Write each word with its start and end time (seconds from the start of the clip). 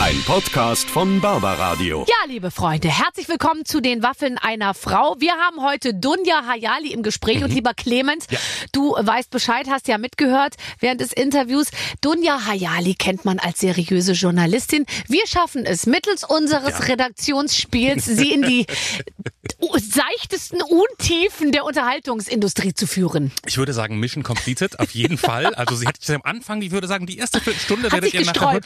Ein 0.00 0.22
Podcast 0.22 0.88
von 0.88 1.20
Barbaradio. 1.20 2.06
Ja, 2.08 2.28
liebe 2.28 2.52
Freunde, 2.52 2.86
herzlich 2.88 3.28
willkommen 3.28 3.64
zu 3.64 3.80
den 3.80 4.00
Waffeln 4.02 4.38
einer 4.38 4.72
Frau. 4.72 5.16
Wir 5.18 5.32
haben 5.32 5.60
heute 5.60 5.92
Dunja 5.92 6.46
Hayali 6.46 6.92
im 6.92 7.02
Gespräch 7.02 7.42
und 7.42 7.52
lieber 7.52 7.74
Clemens, 7.74 8.26
Ja. 8.30 8.38
du 8.70 8.92
weißt 8.92 9.30
Bescheid, 9.30 9.66
hast 9.68 9.88
ja 9.88 9.98
mitgehört 9.98 10.54
während 10.78 11.00
des 11.00 11.12
Interviews. 11.12 11.70
Dunja 12.00 12.46
Hayali 12.46 12.94
kennt 12.94 13.24
man 13.24 13.40
als 13.40 13.58
seriöse 13.58 14.12
Journalistin. 14.12 14.86
Wir 15.08 15.26
schaffen 15.26 15.66
es 15.66 15.86
mittels 15.86 16.22
unseres 16.22 16.78
Ja. 16.78 16.84
Redaktionsspiels, 16.86 18.04
sie 18.04 18.32
in 18.32 18.42
die 18.42 18.66
seichtesten 19.74 20.62
Untiefen 20.62 21.50
der 21.50 21.64
Unterhaltungsindustrie 21.64 22.72
zu 22.72 22.86
führen. 22.86 23.32
Ich 23.46 23.58
würde 23.58 23.72
sagen, 23.72 23.98
Mission 23.98 24.22
completed, 24.22 24.78
auf 24.78 24.92
jeden 24.92 25.18
Fall. 25.18 25.54
Also 25.56 25.74
sie 25.74 25.86
hätte 25.86 26.14
am 26.14 26.22
Anfang, 26.22 26.62
ich 26.62 26.70
würde 26.70 26.86
sagen, 26.86 27.06
die 27.06 27.18
erste 27.18 27.40
Viertelstunde 27.40 27.86
Hat 27.86 27.94
werdet 27.94 28.12
sich 28.12 28.20
ihr 28.20 28.26
nachher 28.26 28.60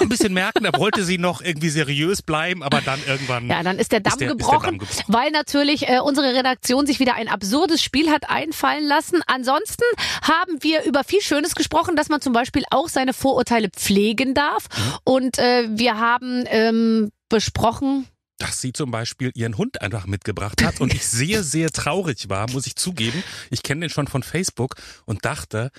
ein 0.00 0.08
bisschen 0.08 0.32
merken, 0.32 0.66
da 0.70 0.78
wollte 0.78 1.04
sie 1.04 1.18
noch 1.18 1.40
irgendwie 1.42 1.68
seriös 1.70 2.22
bleiben, 2.22 2.62
aber 2.62 2.80
dann 2.80 3.00
irgendwann. 3.06 3.48
Ja, 3.48 3.62
dann 3.62 3.78
ist 3.78 3.92
der 3.92 4.00
Damm, 4.00 4.12
Ist 4.12 4.20
der- 4.20 4.28
ist 4.28 4.38
der 4.38 4.46
gebrochen, 4.46 4.64
Damm 4.64 4.78
gebrochen. 4.78 5.04
weil 5.08 5.30
natürlich 5.30 5.88
äh, 5.88 6.00
unsere 6.00 6.34
Redaktion 6.34 6.86
sich 6.86 7.00
wieder 7.00 7.14
ein 7.14 7.28
absurdes 7.28 7.82
Spiel 7.82 8.10
hat 8.10 8.28
einfallen 8.30 8.86
lassen. 8.86 9.20
Ansonsten 9.26 9.84
haben 10.22 10.58
wir 10.62 10.84
über 10.84 11.04
viel 11.04 11.20
Schönes 11.20 11.54
gesprochen, 11.54 11.96
dass 11.96 12.08
man 12.08 12.20
zum 12.20 12.32
Beispiel 12.32 12.64
auch 12.70 12.88
seine 12.88 13.12
Vorurteile 13.12 13.68
pflegen 13.70 14.34
darf. 14.34 14.68
Mhm. 14.76 14.92
Und 15.04 15.38
äh, 15.38 15.68
wir 15.70 15.98
haben 15.98 16.44
ähm, 16.48 17.10
besprochen, 17.28 18.06
dass 18.38 18.60
sie 18.60 18.72
zum 18.72 18.90
Beispiel 18.92 19.32
ihren 19.34 19.58
Hund 19.58 19.82
einfach 19.82 20.06
mitgebracht 20.06 20.62
hat 20.62 20.80
und 20.80 20.94
ich 20.94 21.06
sehr, 21.08 21.42
sehr 21.42 21.70
traurig 21.70 22.28
war, 22.28 22.48
muss 22.50 22.66
ich 22.66 22.76
zugeben. 22.76 23.22
Ich 23.50 23.62
kenne 23.62 23.80
den 23.82 23.90
schon 23.90 24.06
von 24.06 24.22
Facebook 24.22 24.76
und 25.06 25.24
dachte, 25.24 25.70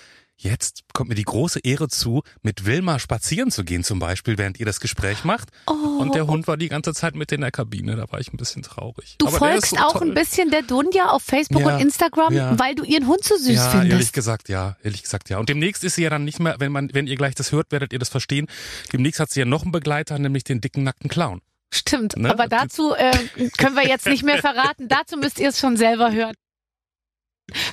jetzt 0.42 0.84
kommt 0.94 1.10
mir 1.10 1.16
die 1.16 1.24
große 1.24 1.60
Ehre 1.60 1.90
zu, 1.90 2.24
mit 2.42 2.66
Wilma 2.66 2.98
spazieren 2.98 3.52
zu 3.52 3.64
gehen 3.66 3.84
zum 3.84 4.00
Beispiel, 4.00 4.38
während 4.38 4.60
ihr 4.60 4.66
das 4.66 4.80
Gespräch 4.80 5.24
macht. 5.26 5.50
und 5.66 6.16
der 6.16 6.28
Hund 6.28 6.48
war 6.48 6.56
die 6.58 6.70
ganze 6.70 6.94
Zeit 6.94 7.14
mit 7.16 7.32
in 7.34 7.42
der 7.42 7.52
Kabine, 7.52 7.96
da 7.98 8.10
war 8.12 8.20
ich 8.20 8.32
ein 8.34 8.38
bisschen 8.38 8.64
traurig. 8.64 9.16
du 9.18 9.28
Aber 9.28 9.38
folgst 9.38 9.72
so 9.72 9.78
auch 9.78 9.94
toll. 10.00 10.08
ein 10.08 10.14
bisschen 10.14 10.50
der 10.50 10.62
Dunja 10.62 11.10
auf 11.10 11.24
Facebook 11.24 11.62
Ja, 11.64 11.76
und 11.76 11.82
Instagram, 11.82 12.34
ja. 12.34 12.58
weil 12.58 12.74
du 12.76 12.84
ihren 12.84 13.06
Hund 13.08 13.24
so 13.24 13.36
süß 13.36 13.48
ja, 13.50 13.74
ehrlich 13.74 13.90
findest. 13.92 14.14
gesagt, 14.14 14.50
ja, 14.50 14.78
ehrlich 14.82 15.04
gesagt, 15.04 15.30
ja. 15.30 15.40
Und 15.40 15.50
demnächst 15.50 15.84
ist 15.84 15.96
sie 15.96 16.04
ja 16.04 16.10
dann 16.10 16.24
nicht 16.24 16.40
mehr, 16.40 16.56
wenn 16.60 16.72
man, 16.72 16.90
wenn 16.94 17.06
ihr 17.08 17.18
gleich 17.18 17.36
das 17.36 17.52
hört, 17.52 17.72
werdet 17.72 17.92
ihr 17.92 18.00
das 18.00 18.10
verstehen. 18.10 18.48
Demnächst 18.94 19.20
hat 19.20 19.30
sie 19.32 19.42
ja 19.42 19.46
noch 19.46 19.64
einen 19.64 19.72
Begleiter, 19.74 20.18
nämlich 20.20 20.46
den 20.46 20.62
dicken 20.62 20.84
nackten 20.84 21.10
Clown. 21.10 21.42
Stimmt, 21.72 22.18
Ne? 22.18 22.32
aber 22.32 22.48
dazu 22.48 22.96
äh, 22.96 23.12
können 23.60 23.76
wir 23.76 23.88
jetzt 23.88 24.08
nicht 24.08 24.24
mehr 24.24 24.40
verraten. 24.40 24.88
dazu 24.88 25.18
müsst 25.18 25.38
ihr 25.38 25.50
es 25.50 25.60
schon 25.60 25.78
selber 25.78 26.12
hören. 26.12 26.34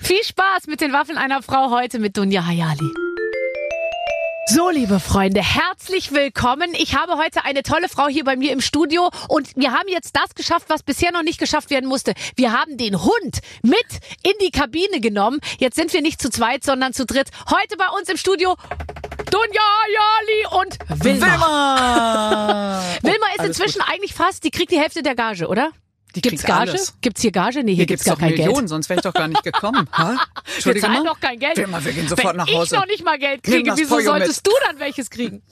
Viel 0.03 0.23
Spaß 0.23 0.67
mit 0.67 0.81
den 0.81 0.93
Waffeln 0.93 1.19
einer 1.19 1.43
Frau 1.43 1.71
heute 1.71 1.99
mit 1.99 2.17
Dunja 2.17 2.47
Hayali. 2.47 2.91
So, 4.49 4.71
liebe 4.71 5.01
Freunde, 5.01 5.43
herzlich 5.43 6.13
willkommen. 6.13 6.73
Ich 6.75 6.95
habe 6.95 7.17
heute 7.17 7.45
eine 7.45 7.65
tolle 7.65 7.89
Frau 7.89 8.07
hier 8.07 8.23
bei 8.23 8.37
mir 8.37 8.53
im 8.53 8.61
Studio 8.61 9.11
und 9.29 9.57
wir 9.57 9.73
haben 9.73 9.89
jetzt 9.89 10.15
das 10.15 10.37
geschafft, 10.37 10.67
was 10.69 10.85
bisher 10.85 11.11
noch 11.11 11.25
nicht 11.25 11.41
geschafft 11.41 11.71
werden 11.71 11.89
musste. 11.89 12.15
Wir 12.37 12.53
haben 12.53 12.77
den 12.77 13.03
Hund 13.03 13.41
mit 13.63 13.87
in 14.23 14.35
die 14.41 14.53
Kabine 14.53 15.01
genommen. 15.01 15.41
Jetzt 15.59 15.75
sind 15.75 15.93
wir 15.93 16.01
nicht 16.01 16.23
zu 16.23 16.31
zweit, 16.31 16.63
sondern 16.63 16.93
zu 16.93 17.07
dritt. 17.07 17.31
Heute 17.51 17.77
bei 17.77 17.89
uns 17.99 18.09
im 18.09 18.17
Studio 18.17 18.57
Dunja 19.33 19.63
Hayali 19.83 20.63
und 20.63 21.05
Wilma. 21.05 21.27
Wilma! 21.27 22.83
Wilma 23.03 23.27
ist 23.37 23.45
inzwischen 23.47 23.81
eigentlich 23.81 24.15
fast, 24.15 24.45
die 24.45 24.53
kriegt 24.53 24.71
die 24.71 24.79
Hälfte 24.79 25.03
der 25.03 25.17
Gage, 25.17 25.49
oder? 25.49 25.73
Die 26.17 26.23
Gibt's 26.23 26.43
Gage? 26.45 26.71
alles. 26.71 26.95
Gibt's 27.01 27.21
hier 27.21 27.31
Gage? 27.31 27.63
Nee, 27.63 27.71
hier, 27.73 27.77
Hier 27.77 27.87
gibt's 27.87 28.05
gibt's 28.05 28.19
gar 28.19 28.29
kein 28.29 28.37
Millionen, 28.37 28.59
Geld. 28.61 28.69
sonst 28.71 28.89
wäre 28.89 28.99
ich 28.99 29.03
doch 29.05 29.13
gar 29.13 29.29
nicht 29.29 29.43
gekommen. 29.45 29.89
Ha? 29.93 30.17
Wir 30.65 30.77
zahlen 30.81 31.05
doch 31.05 31.21
kein 31.21 31.39
Geld. 31.39 31.57
Wilma, 31.57 31.85
wir 31.85 31.93
gehen 31.93 32.09
sofort 32.09 32.31
Wenn 32.33 32.37
nach 32.37 32.49
ich 32.49 32.55
Hause. 32.57 32.75
noch 32.77 32.87
nicht 32.87 33.05
mal 33.05 33.19
Geld 33.19 33.43
kriege, 33.43 33.73
wieso 33.77 33.97
Pollo 33.97 34.13
mit. 34.15 34.23
solltest 34.23 34.47
du 34.47 34.51
dann 34.67 34.79
welches 34.81 35.11
kriegen? 35.11 35.43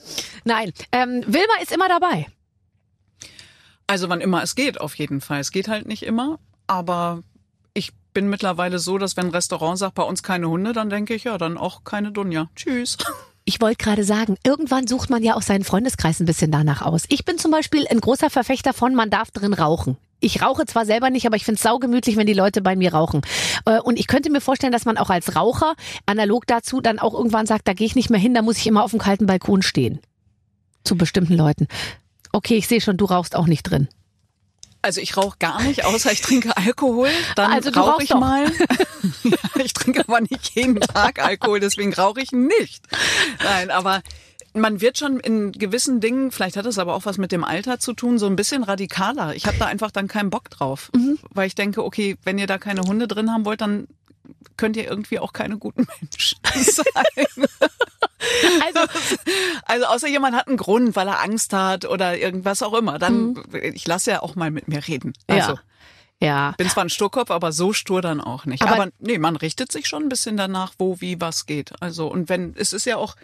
Nein, 0.43 0.73
ähm, 0.91 1.23
Wilma 1.27 1.53
ist 1.61 1.71
immer 1.71 1.87
dabei. 1.87 2.27
Also 3.87 4.09
wann 4.09 4.21
immer 4.21 4.41
es 4.41 4.55
geht, 4.55 4.81
auf 4.81 4.95
jeden 4.95 5.21
Fall. 5.21 5.39
Es 5.39 5.51
geht 5.51 5.67
halt 5.67 5.87
nicht 5.87 6.03
immer, 6.03 6.39
aber 6.67 7.21
ich 7.73 7.91
bin 8.13 8.29
mittlerweile 8.29 8.79
so, 8.79 8.97
dass 8.97 9.15
wenn 9.17 9.25
ein 9.27 9.31
Restaurant 9.31 9.77
sagt, 9.77 9.95
bei 9.95 10.03
uns 10.03 10.23
keine 10.23 10.49
Hunde, 10.49 10.73
dann 10.73 10.89
denke 10.89 11.13
ich, 11.13 11.25
ja, 11.25 11.37
dann 11.37 11.57
auch 11.57 11.83
keine 11.83 12.11
Dunja. 12.11 12.49
Tschüss. 12.55 12.97
Ich 13.47 13.61
wollte 13.61 13.83
gerade 13.83 14.03
sagen, 14.03 14.37
irgendwann 14.43 14.87
sucht 14.87 15.11
man 15.11 15.21
ja 15.21 15.35
auch 15.35 15.43
seinen 15.43 15.63
Freundeskreis 15.63 16.19
ein 16.19 16.25
bisschen 16.25 16.49
danach 16.49 16.81
aus. 16.81 17.03
Ich 17.09 17.25
bin 17.25 17.37
zum 17.37 17.51
Beispiel 17.51 17.85
ein 17.87 18.01
großer 18.01 18.31
Verfechter 18.31 18.73
von, 18.73 18.95
man 18.95 19.11
darf 19.11 19.29
drin 19.29 19.53
rauchen. 19.53 19.97
Ich 20.19 20.41
rauche 20.41 20.65
zwar 20.65 20.87
selber 20.87 21.11
nicht, 21.11 21.27
aber 21.27 21.35
ich 21.35 21.45
finde 21.45 21.57
es 21.57 21.61
saugemütlich, 21.61 22.15
wenn 22.17 22.25
die 22.25 22.33
Leute 22.33 22.63
bei 22.63 22.75
mir 22.75 22.93
rauchen. 22.93 23.21
Äh, 23.65 23.79
Und 23.79 23.99
ich 23.99 24.07
könnte 24.07 24.31
mir 24.31 24.41
vorstellen, 24.41 24.73
dass 24.73 24.85
man 24.85 24.97
auch 24.97 25.11
als 25.11 25.35
Raucher 25.35 25.75
analog 26.07 26.47
dazu 26.47 26.81
dann 26.81 26.97
auch 26.97 27.13
irgendwann 27.13 27.45
sagt, 27.45 27.67
da 27.67 27.73
gehe 27.73 27.85
ich 27.85 27.95
nicht 27.95 28.09
mehr 28.09 28.19
hin, 28.19 28.33
da 28.33 28.41
muss 28.41 28.57
ich 28.57 28.65
immer 28.65 28.83
auf 28.83 28.91
dem 28.91 28.99
kalten 28.99 29.27
Balkon 29.27 29.61
stehen. 29.61 29.99
Zu 30.83 30.97
bestimmten 30.97 31.35
Leuten. 31.35 31.67
Okay, 32.31 32.55
ich 32.55 32.67
sehe 32.67 32.81
schon, 32.81 32.97
du 32.97 33.05
rauchst 33.05 33.35
auch 33.35 33.45
nicht 33.45 33.63
drin. 33.63 33.87
Also 34.85 35.01
ich 35.01 35.17
rauche 35.17 35.37
gar 35.39 35.61
nicht, 35.63 35.83
außer 35.83 36.11
ich 36.11 36.21
trinke 36.21 36.55
Alkohol. 36.55 37.09
Dann 37.35 37.51
Also 37.51 37.71
rauche 37.71 38.03
ich 38.03 38.09
doch. 38.09 38.19
mal. 38.19 38.45
ich 39.63 39.73
trinke 39.73 40.01
aber 40.07 40.21
nicht 40.21 40.51
jeden 40.53 40.79
Tag 40.79 41.19
Alkohol, 41.23 41.59
deswegen 41.59 41.93
rauche 41.93 42.21
ich 42.21 42.31
nicht. 42.31 42.83
Nein, 43.43 43.71
aber 43.71 44.01
man 44.53 44.79
wird 44.81 44.97
schon 44.97 45.19
in 45.19 45.51
gewissen 45.51 45.99
Dingen, 45.99 46.31
vielleicht 46.31 46.55
hat 46.55 46.65
es 46.65 46.77
aber 46.79 46.93
auch 46.93 47.05
was 47.05 47.17
mit 47.17 47.31
dem 47.31 47.43
Alter 47.43 47.79
zu 47.79 47.93
tun, 47.93 48.17
so 48.19 48.27
ein 48.27 48.35
bisschen 48.35 48.63
radikaler. 48.63 49.35
Ich 49.35 49.47
habe 49.47 49.57
da 49.57 49.65
einfach 49.65 49.91
dann 49.91 50.07
keinen 50.07 50.29
Bock 50.29 50.49
drauf, 50.49 50.91
Mhm. 50.95 51.17
weil 51.33 51.47
ich 51.47 51.55
denke, 51.55 51.83
okay, 51.83 52.15
wenn 52.23 52.37
ihr 52.37 52.47
da 52.47 52.57
keine 52.57 52.81
Hunde 52.83 53.07
drin 53.07 53.31
haben 53.31 53.43
wollt, 53.43 53.61
dann 53.61 53.87
könnt 54.57 54.77
ihr 54.77 54.85
irgendwie 54.85 55.19
auch 55.19 55.33
keine 55.33 55.57
guten 55.57 55.85
Menschen 56.01 56.37
sein. 56.53 57.45
Also, 58.65 58.79
Also 59.65 59.85
außer 59.85 60.07
jemand 60.07 60.35
hat 60.35 60.47
einen 60.47 60.57
Grund, 60.57 60.95
weil 60.95 61.07
er 61.07 61.21
Angst 61.21 61.53
hat 61.53 61.85
oder 61.85 62.17
irgendwas 62.17 62.61
auch 62.63 62.73
immer, 62.73 62.99
dann 62.99 63.41
ich 63.53 63.85
lasse 63.87 64.11
ja 64.11 64.21
auch 64.21 64.35
mal 64.35 64.51
mit 64.51 64.67
mir 64.67 64.85
reden. 64.87 65.13
Also 65.27 65.51
Mhm. 65.53 65.57
ja. 65.57 65.61
Ja. 66.21 66.53
bin 66.57 66.69
zwar 66.69 66.85
ein 66.85 66.89
Sturkopf, 66.89 67.29
aber 67.29 67.51
so 67.51 67.73
stur 67.73 68.01
dann 68.01 68.21
auch 68.21 68.45
nicht. 68.45 68.63
Aber- 68.63 68.71
Aber, 68.83 68.87
nee, 68.99 69.17
man 69.17 69.35
richtet 69.35 69.71
sich 69.71 69.87
schon 69.87 70.03
ein 70.03 70.09
bisschen 70.09 70.37
danach, 70.37 70.73
wo, 70.77 71.01
wie, 71.01 71.19
was 71.19 71.45
geht. 71.45 71.73
Also, 71.81 72.07
und 72.07 72.29
wenn, 72.29 72.55
es 72.57 72.71
ist 72.71 72.85
ja 72.85 72.95
auch, 72.95 73.15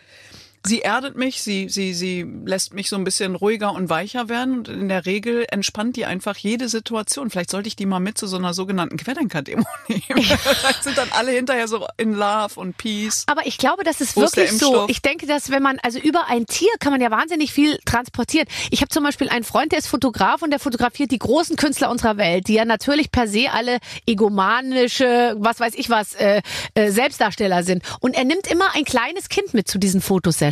sie 0.66 0.82
erdet 0.82 1.18
mich, 1.18 1.42
sie, 1.42 1.70
sie, 1.70 1.94
sie 1.94 2.26
lässt 2.46 2.74
mich 2.74 2.90
so 2.90 2.96
ein 2.96 3.04
bisschen 3.04 3.36
ruhiger 3.36 3.74
und 3.74 3.90
weicher 3.90 4.30
werden. 4.30 4.60
Und 4.60 4.68
in 4.68 4.90
der 4.90 5.06
Regel 5.06 5.46
entspannt 5.50 5.96
die 5.96 6.06
einfach 6.06 6.38
jede 6.38 6.70
Situation. 6.70 7.30
Vielleicht 7.30 7.50
sollte 7.50 7.68
ich 7.68 7.76
die 7.76 7.86
mal 7.86 8.00
mit 8.00 8.18
zu 8.18 8.28
so 8.28 8.38
einer 8.38 8.54
sogenannten 8.54 8.98
Querdenker-Demo 8.98 9.66
nehmen. 9.88 10.04
Vielleicht 10.24 10.84
sind 10.84 10.98
dann 10.98 11.10
alle 11.12 11.32
hinterher 11.32 11.68
so 11.68 11.88
in 11.98 12.14
Love 12.14 12.60
und 12.60 12.78
Peace. 12.78 13.24
Aber 13.28 13.46
ich 13.46 13.58
glaube, 13.58 13.84
das 13.84 14.02
ist 14.02 14.16
Wo 14.16 14.24
ist 14.24 14.38
wirklich 14.38 14.58
so. 14.58 14.88
Ich 14.88 15.02
denke, 15.02 15.26
dass 15.26 15.50
wenn 15.50 15.64
man, 15.64 15.80
also 15.82 16.00
über 16.00 16.28
ein 16.28 16.46
Tier 16.46 16.72
kann 16.80 16.92
man 16.92 17.02
ja 17.02 17.10
wahnsinnig 17.10 17.52
viel 17.52 17.80
transportieren. 17.86 18.48
Ich 18.70 18.82
habe 18.82 18.90
zum 18.90 19.04
Beispiel 19.04 19.30
einen 19.30 19.44
Freund, 19.44 19.72
der 19.72 19.80
ist 19.80 19.88
Fotograf 19.88 20.42
und 20.44 20.52
der 20.52 20.60
fotografiert 20.60 21.12
die 21.12 21.20
großen 21.20 21.56
Künstler 21.56 21.90
unserer 21.90 22.18
Welt, 22.18 22.48
die 22.48 22.54
ja 22.54 22.66
natürlich 22.66 23.12
per 23.12 23.28
se 23.28 23.48
alle 23.52 23.80
egomanische, 24.06 25.36
was 25.38 25.60
weiß 25.60 25.74
ich 25.76 25.90
was, 25.90 26.14
äh, 26.14 26.42
äh, 26.76 26.92
Selbstdarsteller 26.92 27.64
sind. 27.64 27.84
Und 28.00 28.16
er 28.16 28.26
nimmt 28.26 28.48
immer 28.48 28.76
ein 28.76 28.86
kleines 28.86 29.30
Kind 29.30 29.54
mit 29.54 29.68
zu 29.68 29.80
diesen 29.80 30.02
Fotosessions. 30.02 30.51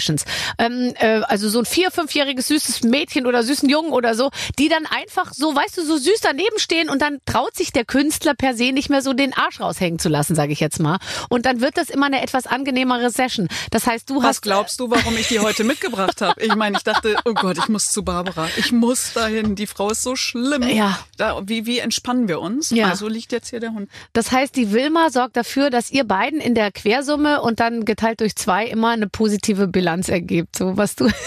Ähm, 0.58 0.94
äh, 1.00 1.22
also 1.22 1.50
so 1.50 1.60
ein 1.60 1.66
vier-, 1.66 1.92
fünfjähriges 1.92 2.48
süßes 2.48 2.84
Mädchen 2.84 3.26
oder 3.26 3.44
süßen 3.44 3.70
Jungen 3.70 3.92
oder 3.92 4.16
so, 4.16 4.30
die 4.58 4.70
dann 4.70 4.86
einfach 4.86 5.34
so, 5.34 5.56
weißt 5.56 5.78
du, 5.78 5.86
so 5.86 5.98
süß 5.98 6.22
daneben 6.22 6.58
stehen 6.58 6.90
und 6.90 7.02
dann 7.02 7.20
traut 7.26 7.56
sich 7.56 7.72
der 7.72 7.86
Künstler 7.86 8.34
per 8.34 8.56
se 8.56 8.72
nicht 8.72 8.90
mehr 8.90 9.02
so 9.02 9.14
den 9.14 9.34
Arsch 9.34 9.60
raushängen 9.60 10.00
zu 10.00 10.10
lassen, 10.10 10.36
sage 10.36 10.54
ich 10.54 10.60
jetzt 10.60 10.80
mal. 10.80 10.98
Und 11.30 11.46
dann 11.46 11.62
wird 11.62 11.78
das 11.78 11.90
immer 11.90 12.08
eine 12.08 12.22
etwas 12.22 12.48
angenehmere 12.48 13.10
Session. 13.10 13.48
Das 13.72 13.88
heißt, 13.88 14.10
du 14.10 14.18
Was 14.18 14.26
hast 14.26 14.42
glaubst 14.42 14.80
du, 14.80 14.90
warum 14.90 15.16
ich 15.18 15.28
die 15.28 15.40
heute 15.40 15.64
mitgebracht 15.64 16.22
habe? 16.22 16.42
Ich 16.42 16.56
meine, 16.56 16.78
ich 16.78 16.84
dachte, 16.84 17.16
oh 17.26 17.34
Gott, 17.34 17.58
ich 17.58 17.70
muss 17.70 17.92
zu 17.92 18.04
Barbara. 18.04 18.48
Ich 18.58 18.72
muss 18.72 19.14
dahin. 19.14 19.56
Die 19.56 19.68
Frau 19.68 19.90
ist 19.90 20.04
so 20.04 20.16
schlimm. 20.16 20.64
Ja. 20.64 21.00
Da, 21.18 21.42
wie, 21.46 21.66
wie 21.66 21.80
entspannen 21.80 22.28
wir 22.28 22.40
uns? 22.40 22.70
Ja. 22.70 22.88
Also 22.88 23.08
liegt 23.08 23.32
jetzt 23.32 23.50
hier 23.50 23.60
der 23.60 23.74
Hund. 23.74 23.90
Das 24.14 24.32
heißt, 24.32 24.56
die 24.56 24.72
Wilma 24.72 25.10
sorgt 25.10 25.36
dafür, 25.38 25.70
dass 25.70 25.92
ihr 25.92 26.04
beiden 26.04 26.40
in 26.40 26.56
der 26.56 26.72
Quersumme 26.72 27.42
und 27.42 27.60
dann 27.60 27.86
geteilt 27.86 28.22
durch 28.22 28.36
zwei 28.36 28.66
immer 28.66 28.90
eine 28.90 29.08
positive 29.08 29.68
Bilanz 29.68 29.89
ergibt. 30.10 30.56
So 30.58 30.78
was 30.78 30.96
du. 30.96 31.10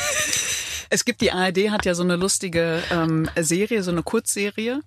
Es 0.94 1.06
gibt 1.06 1.22
die 1.22 1.32
ARD 1.32 1.70
hat 1.70 1.86
ja 1.86 1.94
so 1.94 2.02
eine 2.02 2.16
lustige 2.16 2.82
ähm, 2.90 3.26
Serie, 3.40 3.82
so 3.82 3.90
eine 3.90 4.02
Kurzserie, 4.02 4.82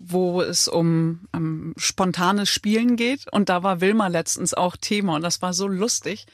wo 0.00 0.42
es 0.42 0.66
um 0.66 1.28
ähm, 1.32 1.74
spontanes 1.76 2.48
Spielen 2.48 2.96
geht. 2.96 3.32
Und 3.32 3.48
da 3.48 3.62
war 3.62 3.80
Wilma 3.80 4.08
letztens 4.08 4.52
auch 4.52 4.76
Thema 4.76 5.14
und 5.14 5.22
das 5.22 5.42
war 5.42 5.52
so 5.52 5.68
lustig. 5.68 6.26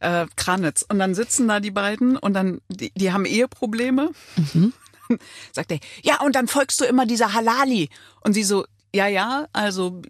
Äh, 0.00 0.24
Kranitz. 0.36 0.86
Und 0.88 0.98
dann 1.00 1.14
sitzen 1.14 1.48
da 1.48 1.60
die 1.60 1.70
beiden 1.70 2.16
und 2.16 2.32
dann, 2.32 2.62
die, 2.70 2.90
die 2.94 3.12
haben 3.12 3.26
Eheprobleme. 3.26 4.12
Sagt 5.52 5.70
er, 5.70 5.78
ja, 6.02 6.22
und 6.22 6.34
dann 6.34 6.48
folgst 6.48 6.80
du 6.80 6.86
immer 6.86 7.04
dieser 7.04 7.34
Halali. 7.34 7.90
Und 8.22 8.32
sie 8.32 8.42
so, 8.42 8.64
ja, 8.94 9.06
ja, 9.06 9.48
also 9.52 10.00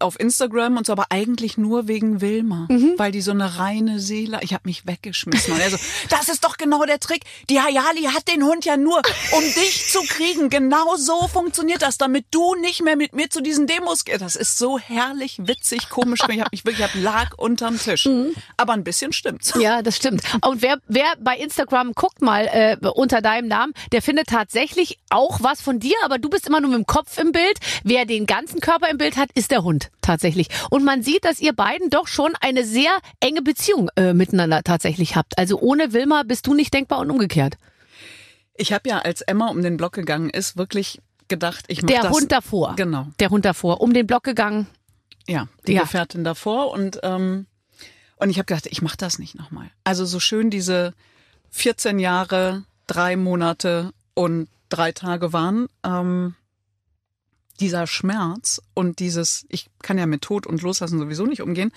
auf 0.00 0.18
Instagram 0.18 0.76
und 0.76 0.86
so, 0.86 0.92
aber 0.92 1.06
eigentlich 1.10 1.58
nur 1.58 1.88
wegen 1.88 2.20
Wilma, 2.20 2.66
Mhm. 2.68 2.94
weil 2.96 3.12
die 3.12 3.20
so 3.20 3.30
eine 3.30 3.58
reine 3.58 4.00
Seele. 4.00 4.38
Ich 4.42 4.52
habe 4.54 4.62
mich 4.66 4.86
weggeschmissen. 4.86 5.54
Und 5.54 5.60
er 5.60 5.70
so, 5.70 5.76
das 6.08 6.28
ist 6.28 6.44
doch 6.44 6.56
genau 6.56 6.84
der 6.84 7.00
Trick. 7.00 7.22
Die 7.48 7.60
Hayali 7.60 8.04
hat 8.04 8.28
den 8.28 8.42
Hund 8.44 8.64
ja 8.64 8.76
nur, 8.76 8.98
um 9.32 9.42
dich 9.42 9.88
zu 9.90 10.00
kriegen. 10.02 10.48
Genau 10.50 10.96
so 10.96 11.28
funktioniert 11.28 11.82
das, 11.82 11.98
damit 11.98 12.26
du 12.30 12.54
nicht 12.56 12.82
mehr 12.82 12.96
mit 12.96 13.14
mir 13.14 13.30
zu 13.30 13.40
diesen 13.40 13.66
Demos 13.66 14.04
gehst. 14.04 14.20
Das 14.20 14.36
ist 14.36 14.58
so 14.58 14.78
herrlich, 14.78 15.38
witzig, 15.42 15.88
komisch. 15.90 16.20
Ich 16.28 16.40
habe 16.40 16.48
mich 16.52 16.64
wirklich, 16.64 16.84
ich 16.86 16.94
hab 16.94 17.02
lag 17.02 17.36
unterm 17.38 17.78
Tisch. 17.78 18.08
Aber 18.56 18.72
ein 18.72 18.84
bisschen 18.84 19.12
stimmt's. 19.12 19.54
Mhm. 19.54 19.60
Ja, 19.60 19.82
das 19.82 19.96
stimmt. 19.96 20.22
Und 20.44 20.62
wer, 20.62 20.78
wer 20.88 21.14
bei 21.20 21.36
Instagram 21.36 21.92
guckt 21.92 22.22
mal 22.22 22.46
äh, 22.52 22.76
unter 22.94 23.20
deinem 23.20 23.48
Namen, 23.48 23.72
der 23.92 24.02
findet 24.02 24.28
tatsächlich 24.28 24.98
auch 25.10 25.40
was 25.42 25.60
von 25.60 25.78
dir, 25.80 25.96
aber 26.04 26.18
du 26.18 26.28
bist 26.28 26.46
immer 26.46 26.60
nur 26.60 26.70
mit 26.70 26.78
dem 26.78 26.86
Kopf 26.86 27.18
im 27.18 27.32
Bild. 27.32 27.58
Wer 27.84 28.06
den 28.06 28.26
ganzen 28.26 28.60
Körper 28.60 28.88
im 28.88 28.98
Bild 28.98 29.16
hat, 29.16 29.30
ist 29.34 29.50
der 29.50 29.62
Hund 29.62 29.89
tatsächlich. 30.00 30.48
Und 30.70 30.84
man 30.84 31.02
sieht, 31.02 31.24
dass 31.24 31.40
ihr 31.40 31.52
beiden 31.52 31.90
doch 31.90 32.06
schon 32.08 32.32
eine 32.40 32.64
sehr 32.64 32.90
enge 33.20 33.42
Beziehung 33.42 33.90
äh, 33.96 34.12
miteinander 34.14 34.62
tatsächlich 34.62 35.16
habt. 35.16 35.38
Also 35.38 35.58
ohne 35.60 35.92
Wilma 35.92 36.22
bist 36.24 36.46
du 36.46 36.54
nicht 36.54 36.72
denkbar 36.74 37.00
und 37.00 37.10
umgekehrt. 37.10 37.56
Ich 38.56 38.72
habe 38.72 38.88
ja, 38.88 38.98
als 38.98 39.20
Emma 39.22 39.48
um 39.48 39.62
den 39.62 39.76
Block 39.76 39.92
gegangen 39.92 40.30
ist, 40.30 40.56
wirklich 40.56 41.00
gedacht, 41.28 41.64
ich 41.68 41.82
mach 41.82 41.88
Der 41.88 42.02
das. 42.02 42.12
Hund 42.12 42.32
davor. 42.32 42.74
Genau. 42.76 43.06
Der 43.20 43.30
Hund 43.30 43.44
davor. 43.44 43.80
Um 43.80 43.92
den 43.94 44.06
Block 44.06 44.24
gegangen. 44.24 44.66
Ja, 45.28 45.46
die 45.66 45.74
Ja. 45.74 45.82
Gefährtin 45.82 46.24
davor 46.24 46.70
und 46.72 46.98
ähm, 47.02 47.46
und 48.16 48.28
ich 48.28 48.36
habe 48.36 48.46
gedacht, 48.46 48.66
ich 48.68 48.82
mache 48.82 48.96
das 48.98 49.18
nicht 49.18 49.34
nochmal. 49.34 49.70
Also 49.84 50.04
so 50.04 50.20
schön 50.20 50.50
diese 50.50 50.92
14 51.50 51.98
Jahre, 51.98 52.64
drei 52.86 53.16
Monate 53.16 53.92
und 54.14 54.48
drei 54.68 54.92
Tage 54.92 55.32
waren, 55.32 55.68
ähm, 55.84 56.34
dieser 57.60 57.86
Schmerz 57.86 58.60
und 58.74 58.98
dieses, 58.98 59.44
ich 59.48 59.66
kann 59.82 59.98
ja 59.98 60.06
mit 60.06 60.22
Tod 60.22 60.46
und 60.46 60.62
Loslassen 60.62 60.98
sowieso 60.98 61.26
nicht 61.26 61.42
umgehen, 61.42 61.72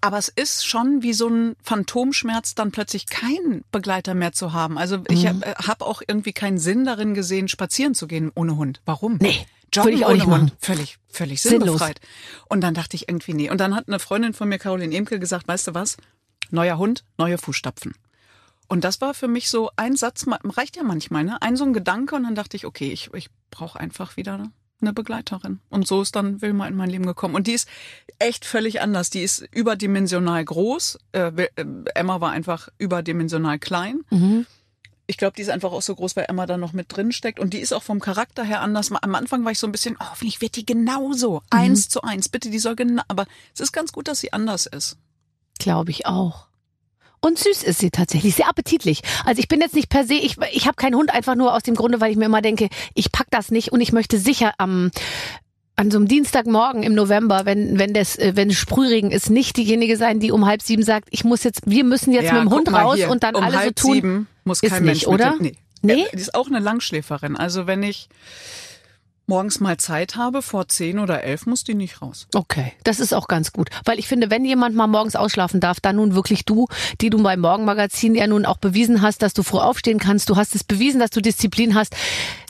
aber 0.00 0.18
es 0.18 0.28
ist 0.28 0.66
schon 0.66 1.02
wie 1.02 1.14
so 1.14 1.28
ein 1.28 1.56
Phantomschmerz, 1.62 2.54
dann 2.54 2.70
plötzlich 2.70 3.06
keinen 3.06 3.64
Begleiter 3.72 4.14
mehr 4.14 4.32
zu 4.32 4.52
haben. 4.52 4.78
Also 4.78 4.98
ich 5.08 5.24
Mhm. 5.24 5.28
habe 5.28 5.54
hab 5.66 5.82
auch 5.82 6.02
irgendwie 6.06 6.32
keinen 6.32 6.58
Sinn 6.58 6.84
darin 6.84 7.14
gesehen, 7.14 7.48
spazieren 7.48 7.94
zu 7.94 8.06
gehen 8.06 8.30
ohne 8.34 8.56
Hund. 8.56 8.80
Warum? 8.84 9.16
Nee, 9.20 9.46
Joggen 9.72 9.88
würde 9.90 9.96
ich 9.98 10.04
auch 10.04 10.10
ohne 10.10 10.18
nicht 10.18 10.26
machen. 10.28 10.40
Hund. 10.42 10.52
Völlig, 10.60 10.98
völlig 11.08 11.42
Sinnlos. 11.42 11.80
Und 12.48 12.60
dann 12.60 12.74
dachte 12.74 12.94
ich 12.94 13.08
irgendwie, 13.08 13.32
nee. 13.34 13.50
Und 13.50 13.58
dann 13.58 13.74
hat 13.74 13.88
eine 13.88 13.98
Freundin 13.98 14.34
von 14.34 14.48
mir, 14.48 14.58
Caroline 14.58 14.94
Emke, 14.94 15.18
gesagt, 15.18 15.48
weißt 15.48 15.68
du 15.68 15.74
was? 15.74 15.96
Neuer 16.50 16.78
Hund, 16.78 17.02
neue 17.18 17.38
Fußstapfen. 17.38 17.94
Und 18.68 18.84
das 18.84 19.00
war 19.00 19.14
für 19.14 19.28
mich 19.28 19.48
so 19.48 19.70
ein 19.76 19.96
Satz, 19.96 20.26
reicht 20.44 20.76
ja 20.76 20.82
manchmal, 20.82 21.24
ne? 21.24 21.40
Ein 21.40 21.56
so 21.56 21.64
ein 21.64 21.72
Gedanke 21.72 22.16
und 22.16 22.24
dann 22.24 22.34
dachte 22.34 22.56
ich, 22.56 22.66
okay, 22.66 22.92
ich, 22.92 23.10
ich 23.14 23.28
brauche 23.50 23.78
einfach 23.80 24.16
wieder 24.16 24.50
eine 24.80 24.92
Begleiterin. 24.92 25.60
Und 25.70 25.86
so 25.86 26.02
ist 26.02 26.16
dann 26.16 26.42
Wilma 26.42 26.66
in 26.66 26.76
mein 26.76 26.90
Leben 26.90 27.06
gekommen. 27.06 27.34
Und 27.34 27.46
die 27.46 27.52
ist 27.52 27.68
echt 28.18 28.44
völlig 28.44 28.80
anders. 28.80 29.10
Die 29.10 29.22
ist 29.22 29.46
überdimensional 29.52 30.44
groß. 30.44 30.98
Äh, 31.12 31.44
äh, 31.56 31.64
Emma 31.94 32.20
war 32.20 32.30
einfach 32.30 32.68
überdimensional 32.78 33.58
klein. 33.58 34.00
Ich 35.06 35.16
glaube, 35.16 35.34
die 35.36 35.42
ist 35.42 35.50
einfach 35.50 35.72
auch 35.72 35.82
so 35.82 35.94
groß, 35.94 36.16
weil 36.16 36.26
Emma 36.28 36.46
da 36.46 36.56
noch 36.56 36.72
mit 36.72 36.94
drin 36.94 37.12
steckt. 37.12 37.38
Und 37.38 37.54
die 37.54 37.60
ist 37.60 37.72
auch 37.72 37.82
vom 37.82 38.00
Charakter 38.00 38.44
her 38.44 38.60
anders. 38.60 38.90
Am 38.92 39.14
Anfang 39.14 39.44
war 39.44 39.52
ich 39.52 39.58
so 39.58 39.66
ein 39.66 39.72
bisschen, 39.72 39.96
oh, 40.00 40.10
hoffentlich 40.10 40.40
wird 40.40 40.56
die 40.56 40.66
genauso. 40.66 41.42
Eins 41.50 41.88
zu 41.88 42.02
eins. 42.02 42.28
Bitte, 42.28 42.50
die 42.50 42.58
soll 42.58 42.76
genau. 42.76 43.02
Aber 43.08 43.26
es 43.54 43.60
ist 43.60 43.72
ganz 43.72 43.92
gut, 43.92 44.08
dass 44.08 44.20
sie 44.20 44.32
anders 44.32 44.66
ist. 44.66 44.98
Glaube 45.58 45.90
ich 45.90 46.06
auch. 46.06 46.48
Und 47.26 47.40
süß 47.40 47.64
ist 47.64 47.80
sie 47.80 47.90
tatsächlich, 47.90 48.36
sehr 48.36 48.48
appetitlich. 48.48 49.02
Also 49.24 49.40
ich 49.40 49.48
bin 49.48 49.60
jetzt 49.60 49.74
nicht 49.74 49.88
per 49.88 50.04
se, 50.04 50.14
ich, 50.14 50.36
ich 50.52 50.68
habe 50.68 50.76
keinen 50.76 50.94
Hund 50.94 51.12
einfach 51.12 51.34
nur 51.34 51.52
aus 51.54 51.64
dem 51.64 51.74
Grunde, 51.74 52.00
weil 52.00 52.12
ich 52.12 52.16
mir 52.16 52.26
immer 52.26 52.40
denke, 52.40 52.68
ich 52.94 53.10
pack 53.10 53.26
das 53.30 53.50
nicht 53.50 53.72
und 53.72 53.80
ich 53.80 53.92
möchte 53.92 54.16
sicher 54.18 54.52
am 54.58 54.92
an 55.74 55.90
so 55.90 55.98
einem 55.98 56.06
Dienstagmorgen 56.06 56.84
im 56.84 56.94
November, 56.94 57.44
wenn 57.44 57.80
wenn 57.80 57.92
das 57.94 58.16
äh, 58.16 58.32
wenn 58.36 58.52
Sprühregen 58.52 59.10
ist, 59.10 59.28
nicht 59.28 59.56
diejenige 59.56 59.96
sein, 59.96 60.20
die 60.20 60.30
um 60.30 60.46
halb 60.46 60.62
sieben 60.62 60.84
sagt, 60.84 61.08
ich 61.10 61.24
muss 61.24 61.42
jetzt, 61.42 61.62
wir 61.66 61.82
müssen 61.82 62.12
jetzt 62.12 62.32
mit 62.32 62.42
dem 62.42 62.50
Hund 62.50 62.72
raus 62.72 62.94
hier, 62.94 63.10
und 63.10 63.24
dann 63.24 63.34
um 63.34 63.42
alle 63.42 63.54
so 63.54 63.58
halb 63.58 63.76
tun. 63.76 63.92
Sieben 63.94 64.28
muss 64.44 64.62
Ist 64.62 64.70
kein 64.70 64.84
nicht, 64.84 65.08
Mensch 65.08 65.12
oder? 65.12 65.32
Mit, 65.32 65.56
nee. 65.82 65.94
Nee? 65.96 66.06
Die 66.12 66.16
ist 66.16 66.32
auch 66.34 66.46
eine 66.46 66.60
Langschläferin. 66.60 67.36
Also 67.36 67.66
wenn 67.66 67.82
ich 67.82 68.08
morgens 69.28 69.60
mal 69.60 69.76
Zeit 69.76 70.16
habe, 70.16 70.42
vor 70.42 70.68
zehn 70.68 70.98
oder 70.98 71.22
elf, 71.24 71.46
muss 71.46 71.64
die 71.64 71.74
nicht 71.74 72.00
raus. 72.02 72.26
Okay, 72.34 72.72
das 72.84 73.00
ist 73.00 73.12
auch 73.12 73.28
ganz 73.28 73.52
gut, 73.52 73.70
weil 73.84 73.98
ich 73.98 74.06
finde, 74.08 74.30
wenn 74.30 74.44
jemand 74.44 74.74
mal 74.76 74.86
morgens 74.86 75.16
ausschlafen 75.16 75.60
darf, 75.60 75.80
dann 75.80 75.96
nun 75.96 76.14
wirklich 76.14 76.44
du, 76.44 76.66
die 77.00 77.10
du 77.10 77.22
beim 77.22 77.40
Morgenmagazin 77.40 78.14
ja 78.14 78.26
nun 78.26 78.46
auch 78.46 78.58
bewiesen 78.58 79.02
hast, 79.02 79.22
dass 79.22 79.34
du 79.34 79.42
früh 79.42 79.58
aufstehen 79.58 79.98
kannst. 79.98 80.30
Du 80.30 80.36
hast 80.36 80.54
es 80.54 80.64
bewiesen, 80.64 81.00
dass 81.00 81.10
du 81.10 81.20
Disziplin 81.20 81.74
hast. 81.74 81.94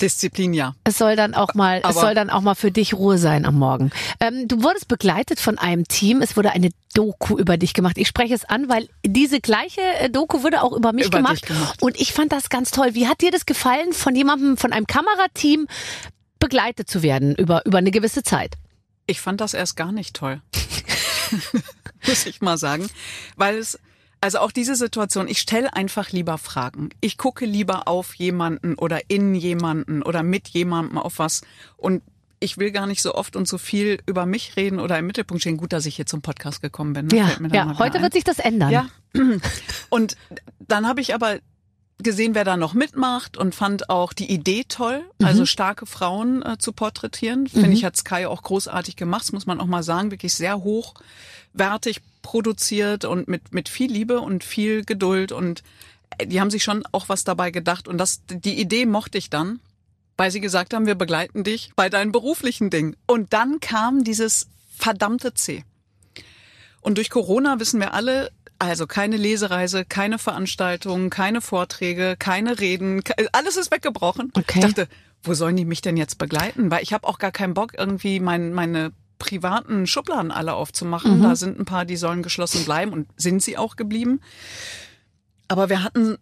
Disziplin 0.00 0.52
ja. 0.54 0.74
Es 0.84 0.98
soll 0.98 1.16
dann 1.16 1.34
auch 1.34 1.54
mal, 1.54 1.78
es 1.78 1.84
Aber- 1.84 2.00
soll 2.00 2.14
dann 2.14 2.30
auch 2.30 2.42
mal 2.42 2.54
für 2.54 2.70
dich 2.70 2.94
Ruhe 2.94 3.18
sein 3.18 3.44
am 3.46 3.58
Morgen. 3.58 3.90
Ähm, 4.20 4.46
du 4.48 4.62
wurdest 4.62 4.88
begleitet 4.88 5.40
von 5.40 5.58
einem 5.58 5.88
Team. 5.88 6.20
Es 6.22 6.36
wurde 6.36 6.50
eine 6.52 6.70
Doku 6.94 7.38
über 7.38 7.56
dich 7.56 7.74
gemacht. 7.74 7.98
Ich 7.98 8.08
spreche 8.08 8.34
es 8.34 8.44
an, 8.44 8.68
weil 8.68 8.88
diese 9.04 9.40
gleiche 9.40 9.80
äh, 10.00 10.10
Doku 10.10 10.42
wurde 10.42 10.62
auch 10.62 10.72
über 10.72 10.92
mich 10.92 11.06
Über 11.06 11.18
gemacht. 11.18 11.46
gemacht. 11.46 11.82
Und 11.82 11.98
ich 12.00 12.12
fand 12.12 12.32
das 12.32 12.48
ganz 12.48 12.70
toll. 12.70 12.94
Wie 12.94 13.06
hat 13.06 13.20
dir 13.20 13.30
das 13.30 13.46
gefallen, 13.46 13.92
von 13.92 14.14
jemandem, 14.16 14.56
von 14.56 14.72
einem 14.72 14.86
Kamerateam 14.86 15.66
begleitet 16.38 16.88
zu 16.88 17.02
werden 17.02 17.34
über, 17.34 17.64
über 17.66 17.78
eine 17.78 17.90
gewisse 17.90 18.22
Zeit? 18.22 18.54
Ich 19.06 19.20
fand 19.20 19.40
das 19.40 19.54
erst 19.54 19.76
gar 19.76 19.92
nicht 19.92 20.14
toll. 20.14 20.40
Muss 22.06 22.26
ich 22.26 22.40
mal 22.40 22.58
sagen. 22.58 22.88
Weil 23.36 23.58
es, 23.58 23.78
also 24.20 24.38
auch 24.38 24.52
diese 24.52 24.74
Situation, 24.76 25.28
ich 25.28 25.38
stelle 25.38 25.74
einfach 25.74 26.10
lieber 26.10 26.38
Fragen. 26.38 26.90
Ich 27.00 27.18
gucke 27.18 27.44
lieber 27.44 27.88
auf 27.88 28.14
jemanden 28.14 28.74
oder 28.74 29.00
in 29.08 29.34
jemanden 29.34 30.02
oder 30.02 30.22
mit 30.22 30.48
jemandem 30.48 30.98
auf 30.98 31.18
was. 31.18 31.42
Und 31.76 32.02
ich 32.40 32.58
will 32.58 32.70
gar 32.70 32.86
nicht 32.86 33.02
so 33.02 33.14
oft 33.14 33.36
und 33.36 33.48
so 33.48 33.58
viel 33.58 33.98
über 34.06 34.26
mich 34.26 34.56
reden 34.56 34.78
oder 34.78 34.98
im 34.98 35.06
Mittelpunkt 35.06 35.42
stehen. 35.42 35.56
Gut, 35.56 35.72
dass 35.72 35.86
ich 35.86 35.96
hier 35.96 36.06
zum 36.06 36.22
Podcast 36.22 36.60
gekommen 36.60 36.92
bin. 36.92 37.06
ne? 37.06 37.16
Ja, 37.16 37.30
ja. 37.52 37.78
Heute 37.78 37.98
ein. 37.98 38.02
wird 38.02 38.12
sich 38.12 38.24
das 38.24 38.38
ändern. 38.38 38.70
Ja. 38.70 38.88
Und 39.88 40.16
dann 40.58 40.86
habe 40.86 41.00
ich 41.00 41.14
aber 41.14 41.38
gesehen, 41.98 42.34
wer 42.34 42.44
da 42.44 42.56
noch 42.56 42.74
mitmacht 42.74 43.36
und 43.36 43.54
fand 43.54 43.88
auch 43.88 44.12
die 44.12 44.30
Idee 44.30 44.64
toll, 44.68 45.02
also 45.22 45.46
starke 45.46 45.86
Frauen 45.86 46.42
äh, 46.42 46.58
zu 46.58 46.72
porträtieren. 46.72 47.46
Finde 47.46 47.72
ich, 47.72 47.84
hat 47.84 47.96
Sky 47.96 48.26
auch 48.26 48.42
großartig 48.42 48.96
gemacht, 48.96 49.22
das 49.22 49.32
muss 49.32 49.46
man 49.46 49.60
auch 49.60 49.66
mal 49.66 49.82
sagen, 49.82 50.10
wirklich 50.10 50.34
sehr 50.34 50.62
hochwertig 50.62 52.02
produziert 52.22 53.04
und 53.04 53.28
mit, 53.28 53.54
mit 53.54 53.68
viel 53.68 53.90
Liebe 53.90 54.20
und 54.20 54.44
viel 54.44 54.84
Geduld 54.84 55.32
und 55.32 55.62
äh, 56.18 56.26
die 56.26 56.40
haben 56.40 56.50
sich 56.50 56.62
schon 56.62 56.84
auch 56.92 57.08
was 57.08 57.24
dabei 57.24 57.50
gedacht 57.50 57.88
und 57.88 57.98
das, 57.98 58.20
die 58.28 58.60
Idee 58.60 58.84
mochte 58.84 59.16
ich 59.16 59.30
dann, 59.30 59.60
weil 60.16 60.30
sie 60.30 60.40
gesagt 60.40 60.74
haben, 60.74 60.86
wir 60.86 60.96
begleiten 60.96 61.44
dich 61.44 61.70
bei 61.76 61.88
deinen 61.88 62.12
beruflichen 62.12 62.70
Dingen. 62.70 62.96
Und 63.06 63.32
dann 63.32 63.60
kam 63.60 64.04
dieses 64.04 64.48
verdammte 64.70 65.34
C. 65.34 65.64
Und 66.80 66.98
durch 66.98 67.10
Corona 67.10 67.58
wissen 67.58 67.80
wir 67.80 67.94
alle, 67.94 68.30
also 68.58 68.86
keine 68.86 69.16
Lesereise, 69.16 69.84
keine 69.84 70.18
Veranstaltungen, 70.18 71.10
keine 71.10 71.40
Vorträge, 71.40 72.16
keine 72.18 72.60
Reden, 72.60 73.02
alles 73.32 73.56
ist 73.56 73.70
weggebrochen. 73.70 74.32
Okay. 74.34 74.58
Ich 74.58 74.64
dachte, 74.64 74.88
wo 75.22 75.34
sollen 75.34 75.56
die 75.56 75.64
mich 75.64 75.82
denn 75.82 75.96
jetzt 75.96 76.18
begleiten? 76.18 76.70
Weil 76.70 76.82
ich 76.82 76.92
habe 76.92 77.06
auch 77.06 77.18
gar 77.18 77.32
keinen 77.32 77.54
Bock, 77.54 77.72
irgendwie 77.76 78.20
mein, 78.20 78.52
meine 78.52 78.92
privaten 79.18 79.86
Schubladen 79.86 80.30
alle 80.30 80.54
aufzumachen. 80.54 81.22
Da 81.22 81.36
sind 81.36 81.58
ein 81.58 81.64
paar, 81.64 81.84
die 81.84 81.96
sollen 81.96 82.22
geschlossen 82.22 82.64
bleiben 82.64 82.92
und 82.92 83.08
sind 83.16 83.42
sie 83.42 83.56
auch 83.56 83.76
geblieben. 83.76 84.20
Aber 85.48 85.68
wir 85.68 85.82
hatten, 85.82 86.18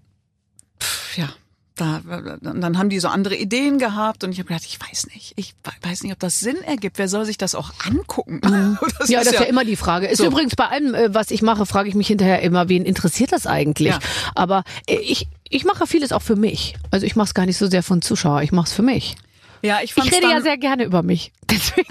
pff, 0.80 1.18
ja, 1.18 1.28
da, 1.76 2.00
dann 2.40 2.78
haben 2.78 2.88
die 2.88 3.00
so 3.00 3.08
andere 3.08 3.34
Ideen 3.34 3.78
gehabt 3.78 4.22
und 4.22 4.30
ich 4.30 4.38
habe 4.38 4.48
gedacht, 4.48 4.64
ich 4.64 4.78
weiß 4.80 5.08
nicht, 5.08 5.32
ich 5.36 5.54
weiß 5.82 6.04
nicht, 6.04 6.12
ob 6.12 6.20
das 6.20 6.38
Sinn 6.38 6.56
ergibt. 6.62 6.98
Wer 6.98 7.08
soll 7.08 7.24
sich 7.24 7.36
das 7.36 7.54
auch 7.54 7.72
angucken? 7.84 8.40
Das 8.98 9.08
ja, 9.08 9.18
das 9.18 9.32
ist 9.32 9.40
ja 9.40 9.46
immer 9.46 9.64
die 9.64 9.76
Frage. 9.76 10.06
Ist 10.06 10.18
So. 10.18 10.26
übrigens 10.26 10.54
bei 10.56 10.68
allem, 10.68 10.94
äh, 10.94 11.12
was 11.12 11.30
ich 11.30 11.42
mache, 11.42 11.66
frage 11.66 11.88
ich 11.88 11.94
mich 11.94 12.06
hinterher 12.06 12.42
immer, 12.42 12.68
wen 12.68 12.84
interessiert 12.84 13.32
das 13.32 13.46
eigentlich? 13.46 13.88
Ja. 13.88 13.98
Aber 14.34 14.62
äh, 14.86 14.96
ich, 14.96 15.26
ich 15.48 15.64
mache 15.64 15.86
vieles 15.86 16.12
auch 16.12 16.22
für 16.22 16.36
mich. 16.36 16.76
Also 16.90 17.06
ich 17.06 17.16
mache 17.16 17.26
es 17.26 17.34
gar 17.34 17.44
nicht 17.46 17.58
so 17.58 17.66
sehr 17.66 17.82
von 17.82 18.02
Zuschauer, 18.02 18.42
ich 18.42 18.52
mache 18.52 18.66
es 18.66 18.72
für 18.72 18.82
mich. 18.82 19.16
Ja, 19.64 19.80
ich, 19.83 19.97
Ich 19.97 20.04
rede 20.04 20.21
dann, 20.23 20.30
ja 20.30 20.40
sehr 20.40 20.59
gerne 20.59 20.85
über 20.85 21.02
mich. 21.02 21.33
Deswegen 21.50 21.88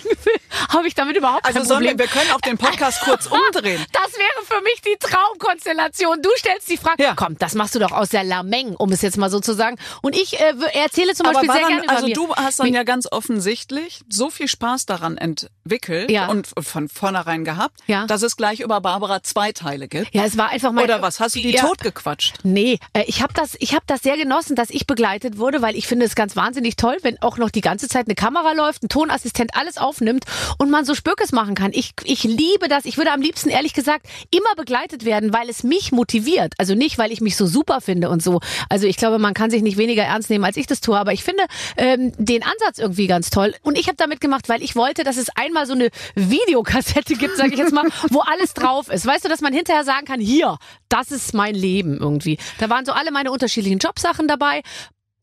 habe 0.70 0.88
ich 0.88 0.96
damit 0.96 1.16
überhaupt 1.16 1.46
Also 1.46 1.60
kein 1.60 1.68
sollen 1.68 1.84
wir, 1.84 1.90
Problem. 1.92 2.10
wir 2.12 2.22
können 2.22 2.32
auch 2.32 2.42
den 2.42 2.58
Podcast 2.58 3.02
kurz 3.02 3.28
umdrehen. 3.54 3.84
Das 3.92 4.14
wäre 4.14 4.46
für 4.46 4.62
mich 4.64 4.82
die 4.82 4.98
Traumkonstellation. 5.00 6.22
Du 6.22 6.30
stellst 6.38 6.70
die 6.70 6.78
Frage, 6.78 7.04
Ja. 7.04 7.14
komm, 7.16 7.38
das 7.38 7.54
machst 7.56 7.76
du 7.76 7.80
doch 7.80 7.92
aus 7.92 8.10
der 8.10 8.24
Lameng, 8.24 8.76
um 8.76 8.92
es 8.92 9.02
jetzt 9.02 9.18
mal 9.18 9.30
so 9.30 9.40
zu 9.40 9.54
sagen. 9.54 9.78
Und 10.02 10.16
ich 10.16 10.40
äh, 10.40 10.54
erzähle 10.74 11.14
zum 11.14 11.26
Aber 11.28 11.36
Beispiel 11.42 11.52
sehr 11.52 11.62
dann, 11.62 11.70
gerne 11.70 11.84
über 11.86 11.94
also 11.94 12.08
mir. 12.08 12.14
du 12.16 12.36
hast 12.36 12.60
dann 12.60 12.74
ja 12.74 12.84
ganz 12.84 13.08
offensichtlich 13.12 14.02
so 14.10 14.30
viel 14.30 14.48
Spaß 14.48 14.86
daran 14.86 15.18
entwickelt 15.18 16.10
Ja. 16.12 16.28
und 16.28 16.50
von 16.60 16.90
vornherein 16.90 17.44
gehabt, 17.46 17.80
Ja. 17.88 18.06
dass 18.08 18.22
es 18.22 18.38
gleich 18.38 18.60
über 18.60 18.82
Barbara 18.82 19.24
zwei 19.24 19.52
Teile 19.52 19.88
gibt. 19.88 20.14
ja, 20.14 20.24
es 20.26 20.38
war 20.38 20.50
einfach 20.50 20.72
mal. 20.72 20.84
Oder 20.84 21.02
was? 21.02 21.20
Hast 21.20 21.36
du 21.36 21.40
die 21.40 21.52
ja. 21.52 21.62
totgequatscht? 21.62 22.36
Nee, 22.44 22.80
äh, 22.94 23.04
ich 23.08 23.22
habe 23.22 23.34
das, 23.34 23.56
ich 23.60 23.74
habe 23.74 23.84
das 23.88 24.02
sehr 24.02 24.18
genossen, 24.18 24.56
dass 24.56 24.70
ich 24.70 24.88
begleitet 24.88 25.38
wurde, 25.38 25.62
weil 25.62 25.76
ich 25.76 25.88
finde 25.88 26.06
es 26.06 26.16
ganz 26.16 26.36
wahnsinnig 26.36 26.76
toll, 26.76 26.98
wenn 27.02 27.22
auch 27.22 27.38
noch 27.38 27.50
die 27.50 27.62
ganze 27.64 27.88
Zeit 27.88 28.06
eine 28.06 28.14
Kamera 28.14 28.54
läuft, 28.54 28.84
ein 28.84 28.90
Tonassistent 28.90 29.56
alles 29.56 29.78
aufnimmt 29.78 30.26
und 30.60 30.70
man 30.70 30.86
so 30.86 30.94
Spökes 30.94 31.32
machen 31.32 31.56
kann. 31.56 31.72
Ich, 31.74 31.94
ich 32.04 32.24
liebe 32.24 32.68
das. 32.70 32.86
Ich 32.86 32.98
würde 32.98 33.12
am 33.12 33.22
liebsten, 33.22 33.50
ehrlich 33.50 33.74
gesagt, 33.74 34.06
immer 34.30 34.54
begleitet 34.56 35.06
werden, 35.06 35.34
weil 35.34 35.50
es 35.50 35.64
mich 35.64 35.92
motiviert. 35.92 36.54
Also 36.60 36.76
nicht, 36.76 37.00
weil 37.00 37.12
ich 37.12 37.22
mich 37.22 37.36
so 37.36 37.48
super 37.48 37.82
finde 37.82 38.10
und 38.10 38.22
so. 38.22 38.42
Also 38.70 38.86
ich 38.86 38.98
glaube, 38.98 39.18
man 39.18 39.34
kann 39.34 39.50
sich 39.50 39.64
nicht 39.64 39.78
weniger 39.78 40.04
ernst 40.04 40.30
nehmen, 40.30 40.44
als 40.44 40.58
ich 40.58 40.68
das 40.68 40.82
tue. 40.82 40.98
Aber 40.98 41.14
ich 41.14 41.24
finde 41.24 41.44
ähm, 41.78 42.12
den 42.18 42.44
Ansatz 42.44 42.78
irgendwie 42.78 43.08
ganz 43.08 43.30
toll. 43.30 43.56
Und 43.64 43.78
ich 43.78 43.88
habe 43.88 43.98
damit 43.98 44.22
gemacht, 44.22 44.50
weil 44.50 44.62
ich 44.62 44.76
wollte, 44.76 45.04
dass 45.04 45.18
es 45.18 45.30
einmal 45.36 45.66
so 45.66 45.74
eine 45.74 45.90
Videokassette 46.16 47.16
gibt, 47.16 47.38
sage 47.38 47.54
ich 47.54 47.60
jetzt 47.60 47.74
mal, 47.74 47.88
wo 48.10 48.20
alles 48.20 48.54
drauf 48.54 48.90
ist. 48.90 49.06
Weißt 49.06 49.26
du, 49.26 49.30
dass 49.30 49.42
man 49.42 49.54
hinterher 49.54 49.84
sagen 49.84 50.06
kann, 50.06 50.20
hier, 50.20 50.58
das 50.90 51.12
ist 51.12 51.34
mein 51.34 51.56
Leben 51.56 51.98
irgendwie. 51.98 52.38
Da 52.60 52.70
waren 52.70 52.86
so 52.86 52.92
alle 52.92 53.12
meine 53.12 53.32
unterschiedlichen 53.32 53.80
Jobsachen 53.80 54.28
dabei 54.28 54.62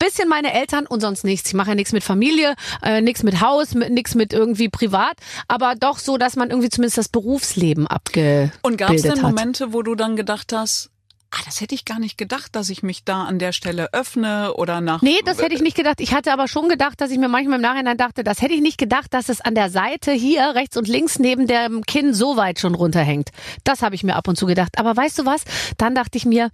bisschen 0.01 0.27
meine 0.27 0.53
Eltern 0.53 0.87
und 0.87 0.99
sonst 1.01 1.23
nichts. 1.23 1.49
Ich 1.49 1.53
mache 1.53 1.69
ja 1.69 1.75
nichts 1.75 1.93
mit 1.93 2.03
Familie, 2.03 2.55
äh, 2.81 3.01
nichts 3.01 3.23
mit 3.23 3.41
Haus, 3.41 3.73
mit, 3.75 3.91
nichts 3.91 4.15
mit 4.15 4.33
irgendwie 4.33 4.69
privat, 4.69 5.13
aber 5.47 5.75
doch 5.75 5.99
so, 5.99 6.17
dass 6.17 6.35
man 6.35 6.49
irgendwie 6.49 6.69
zumindest 6.69 6.97
das 6.97 7.09
Berufsleben 7.09 7.87
abgebildet 7.87 8.51
Und 8.61 8.77
gab 8.77 8.91
es 8.91 9.03
denn 9.03 9.11
hat. 9.13 9.21
Momente, 9.21 9.73
wo 9.73 9.81
du 9.83 9.95
dann 9.95 10.15
gedacht 10.15 10.53
hast, 10.53 10.89
ah, 11.31 11.39
das 11.45 11.61
hätte 11.61 11.75
ich 11.75 11.85
gar 11.85 11.99
nicht 11.99 12.17
gedacht, 12.17 12.55
dass 12.55 12.69
ich 12.69 12.83
mich 12.83 13.03
da 13.05 13.23
an 13.23 13.39
der 13.39 13.51
Stelle 13.51 13.93
öffne 13.93 14.53
oder 14.55 14.81
nach. 14.81 15.01
Nee, 15.01 15.19
das 15.25 15.41
hätte 15.41 15.55
ich 15.55 15.61
nicht 15.61 15.77
gedacht. 15.77 16.01
Ich 16.01 16.13
hatte 16.13 16.33
aber 16.33 16.47
schon 16.47 16.69
gedacht, 16.69 16.99
dass 16.99 17.11
ich 17.11 17.17
mir 17.17 17.29
manchmal 17.29 17.57
im 17.57 17.61
Nachhinein 17.61 17.97
dachte, 17.97 18.23
das 18.23 18.41
hätte 18.41 18.53
ich 18.53 18.61
nicht 18.61 18.77
gedacht, 18.77 19.13
dass 19.13 19.29
es 19.29 19.41
an 19.41 19.55
der 19.55 19.69
Seite 19.69 20.11
hier 20.11 20.55
rechts 20.55 20.77
und 20.77 20.87
links 20.87 21.19
neben 21.19 21.47
dem 21.47 21.83
Kinn 21.83 22.13
so 22.13 22.37
weit 22.37 22.59
schon 22.59 22.75
runterhängt. 22.75 23.29
Das 23.63 23.81
habe 23.81 23.95
ich 23.95 24.03
mir 24.03 24.15
ab 24.15 24.27
und 24.27 24.35
zu 24.35 24.45
gedacht. 24.45 24.77
Aber 24.77 24.95
weißt 24.95 25.19
du 25.19 25.25
was? 25.25 25.43
Dann 25.77 25.95
dachte 25.95 26.17
ich 26.17 26.25
mir, 26.25 26.49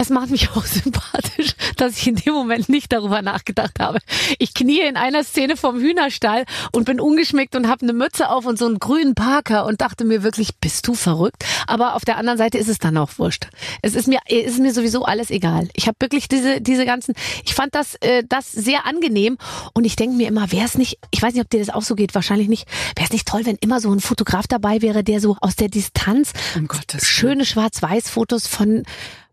es 0.00 0.10
macht 0.10 0.30
mich 0.30 0.50
auch 0.54 0.64
sympathisch, 0.64 1.54
dass 1.76 1.98
ich 1.98 2.06
in 2.06 2.14
dem 2.14 2.32
Moment 2.32 2.68
nicht 2.68 2.92
darüber 2.92 3.20
nachgedacht 3.20 3.80
habe. 3.80 3.98
Ich 4.38 4.54
knie 4.54 4.80
in 4.80 4.96
einer 4.96 5.24
Szene 5.24 5.56
vom 5.56 5.80
Hühnerstall 5.80 6.44
und 6.72 6.84
bin 6.84 7.00
ungeschmickt 7.00 7.56
und 7.56 7.68
habe 7.68 7.82
eine 7.82 7.92
Mütze 7.92 8.30
auf 8.30 8.46
und 8.46 8.58
so 8.58 8.66
einen 8.66 8.78
grünen 8.78 9.16
Parker 9.16 9.66
und 9.66 9.80
dachte 9.80 10.04
mir 10.04 10.22
wirklich, 10.22 10.56
bist 10.56 10.86
du 10.86 10.94
verrückt? 10.94 11.44
Aber 11.66 11.96
auf 11.96 12.04
der 12.04 12.16
anderen 12.16 12.38
Seite 12.38 12.58
ist 12.58 12.68
es 12.68 12.78
dann 12.78 12.96
auch 12.96 13.18
wurscht. 13.18 13.48
Es 13.82 13.96
ist 13.96 14.06
mir, 14.06 14.20
es 14.26 14.52
ist 14.52 14.60
mir 14.60 14.72
sowieso 14.72 15.04
alles 15.04 15.30
egal. 15.30 15.68
Ich 15.74 15.88
habe 15.88 15.96
wirklich 16.00 16.28
diese, 16.28 16.60
diese 16.60 16.86
ganzen, 16.86 17.14
ich 17.44 17.54
fand 17.54 17.74
das, 17.74 17.96
äh, 17.96 18.22
das 18.28 18.52
sehr 18.52 18.86
angenehm 18.86 19.36
und 19.74 19.84
ich 19.84 19.96
denke 19.96 20.16
mir 20.16 20.28
immer, 20.28 20.52
wäre 20.52 20.66
es 20.66 20.78
nicht, 20.78 20.98
ich 21.10 21.20
weiß 21.20 21.34
nicht, 21.34 21.42
ob 21.42 21.50
dir 21.50 21.58
das 21.58 21.70
auch 21.70 21.82
so 21.82 21.96
geht, 21.96 22.14
wahrscheinlich 22.14 22.48
nicht, 22.48 22.68
wäre 22.94 23.06
es 23.06 23.12
nicht 23.12 23.26
toll, 23.26 23.44
wenn 23.44 23.56
immer 23.56 23.80
so 23.80 23.92
ein 23.92 24.00
Fotograf 24.00 24.46
dabei 24.46 24.80
wäre, 24.80 25.02
der 25.02 25.20
so 25.20 25.36
aus 25.40 25.56
der 25.56 25.68
Distanz 25.68 26.32
Um 26.54 26.68
schöne 27.02 27.44
Schwarz-Weiß-Fotos 27.44 28.46
von 28.46 28.84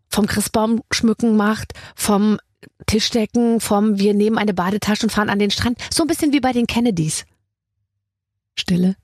vom 0.08 0.26
Christbaum 0.26 0.82
schmücken 0.90 1.36
macht, 1.36 1.72
vom 1.94 2.38
Tischdecken, 2.86 3.60
vom 3.60 3.98
wir 3.98 4.14
nehmen 4.14 4.38
eine 4.38 4.54
Badetasche 4.54 5.04
und 5.06 5.10
fahren 5.10 5.30
an 5.30 5.38
den 5.38 5.50
Strand. 5.50 5.78
So 5.92 6.04
ein 6.04 6.06
bisschen 6.06 6.32
wie 6.32 6.40
bei 6.40 6.52
den 6.52 6.66
Kennedys. 6.66 7.24
Stille. 8.58 8.96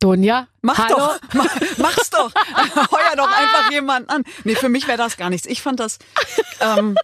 Donja? 0.00 0.48
Mach 0.60 0.78
Hallo? 0.78 0.96
doch, 0.96 1.18
mach, 1.34 1.56
mach's 1.78 2.10
doch. 2.10 2.32
Heuer 2.34 3.16
doch 3.16 3.28
einfach 3.30 3.70
jemanden 3.70 4.10
an. 4.10 4.24
Nee, 4.44 4.54
für 4.54 4.68
mich 4.68 4.86
wäre 4.86 4.98
das 4.98 5.16
gar 5.16 5.30
nichts. 5.30 5.46
Ich 5.46 5.62
fand 5.62 5.80
das, 5.80 5.98
ähm, 6.60 6.96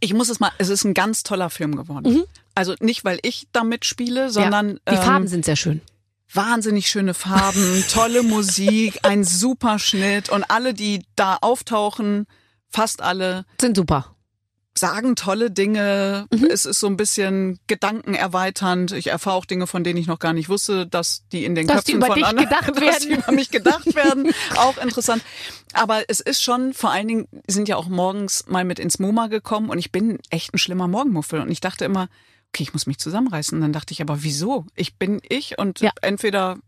ich 0.00 0.14
muss 0.14 0.28
es 0.30 0.40
mal, 0.40 0.50
es 0.58 0.68
ist 0.68 0.84
ein 0.84 0.94
ganz 0.94 1.22
toller 1.24 1.50
Film 1.50 1.76
geworden. 1.76 2.24
Also 2.54 2.74
nicht, 2.80 3.04
weil 3.04 3.18
ich 3.22 3.48
damit 3.52 3.84
spiele, 3.84 4.30
sondern 4.30 4.66
Mhm. 4.72 4.78
ja, 4.86 4.92
die 4.92 4.98
ähm, 4.98 5.02
Farben 5.02 5.28
sind 5.28 5.44
sehr 5.44 5.56
schön. 5.56 5.80
Wahnsinnig 6.34 6.88
schöne 6.88 7.14
Farben, 7.14 7.84
tolle 7.92 8.22
Musik, 8.22 9.00
ein 9.02 9.24
super 9.24 9.78
Schnitt 9.78 10.28
und 10.28 10.44
alle, 10.44 10.74
die 10.74 11.04
da 11.16 11.38
auftauchen, 11.40 12.26
fast 12.68 13.02
alle 13.02 13.44
Sind 13.60 13.76
super. 13.76 14.14
sagen 14.76 15.14
tolle 15.16 15.50
Dinge. 15.50 16.26
Mhm. 16.32 16.46
Es 16.50 16.64
ist 16.64 16.80
so 16.80 16.86
ein 16.86 16.96
bisschen 16.96 17.58
gedankenerweiternd. 17.66 18.92
Ich 18.92 19.08
erfahre 19.08 19.36
auch 19.36 19.44
Dinge, 19.44 19.66
von 19.66 19.84
denen 19.84 19.98
ich 19.98 20.06
noch 20.06 20.18
gar 20.18 20.32
nicht 20.32 20.48
wusste, 20.48 20.86
dass 20.86 21.24
die 21.32 21.44
in 21.44 21.54
den 21.54 21.66
Dass 21.66 21.84
Köpfen 21.84 21.96
über 21.96 22.06
von 22.06 22.22
anderen, 22.24 22.48
gedacht 22.48 22.68
dass 22.76 22.98
die 23.00 23.08
werden. 23.10 23.22
über 23.22 23.32
mich 23.32 23.50
gedacht 23.50 23.94
werden. 23.94 24.32
auch 24.56 24.78
interessant. 24.78 25.22
Aber 25.74 26.02
es 26.08 26.20
ist 26.20 26.42
schon, 26.42 26.72
vor 26.72 26.90
allen 26.90 27.08
Dingen 27.08 27.28
sind 27.46 27.68
ja 27.68 27.76
auch 27.76 27.88
morgens 27.88 28.46
mal 28.46 28.64
mit 28.64 28.78
ins 28.78 28.98
MoMA 28.98 29.26
gekommen 29.26 29.68
und 29.68 29.78
ich 29.78 29.92
bin 29.92 30.18
echt 30.30 30.54
ein 30.54 30.58
schlimmer 30.58 30.88
Morgenmuffel 30.88 31.40
und 31.40 31.50
ich 31.50 31.60
dachte 31.60 31.84
immer, 31.84 32.08
okay, 32.54 32.62
ich 32.64 32.72
muss 32.74 32.86
mich 32.86 32.98
zusammenreißen. 32.98 33.60
dann 33.60 33.72
dachte 33.72 33.92
ich 33.92 34.02
aber, 34.02 34.22
wieso? 34.22 34.66
Ich 34.74 34.96
bin 34.96 35.20
ich 35.28 35.58
und 35.58 35.80
Ja. 35.80 35.90
entweder 36.02 36.58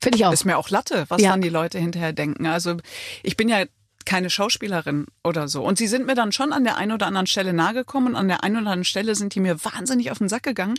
Finde 0.00 0.16
ich 0.18 0.24
auch. 0.24 0.32
ist 0.32 0.44
mir 0.44 0.56
auch 0.56 0.70
Latte, 0.70 1.04
was 1.08 1.20
Ja. 1.20 1.30
dann 1.30 1.42
die 1.42 1.48
Leute 1.50 1.78
hinterher 1.78 2.12
denken. 2.12 2.46
Also 2.46 2.76
ich 3.22 3.36
bin 3.36 3.48
ja 3.48 3.64
keine 4.06 4.30
Schauspielerin 4.30 5.06
oder 5.22 5.48
so. 5.48 5.62
Und 5.62 5.76
sie 5.76 5.88
sind 5.88 6.06
mir 6.06 6.14
dann 6.14 6.32
schon 6.32 6.52
an 6.54 6.64
der 6.64 6.78
einen 6.78 6.92
oder 6.92 7.06
anderen 7.06 7.26
Stelle 7.26 7.52
nahegekommen 7.52 8.10
und 8.14 8.16
an 8.16 8.28
der 8.28 8.42
einen 8.44 8.56
oder 8.56 8.66
anderen 8.70 8.84
Stelle 8.84 9.14
sind 9.14 9.34
die 9.34 9.40
mir 9.40 9.62
wahnsinnig 9.64 10.10
auf 10.10 10.18
den 10.18 10.30
Sack 10.30 10.44
gegangen. 10.44 10.76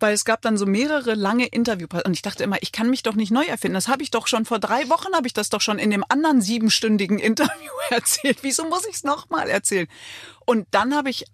Weil 0.00 0.12
es 0.14 0.24
gab 0.24 0.42
dann 0.42 0.56
so 0.56 0.66
mehrere 0.66 1.14
lange 1.14 1.46
Interviews 1.46 1.90
und 2.04 2.14
ich 2.14 2.22
dachte 2.22 2.42
immer, 2.42 2.60
ich 2.62 2.72
kann 2.72 2.90
mich 2.90 3.04
doch 3.04 3.14
nicht 3.14 3.30
neu 3.30 3.44
erfinden. 3.44 3.74
Das 3.74 3.86
habe 3.86 4.02
ich 4.02 4.10
doch 4.10 4.26
schon 4.26 4.44
vor 4.44 4.58
drei 4.58 4.88
Wochen, 4.88 5.14
habe 5.14 5.28
ich 5.28 5.32
das 5.34 5.50
doch 5.50 5.60
schon 5.60 5.78
in 5.78 5.92
dem 5.92 6.04
anderen 6.08 6.40
siebenstündigen 6.42 7.18
Interview 7.20 7.70
erzählt. 7.90 8.38
Wieso 8.42 8.64
muss 8.68 8.84
ich 8.86 8.96
es 8.96 9.04
nochmal 9.04 9.48
erzählen? 9.48 9.86
Und 10.44 10.66
dann 10.72 10.94
habe 10.96 11.10
ich, 11.10 11.26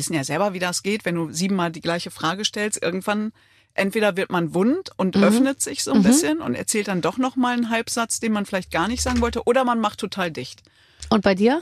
wissen 0.00 0.14
ja 0.14 0.24
selber, 0.24 0.54
wie 0.54 0.58
das 0.58 0.82
geht, 0.82 1.04
wenn 1.04 1.14
du 1.14 1.30
siebenmal 1.30 1.70
die 1.70 1.82
gleiche 1.82 2.10
Frage 2.10 2.44
stellst, 2.46 2.82
irgendwann 2.82 3.32
entweder 3.74 4.16
wird 4.16 4.30
man 4.32 4.54
wund 4.54 4.90
und 4.96 5.16
öffnet 5.16 5.60
sich 5.60 5.84
so 5.84 5.92
ein 5.92 6.02
bisschen 6.02 6.40
und 6.40 6.54
erzählt 6.54 6.88
dann 6.88 7.02
doch 7.02 7.18
nochmal 7.18 7.52
einen 7.52 7.70
Halbsatz, 7.70 8.18
den 8.18 8.32
man 8.32 8.46
vielleicht 8.46 8.70
gar 8.72 8.88
nicht 8.88 9.02
sagen 9.02 9.20
wollte, 9.20 9.44
oder 9.44 9.64
man 9.64 9.78
macht 9.78 10.00
total 10.00 10.30
dicht. 10.32 10.62
Und 11.10 11.22
bei 11.22 11.34
dir? 11.34 11.60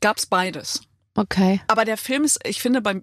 Gab's 0.00 0.26
beides. 0.26 0.82
Okay. 1.14 1.60
Aber 1.66 1.84
der 1.84 1.96
Film 1.96 2.22
ist, 2.22 2.38
ich 2.46 2.62
finde, 2.62 2.80
beim, 2.80 3.02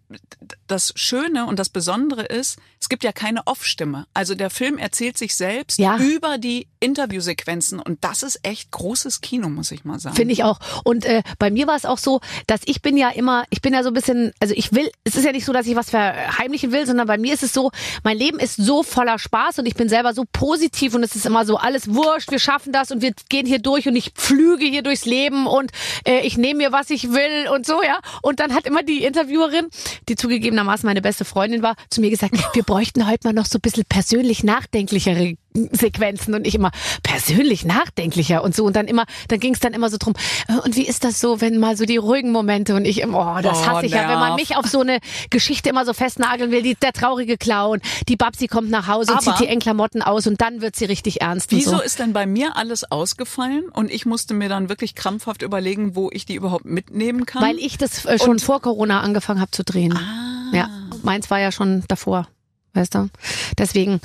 das 0.68 0.94
Schöne 0.96 1.46
und 1.48 1.60
das 1.60 1.68
Besondere 1.68 2.24
ist, 2.24 2.58
es 2.80 2.88
gibt 2.88 3.04
ja 3.04 3.12
keine 3.12 3.46
Off-Stimme. 3.46 4.08
Also 4.14 4.36
der 4.36 4.50
Film 4.50 4.78
erzählt 4.78 5.18
sich 5.18 5.36
selbst 5.36 5.78
Ja. 5.80 5.98
über 5.98 6.38
die 6.38 6.70
Interviewsequenzen 6.86 7.80
und 7.80 8.04
das 8.04 8.22
ist 8.22 8.40
echt 8.44 8.70
großes 8.70 9.22
Kino, 9.22 9.50
muss 9.50 9.72
ich 9.72 9.86
mal 9.86 10.00
sagen. 10.00 10.16
Finde 10.16 10.34
ich 10.34 10.44
auch. 10.44 10.60
Und 10.84 11.04
äh, 11.04 11.24
bei 11.40 11.50
mir 11.50 11.66
war 11.66 11.76
es 11.76 11.86
auch 11.86 11.98
so, 11.98 12.22
dass 12.46 12.62
ich 12.66 12.84
bin 12.84 12.96
ja 12.96 13.10
immer, 13.10 13.46
ich 13.50 13.62
bin 13.62 13.74
ja 13.74 13.82
so 13.82 13.90
ein 13.90 13.96
bisschen, 13.96 14.34
also 14.40 14.54
ich 14.56 14.72
will, 14.72 14.92
es 15.04 15.16
ist 15.16 15.26
ja 15.26 15.32
nicht 15.32 15.46
so, 15.46 15.52
dass 15.52 15.66
ich 15.66 15.76
was 15.76 15.90
verheimlichen 15.90 16.72
will, 16.72 16.86
sondern 16.86 17.08
bei 17.08 17.18
mir 17.18 17.34
ist 17.34 17.42
es 17.42 17.54
so, 17.54 17.72
mein 18.04 18.18
Leben 18.18 18.40
ist 18.40 18.58
so 18.58 18.84
voller 18.84 19.18
Spaß 19.18 19.58
und 19.58 19.66
ich 19.66 19.74
bin 19.74 19.90
selber 19.90 20.14
so 20.14 20.26
positiv 20.32 20.94
und 20.94 21.02
es 21.02 21.16
ist 21.16 21.26
immer 21.26 21.44
so 21.44 21.58
alles 21.58 21.92
wurscht, 21.92 22.30
wir 22.30 22.40
schaffen 22.40 22.72
das 22.72 22.92
und 22.92 23.02
wir 23.02 23.14
gehen 23.30 23.48
hier 23.48 23.60
durch 23.60 23.88
und 23.88 23.96
ich 23.96 24.12
flüge 24.16 24.66
hier 24.66 24.84
durchs 24.84 25.06
Leben 25.06 25.48
und 25.48 25.72
äh, 26.08 26.20
ich 26.20 26.38
nehme 26.38 26.58
mir, 26.58 26.72
was 26.72 26.92
ich 26.92 27.12
will 27.12 27.50
und 27.52 27.66
so, 27.66 27.82
ja. 27.82 28.00
Und 28.22 28.40
dann 28.40 28.54
hat 28.54 28.68
immer 28.68 28.84
die 28.84 29.04
Interviewerin, 29.04 29.70
die 30.08 30.16
zugegebenermaßen 30.16 30.86
meine 30.86 31.02
beste 31.02 31.26
Freundin 31.26 31.64
war, 31.64 31.76
zu 31.90 32.00
mir 32.00 32.12
gesagt, 32.12 32.36
wir 32.54 32.64
bräuchten 32.64 33.08
heute 33.08 33.28
mal 33.28 33.34
noch 33.34 33.48
so 33.48 33.58
ein 33.58 33.62
bisschen 33.62 33.86
persönlich 33.90 34.44
nachdenklichere 34.44 35.36
Sequenzen 35.72 36.34
und 36.36 36.46
ich 36.46 36.56
immer 36.56 36.72
persönlich 37.04 37.66
nachdenklicher 37.66 38.44
und 38.44 38.56
so 38.56 38.66
und 38.66 38.76
dann 38.76 38.88
immer, 38.88 39.06
dann 39.30 39.40
ging 39.40 39.54
es 39.54 39.60
dann 39.60 39.74
immer 39.74 39.90
so 39.90 39.98
drum, 39.98 40.14
äh, 40.48 40.54
und 40.64 40.76
wie 40.76 40.86
ist 40.88 41.04
das 41.04 41.20
so, 41.20 41.42
wenn 41.42 41.60
mal 41.60 41.78
so 41.78 41.86
die 41.86 41.98
ruhigen 41.98 42.32
Momente 42.32 42.76
und 42.76 42.86
ich 42.86 43.02
immer, 43.02 43.38
oh, 43.38 43.42
das 43.42 43.60
Oh, 43.60 43.66
hasse 43.68 43.86
ich 43.86 43.92
ja, 43.94 44.02
wenn 44.10 44.20
man 44.20 44.36
nerv. 44.36 44.36
mich 44.40 44.58
auf 44.58 44.66
so 44.68 44.82
eine 44.82 45.00
Geschichte 45.30 45.70
immer 45.70 45.86
so 45.86 45.94
festnageln 45.94 46.52
will, 46.52 46.62
die, 46.62 46.76
der 46.76 46.94
traurige 46.94 47.38
Clown, 47.38 47.82
die 48.10 48.16
Babsi 48.16 48.48
kommt 48.48 48.70
nach 48.70 48.88
Hause 48.88 49.12
und 49.14 49.18
Aber- 49.20 49.38
zieht 49.38 49.40
die 49.40 49.48
engen 49.48 49.62
Klamotten 49.62 50.02
aus 50.02 50.28
und 50.28 50.42
dann 50.42 50.62
wird 50.62 50.76
sie 50.76 50.86
richtig 50.86 51.22
ernst 51.22 51.52
Wieso 51.52 51.72
so. 51.78 51.82
ist 51.82 52.00
denn 52.00 52.14
bei 52.14 52.26
mir 52.26 52.58
alles 52.58 52.90
ausgefallen 52.92 53.66
und 53.72 53.92
ich 53.92 54.06
musste 54.06 54.34
mir 54.34 54.50
dann 54.50 54.70
wirklich 54.70 54.96
krampfhaft 54.96 55.42
überlegen, 55.42 55.96
wo 55.96 56.10
ich 56.12 56.26
die 56.26 56.36
überhaupt 56.36 56.66
mitnehmen 56.66 57.26
kann? 57.26 57.42
Weil 57.42 57.58
ich 57.60 57.78
das 57.78 58.06
äh, 58.06 58.18
schon 58.20 58.32
Und- 58.32 58.42
vor 58.42 58.62
Corona 58.62 59.02
angefangen 59.02 59.40
habe 59.42 59.52
zu 59.52 59.64
drehen. 59.64 59.94
ah, 59.98 60.56
Ja, 60.56 60.70
meins 61.04 61.30
war 61.30 61.40
ja 61.40 61.52
schon 61.52 61.84
davor, 61.88 62.28
weißt 62.74 62.96
du. 62.96 63.10
Deswegen 63.58 64.02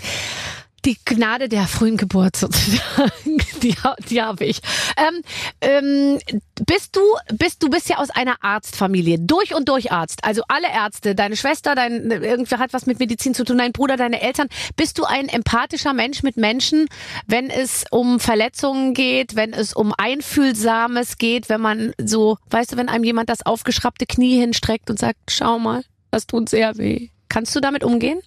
die 0.85 0.97
Gnade 1.05 1.49
der 1.49 1.67
frühen 1.67 1.97
Geburt 1.97 2.37
sozusagen, 2.37 3.11
die, 3.63 3.75
die 4.09 4.23
habe 4.23 4.45
ich. 4.45 4.61
Ähm, 4.97 5.23
ähm, 5.61 6.19
bist 6.67 6.97
du, 6.97 7.01
bist 7.37 7.63
du 7.63 7.69
bist 7.69 7.89
ja 7.89 7.99
aus 7.99 8.11
einer 8.11 8.43
Arztfamilie, 8.43 9.19
durch 9.19 9.55
und 9.55 9.69
durch 9.69 9.93
Arzt. 9.93 10.25
Also 10.25 10.43
alle 10.49 10.69
Ärzte, 10.73 11.15
deine 11.15 11.37
Schwester, 11.37 11.75
dein 11.75 12.11
irgendwer 12.11 12.59
hat 12.59 12.73
was 12.73 12.87
mit 12.87 12.99
Medizin 12.99 13.35
zu 13.35 13.45
tun, 13.45 13.59
dein 13.59 13.73
Bruder, 13.73 13.97
deine 13.97 14.21
Eltern. 14.21 14.49
Bist 14.77 14.99
du 14.99 15.05
ein 15.05 15.29
empathischer 15.29 15.93
Mensch 15.93 16.23
mit 16.23 16.37
Menschen, 16.37 16.87
wenn 17.27 17.51
es 17.51 17.85
um 17.91 18.21
Verletzungen 18.21 18.95
geht, 18.95 19.37
wenn 19.37 19.53
es 19.53 19.73
um 19.73 19.93
Einfühlsames 19.97 21.19
geht, 21.19 21.49
wenn 21.49 21.61
man 21.61 21.93
so, 22.03 22.39
weißt 22.51 22.73
du, 22.73 22.77
wenn 22.77 22.89
einem 22.89 23.05
jemand 23.05 23.29
das 23.29 23.45
aufgeschraubte 23.45 24.07
Knie 24.07 24.39
hinstreckt 24.39 24.91
und 24.91 24.99
sagt, 24.99 25.19
schau 25.29 25.59
mal, 25.59 25.83
das 26.11 26.27
tut 26.27 26.49
sehr 26.49 26.77
weh. 26.77 27.09
Kannst 27.29 27.55
du 27.55 27.61
damit 27.61 27.85
umgehen? 27.85 28.21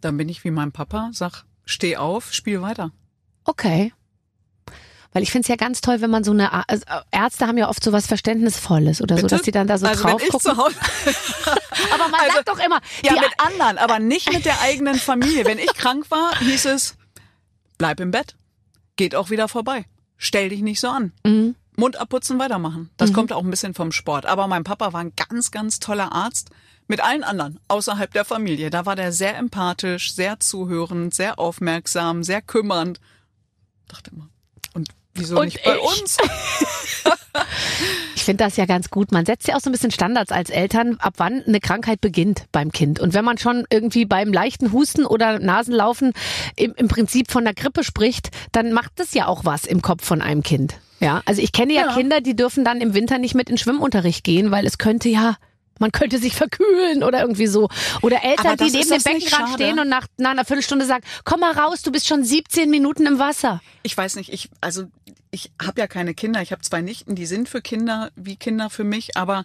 Dann 0.00 0.16
bin 0.16 0.28
ich 0.28 0.44
wie 0.44 0.50
mein 0.50 0.72
Papa, 0.72 1.10
sag, 1.12 1.44
steh 1.64 1.96
auf, 1.96 2.32
spiel 2.32 2.60
weiter. 2.62 2.92
Okay. 3.44 3.92
Weil 5.12 5.22
ich 5.22 5.30
finde 5.30 5.42
es 5.42 5.48
ja 5.48 5.56
ganz 5.56 5.82
toll, 5.82 6.00
wenn 6.00 6.10
man 6.10 6.24
so 6.24 6.30
eine, 6.30 6.66
also 6.68 6.84
Ärzte 7.10 7.46
haben 7.46 7.58
ja 7.58 7.68
oft 7.68 7.84
so 7.84 7.92
was 7.92 8.06
Verständnisvolles 8.06 9.02
oder 9.02 9.16
so, 9.16 9.22
Bitte? 9.22 9.34
dass 9.36 9.42
die 9.42 9.50
dann 9.50 9.66
da 9.66 9.76
so 9.76 9.86
also 9.86 10.02
drauf 10.02 10.20
wenn 10.20 10.26
ich 10.26 10.32
gucken. 10.32 10.50
zu 10.52 10.56
Hause, 10.56 10.74
Aber 11.92 12.08
man 12.08 12.20
Also, 12.20 12.36
sagt 12.36 12.48
doch 12.48 12.58
immer, 12.58 12.80
ja 13.04 13.12
mit 13.12 13.30
anderen, 13.38 13.76
aber 13.78 13.98
nicht 13.98 14.32
mit 14.32 14.44
der 14.46 14.60
eigenen 14.62 14.94
Familie. 14.94 15.44
Wenn 15.44 15.58
ich 15.58 15.74
krank 15.74 16.10
war, 16.10 16.38
hieß 16.38 16.64
es, 16.66 16.96
bleib 17.76 18.00
im 18.00 18.10
Bett, 18.10 18.36
geht 18.96 19.14
auch 19.14 19.28
wieder 19.28 19.48
vorbei, 19.48 19.84
stell 20.16 20.48
dich 20.48 20.62
nicht 20.62 20.80
so 20.80 20.88
an. 20.88 21.12
Mhm. 21.24 21.56
Mund 21.76 21.96
abputzen, 21.96 22.38
weitermachen. 22.38 22.90
Das 22.96 23.12
kommt 23.12 23.32
auch 23.32 23.42
ein 23.42 23.50
bisschen 23.50 23.74
vom 23.74 23.92
Sport. 23.92 24.26
Aber 24.26 24.46
mein 24.46 24.62
Papa 24.62 24.92
war 24.92 25.00
ein 25.00 25.12
ganz, 25.16 25.50
ganz 25.50 25.78
toller 25.80 26.12
Arzt 26.12 26.50
mit 26.92 27.02
allen 27.02 27.24
anderen 27.24 27.58
außerhalb 27.68 28.12
der 28.12 28.26
Familie. 28.26 28.68
Da 28.68 28.84
war 28.84 28.96
der 28.96 29.12
sehr 29.12 29.34
empathisch, 29.38 30.14
sehr 30.14 30.38
zuhörend, 30.40 31.14
sehr 31.14 31.38
aufmerksam, 31.38 32.22
sehr 32.22 32.42
kümmernd. 32.42 33.00
Dachte 33.88 34.10
immer. 34.10 34.28
Und 34.74 34.90
wieso 35.14 35.38
Und 35.38 35.46
nicht 35.46 35.64
bei 35.64 35.74
ich. 35.82 36.02
uns? 36.02 36.18
Ich 38.14 38.24
finde 38.24 38.44
das 38.44 38.58
ja 38.58 38.66
ganz 38.66 38.90
gut. 38.90 39.10
Man 39.10 39.24
setzt 39.24 39.48
ja 39.48 39.56
auch 39.56 39.60
so 39.60 39.70
ein 39.70 39.72
bisschen 39.72 39.90
Standards 39.90 40.32
als 40.32 40.50
Eltern, 40.50 40.98
ab 41.00 41.14
wann 41.16 41.42
eine 41.42 41.60
Krankheit 41.60 42.02
beginnt 42.02 42.44
beim 42.52 42.72
Kind. 42.72 43.00
Und 43.00 43.14
wenn 43.14 43.24
man 43.24 43.38
schon 43.38 43.64
irgendwie 43.70 44.04
beim 44.04 44.30
leichten 44.30 44.70
Husten 44.72 45.06
oder 45.06 45.38
Nasenlaufen 45.38 46.12
im, 46.56 46.74
im 46.76 46.88
Prinzip 46.88 47.30
von 47.30 47.44
der 47.44 47.54
Grippe 47.54 47.84
spricht, 47.84 48.28
dann 48.52 48.74
macht 48.74 48.92
das 48.96 49.14
ja 49.14 49.28
auch 49.28 49.46
was 49.46 49.64
im 49.64 49.80
Kopf 49.80 50.04
von 50.04 50.20
einem 50.20 50.42
Kind. 50.42 50.74
Ja, 51.00 51.22
also 51.24 51.40
ich 51.40 51.52
kenne 51.52 51.72
ja, 51.72 51.86
Ja. 51.86 51.94
Kinder, 51.94 52.20
die 52.20 52.36
dürfen 52.36 52.66
dann 52.66 52.82
im 52.82 52.92
Winter 52.92 53.16
nicht 53.16 53.34
mit 53.34 53.48
in 53.48 53.56
Schwimmunterricht 53.56 54.24
gehen, 54.24 54.50
weil 54.50 54.66
es 54.66 54.76
könnte 54.76 55.08
ja 55.08 55.36
man 55.82 55.92
könnte 55.92 56.18
sich 56.18 56.34
verkühlen 56.34 57.02
oder 57.02 57.20
irgendwie 57.20 57.48
so. 57.48 57.68
Oder 58.00 58.24
Eltern, 58.24 58.56
die 58.56 58.70
neben 58.70 58.88
dem 58.88 59.02
Beckenrand 59.02 59.54
stehen 59.54 59.78
und 59.78 59.88
nach, 59.88 60.06
nach 60.16 60.30
einer 60.30 60.44
Viertelstunde 60.44 60.86
sagen, 60.86 61.04
komm 61.24 61.40
mal 61.40 61.52
raus, 61.52 61.82
du 61.82 61.92
bist 61.92 62.06
schon 62.06 62.24
17 62.24 62.70
Minuten 62.70 63.04
im 63.04 63.18
Wasser. 63.18 63.60
Ich 63.82 63.96
weiß 63.96 64.16
nicht, 64.16 64.32
ich 64.32 64.48
also 64.60 64.84
ich 65.32 65.50
habe 65.60 65.80
ja 65.80 65.86
keine 65.86 66.14
Kinder, 66.14 66.40
ich 66.40 66.52
habe 66.52 66.62
zwei 66.62 66.82
Nichten, 66.82 67.14
die 67.14 67.26
sind 67.26 67.48
für 67.48 67.62
Kinder 67.62 68.10
wie 68.14 68.36
Kinder 68.36 68.70
für 68.70 68.84
mich, 68.84 69.16
aber 69.16 69.44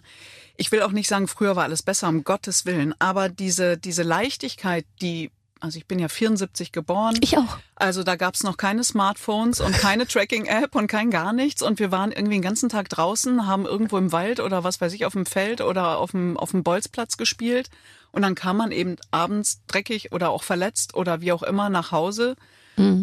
ich 0.56 0.70
will 0.70 0.82
auch 0.82 0.92
nicht 0.92 1.08
sagen, 1.08 1.28
früher 1.28 1.56
war 1.56 1.64
alles 1.64 1.82
besser, 1.82 2.08
um 2.08 2.24
Gottes 2.24 2.66
Willen, 2.66 2.94
aber 2.98 3.28
diese 3.28 3.76
diese 3.76 4.02
Leichtigkeit, 4.02 4.86
die 5.02 5.30
also 5.60 5.78
ich 5.78 5.86
bin 5.86 5.98
ja 5.98 6.08
74 6.08 6.72
geboren. 6.72 7.16
Ich 7.20 7.36
auch. 7.36 7.58
Also 7.74 8.02
da 8.02 8.16
gab's 8.16 8.42
noch 8.42 8.56
keine 8.56 8.84
Smartphones 8.84 9.60
und 9.60 9.72
keine 9.72 10.06
Tracking-App 10.06 10.74
und 10.74 10.86
kein 10.86 11.10
gar 11.10 11.32
nichts. 11.32 11.62
Und 11.62 11.78
wir 11.78 11.90
waren 11.90 12.12
irgendwie 12.12 12.36
den 12.36 12.42
ganzen 12.42 12.68
Tag 12.68 12.88
draußen, 12.88 13.46
haben 13.46 13.66
irgendwo 13.66 13.98
im 13.98 14.12
Wald 14.12 14.40
oder 14.40 14.64
was 14.64 14.80
weiß 14.80 14.92
ich, 14.92 15.04
auf 15.04 15.12
dem 15.12 15.26
Feld 15.26 15.60
oder 15.60 15.98
auf 15.98 16.12
dem, 16.12 16.36
auf 16.36 16.52
dem 16.52 16.62
Bolzplatz 16.62 17.16
gespielt. 17.16 17.70
Und 18.12 18.22
dann 18.22 18.34
kam 18.34 18.56
man 18.56 18.72
eben 18.72 18.96
abends 19.10 19.60
dreckig 19.66 20.12
oder 20.12 20.30
auch 20.30 20.42
verletzt 20.42 20.94
oder 20.94 21.20
wie 21.20 21.32
auch 21.32 21.42
immer 21.42 21.68
nach 21.68 21.92
Hause. 21.92 22.36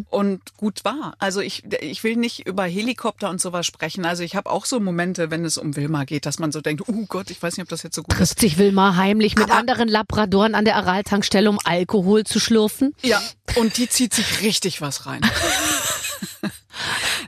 Und 0.10 0.42
gut 0.58 0.86
war. 0.86 1.16
Also 1.20 1.42
ich, 1.42 1.64
ich 1.82 2.04
will 2.04 2.16
nicht 2.16 2.48
über 2.48 2.64
Helikopter 2.64 3.30
und 3.30 3.42
sowas 3.42 3.66
sprechen. 3.66 4.06
Also 4.06 4.24
ich 4.24 4.36
habe 4.36 4.50
auch 4.50 4.66
so 4.66 4.80
Momente, 4.80 5.32
wenn 5.32 5.44
es 5.44 5.58
um 5.58 5.76
Wilma 5.76 6.06
geht, 6.06 6.26
dass 6.26 6.40
man 6.40 6.52
so 6.52 6.62
denkt, 6.62 6.84
oh 6.88 7.06
Gott, 7.08 7.30
ich 7.30 7.42
weiß 7.42 7.58
nicht, 7.58 7.64
ob 7.64 7.70
das 7.70 7.84
jetzt 7.84 7.96
so 7.96 8.04
gut 8.04 8.14
ist. 8.14 8.18
Trifft 8.20 8.40
sich 8.40 8.58
Wilma 8.58 8.96
heimlich 8.96 9.36
mit 9.36 9.46
Aber- 9.46 9.56
anderen 9.60 9.88
Labradoren 9.90 10.56
an 10.56 10.64
der 10.66 10.78
Aral-Tankstelle, 10.78 11.50
um 11.50 11.60
Alkohol 11.64 12.24
zu 12.24 12.40
schlürfen. 12.40 12.96
Ja, 13.04 13.22
und 13.56 13.78
die 13.78 13.90
zieht 13.90 14.14
sich 14.14 14.42
richtig 14.42 14.80
was 14.82 15.06
rein. 15.06 15.22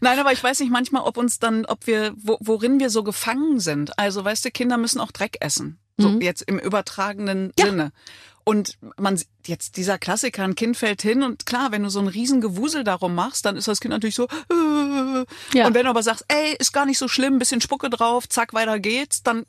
Nein, 0.01 0.19
aber 0.19 0.31
ich 0.31 0.43
weiß 0.43 0.59
nicht 0.59 0.71
manchmal, 0.71 1.03
ob 1.03 1.17
uns 1.17 1.39
dann, 1.39 1.65
ob 1.65 1.87
wir, 1.87 2.13
wo, 2.17 2.37
worin 2.39 2.79
wir 2.79 2.89
so 2.89 3.03
gefangen 3.03 3.59
sind. 3.59 3.97
Also, 3.97 4.23
weißt 4.23 4.45
du, 4.45 4.51
Kinder 4.51 4.77
müssen 4.77 4.99
auch 4.99 5.11
Dreck 5.11 5.37
essen. 5.39 5.79
So 5.99 6.09
jetzt 6.19 6.43
im 6.43 6.59
übertragenen 6.59 7.51
Sinne. 7.59 7.91
Und 8.47 8.77
man, 8.95 9.21
jetzt 9.45 9.75
dieser 9.75 9.97
Klassiker, 9.97 10.45
ein 10.45 10.55
Kind 10.55 10.77
fällt 10.77 11.01
hin 11.01 11.21
und 11.21 11.45
klar, 11.45 11.73
wenn 11.73 11.83
du 11.83 11.89
so 11.89 11.99
ein 11.99 12.07
riesen 12.07 12.39
Gewusel 12.39 12.85
darum 12.85 13.13
machst, 13.13 13.45
dann 13.45 13.57
ist 13.57 13.67
das 13.67 13.81
Kind 13.81 13.91
natürlich 13.91 14.15
so, 14.15 14.23
äh. 14.23 15.25
Ja. 15.53 15.67
und 15.67 15.73
wenn 15.73 15.83
du 15.83 15.89
aber 15.89 16.01
sagst, 16.01 16.23
ey, 16.29 16.55
ist 16.57 16.71
gar 16.71 16.85
nicht 16.85 16.97
so 16.97 17.09
schlimm, 17.09 17.39
bisschen 17.39 17.59
Spucke 17.59 17.89
drauf, 17.89 18.29
zack, 18.29 18.53
weiter 18.53 18.79
geht's, 18.79 19.21
dann 19.21 19.45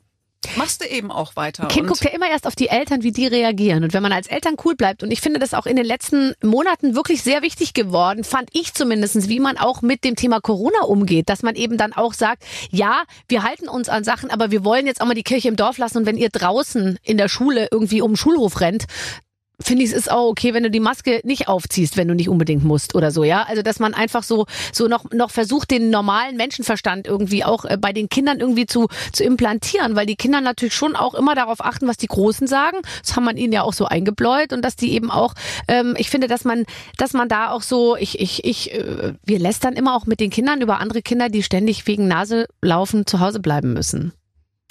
machst 0.55 0.81
du 0.81 0.87
eben 0.87 1.11
auch 1.11 1.35
weiter. 1.35 1.67
Kind 1.67 1.87
guckt 1.87 2.03
ja 2.03 2.11
immer 2.11 2.29
erst 2.29 2.47
auf 2.47 2.55
die 2.55 2.69
Eltern, 2.69 3.03
wie 3.03 3.11
die 3.11 3.27
reagieren. 3.27 3.83
Und 3.83 3.93
wenn 3.93 4.03
man 4.03 4.13
als 4.13 4.27
Eltern 4.27 4.55
cool 4.63 4.75
bleibt, 4.75 5.03
und 5.03 5.11
ich 5.11 5.21
finde 5.21 5.39
das 5.39 5.53
auch 5.53 5.65
in 5.65 5.75
den 5.75 5.85
letzten 5.85 6.33
Monaten 6.43 6.95
wirklich 6.95 7.21
sehr 7.21 7.41
wichtig 7.41 7.73
geworden, 7.73 8.23
fand 8.23 8.49
ich 8.53 8.73
zumindestens, 8.73 9.29
wie 9.29 9.39
man 9.39 9.57
auch 9.57 9.81
mit 9.81 10.03
dem 10.03 10.15
Thema 10.15 10.39
Corona 10.39 10.81
umgeht, 10.83 11.29
dass 11.29 11.43
man 11.43 11.55
eben 11.55 11.77
dann 11.77 11.93
auch 11.93 12.13
sagt, 12.13 12.43
ja, 12.71 13.03
wir 13.27 13.43
halten 13.43 13.67
uns 13.67 13.89
an 13.89 14.03
Sachen, 14.03 14.31
aber 14.31 14.51
wir 14.51 14.63
wollen 14.63 14.87
jetzt 14.87 15.01
auch 15.01 15.05
mal 15.05 15.13
die 15.13 15.23
Kirche 15.23 15.47
im 15.47 15.55
Dorf 15.55 15.77
lassen. 15.77 15.99
Und 15.99 16.05
wenn 16.05 16.17
ihr 16.17 16.29
draußen 16.29 16.97
in 17.03 17.17
der 17.17 17.29
Schule 17.29 17.67
irgendwie 17.71 18.01
um 18.01 18.11
den 18.11 18.17
Schulhof 18.17 18.61
rennt, 18.61 18.85
finde 19.61 19.83
ich, 19.83 19.91
es 19.91 19.95
ist 19.95 20.11
auch 20.11 20.29
okay, 20.29 20.53
wenn 20.53 20.63
du 20.63 20.71
die 20.71 20.79
Maske 20.79 21.21
nicht 21.23 21.47
aufziehst, 21.47 21.97
wenn 21.97 22.07
du 22.07 22.15
nicht 22.15 22.29
unbedingt 22.29 22.63
musst 22.63 22.95
oder 22.95 23.11
so, 23.11 23.23
ja. 23.23 23.43
Also, 23.43 23.61
dass 23.61 23.79
man 23.79 23.93
einfach 23.93 24.23
so, 24.23 24.45
so 24.71 24.87
noch, 24.87 25.05
noch 25.11 25.31
versucht, 25.31 25.71
den 25.71 25.89
normalen 25.89 26.37
Menschenverstand 26.37 27.07
irgendwie 27.07 27.43
auch 27.43 27.65
äh, 27.65 27.77
bei 27.77 27.93
den 27.93 28.09
Kindern 28.09 28.39
irgendwie 28.39 28.65
zu, 28.65 28.87
zu 29.11 29.23
implantieren, 29.23 29.95
weil 29.95 30.05
die 30.05 30.15
Kinder 30.15 30.41
natürlich 30.41 30.73
schon 30.73 30.95
auch 30.95 31.13
immer 31.13 31.35
darauf 31.35 31.63
achten, 31.63 31.87
was 31.87 31.97
die 31.97 32.07
Großen 32.07 32.47
sagen. 32.47 32.77
Das 33.01 33.15
haben 33.15 33.25
man 33.25 33.37
ihnen 33.37 33.53
ja 33.53 33.63
auch 33.63 33.73
so 33.73 33.85
eingebläut 33.85 34.53
und 34.53 34.63
dass 34.63 34.75
die 34.75 34.93
eben 34.93 35.11
auch, 35.11 35.33
ähm, 35.67 35.95
ich 35.97 36.09
finde, 36.09 36.27
dass 36.27 36.45
man, 36.45 36.65
dass 36.97 37.13
man 37.13 37.29
da 37.29 37.51
auch 37.51 37.61
so, 37.61 37.95
ich, 37.97 38.19
ich, 38.19 38.43
ich, 38.45 38.73
äh, 38.73 39.13
wir 39.25 39.39
lästern 39.39 39.73
immer 39.73 39.95
auch 39.95 40.05
mit 40.05 40.19
den 40.19 40.29
Kindern 40.29 40.61
über 40.61 40.79
andere 40.79 41.01
Kinder, 41.01 41.29
die 41.29 41.43
ständig 41.43 41.85
wegen 41.87 42.07
Nase 42.07 42.47
laufen 42.61 43.05
zu 43.05 43.19
Hause 43.19 43.39
bleiben 43.39 43.73
müssen. 43.73 44.13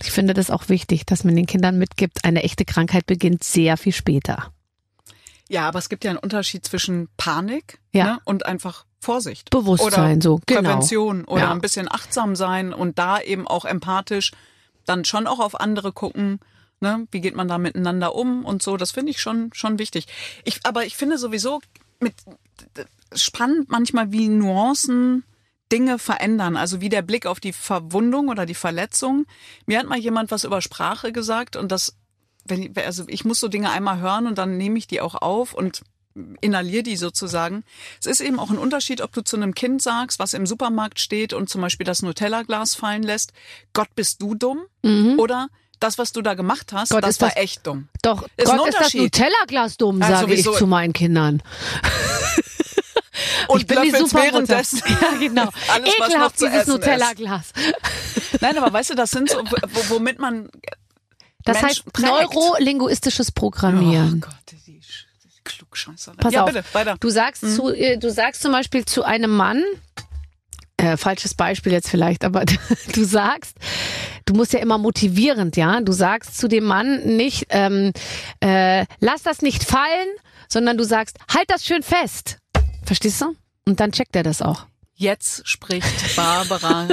Ich 0.02 0.12
finde 0.12 0.34
das 0.34 0.50
auch 0.50 0.68
wichtig, 0.68 1.06
dass 1.06 1.24
man 1.24 1.34
den 1.34 1.46
Kindern 1.46 1.78
mitgibt, 1.78 2.24
eine 2.24 2.44
echte 2.44 2.64
Krankheit 2.64 3.06
beginnt 3.06 3.42
sehr 3.42 3.76
viel 3.76 3.92
später. 3.92 4.52
Ja, 5.48 5.66
aber 5.66 5.78
es 5.78 5.88
gibt 5.88 6.04
ja 6.04 6.10
einen 6.10 6.18
Unterschied 6.18 6.64
zwischen 6.64 7.08
Panik 7.16 7.78
Ja. 7.92 8.04
ne, 8.04 8.20
und 8.24 8.46
einfach 8.46 8.84
Vorsicht. 9.00 9.50
Bewusstsein, 9.50 10.16
oder 10.16 10.22
so, 10.22 10.40
genau. 10.46 10.60
Prävention 10.62 11.24
oder 11.24 11.42
Ja. 11.42 11.50
ein 11.52 11.60
bisschen 11.60 11.90
achtsam 11.90 12.36
sein 12.36 12.72
und 12.72 12.98
da 12.98 13.20
eben 13.20 13.46
auch 13.46 13.64
empathisch 13.64 14.32
dann 14.86 15.04
schon 15.04 15.26
auch 15.26 15.38
auf 15.38 15.58
andere 15.60 15.92
gucken. 15.92 16.40
Ne? 16.80 17.06
Wie 17.10 17.20
geht 17.20 17.34
man 17.36 17.48
da 17.48 17.58
miteinander 17.58 18.14
um 18.14 18.44
und 18.44 18.62
so? 18.62 18.76
Das 18.76 18.90
finde 18.92 19.10
ich 19.10 19.20
schon, 19.20 19.50
schon 19.52 19.78
wichtig. 19.78 20.06
Ich, 20.44 20.60
aber 20.64 20.84
ich 20.86 20.96
finde 20.96 21.18
sowieso 21.18 21.60
mit, 22.00 22.14
spannend 23.14 23.68
manchmal, 23.70 24.12
wie 24.12 24.28
Nuancen 24.28 25.24
Dinge 25.70 25.98
verändern. 25.98 26.56
Also 26.56 26.80
wie 26.80 26.88
der 26.88 27.02
Blick 27.02 27.26
auf 27.26 27.40
die 27.40 27.52
Verwundung 27.52 28.28
oder 28.28 28.46
die 28.46 28.54
Verletzung. 28.54 29.26
Mir 29.66 29.78
hat 29.78 29.86
mal 29.86 29.98
jemand 29.98 30.30
was 30.30 30.44
über 30.44 30.62
Sprache 30.62 31.12
gesagt 31.12 31.56
und 31.56 31.70
das, 31.70 31.94
wenn 32.48 32.62
ich, 32.62 32.76
also 32.86 33.04
ich 33.08 33.24
muss 33.24 33.40
so 33.40 33.48
Dinge 33.48 33.70
einmal 33.70 33.98
hören 34.00 34.26
und 34.26 34.36
dann 34.38 34.56
nehme 34.56 34.78
ich 34.78 34.86
die 34.86 35.00
auch 35.00 35.14
auf 35.14 35.54
und 35.54 35.82
inhaliere 36.40 36.82
die 36.82 36.96
sozusagen. 36.96 37.62
Es 38.00 38.06
ist 38.06 38.20
eben 38.20 38.40
auch 38.40 38.50
ein 38.50 38.58
Unterschied, 38.58 39.00
ob 39.02 39.12
du 39.12 39.22
zu 39.22 39.36
einem 39.36 39.54
Kind 39.54 39.80
sagst, 39.82 40.18
was 40.18 40.34
im 40.34 40.46
Supermarkt 40.46 40.98
steht 40.98 41.32
und 41.32 41.48
zum 41.48 41.60
Beispiel 41.60 41.84
das 41.86 42.02
Nutella-Glas 42.02 42.74
fallen 42.74 43.04
lässt, 43.04 43.32
Gott 43.72 43.88
bist 43.94 44.20
du 44.20 44.34
dumm 44.34 44.58
oder 45.18 45.48
das, 45.78 45.96
was 45.96 46.10
du 46.12 46.22
da 46.22 46.34
gemacht 46.34 46.72
hast, 46.72 46.90
Mhm. 46.90 46.94
Gott, 46.96 47.04
das 47.04 47.10
ist 47.10 47.20
war 47.20 47.28
das- 47.28 47.36
echt 47.36 47.64
dumm. 47.66 47.88
Doch, 48.02 48.24
Ist 48.36 48.46
Gott 48.46 48.68
ist 48.68 48.78
das. 48.80 48.94
Nutella-Glas 48.94 49.76
dumm, 49.76 50.00
Ja, 50.00 50.08
sage 50.08 50.34
ich 50.34 50.42
zu 50.42 50.66
meinen 50.66 50.92
Kindern. 50.92 51.40
Und 53.48 53.60
ich 53.60 53.66
bin 53.66 53.82
die 53.82 53.92
währenddessen 53.92 54.80
Ja, 54.88 55.18
genau. 55.18 55.48
alles, 55.72 55.94
Ekelhaft, 55.94 56.40
dieses. 56.40 56.66
Nutella-Glas. 56.66 57.52
Nein, 58.40 58.58
aber 58.58 58.72
weißt 58.72 58.90
du, 58.90 58.94
das 58.94 59.10
sind 59.10 59.30
so, 59.30 59.38
wo, 59.38 59.94
womit 59.94 60.18
man 60.18 60.48
Das 61.48 61.62
Mensch 61.62 61.78
heißt 61.78 61.92
prägt. 61.92 62.08
neurolinguistisches 62.08 63.28
Oh 63.30 63.32
Programmieren. 63.34 64.20
Gott, 64.20 64.34
die, 64.50 64.80
Klugscheißerin. 65.44 66.18
Pass 66.18 66.32
ja, 66.34 66.42
auf. 66.44 66.52
bitte, 66.52 66.64
weiter. 66.72 66.96
Du 67.00 67.08
sagst 67.08 67.42
Mhm. 67.42 67.48
zu, 67.54 67.68
äh, 67.74 67.96
du 67.96 68.10
sagst 68.10 68.42
zum 68.42 68.52
Beispiel 68.52 68.84
zu 68.84 69.02
einem 69.02 69.30
Mann, 69.34 69.62
äh, 70.76 70.96
falsches 70.96 71.34
Beispiel 71.34 71.72
jetzt 71.72 71.88
vielleicht, 71.88 72.22
aber 72.24 72.44
du 72.94 73.04
sagst, 73.04 73.56
du 74.26 74.34
musst 74.34 74.52
ja 74.52 74.58
immer 74.60 74.78
motivierend, 74.78 75.56
ja. 75.56 75.80
Du 75.80 75.92
sagst 75.92 76.36
zu 76.38 76.48
dem 76.48 76.64
Mann 76.64 77.16
nicht, 77.16 77.46
ähm, 77.50 77.92
äh, 78.40 78.84
lass 79.00 79.22
das 79.22 79.40
nicht 79.42 79.64
fallen, 79.64 80.08
sondern 80.48 80.76
du 80.76 80.84
sagst, 80.84 81.18
halt 81.34 81.48
das 81.50 81.64
schön 81.64 81.82
fest. 81.82 82.38
Verstehst 82.84 83.20
du? 83.22 83.34
Und 83.66 83.80
dann 83.80 83.92
checkt 83.92 84.14
er 84.16 84.22
das 84.22 84.40
auch. 84.42 84.66
Jetzt 85.00 85.46
spricht 85.46 86.16
Barbara 86.16 86.88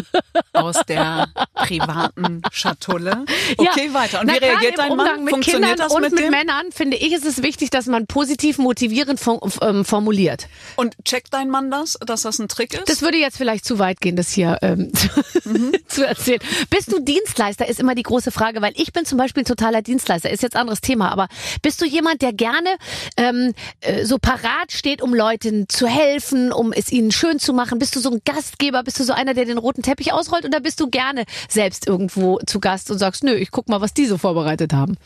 aus 0.53 0.75
der 0.87 1.27
privaten 1.55 2.43
Schatulle. 2.51 3.25
Okay, 3.57 3.91
weiter. 3.93 4.21
Und 4.21 4.27
Na, 4.27 4.33
wie 4.35 4.45
reagiert 4.45 4.77
dein 4.77 4.91
Umgang 4.91 5.07
Mann? 5.07 5.23
mit 5.23 5.33
Funktioniert 5.33 5.71
Kindern 5.71 5.87
das 5.87 5.91
und 5.91 6.01
mit 6.03 6.13
mit? 6.13 6.29
Männern 6.29 6.71
finde 6.71 6.97
ich, 6.97 7.13
ist 7.13 7.25
es 7.25 7.41
wichtig, 7.41 7.71
dass 7.71 7.87
man 7.87 8.05
positiv 8.05 8.59
motivierend 8.59 9.19
ähm, 9.61 9.83
formuliert. 9.83 10.47
Und 10.75 10.95
checkt 11.03 11.33
dein 11.33 11.49
Mann 11.49 11.71
das, 11.71 11.97
dass 12.05 12.21
das 12.21 12.37
ein 12.37 12.47
Trick 12.47 12.75
ist? 12.75 12.87
Das 12.87 13.01
würde 13.01 13.17
jetzt 13.17 13.37
vielleicht 13.37 13.65
zu 13.65 13.79
weit 13.79 13.99
gehen, 14.01 14.15
das 14.15 14.31
hier 14.31 14.59
ähm, 14.61 14.91
Mhm. 15.45 15.73
zu 15.87 16.05
erzählen. 16.05 16.39
Bist 16.69 16.91
du 16.91 16.99
Dienstleister, 16.99 17.67
ist 17.67 17.79
immer 17.79 17.95
die 17.95 18.03
große 18.03 18.31
Frage, 18.31 18.61
weil 18.61 18.73
ich 18.75 18.93
bin 18.93 19.05
zum 19.05 19.17
Beispiel 19.17 19.43
ein 19.43 19.47
totaler 19.47 19.81
Dienstleister, 19.81 20.29
ist 20.29 20.43
jetzt 20.43 20.55
ein 20.55 20.61
anderes 20.61 20.81
Thema, 20.81 21.11
aber 21.11 21.27
bist 21.61 21.81
du 21.81 21.85
jemand, 21.85 22.21
der 22.21 22.33
gerne 22.33 22.69
ähm, 23.17 23.53
äh, 23.81 24.05
so 24.05 24.17
parat 24.17 24.71
steht, 24.71 25.01
um 25.01 25.13
Leuten 25.13 25.67
zu 25.69 25.87
helfen, 25.87 26.51
um 26.51 26.73
es 26.73 26.91
ihnen 26.91 27.11
schön 27.11 27.39
zu 27.39 27.53
machen? 27.53 27.79
Bist 27.79 27.94
du 27.95 27.99
so 27.99 28.11
ein 28.11 28.21
Gastgeber, 28.25 28.83
bist 28.83 28.99
du 28.99 29.03
so 29.03 29.13
einer, 29.13 29.33
der 29.33 29.45
den 29.45 29.57
roten 29.57 29.81
Teppich 29.81 30.13
ausrollt 30.13 30.45
oder 30.45 30.59
bist 30.59 30.79
du 30.79 30.89
gerne 30.89 31.25
selbst 31.49 31.87
irgendwo 31.87 32.39
zu 32.45 32.59
Gast 32.59 32.91
und 32.91 32.97
sagst, 32.97 33.23
nö, 33.23 33.33
ich 33.33 33.51
guck 33.51 33.69
mal, 33.69 33.81
was 33.81 33.93
die 33.93 34.05
so 34.05 34.17
vorbereitet 34.17 34.73
haben? 34.73 34.97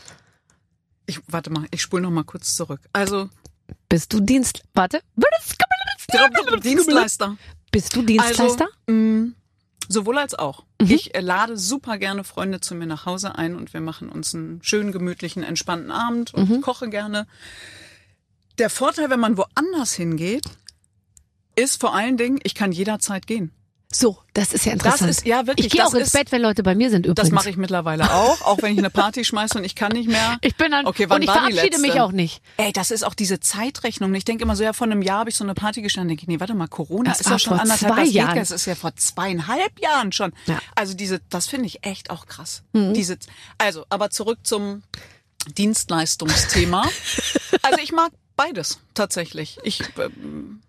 ich, 1.06 1.20
warte 1.26 1.50
mal, 1.50 1.66
ich 1.72 1.82
spule 1.82 2.02
noch 2.02 2.10
mal 2.10 2.22
kurz 2.22 2.54
zurück. 2.54 2.80
Also, 2.92 3.28
Bist 3.88 4.12
du 4.12 4.20
Dienst... 4.20 4.62
Warte. 4.74 5.00
Dienstleister. 6.62 7.36
Bist 7.72 7.94
du 7.96 8.02
Dienstleister? 8.02 8.68
Also, 8.86 8.98
mh, 9.00 9.32
sowohl 9.88 10.18
als 10.18 10.34
auch. 10.34 10.64
Mhm. 10.80 10.90
Ich 10.90 11.14
äh, 11.14 11.20
lade 11.20 11.56
super 11.56 11.98
gerne 11.98 12.24
Freunde 12.24 12.60
zu 12.60 12.74
mir 12.74 12.86
nach 12.86 13.06
Hause 13.06 13.36
ein 13.36 13.56
und 13.56 13.72
wir 13.72 13.80
machen 13.80 14.08
uns 14.08 14.34
einen 14.34 14.60
schönen, 14.62 14.92
gemütlichen, 14.92 15.42
entspannten 15.42 15.90
Abend 15.90 16.32
und 16.34 16.48
Mhm. 16.48 16.60
koche 16.60 16.88
gerne. 16.88 17.26
Der 18.58 18.70
Vorteil, 18.70 19.10
wenn 19.10 19.20
man 19.20 19.36
woanders 19.36 19.92
hingeht, 19.94 20.44
ist 21.56 21.80
vor 21.80 21.94
allen 21.94 22.16
Dingen, 22.16 22.38
ich 22.42 22.54
kann 22.54 22.72
jederzeit 22.72 23.26
gehen. 23.26 23.52
So, 23.92 24.18
das 24.34 24.52
ist 24.52 24.66
ja 24.66 24.72
interessant. 24.72 25.10
ist- 25.10 25.26
ja, 25.26 25.48
wirklich, 25.48 25.66
Ich 25.66 25.72
gehe 25.72 25.80
das 25.82 25.90
auch 25.90 25.94
ins 25.94 26.06
ist- 26.06 26.12
Bett, 26.12 26.30
wenn 26.30 26.40
Leute 26.42 26.62
bei 26.62 26.76
mir 26.76 26.90
sind 26.90 27.06
übrigens. 27.06 27.16
Das 27.28 27.30
mache 27.32 27.50
ich 27.50 27.56
mittlerweile 27.56 28.14
auch, 28.14 28.40
auch 28.42 28.62
wenn 28.62 28.72
ich 28.74 28.78
eine 28.78 28.88
Party 28.88 29.24
schmeiße 29.24 29.58
und 29.58 29.64
ich 29.64 29.74
kann 29.74 29.90
nicht 29.90 30.08
mehr. 30.08 30.38
Ich 30.42 30.54
bin 30.54 30.70
dann 30.70 30.86
okay, 30.86 31.06
wann 31.08 31.16
und 31.16 31.22
ich 31.22 31.28
war 31.28 31.38
verabschiede 31.38 31.80
mich 31.80 32.00
auch 32.00 32.12
nicht. 32.12 32.40
Ey, 32.56 32.72
das 32.72 32.92
ist 32.92 33.02
auch 33.04 33.14
diese 33.14 33.40
Zeitrechnung. 33.40 34.14
Ich 34.14 34.24
denke 34.24 34.44
immer 34.44 34.54
so, 34.54 34.62
ja, 34.62 34.72
vor 34.74 34.86
einem 34.86 35.02
Jahr 35.02 35.18
habe 35.18 35.30
ich 35.30 35.36
so 35.36 35.42
eine 35.42 35.54
Party 35.54 35.82
gestanden. 35.82 36.06
Denke 36.10 36.22
ich, 36.22 36.28
nee, 36.28 36.38
warte 36.38 36.54
mal, 36.54 36.68
Corona 36.68 37.10
Das 37.10 37.20
ist 37.20 37.30
ja 37.30 37.38
schon 37.40 37.54
vor 37.54 37.62
anderthalb 37.62 37.94
zwei 37.94 38.04
das 38.04 38.14
Jahren. 38.14 38.36
Das 38.38 38.50
ist 38.52 38.66
ja 38.66 38.76
vor 38.76 38.94
zweieinhalb 38.94 39.80
Jahren 39.80 40.12
schon. 40.12 40.32
Ja. 40.46 40.54
Mhm. 40.54 40.60
Also 40.76 40.94
diese, 40.94 41.20
das 41.28 41.48
finde 41.48 41.66
ich 41.66 41.84
echt 41.84 42.10
auch 42.10 42.26
krass. 42.26 42.62
Diese, 42.72 43.18
also, 43.58 43.86
aber 43.88 44.10
zurück 44.10 44.38
zum 44.44 44.84
Dienstleistungsthema. 45.58 46.82
also 47.62 47.78
ich 47.82 47.90
mag 47.90 48.12
beides 48.36 48.78
tatsächlich. 48.94 49.58
Ich, 49.64 49.82
ähm. 49.98 50.60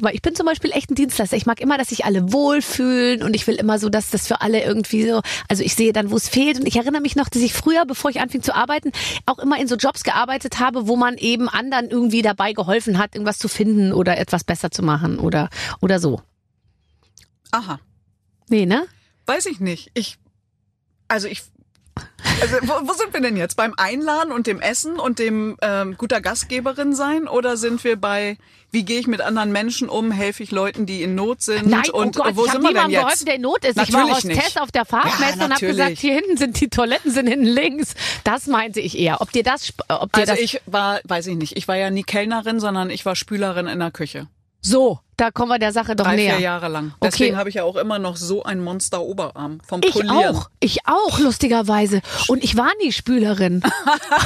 Aber 0.00 0.14
ich 0.14 0.22
bin 0.22 0.34
zum 0.34 0.46
Beispiel 0.46 0.72
echt 0.72 0.90
ein 0.90 0.94
Dienstleister. 0.94 1.36
Ich 1.36 1.46
mag 1.46 1.60
immer, 1.60 1.76
dass 1.76 1.88
sich 1.88 2.04
alle 2.04 2.32
wohlfühlen 2.32 3.22
und 3.22 3.34
ich 3.34 3.46
will 3.46 3.56
immer 3.56 3.78
so, 3.78 3.90
dass 3.90 4.10
das 4.10 4.26
für 4.26 4.40
alle 4.40 4.62
irgendwie 4.64 5.06
so, 5.06 5.20
also 5.48 5.62
ich 5.62 5.74
sehe 5.74 5.92
dann, 5.92 6.10
wo 6.10 6.16
es 6.16 6.28
fehlt 6.28 6.58
und 6.58 6.66
ich 6.66 6.76
erinnere 6.76 7.02
mich 7.02 7.16
noch, 7.16 7.28
dass 7.28 7.42
ich 7.42 7.52
früher, 7.52 7.84
bevor 7.84 8.10
ich 8.10 8.20
anfing 8.20 8.42
zu 8.42 8.54
arbeiten, 8.54 8.92
auch 9.26 9.38
immer 9.38 9.60
in 9.60 9.68
so 9.68 9.76
Jobs 9.76 10.02
gearbeitet 10.02 10.58
habe, 10.58 10.88
wo 10.88 10.96
man 10.96 11.18
eben 11.18 11.48
anderen 11.48 11.90
irgendwie 11.90 12.22
dabei 12.22 12.54
geholfen 12.54 12.98
hat, 12.98 13.14
irgendwas 13.14 13.38
zu 13.38 13.48
finden 13.48 13.92
oder 13.92 14.18
etwas 14.18 14.42
besser 14.42 14.70
zu 14.70 14.82
machen 14.82 15.18
oder, 15.18 15.50
oder 15.80 16.00
so. 16.00 16.22
Aha. 17.50 17.80
Nee, 18.48 18.64
ne? 18.64 18.86
Weiß 19.26 19.46
ich 19.46 19.60
nicht. 19.60 19.90
Ich, 19.94 20.18
also 21.08 21.28
ich, 21.28 21.42
also 22.40 22.56
wo, 22.62 22.88
wo 22.88 22.92
sind 22.94 23.12
wir 23.12 23.20
denn 23.20 23.36
jetzt? 23.36 23.56
Beim 23.56 23.74
Einladen 23.76 24.32
und 24.32 24.46
dem 24.46 24.60
Essen 24.60 24.98
und 24.98 25.18
dem 25.18 25.56
ähm, 25.62 25.96
guter 25.98 26.20
Gastgeberin 26.20 26.94
sein? 26.94 27.28
Oder 27.28 27.56
sind 27.56 27.82
wir 27.84 27.96
bei, 27.96 28.36
wie 28.70 28.84
gehe 28.84 28.98
ich 29.00 29.06
mit 29.06 29.20
anderen 29.20 29.52
Menschen 29.52 29.88
um? 29.88 30.10
Helfe 30.10 30.42
ich 30.42 30.50
Leuten, 30.50 30.86
die 30.86 31.02
in 31.02 31.14
Not 31.14 31.42
sind? 31.42 31.66
Nein, 31.68 31.90
und 31.92 32.18
oh 32.18 32.22
Gott, 32.22 32.36
wo 32.36 32.46
ich 32.46 32.52
sind 32.52 32.62
wir 32.62 32.72
denn 32.72 32.90
jetzt? 32.90 33.00
geholfen, 33.02 33.26
der 33.26 33.34
in 33.36 33.42
Not 33.42 33.64
ist. 33.64 33.80
ich 33.80 33.92
war 33.92 34.00
Natürlich 34.06 34.24
Hostess 34.24 34.36
nicht. 34.54 34.60
auf 34.60 34.70
der 34.72 34.84
Fahrtmesse 34.84 35.20
Ja, 35.22 35.32
und 35.34 35.40
habe 35.40 35.48
natürlich. 35.50 35.76
gesagt, 35.76 35.98
hier 35.98 36.14
hinten 36.14 36.36
sind 36.36 36.60
die 36.60 36.68
Toiletten, 36.68 37.10
sind 37.12 37.26
hinten 37.26 37.46
links. 37.46 37.94
Das 38.24 38.46
meinte 38.46 38.80
ich 38.80 38.98
eher. 38.98 39.20
Ob 39.20 39.32
dir 39.32 39.42
das, 39.42 39.72
ob 39.88 40.12
dir 40.12 40.20
Also 40.20 40.32
das 40.32 40.40
ich 40.40 40.60
war, 40.66 41.00
weiß 41.04 41.26
ich 41.28 41.36
nicht, 41.36 41.56
ich 41.56 41.68
war 41.68 41.76
ja 41.76 41.90
nie 41.90 42.02
Kellnerin, 42.04 42.60
sondern 42.60 42.90
ich 42.90 43.04
war 43.06 43.16
Spülerin 43.16 43.66
in 43.66 43.78
der 43.78 43.90
Küche. 43.90 44.26
So, 44.60 45.00
da 45.16 45.30
kommen 45.30 45.50
wir 45.50 45.58
der 45.58 45.72
Sache 45.72 45.96
doch 45.96 46.04
Drei, 46.04 46.16
näher. 46.16 46.34
vier 46.36 46.42
Jahre 46.44 46.68
lang. 46.68 46.86
Okay. 47.00 47.10
Deswegen 47.10 47.36
habe 47.36 47.48
ich 47.48 47.56
ja 47.56 47.64
auch 47.64 47.76
immer 47.76 47.98
noch 47.98 48.16
so 48.16 48.42
ein 48.42 48.62
Monster-Oberarm 48.62 49.60
vom 49.66 49.80
Ich 49.84 49.92
Polieren. 49.92 50.36
auch, 50.36 50.50
ich 50.60 50.86
auch, 50.86 51.18
lustigerweise. 51.18 52.00
Und 52.28 52.42
ich 52.42 52.56
war 52.56 52.70
nie 52.82 52.92
Spülerin. 52.92 53.62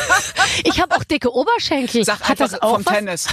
ich 0.65 0.81
habe 0.81 0.95
auch 0.97 1.05
dicke 1.05 1.33
Oberschenkel. 1.33 2.05
Sag 2.05 2.21
Hat 2.29 2.41
das 2.41 2.61
auch 2.63 2.75
vom 2.77 2.87
was? 2.87 2.95
Tennis. 2.95 3.27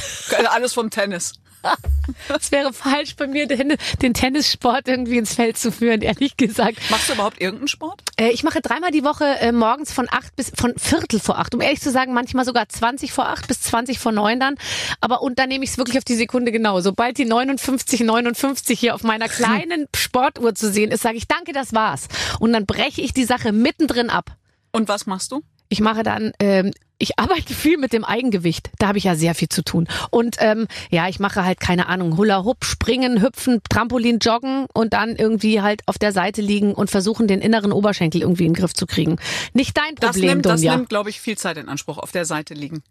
Alles 0.50 0.74
vom 0.74 0.90
Tennis. 0.90 1.34
Es 2.30 2.52
wäre 2.52 2.74
falsch 2.74 3.16
bei 3.16 3.28
mir, 3.28 3.48
den, 3.48 3.76
den 4.02 4.14
Tennissport 4.14 4.88
irgendwie 4.88 5.18
ins 5.18 5.36
Feld 5.36 5.58
zu 5.58 5.72
führen, 5.72 6.02
ehrlich 6.02 6.38
gesagt. 6.38 6.78
Machst 6.90 7.10
du 7.10 7.14
überhaupt 7.14 7.40
irgendeinen 7.40 7.68
Sport? 7.68 8.02
Äh, 8.18 8.30
ich 8.30 8.44
mache 8.44 8.62
dreimal 8.62 8.92
die 8.92 9.04
Woche 9.04 9.26
äh, 9.26 9.52
morgens 9.52 9.92
von 9.92 10.08
acht 10.10 10.36
bis 10.36 10.52
von 10.56 10.74
Viertel 10.78 11.20
vor 11.20 11.38
acht. 11.38 11.54
Um 11.54 11.62
ehrlich 11.62 11.82
zu 11.82 11.92
sagen, 11.92 12.14
manchmal 12.14 12.46
sogar 12.46 12.68
20 12.68 13.12
vor 13.12 13.28
acht 13.28 13.48
bis 13.48 13.62
20 13.62 14.00
vor 14.00 14.12
neun 14.12 14.40
dann. 14.40 14.56
Aber 15.00 15.22
und 15.22 15.40
dann 15.40 15.50
nehme 15.50 15.64
ich 15.64 15.72
es 15.72 15.78
wirklich 15.78 15.98
auf 15.98 16.04
die 16.04 16.16
Sekunde 16.16 16.52
genau. 16.52 16.82
Sobald 16.82 17.18
die 17.18 17.26
59, 17.26 18.02
59 18.02 18.80
hier 18.80 18.96
auf 18.96 19.04
meiner 19.04 19.30
kleinen 19.30 19.88
Sportuhr 19.96 20.56
zu 20.56 20.72
sehen 20.72 20.92
ist, 20.92 21.04
sage 21.04 21.18
ich, 21.18 21.28
danke, 21.28 21.54
das 21.54 21.74
war's. 21.74 22.08
Und 22.40 22.54
dann 22.54 22.66
breche 22.66 23.02
ich 23.02 23.14
die 23.14 23.26
Sache 23.26 23.52
mittendrin 23.52 24.10
ab. 24.10 24.36
Und 24.72 24.88
was 24.88 25.06
machst 25.06 25.32
du? 25.32 25.44
Ich 25.72 25.80
mache 25.80 26.04
dann, 26.04 26.34
ähm, 26.40 26.72
ich 26.98 27.18
arbeite 27.18 27.54
viel 27.54 27.78
mit 27.78 27.94
dem 27.94 28.04
Eigengewicht. 28.04 28.70
Da 28.78 28.90
habe 28.90 28.98
ich 28.98 29.06
ja 29.06 29.16
sehr 29.16 29.34
viel 29.36 29.48
zu 29.48 29.64
tun. 29.64 29.88
Und 30.10 30.36
ähm, 30.40 30.68
ja, 30.90 31.08
ich 31.08 31.20
mache 31.22 31.46
halt 31.46 31.62
keine 31.62 31.88
Ahnung, 31.88 32.18
Hula 32.18 32.44
Hoop, 32.44 32.66
Springen, 32.66 33.22
Hüpfen, 33.22 33.62
Trampolin, 33.70 34.20
Joggen 34.20 34.68
und 34.74 34.92
dann 34.92 35.16
irgendwie 35.16 35.62
halt 35.62 35.82
auf 35.86 35.98
der 35.98 36.12
Seite 36.12 36.42
liegen 36.42 36.74
und 36.74 36.92
versuchen, 36.92 37.26
den 37.28 37.40
inneren 37.40 37.72
Oberschenkel 37.72 38.22
irgendwie 38.22 38.46
in 38.46 38.52
den 38.52 38.60
Griff 38.60 38.74
zu 38.74 38.86
kriegen. 38.86 39.16
Nicht 39.54 39.78
dein 39.78 39.96
Das 39.96 40.12
Problem, 40.12 40.30
nimmt, 40.30 40.46
das 40.46 40.60
nimmt, 40.60 40.90
glaube 40.90 41.10
ich, 41.10 41.22
viel 41.22 41.38
Zeit 41.38 41.56
in 41.56 41.70
Anspruch, 41.70 41.98
auf 41.98 42.12
der 42.12 42.26
Seite 42.26 42.54
liegen. 42.54 42.84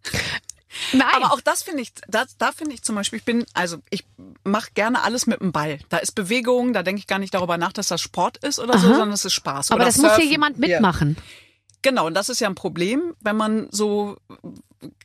Nein. 0.94 1.06
Aber 1.16 1.34
auch 1.34 1.42
das 1.42 1.62
finde 1.62 1.82
ich, 1.82 1.92
das, 2.08 2.38
da 2.38 2.52
finde 2.52 2.72
ich 2.74 2.82
zum 2.82 2.94
Beispiel, 2.94 3.18
ich 3.18 3.24
bin, 3.26 3.44
also 3.52 3.76
ich 3.90 4.04
mache 4.42 4.70
gerne 4.72 5.02
alles 5.02 5.26
mit 5.26 5.40
dem 5.40 5.52
Ball. 5.52 5.80
Da 5.90 5.98
ist 5.98 6.12
Bewegung, 6.12 6.72
da 6.72 6.82
denke 6.82 7.00
ich 7.00 7.06
gar 7.06 7.18
nicht 7.18 7.34
darüber 7.34 7.58
nach, 7.58 7.74
dass 7.74 7.88
das 7.88 8.00
Sport 8.00 8.38
ist 8.38 8.58
oder 8.58 8.78
so, 8.78 8.86
Aha. 8.86 8.94
sondern 8.94 9.12
es 9.12 9.24
ist 9.26 9.34
Spaß. 9.34 9.70
Aber 9.70 9.80
oder 9.80 9.84
das 9.86 9.98
muss 9.98 10.06
Surfen. 10.06 10.22
hier 10.22 10.30
jemand 10.30 10.58
Ja. 10.70 10.80
Genau, 11.82 12.06
und 12.06 12.14
das 12.14 12.28
ist 12.28 12.40
ja 12.40 12.48
ein 12.48 12.54
Problem, 12.54 13.14
wenn 13.20 13.36
man 13.36 13.68
so 13.70 14.16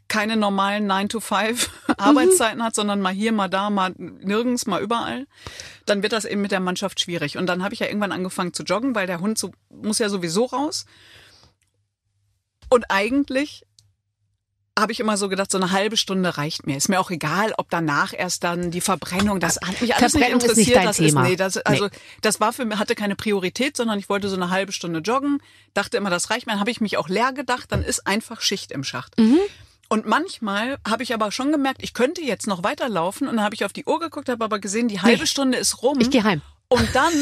keine 0.08 0.38
normalen 0.38 0.90
9-to-5 0.90 1.70
Arbeitszeiten 1.98 2.64
hat, 2.64 2.76
sondern 2.76 3.02
mal 3.02 3.14
hier, 3.14 3.32
mal 3.32 3.50
da, 3.50 3.70
mal 3.70 3.94
nirgends, 3.98 4.66
mal 4.66 4.82
überall, 4.82 5.28
dann 5.86 6.04
wird 6.04 6.14
das 6.14 6.26
eben 6.26 6.42
mit 6.42 6.52
der 6.52 6.60
Mannschaft 6.60 7.00
schwierig. 7.00 7.38
Und 7.38 7.48
dann 7.48 7.64
habe 7.64 7.74
ich 7.74 7.80
ja 7.80 7.88
irgendwann 7.88 8.12
angefangen 8.12 8.54
zu 8.54 8.64
joggen, 8.64 8.96
weil 8.96 9.08
der 9.08 9.20
Hund 9.20 9.38
so, 9.38 9.52
muss 9.70 10.00
ja 10.00 10.10
sowieso 10.10 10.46
raus. 10.46 10.86
Und 12.70 12.86
eigentlich 12.90 13.66
habe 14.78 14.92
ich 14.92 15.00
immer 15.00 15.16
so 15.16 15.30
gedacht, 15.30 15.52
so 15.52 15.58
eine 15.58 15.72
halbe 15.72 15.96
Stunde 15.96 16.38
reicht 16.38 16.68
mir. 16.68 16.76
Ist 16.76 16.90
mir 16.90 17.00
auch 17.00 17.10
egal, 17.10 17.54
ob 17.58 17.70
danach 17.70 18.14
erst 18.14 18.44
dann 18.44 18.72
die 18.72 18.82
Verbrennung, 18.82 19.40
das 19.40 19.58
hat 19.66 19.82
mich 19.82 19.96
alles 19.96 20.12
Verbrennung 20.12 20.40
nicht 20.40 20.52
ist 20.52 20.58
nicht 20.58 20.68
interessiert. 20.68 20.76
dein 20.78 20.86
das 20.86 20.98
Thema. 20.98 21.24
ist, 21.24 21.30
nee, 21.30 21.36
das, 21.38 21.58
also, 21.58 21.88
das 22.22 22.40
war 22.42 22.52
für 22.52 22.66
mich, 22.66 22.78
hatte 22.78 22.96
keine 22.96 23.16
Priorität, 23.16 23.78
sondern 23.78 24.00
ich 24.00 24.10
wollte 24.10 24.28
so 24.28 24.36
eine 24.36 24.50
halbe 24.50 24.74
Stunde 24.74 25.00
joggen, 25.00 25.42
dachte 25.74 25.96
immer, 25.96 26.10
das 26.10 26.30
reicht 26.30 26.46
mir. 26.46 26.54
Dann 26.54 26.60
habe 26.60 26.72
ich 26.72 26.82
mich 26.82 26.98
auch 26.98 27.08
leer 27.08 27.32
gedacht, 27.32 27.72
dann 27.72 27.84
ist 27.84 28.06
einfach 28.06 28.42
Schicht 28.42 28.72
im 28.72 28.84
Schacht. 28.84 29.18
Mhm. 29.18 29.40
Und 29.88 30.08
manchmal 30.08 30.78
habe 30.86 31.04
ich 31.04 31.14
aber 31.14 31.32
schon 31.32 31.52
gemerkt, 31.52 31.82
ich 31.82 31.94
könnte 31.94 32.22
jetzt 32.22 32.48
noch 32.48 32.64
weiterlaufen 32.64 33.28
und 33.28 33.38
dann 33.38 33.46
habe 33.46 33.56
ich 33.56 33.64
auf 33.64 33.72
die 33.72 33.86
Uhr 33.86 34.00
geguckt, 34.00 34.28
habe 34.30 34.44
aber 34.44 34.60
gesehen, 34.60 34.88
die 34.88 35.00
halbe 35.02 35.22
Nee. 35.22 35.28
Stunde 35.28 35.58
ist 35.58 35.84
rum. 35.84 36.00
Ich 36.02 36.10
gehe 36.10 36.24
heim. 36.24 36.42
Und 36.68 36.90
dann 36.94 37.14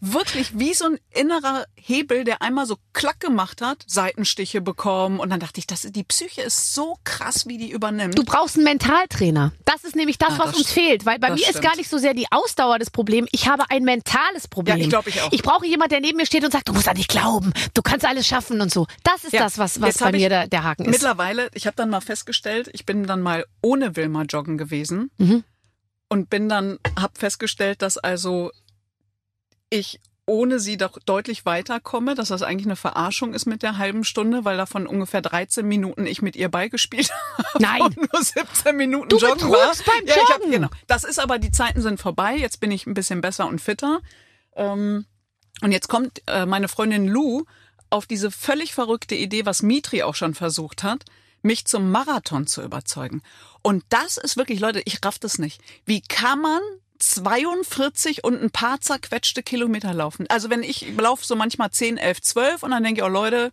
wirklich 0.00 0.58
wie 0.58 0.74
so 0.74 0.84
ein 0.86 0.98
innerer 1.10 1.66
Hebel, 1.74 2.24
der 2.24 2.42
einmal 2.42 2.66
so 2.66 2.76
klack 2.92 3.20
gemacht 3.20 3.60
hat, 3.62 3.84
Seitenstiche 3.86 4.60
bekommen 4.60 5.20
und 5.20 5.30
dann 5.30 5.40
dachte 5.40 5.58
ich, 5.60 5.66
das, 5.66 5.82
die 5.82 6.04
Psyche 6.04 6.42
ist 6.42 6.74
so 6.74 6.96
krass, 7.04 7.46
wie 7.46 7.58
die 7.58 7.70
übernimmt. 7.70 8.16
Du 8.18 8.24
brauchst 8.24 8.56
einen 8.56 8.64
Mentaltrainer. 8.64 9.52
Das 9.64 9.84
ist 9.84 9.96
nämlich 9.96 10.18
das, 10.18 10.34
Ah, 10.34 10.38
was 10.38 10.46
das 10.50 10.56
uns 10.58 10.70
stimmt. 10.70 10.86
fehlt. 10.86 11.06
Weil 11.06 11.18
bei 11.18 11.28
Das 11.28 11.36
mir 11.38 11.42
ist 11.42 11.48
stimmt. 11.50 11.64
gar 11.64 11.76
nicht 11.76 11.88
so 11.90 11.98
sehr 11.98 12.14
die 12.14 12.26
Ausdauer 12.30 12.78
des 12.78 12.90
Problems. 12.90 13.28
Ich 13.32 13.48
habe 13.48 13.64
ein 13.70 13.84
mentales 13.84 14.48
Problem. 14.48 14.76
Ja, 14.78 14.82
ich 14.84 14.88
glaub, 14.90 15.06
ich 15.06 15.20
auch. 15.20 15.32
Ich 15.32 15.42
brauche 15.42 15.66
jemanden, 15.66 15.90
der 15.90 16.00
neben 16.00 16.16
mir 16.16 16.26
steht 16.26 16.44
und 16.44 16.52
sagt, 16.52 16.68
du 16.68 16.72
musst 16.72 16.88
an 16.88 16.96
dich 16.96 17.08
glauben. 17.08 17.52
Du 17.74 17.82
kannst 17.82 18.04
alles 18.06 18.26
schaffen 18.26 18.60
und 18.60 18.72
so. 18.72 18.86
Das 19.04 19.24
ist 19.24 19.32
Ja, 19.32 19.40
das, 19.40 19.58
was, 19.58 19.80
was 19.80 19.98
bei 19.98 20.12
mir 20.12 20.28
der, 20.28 20.46
der 20.48 20.64
Haken 20.64 20.84
ist. 20.84 20.90
Mittlerweile, 20.92 21.48
ich 21.54 21.66
habe 21.66 21.76
dann 21.76 21.90
mal 21.90 22.00
festgestellt, 22.00 22.68
ich 22.72 22.86
bin 22.86 23.06
dann 23.06 23.20
mal 23.20 23.44
ohne 23.62 23.96
Wilma 23.96 24.22
joggen 24.22 24.58
gewesen 24.58 25.10
Mhm. 25.18 25.44
und 26.08 26.30
bin 26.30 26.48
dann, 26.48 26.78
habe 26.98 27.12
festgestellt, 27.18 27.82
dass 27.82 27.98
also 27.98 28.50
ich 29.70 30.00
ohne 30.28 30.60
sie 30.60 30.76
doch 30.76 30.98
deutlich 30.98 31.46
weiterkomme, 31.46 32.14
dass 32.14 32.28
das 32.28 32.42
eigentlich 32.42 32.66
eine 32.66 32.76
Verarschung 32.76 33.32
ist 33.32 33.46
mit 33.46 33.62
der 33.62 33.78
halben 33.78 34.04
Stunde, 34.04 34.44
weil 34.44 34.58
davon 34.58 34.86
ungefähr 34.86 35.22
13 35.22 35.66
Minuten 35.66 36.06
ich 36.06 36.20
mit 36.20 36.36
ihr 36.36 36.50
beigespielt 36.50 37.10
habe 37.38 37.62
Nein. 37.62 37.82
und 37.82 37.96
nur 37.96 38.22
17 38.22 38.76
Minuten 38.76 39.08
Du 39.08 39.16
joggen 39.16 39.50
war. 39.50 39.72
beim 39.86 40.06
ja, 40.06 40.14
ich 40.16 40.34
hab, 40.34 40.42
genau. 40.42 40.68
Das 40.86 41.04
ist 41.04 41.18
aber, 41.18 41.38
die 41.38 41.50
Zeiten 41.50 41.80
sind 41.80 41.98
vorbei, 41.98 42.36
jetzt 42.36 42.60
bin 42.60 42.70
ich 42.70 42.86
ein 42.86 42.92
bisschen 42.94 43.22
besser 43.22 43.46
und 43.46 43.60
fitter. 43.60 44.00
Ähm, 44.54 45.06
und 45.62 45.72
jetzt 45.72 45.88
kommt 45.88 46.22
äh, 46.26 46.44
meine 46.44 46.68
Freundin 46.68 47.08
Lou 47.08 47.44
auf 47.90 48.06
diese 48.06 48.30
völlig 48.30 48.74
verrückte 48.74 49.14
Idee, 49.14 49.46
was 49.46 49.62
Mitri 49.62 50.02
auch 50.02 50.14
schon 50.14 50.34
versucht 50.34 50.82
hat, 50.82 51.06
mich 51.40 51.64
zum 51.64 51.90
Marathon 51.90 52.46
zu 52.46 52.62
überzeugen. 52.62 53.22
Und 53.62 53.82
das 53.88 54.18
ist 54.18 54.36
wirklich, 54.36 54.60
Leute, 54.60 54.82
ich 54.84 55.02
raff 55.02 55.18
das 55.18 55.38
nicht. 55.38 55.62
Wie 55.86 56.02
kann 56.02 56.42
man 56.42 56.60
42 56.98 58.24
und 58.24 58.42
ein 58.42 58.50
paar 58.50 58.80
zerquetschte 58.80 59.42
Kilometer 59.42 59.92
laufen? 59.94 60.26
Also 60.28 60.50
wenn 60.50 60.62
ich 60.62 60.86
laufe 60.96 61.24
so 61.24 61.36
manchmal 61.36 61.70
10, 61.70 61.96
11, 61.98 62.20
12 62.22 62.62
und 62.62 62.70
dann 62.70 62.82
denke 62.84 63.00
ich, 63.00 63.04
oh 63.04 63.08
Leute, 63.08 63.52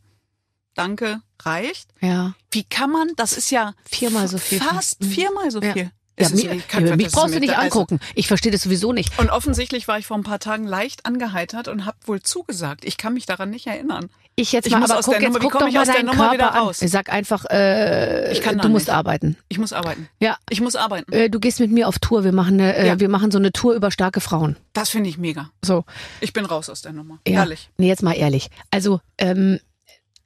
danke, 0.74 1.22
reicht. 1.42 1.90
ja. 2.02 2.34
Wie 2.52 2.64
kann 2.64 2.90
man, 2.90 3.10
das 3.18 3.38
ist 3.38 3.50
ja 3.52 3.74
Viermal 3.90 4.28
so 4.30 4.38
viel. 4.38 4.60
Fast 4.62 5.02
Mhm. 5.02 5.10
viermal 5.12 5.52
so 5.52 5.62
Ja. 5.62 5.74
viel. 5.74 5.92
Ja, 6.18 6.30
mich 6.30 6.46
das 6.48 7.08
ist 7.08 7.12
brauchst 7.12 7.36
du 7.36 7.40
nicht 7.42 7.50
also- 7.58 7.64
angucken. 7.80 8.00
Ich 8.14 8.28
verstehe 8.28 8.50
das 8.52 8.62
sowieso 8.62 8.94
nicht. 8.94 9.20
Und 9.20 9.30
offensichtlich 9.30 9.90
war 9.90 10.00
ich 10.00 10.06
vor 10.08 10.16
ein 10.18 10.24
paar 10.24 10.40
Tagen 10.40 10.66
leicht 10.66 11.06
angeheitert 11.06 11.68
und 11.68 11.86
habe 11.86 11.98
wohl 12.06 12.22
zugesagt. 12.22 12.86
Ich 12.86 12.96
kann 12.96 13.14
mich 13.14 13.26
daran 13.26 13.50
nicht 13.50 13.68
erinnern. 13.68 14.10
Ich 14.38 14.52
jetzt 14.52 14.66
Ich 14.66 14.74
mal, 14.74 14.84
aber 14.84 15.02
guck, 15.02 15.22
jetzt 15.22 15.40
guck 15.40 15.54
doch 15.54 15.72
mal 15.72 15.86
deinen 15.86 16.12
Körper 16.12 16.54
an. 16.56 16.72
Ich 16.82 16.92
sag 16.92 17.10
einfach, 17.12 17.46
äh, 17.50 18.34
Ich 18.34 18.42
kann 18.42 18.58
du 18.58 18.68
musst 18.68 18.88
nicht. 18.88 18.94
arbeiten. 18.94 19.38
Ich 19.48 19.58
muss 19.60 19.72
arbeiten. 19.72 20.10
Ja. 20.20 20.38
Ich 20.50 20.60
muss 20.60 20.76
arbeiten. 20.76 21.10
Äh, 21.14 21.30
du 21.30 21.40
gehst 21.40 21.62
mit 21.62 21.72
mir 21.72 21.88
auf 21.88 22.00
Tour. 22.00 22.26
Wir 22.26 22.34
machen 22.34 22.56
eine, 22.60 22.76
äh, 22.76 22.88
Ja. 22.88 23.00
wir 23.00 23.08
machen 23.08 23.32
so 23.32 23.38
eine 23.38 23.54
Tour 23.54 23.76
über 23.76 23.92
starke 23.92 24.20
Frauen. 24.20 24.58
Das 24.74 24.90
finde 24.90 25.10
ich 25.10 25.18
mega. 25.18 25.52
So. 25.64 25.86
Ich 26.20 26.34
bin 26.34 26.44
raus 26.44 26.70
aus 26.70 26.82
der 26.82 26.92
Nummer. 26.92 27.20
Ja. 27.26 27.42
Ehrlich. 27.42 27.70
Nee, 27.78 27.88
jetzt 27.88 28.04
mal 28.04 28.12
ehrlich. 28.14 28.50
Also, 28.72 29.00
ähm, 29.18 29.60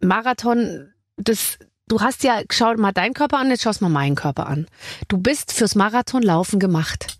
Marathon, 0.02 0.92
das, 1.18 1.60
du 1.88 2.02
hast 2.02 2.24
ja, 2.24 2.42
schau 2.52 2.74
mal 2.76 2.92
deinen 2.92 3.14
Körper 3.14 3.38
an, 3.38 3.50
jetzt 3.50 3.64
schaust 3.64 3.82
mal 3.82 3.90
meinen 3.90 4.16
Körper 4.16 4.48
an. 4.48 4.68
Du 5.08 5.18
bist 5.18 5.52
fürs 5.52 5.76
Marathonlaufen 5.76 6.60
gemacht. 6.60 7.19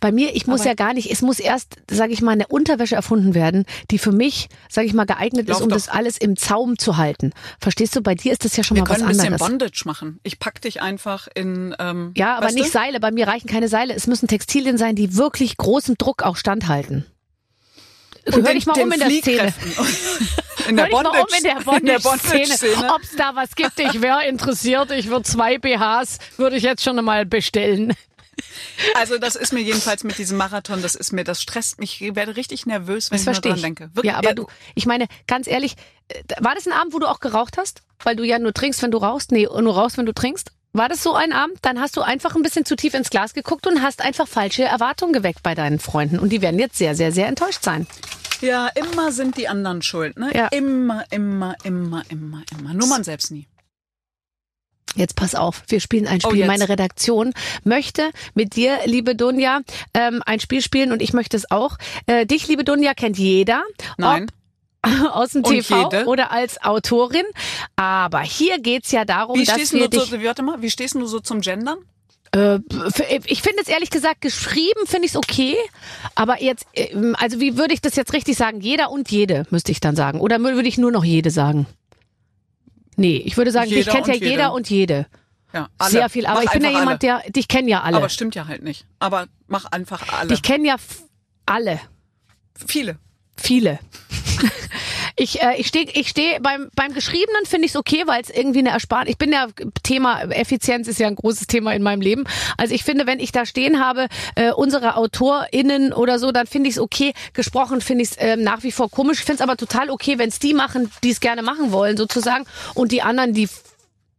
Bei 0.00 0.12
mir, 0.12 0.34
ich 0.34 0.46
muss 0.46 0.60
Aber- 0.62 0.70
ja 0.70 0.74
gar 0.74 0.94
nicht, 0.94 1.10
es 1.10 1.22
muss 1.22 1.38
erst, 1.40 1.76
sage 1.90 2.12
ich 2.12 2.22
mal, 2.22 2.32
eine 2.32 2.46
Unterwäsche 2.46 2.94
erfunden 2.94 3.34
werden, 3.34 3.64
die 3.90 3.98
für 3.98 4.12
mich, 4.12 4.48
sage 4.68 4.86
ich 4.86 4.94
mal, 4.94 5.04
geeignet 5.06 5.48
Lauf 5.48 5.58
ist, 5.58 5.62
um 5.62 5.68
doch. 5.68 5.76
das 5.76 5.88
alles 5.88 6.16
im 6.18 6.36
Zaum 6.36 6.78
zu 6.78 6.96
halten. 6.96 7.32
Verstehst 7.60 7.94
du? 7.96 8.00
Bei 8.02 8.14
dir 8.14 8.32
ist 8.32 8.44
das 8.44 8.56
ja 8.56 8.64
schon 8.64 8.76
Wir 8.76 8.82
mal 8.84 8.88
was 8.90 8.96
können 8.98 9.08
ein 9.08 9.16
bisschen 9.16 9.32
anderes. 9.34 9.48
Bondage 9.48 9.82
machen. 9.86 10.20
Ich 10.22 10.38
pack 10.38 10.60
dich 10.60 10.82
einfach 10.82 11.28
in. 11.34 11.74
Ähm, 11.78 12.12
Ja, 12.16 12.36
aber 12.36 12.50
nicht 12.52 12.66
du? 12.66 12.70
Seile. 12.70 13.00
Bei 13.00 13.10
mir 13.10 13.26
reichen 13.28 13.48
keine 13.48 13.68
Seile. 13.68 13.94
Es 13.94 14.06
müssen 14.06 14.28
Textilien 14.28 14.78
sein, 14.78 14.94
die 14.96 15.16
wirklich 15.16 15.56
großem 15.56 15.96
Druck 15.98 16.22
auch 16.22 16.36
standhalten. 16.36 17.06
hör 18.30 18.40
dich 18.54 18.66
mal 18.66 18.80
um 18.80 18.90
in 18.92 19.00
der 19.00 19.10
Szene. 19.10 19.52
In 20.68 20.76
der 20.76 20.88
mal 20.90 21.04
um 21.06 21.26
in 21.36 21.42
der 21.44 21.54
Bondage-Szene, 21.60 22.00
Bondage-Szene. 22.02 22.94
ob 22.94 23.02
es 23.02 23.16
da 23.16 23.32
was 23.34 23.54
gibt. 23.54 23.78
Ich 23.78 24.00
wäre 24.00 24.24
interessiert. 24.26 24.90
Ich 24.92 25.08
würde 25.08 25.24
zwei 25.24 25.58
BHs, 25.58 26.18
würde 26.38 26.56
ich 26.56 26.62
jetzt 26.62 26.82
schon 26.82 27.02
mal 27.04 27.26
bestellen. 27.26 27.92
Also 28.94 29.18
das 29.18 29.36
ist 29.36 29.52
mir 29.52 29.60
jedenfalls 29.60 30.04
mit 30.04 30.18
diesem 30.18 30.36
Marathon, 30.36 30.82
das 30.82 30.94
ist 30.94 31.12
mir, 31.12 31.24
das 31.24 31.40
stresst 31.42 31.78
mich. 31.78 32.00
Ich 32.00 32.14
werde 32.16 32.36
richtig 32.36 32.66
nervös, 32.66 33.10
wenn 33.10 33.24
Das 33.24 33.38
ich 33.38 33.44
ich. 33.44 33.62
denke. 33.62 33.90
Wirklich, 33.94 34.12
ja, 34.12 34.18
aber 34.18 34.34
du, 34.34 34.46
ich 34.74 34.86
meine, 34.86 35.06
ganz 35.26 35.46
ehrlich, 35.46 35.76
äh, 36.08 36.22
war 36.40 36.54
das 36.54 36.66
ein 36.66 36.72
Abend, 36.72 36.92
wo 36.94 36.98
du 36.98 37.06
auch 37.06 37.20
geraucht 37.20 37.56
hast? 37.58 37.82
Weil 38.02 38.16
du 38.16 38.24
ja 38.24 38.38
nur 38.38 38.52
trinkst, 38.52 38.82
wenn 38.82 38.90
du 38.90 38.98
rauchst? 38.98 39.32
Nee, 39.32 39.46
nur 39.46 39.74
rauchst, 39.74 39.96
wenn 39.98 40.06
du 40.06 40.12
trinkst? 40.12 40.50
War 40.72 40.88
das 40.88 41.02
so 41.04 41.14
ein 41.14 41.32
Abend? 41.32 41.58
Dann 41.62 41.80
hast 41.80 41.96
du 41.96 42.02
einfach 42.02 42.34
ein 42.34 42.42
bisschen 42.42 42.64
zu 42.64 42.74
tief 42.74 42.94
ins 42.94 43.08
Glas 43.10 43.32
geguckt 43.32 43.66
und 43.68 43.80
hast 43.80 44.02
einfach 44.02 44.26
falsche 44.26 44.64
Erwartungen 44.64 45.12
geweckt 45.12 45.42
bei 45.44 45.54
deinen 45.54 45.78
Freunden. 45.78 46.18
Und 46.18 46.30
die 46.30 46.42
werden 46.42 46.58
jetzt 46.58 46.76
sehr, 46.76 46.96
sehr, 46.96 47.12
sehr 47.12 47.28
enttäuscht 47.28 47.62
sein. 47.62 47.86
Ja, 48.40 48.66
immer 48.74 49.12
sind 49.12 49.36
die 49.36 49.46
anderen 49.46 49.82
schuld, 49.82 50.18
ne? 50.18 50.30
Ja. 50.34 50.48
Immer, 50.48 51.04
immer, 51.10 51.54
immer, 51.62 52.02
immer, 52.08 52.42
immer. 52.50 52.74
Nur 52.74 52.88
man 52.88 53.04
selbst 53.04 53.30
nie. 53.30 53.46
Jetzt 54.94 55.16
pass 55.16 55.34
auf, 55.34 55.62
wir 55.68 55.80
spielen 55.80 56.06
ein 56.06 56.20
Oh, 56.24 56.28
Spiel. 56.28 56.40
jetzt. 56.40 56.46
Meine 56.48 56.68
Redaktion 56.68 57.32
möchte 57.64 58.10
mit 58.34 58.54
dir, 58.56 58.78
liebe 58.84 59.14
Dunja, 59.16 59.60
ähm, 59.92 60.22
ein 60.24 60.40
Spiel 60.40 60.62
spielen 60.62 60.92
und 60.92 61.02
ich 61.02 61.12
möchte 61.12 61.36
es 61.36 61.50
auch. 61.50 61.76
Äh, 62.06 62.26
dich, 62.26 62.46
liebe 62.48 62.64
Dunja, 62.64 62.94
kennt 62.94 63.18
jeder. 63.18 63.62
Nein. 63.98 64.26
Ob 64.84 65.10
aus 65.14 65.30
dem 65.30 65.42
Und 65.42 65.50
TV 65.52 65.90
jede. 65.90 66.04
oder 66.06 66.30
als 66.30 66.62
Autorin. 66.62 67.24
Aber 67.76 68.20
hier 68.20 68.58
geht's 68.60 68.92
ja 68.92 69.04
darum, 69.04 69.38
Wie 69.38 69.44
dass 69.44 69.54
stehst, 69.54 69.72
wir 69.72 69.88
du 69.88 69.98
dich... 69.98 70.10
so, 70.10 70.22
warte 70.22 70.42
mal, 70.42 70.60
wie 70.62 70.70
stehst 70.70 70.94
du 70.94 71.06
so 71.06 71.20
zum 71.20 71.40
Gendern? 71.40 71.78
Äh, 72.32 72.58
ich 73.26 73.42
finde 73.42 73.62
es 73.62 73.68
ehrlich 73.68 73.90
gesagt, 73.90 74.20
geschrieben 74.20 74.86
finde 74.86 75.06
ich 75.06 75.12
es 75.12 75.16
okay. 75.16 75.56
Aber 76.14 76.42
jetzt, 76.42 76.66
ähm, 76.74 77.16
also 77.18 77.40
wie 77.40 77.56
würde 77.56 77.74
ich 77.74 77.80
das 77.80 77.96
jetzt 77.96 78.12
richtig 78.12 78.36
sagen? 78.36 78.60
Jeder 78.60 78.90
und 78.90 79.10
jede, 79.10 79.46
müsste 79.50 79.72
ich 79.72 79.80
dann 79.80 79.96
sagen. 79.96 80.20
Oder 80.20 80.40
würde 80.40 80.68
ich 80.68 80.78
nur 80.78 80.90
noch 80.90 81.04
jede 81.04 81.30
sagen? 81.30 81.66
Nee, 82.96 83.16
ich 83.24 83.36
würde 83.36 83.50
sagen, 83.50 83.68
dich 83.68 83.78
Jeder 83.78 83.92
kennt 83.92 84.06
ja 84.06 84.14
jede. 84.14 84.26
jeder 84.26 84.52
und 84.52 84.68
jede. 84.70 85.06
Ja, 85.52 85.68
alle. 85.78 85.90
Sehr 85.90 86.08
viel. 86.08 86.26
Aber 86.26 86.36
Mach 86.36 86.44
ich 86.44 86.50
bin 86.50 86.64
ja 86.64 86.70
jemand, 86.78 87.02
der, 87.02 87.22
dich 87.28 87.46
kennen 87.46 87.68
ja 87.68 87.82
alle. 87.82 87.96
Aber 87.96 88.08
stimmt 88.08 88.34
ja 88.34 88.46
halt 88.48 88.62
nicht. 88.62 88.86
Aber 88.98 89.26
mach 89.46 89.66
einfach 89.66 90.12
alle. 90.12 90.28
Dich 90.28 90.42
kennen 90.42 90.64
ja 90.64 90.76
alle. 91.46 91.80
Viele. 92.66 92.98
Viele. 93.36 93.78
Ich, 95.16 95.40
äh, 95.42 95.56
ich 95.56 95.68
stehe 95.68 95.86
ich 95.92 96.08
steh 96.08 96.38
beim, 96.40 96.70
beim 96.74 96.92
Geschriebenen 96.92 97.44
finde 97.46 97.66
ich 97.66 97.72
es 97.72 97.76
okay, 97.76 98.02
weil 98.06 98.20
es 98.20 98.30
irgendwie 98.30 98.60
eine 98.60 98.70
Ersparnis. 98.70 99.12
Ich 99.12 99.18
bin 99.18 99.32
ja 99.32 99.46
Thema 99.82 100.22
Effizienz 100.22 100.88
ist 100.88 100.98
ja 100.98 101.06
ein 101.06 101.14
großes 101.14 101.46
Thema 101.46 101.72
in 101.72 101.82
meinem 101.82 102.00
Leben. 102.00 102.24
Also 102.56 102.74
ich 102.74 102.82
finde, 102.82 103.06
wenn 103.06 103.20
ich 103.20 103.30
da 103.30 103.46
stehen 103.46 103.84
habe, 103.84 104.08
äh, 104.34 104.50
unsere 104.52 104.96
AutorInnen 104.96 105.92
oder 105.92 106.18
so, 106.18 106.32
dann 106.32 106.46
finde 106.46 106.68
ich 106.68 106.76
es 106.76 106.80
okay. 106.80 107.14
Gesprochen 107.32 107.80
finde 107.80 108.02
ich 108.02 108.10
es 108.10 108.16
äh, 108.16 108.36
nach 108.36 108.62
wie 108.64 108.72
vor 108.72 108.90
komisch. 108.90 109.20
Ich 109.20 109.24
finde 109.24 109.36
es 109.36 109.40
aber 109.40 109.56
total 109.56 109.90
okay, 109.90 110.18
wenn 110.18 110.28
es 110.28 110.38
die 110.38 110.54
machen, 110.54 110.90
die 111.04 111.10
es 111.10 111.20
gerne 111.20 111.42
machen 111.42 111.70
wollen, 111.70 111.96
sozusagen. 111.96 112.44
Und 112.74 112.90
die 112.90 113.02
anderen, 113.02 113.34
die 113.34 113.48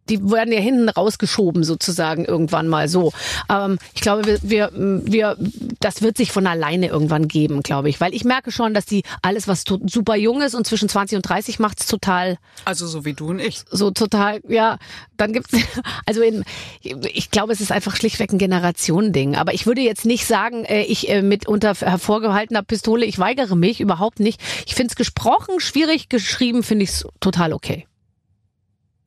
die 0.09 0.29
werden 0.29 0.53
ja 0.53 0.59
hinten 0.59 0.89
rausgeschoben 0.89 1.63
sozusagen 1.63 2.25
irgendwann 2.25 2.67
mal 2.67 2.87
so. 2.87 3.11
Ähm, 3.49 3.77
ich 3.93 4.01
glaube, 4.01 4.25
wir, 4.25 4.39
wir, 4.43 4.71
wir, 4.73 5.37
das 5.79 6.01
wird 6.01 6.17
sich 6.17 6.31
von 6.31 6.47
alleine 6.47 6.87
irgendwann 6.87 7.27
geben, 7.27 7.63
glaube 7.63 7.89
ich, 7.89 7.99
weil 8.01 8.13
ich 8.13 8.23
merke 8.23 8.51
schon, 8.51 8.73
dass 8.73 8.85
die 8.85 9.03
alles, 9.21 9.47
was 9.47 9.63
super 9.85 10.15
jung 10.15 10.41
ist 10.41 10.55
und 10.55 10.67
zwischen 10.67 10.89
20 10.89 11.17
und 11.17 11.21
30 11.23 11.59
macht's 11.59 11.87
total 11.87 12.37
Also 12.65 12.87
so 12.87 13.05
wie 13.05 13.13
du 13.13 13.27
und 13.29 13.39
ich. 13.39 13.63
so 13.71 13.91
total, 13.91 14.41
ja, 14.47 14.77
dann 15.17 15.33
gibt's 15.33 15.53
also 16.05 16.21
in, 16.21 16.43
ich 16.81 17.31
glaube, 17.31 17.53
es 17.53 17.61
ist 17.61 17.71
einfach 17.71 17.95
schlichtweg 17.95 18.31
ein 18.31 18.37
Generationending. 18.37 19.35
Aber 19.35 19.53
ich 19.53 19.65
würde 19.65 19.81
jetzt 19.81 20.05
nicht 20.05 20.25
sagen, 20.25 20.65
äh, 20.65 20.83
ich 20.83 21.09
äh, 21.09 21.21
mit 21.21 21.47
unter 21.47 21.73
hervorgehaltener 21.73 22.63
Pistole, 22.63 23.05
ich 23.05 23.19
weigere 23.19 23.55
mich 23.55 23.79
überhaupt 23.79 24.19
nicht. 24.19 24.41
Ich 24.65 24.75
finde 24.75 24.91
es 24.91 24.95
gesprochen 24.95 25.59
schwierig, 25.59 26.09
geschrieben 26.09 26.63
finde 26.63 26.83
ich 26.83 26.89
es 26.91 27.07
total 27.19 27.53
okay. 27.53 27.87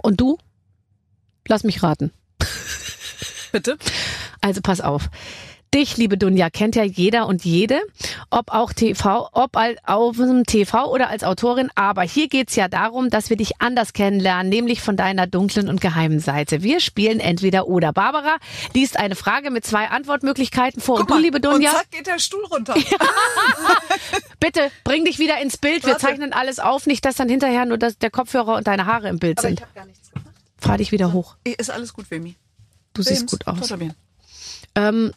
Und 0.03 0.21
du? 0.21 0.39
Lass 1.49 1.65
mich 1.65 1.83
raten. 1.83 2.13
Bitte? 3.53 3.79
Also 4.41 4.61
pass 4.63 4.81
auf. 4.81 5.09
Dich, 5.75 5.99
liebe 5.99 6.17
Dunja, 6.17 6.49
kennt 6.49 6.77
ja 6.77 6.83
jeder 6.83 7.27
und 7.27 7.45
jede, 7.45 7.83
ob 8.31 8.51
auch 8.55 8.73
TV, 8.73 9.29
ob 9.33 9.51
auf 9.85 10.17
dem 10.17 10.45
TV 10.45 10.91
oder 10.91 11.11
als 11.11 11.25
Autorin. 11.25 11.69
Aber 11.75 12.01
hier 12.03 12.29
geht's 12.29 12.57
ja 12.57 12.69
darum, 12.69 13.11
dass 13.11 13.29
wir 13.29 13.37
dich 13.37 13.61
anders 13.61 13.93
kennenlernen, 13.93 14.49
nämlich 14.49 14.81
von 14.81 14.97
deiner 14.97 15.27
dunklen 15.27 15.69
und 15.69 15.83
geheimen 15.83 16.21
Seite. 16.21 16.63
Wir 16.63 16.81
spielen 16.81 17.21
entweder 17.21 17.67
oder. 17.69 17.93
Barbara 17.93 18.39
liest 18.73 18.99
eine 18.99 19.15
Frage 19.15 19.51
mit 19.51 19.67
zwei 19.67 19.89
Antwortmöglichkeiten 19.89 20.81
vor. 20.81 21.01
und 21.01 21.11
du, 21.11 21.19
liebe 21.19 21.39
Dunja, 21.39 21.71
Und 21.71 21.77
zack 21.77 21.91
geht 21.91 22.07
der 22.07 22.19
Stuhl 22.19 22.45
runter. 22.47 22.75
bitte 24.41 24.71
bring 24.85 25.05
dich 25.05 25.19
wieder 25.19 25.39
ins 25.39 25.59
Bild. 25.59 25.85
Wir 25.85 25.93
Warte. 25.93 26.07
zeichnen 26.07 26.33
alles 26.33 26.61
auf, 26.61 26.87
nicht, 26.87 27.05
dass 27.05 27.17
dann 27.17 27.29
hinterher 27.29 27.67
nur 27.67 27.77
das, 27.77 27.99
der 27.99 28.11
Kopfhörer 28.11 28.57
und 28.57 28.67
deine 28.67 28.87
Haare 28.87 29.09
im 29.11 29.19
Bild 29.19 29.39
Aber 29.39 29.49
sind. 29.49 29.61
ich 29.61 29.67
habe 29.67 29.75
gar 29.75 29.85
nichts 29.85 30.11
gemacht. 30.11 30.28
Fahr 30.59 30.79
dich 30.79 30.93
wieder 30.93 31.13
hoch. 31.13 31.37
Ist 31.45 31.71
alles 31.71 31.93
gut, 31.93 32.11
Wemi. 32.11 32.37
Du 32.95 33.03
siehst 33.03 33.27
gut 33.27 33.47
aus. 33.47 33.73
Ähm, 34.75 35.13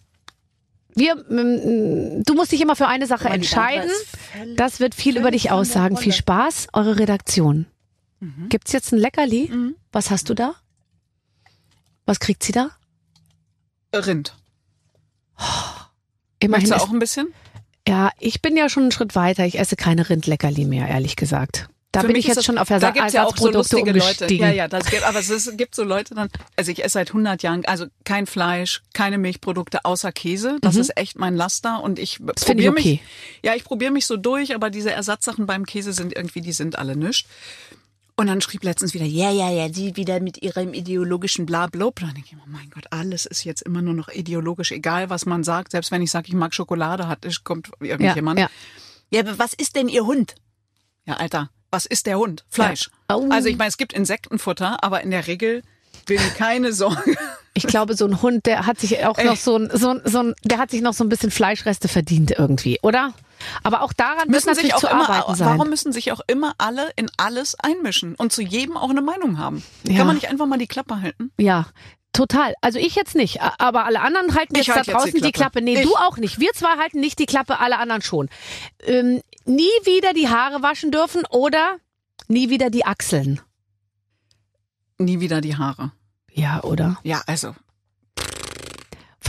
wir, 0.94 1.26
ähm, 1.30 2.24
du 2.24 2.34
musst 2.34 2.52
dich 2.52 2.62
immer 2.62 2.76
für 2.76 2.88
eine 2.88 3.08
Sache 3.08 3.30
entscheiden. 3.30 3.90
Das 4.56 4.80
wird 4.80 4.94
viel 4.94 5.18
über 5.18 5.32
dich 5.32 5.52
aussagen. 5.52 5.98
Viel. 5.98 6.14
Spaß, 6.14 6.68
eure 6.74 7.00
Redaktion. 7.00 7.66
Mhm. 8.20 8.50
Gibt's 8.50 8.72
jetzt 8.72 8.92
ein 8.92 9.00
Leckerli? 9.00 9.52
Was 9.92 10.12
hast 10.12 10.30
du 10.30 10.34
da? 10.34 10.54
Was 12.06 12.20
kriegt 12.20 12.44
sie 12.44 12.52
da? 12.52 12.70
Rind. 13.94 14.36
Immerhin 16.40 16.70
Möchtest 16.70 16.72
du 16.72 16.88
auch 16.88 16.94
ein 16.94 17.00
bisschen? 17.00 17.34
ja, 17.88 18.12
ich 18.20 18.42
bin 18.42 18.56
ja 18.56 18.70
schon 18.70 18.84
einen 18.84 18.92
Schritt 18.92 19.16
weiter. 19.16 19.46
Ich 19.46 19.58
esse 19.60 19.76
keine 19.76 20.10
Rindleckerli 20.10 20.66
mehr, 20.66 20.88
ehrlich 20.88 21.16
gesagt. 21.16 21.70
Da 21.94 22.02
Für 22.02 22.08
bin 22.08 22.16
ich 22.16 22.26
jetzt 22.26 22.38
das- 22.38 22.46
schon 22.46 22.58
auf 22.58 22.70
da 22.70 22.76
Ersa 22.76 22.92
gibt's 22.92 23.12
ja 23.14 23.26
auch 23.26 23.36
so 23.36 23.50
lustige 23.52 23.92
Leute. 23.92 24.34
Ja, 24.34 24.50
ja, 24.50 24.68
das 24.70 24.86
gibt, 24.90 25.04
aber 25.04 25.20
es 25.20 25.52
gibt 25.58 25.76
so 25.76 25.84
Leute 25.84 26.16
dann, 26.16 26.30
also 26.56 26.72
ich 26.72 26.84
esse 26.86 26.94
seit 26.94 27.10
100 27.10 27.44
Jahren, 27.44 27.66
also 27.66 27.86
kein 28.06 28.28
Fleisch, 28.28 28.82
keine 28.94 29.18
Milchprodukte 29.18 29.84
außer 29.84 30.14
Käse. 30.14 30.58
Das 30.62 30.78
ist 30.78 30.96
echt 30.98 31.20
mein 31.20 31.36
Laster 31.36 31.84
und 31.84 32.00
ich 32.00 32.20
Mhm. 32.22 32.28
Probiere 32.28 32.72
okay. 32.72 32.92
mich, 32.92 33.02
ja, 33.44 33.56
ich 33.56 33.66
probiere 33.66 33.92
mich 33.92 34.06
so 34.06 34.16
durch, 34.16 34.56
aber 34.56 34.70
diese 34.70 34.92
Ersatzsachen 34.92 35.46
beim 35.48 35.66
Käse 35.66 35.92
sind 35.92 36.16
irgendwie, 36.16 36.40
die 36.40 36.54
sind 36.54 36.78
alle 36.80 36.96
nischt. 36.96 37.28
Und 38.18 38.28
dann 38.28 38.40
schrieb 38.40 38.64
letztens 38.64 38.94
wieder, 38.94 39.06
ja, 39.06 39.32
ja, 39.32 39.50
ja, 39.50 39.74
sie 39.74 39.96
wieder 39.96 40.20
mit 40.20 40.42
ihrem 40.44 40.74
ideologischen 40.74 41.46
Blablub. 41.46 42.00
Und 42.02 42.08
dann 42.08 42.14
denke 42.14 42.30
ich 42.32 42.36
mir, 42.36 42.44
mein 42.46 42.70
Gott, 42.70 42.86
alles 42.92 43.26
ist 43.26 43.44
jetzt 43.46 43.64
immer 43.64 43.82
nur 43.82 43.96
noch 43.96 44.10
ideologisch, 44.10 44.72
egal 44.72 45.10
was 45.10 45.26
man 45.26 45.44
sagt. 45.44 45.72
Selbst 45.72 45.92
wenn 45.92 46.02
ich 46.04 46.12
sage, 46.12 46.28
ich 46.28 46.34
mag 46.36 46.54
Schokolade, 46.54 47.08
hat, 47.08 47.26
kommt 47.44 47.70
ja, 47.82 47.88
irgendjemand. 47.88 48.40
ja. 48.40 48.50
Ja, 49.10 49.22
aber 49.22 49.40
was 49.40 49.54
ist 49.54 49.76
denn 49.76 49.88
Ihr 49.90 50.06
Hund? 50.06 50.36
Ja, 51.06 51.16
Alter, 51.16 51.50
was 51.72 51.86
ist 51.86 52.06
der 52.06 52.18
Hund? 52.18 52.44
Fleisch. 52.50 52.90
Ja. 53.10 53.16
Au. 53.16 53.30
Also 53.30 53.50
ich 53.50 53.58
meine, 53.58 53.70
es 53.70 53.78
gibt 53.78 53.94
Insektenfutter, 53.94 54.84
aber 54.84 55.02
in 55.02 55.12
der 55.12 55.28
Regel 55.28 55.64
will 56.06 56.18
ich 56.18 56.36
keine 56.36 56.74
Sorge. 56.74 57.16
Ich 57.54 57.68
glaube, 57.68 57.96
so 57.96 58.06
ein 58.06 58.22
Hund, 58.22 58.46
der 58.46 58.66
hat 58.66 58.80
sich 58.80 59.04
auch 59.06 59.18
Ey. 59.18 59.26
noch 59.26 59.36
so 59.36 59.58
ein, 59.58 59.70
so 59.74 59.90
ein, 59.90 60.02
so 60.06 60.20
ein, 60.20 60.36
der 60.44 60.58
hat 60.58 60.72
sich 60.72 60.82
noch 60.82 60.94
so 60.94 61.04
ein 61.04 61.10
bisschen 61.10 61.32
Fleischreste 61.32 61.88
verdient 61.88 62.32
irgendwie, 62.32 62.80
oder? 62.82 63.14
Aber 63.64 63.82
auch 63.82 63.92
daran 63.94 64.30
Müssen 64.30 64.54
sich 64.54 64.74
auch 64.74 64.84
immer, 64.84 65.26
warum 65.38 65.70
müssen 65.70 65.92
sich 65.92 66.12
auch 66.12 66.22
immer 66.28 66.54
alle 66.60 66.92
in 66.96 67.10
alles 67.18 67.56
einmischen 67.60 68.16
und 68.16 68.32
zu 68.32 68.42
jedem 68.42 68.78
auch 68.78 68.90
eine 68.90 69.02
Meinung 69.02 69.38
haben? 69.38 69.64
Ja. 69.84 69.98
Kann 69.98 70.08
man 70.08 70.16
nicht 70.16 70.30
einfach 70.30 70.46
mal 70.46 70.60
die 70.60 70.68
Klappe 70.68 71.02
halten? 71.02 71.32
Ja, 71.38 71.68
total. 72.14 72.54
Also 72.62 72.80
ich 72.80 72.96
jetzt 72.96 73.16
nicht, 73.16 73.42
aber 73.42 73.86
alle 73.86 74.02
anderen 74.02 74.36
halten 74.36 74.56
Ich 74.56 74.68
jetzt 74.68 74.76
halt 74.76 74.88
da 74.88 74.92
jetzt 74.92 75.02
draußen 75.02 75.14
die 75.16 75.22
die 75.22 75.32
Klappe. 75.32 75.60
Klappe. 75.60 75.62
Nee, 75.62 75.76
Ich. 75.82 75.84
du 75.84 75.96
auch 75.96 76.18
nicht. 76.18 76.40
Wir 76.40 76.54
zwei 76.54 76.78
halten 76.78 77.00
nicht 77.00 77.20
die 77.20 77.26
Klappe, 77.26 77.60
alle 77.60 77.78
anderen 77.80 78.02
schon. 78.02 78.30
Ähm, 78.84 79.22
nie 79.46 79.64
wieder 79.86 80.14
die 80.14 80.30
Haare 80.30 80.62
waschen 80.62 80.92
dürfen 80.92 81.24
oder 81.30 81.78
nie 82.28 82.50
wieder 82.50 82.70
die 82.70 82.86
Achseln. 82.86 83.42
Nie 84.98 85.20
wieder 85.20 85.42
die 85.42 85.56
Haare. 85.56 85.92
Ja, 86.32 86.64
oder? 86.64 86.98
Ja, 87.04 87.22
also. 87.26 87.56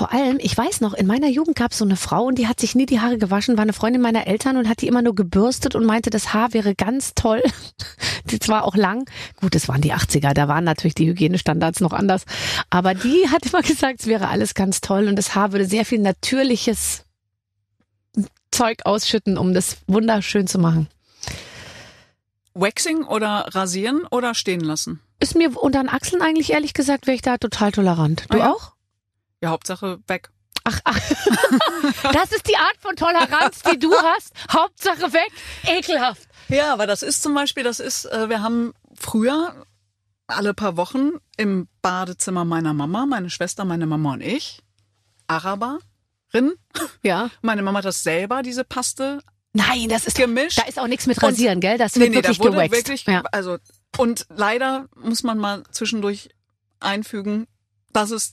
Vor 0.03 0.13
allem, 0.13 0.39
ich 0.41 0.59
weiß 0.59 0.81
noch, 0.81 0.95
in 0.95 1.07
meiner 1.07 1.29
Jugend 1.29 1.55
gab 1.55 1.71
es 1.71 1.79
so 1.79 1.85
eine 1.85 1.95
Frau 1.95 2.25
und 2.25 2.37
die 2.37 2.49
hat 2.49 2.59
sich 2.59 2.75
nie 2.75 2.87
die 2.87 2.99
Haare 2.99 3.19
gewaschen, 3.19 3.57
war 3.57 3.63
eine 3.63 3.73
Freundin 3.73 4.03
meiner 4.03 4.27
Eltern 4.27 4.57
und 4.57 4.69
hat 4.69 4.81
die 4.81 4.89
immer 4.89 5.01
nur 5.01 5.15
gebürstet 5.15 5.77
und 5.77 5.87
meinte, 5.87 6.11
das 6.11 6.35
Haar 6.35 6.53
wäre 6.55 6.75
ganz 6.75 7.15
toll. 7.15 7.41
Die 8.25 8.41
war 8.49 8.65
auch 8.65 8.75
lang. 8.75 9.09
Gut, 9.41 9.55
es 9.55 9.69
waren 9.69 9.81
die 9.81 9.95
80er, 9.95 10.35
da 10.35 10.49
waren 10.49 10.65
natürlich 10.65 10.97
die 10.97 11.07
Hygienestandards 11.07 11.81
noch 11.81 11.93
anders. 11.93 12.25
Aber 12.69 12.95
die 12.95 13.29
hat 13.31 13.47
immer 13.47 13.63
gesagt, 13.63 14.01
es 14.01 14.07
wäre 14.07 14.29
alles 14.29 14.55
ganz 14.55 14.81
toll 14.81 15.07
und 15.07 15.15
das 15.15 15.37
Haar 15.37 15.53
würde 15.53 15.67
sehr 15.67 15.85
viel 15.85 16.01
natürliches 16.01 17.05
Zeug 18.51 18.79
ausschütten, 18.85 19.39
um 19.39 19.55
das 19.55 19.79
wunderschön 19.87 20.49
zu 20.49 20.59
machen. 20.59 20.89
Waxing 22.55 23.05
oder 23.05 23.47
rasieren 23.51 24.03
oder 24.11 24.35
stehen 24.35 24.63
lassen? 24.63 25.01
Ist 25.21 25.37
mir 25.37 25.57
unter 25.57 25.81
den 25.81 25.89
Achseln 25.89 26.23
eigentlich 26.23 26.51
ehrlich 26.51 26.75
gesagt, 26.75 27.07
wäre 27.07 27.15
ich 27.15 27.23
da 27.23 27.39
total 27.39 27.71
tolerant. 27.71 28.25
Du 28.31 28.39
Ah 28.39 28.39
ja? 28.39 28.51
auch? 28.51 28.73
Ja, 29.43 29.51
Hauptsache 29.51 29.99
weg. 30.07 30.31
Ach, 30.65 30.79
ach. 30.85 30.97
das 32.13 32.31
ist 32.33 32.49
die 32.49 32.57
Art 32.57 32.77
von 32.79 32.95
Toleranz, 32.95 33.63
die 33.63 33.79
du 33.79 33.93
hast. 33.93 34.33
Hauptsache 34.53 35.13
weg. 35.13 35.33
Ekelhaft. 35.67 36.29
Ja, 36.49 36.73
aber 36.73 36.87
das 36.87 37.03
ist 37.03 37.23
zum 37.23 37.35
Beispiel, 37.35 37.65
das 37.65 37.81
ist, 37.81 38.05
äh, 38.05 38.29
wir 38.29 38.43
haben 38.43 38.73
früher 38.95 39.67
alle 40.29 40.55
paar 40.55 40.77
Wochen 40.77 41.11
im 41.37 41.69
Badezimmer 41.83 42.45
meiner 42.45 42.73
Mama, 42.75 43.07
meine 43.07 43.29
Schwester, 43.31 43.65
meine 43.65 43.87
Mama 43.87 44.13
und 44.13 44.21
ich, 44.21 44.63
Araberin. 45.27 46.53
Ja. 47.03 47.31
Meine 47.43 47.63
Mama 47.63 47.79
hat 47.79 47.85
das 47.85 48.03
selber, 48.03 48.43
diese 48.43 48.65
Paste, 48.65 49.21
Nein, 49.55 49.89
das 49.91 50.07
ist 50.07 50.17
gemischt. 50.17 50.57
Da 50.59 50.63
ist 50.63 50.79
auch 50.79 50.87
nichts 50.87 51.07
mit 51.07 51.23
Rasieren, 51.23 51.61
gell? 51.61 51.77
Das 51.77 51.95
Nee, 51.95 52.03
wird 52.05 52.11
nee, 52.11 52.17
wirklich 52.17 52.39
da 52.39 52.45
wurde 52.45 52.57
gewaxt. 52.57 52.73
wirklich, 52.73 53.05
ja. 53.05 53.23
also 53.33 53.59
und 53.99 54.27
leider 54.31 54.87
muss 54.97 55.23
man 55.25 55.37
mal 55.37 55.63
zwischendurch 55.71 56.31
einfügen, 56.81 57.47
dass 57.93 58.11
es 58.13 58.33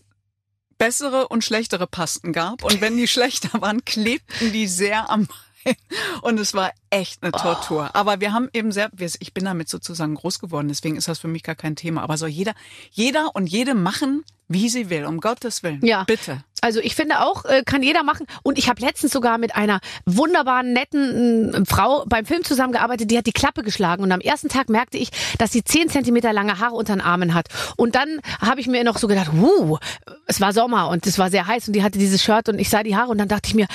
bessere 0.80 1.28
und 1.28 1.44
schlechtere 1.44 1.86
Pasten 1.86 2.34
gab. 2.34 2.64
Und 2.64 2.82
wenn 2.82 2.98
die 2.98 3.08
schlechter 3.16 3.62
waren, 3.62 3.86
klebten 3.86 4.52
die 4.52 4.68
sehr 4.68 5.12
am 5.12 5.28
und 6.22 6.40
es 6.40 6.54
war 6.54 6.72
echt 6.90 7.24
eine 7.24 7.32
Tortur. 7.32 7.96
Aber 7.96 8.22
wir 8.22 8.34
haben 8.34 8.50
eben 8.54 8.72
sehr, 8.72 8.90
ich 9.20 9.34
bin 9.34 9.46
damit 9.46 9.70
sozusagen 9.70 10.16
groß 10.16 10.40
geworden, 10.40 10.68
deswegen 10.68 10.96
ist 10.96 11.08
das 11.08 11.20
für 11.20 11.28
mich 11.28 11.44
gar 11.44 11.56
kein 11.56 11.76
Thema. 11.76 12.02
Aber 12.02 12.18
soll 12.18 12.30
jeder, 12.30 12.54
jeder 12.92 13.36
und 13.36 13.48
jede 13.48 13.76
machen, 13.76 14.24
wie 14.48 14.68
sie 14.68 14.90
will, 14.90 15.06
um 15.06 15.20
Gottes 15.20 15.64
Willen. 15.64 15.86
Ja. 15.86 16.04
Bitte. 16.06 16.44
Also 16.62 16.80
ich 16.82 16.96
finde 16.96 17.22
auch, 17.22 17.46
äh, 17.46 17.64
kann 17.64 17.84
jeder 17.84 18.04
machen. 18.04 18.26
Und 18.44 18.58
ich 18.58 18.68
habe 18.68 18.82
letztens 18.82 19.14
sogar 19.14 19.38
mit 19.38 19.56
einer 19.56 19.80
wunderbaren, 20.06 20.74
netten 20.74 21.54
äh, 21.54 21.66
Frau 21.66 22.04
beim 22.08 22.26
Film 22.26 22.44
zusammengearbeitet, 22.44 23.12
die 23.12 23.18
hat 23.18 23.28
die 23.28 23.32
Klappe 23.32 23.64
geschlagen. 23.64 24.04
Und 24.04 24.12
am 24.12 24.20
ersten 24.20 24.50
Tag 24.50 24.70
merkte 24.70 24.98
ich, 24.98 25.12
dass 25.38 25.52
sie 25.52 25.64
zehn 25.64 25.90
Zentimeter 25.90 26.34
lange 26.34 26.60
Haare 26.60 26.76
unter 26.76 26.96
den 26.96 27.02
Armen 27.02 27.34
hat. 27.34 27.48
Und 27.78 27.96
dann 27.96 28.20
habe 28.42 28.60
ich 28.60 28.68
mir 28.68 28.84
noch 28.84 28.98
so 28.98 29.08
gedacht, 29.08 29.30
wuh, 29.34 29.78
es 30.26 30.42
war 30.42 30.52
Sommer 30.52 30.90
und 30.90 31.06
es 31.08 31.18
war 31.20 31.30
sehr 31.30 31.48
heiß 31.48 31.68
und 31.68 31.74
die 31.74 31.84
hatte 31.84 32.00
dieses 32.00 32.22
Shirt 32.22 32.50
und 32.50 32.60
ich 32.60 32.70
sah 32.70 32.84
die 32.84 32.96
Haare 32.96 33.12
und 33.12 33.20
dann 33.20 33.28
dachte 33.28 33.48
ich 33.48 33.56
mir, 33.56 33.68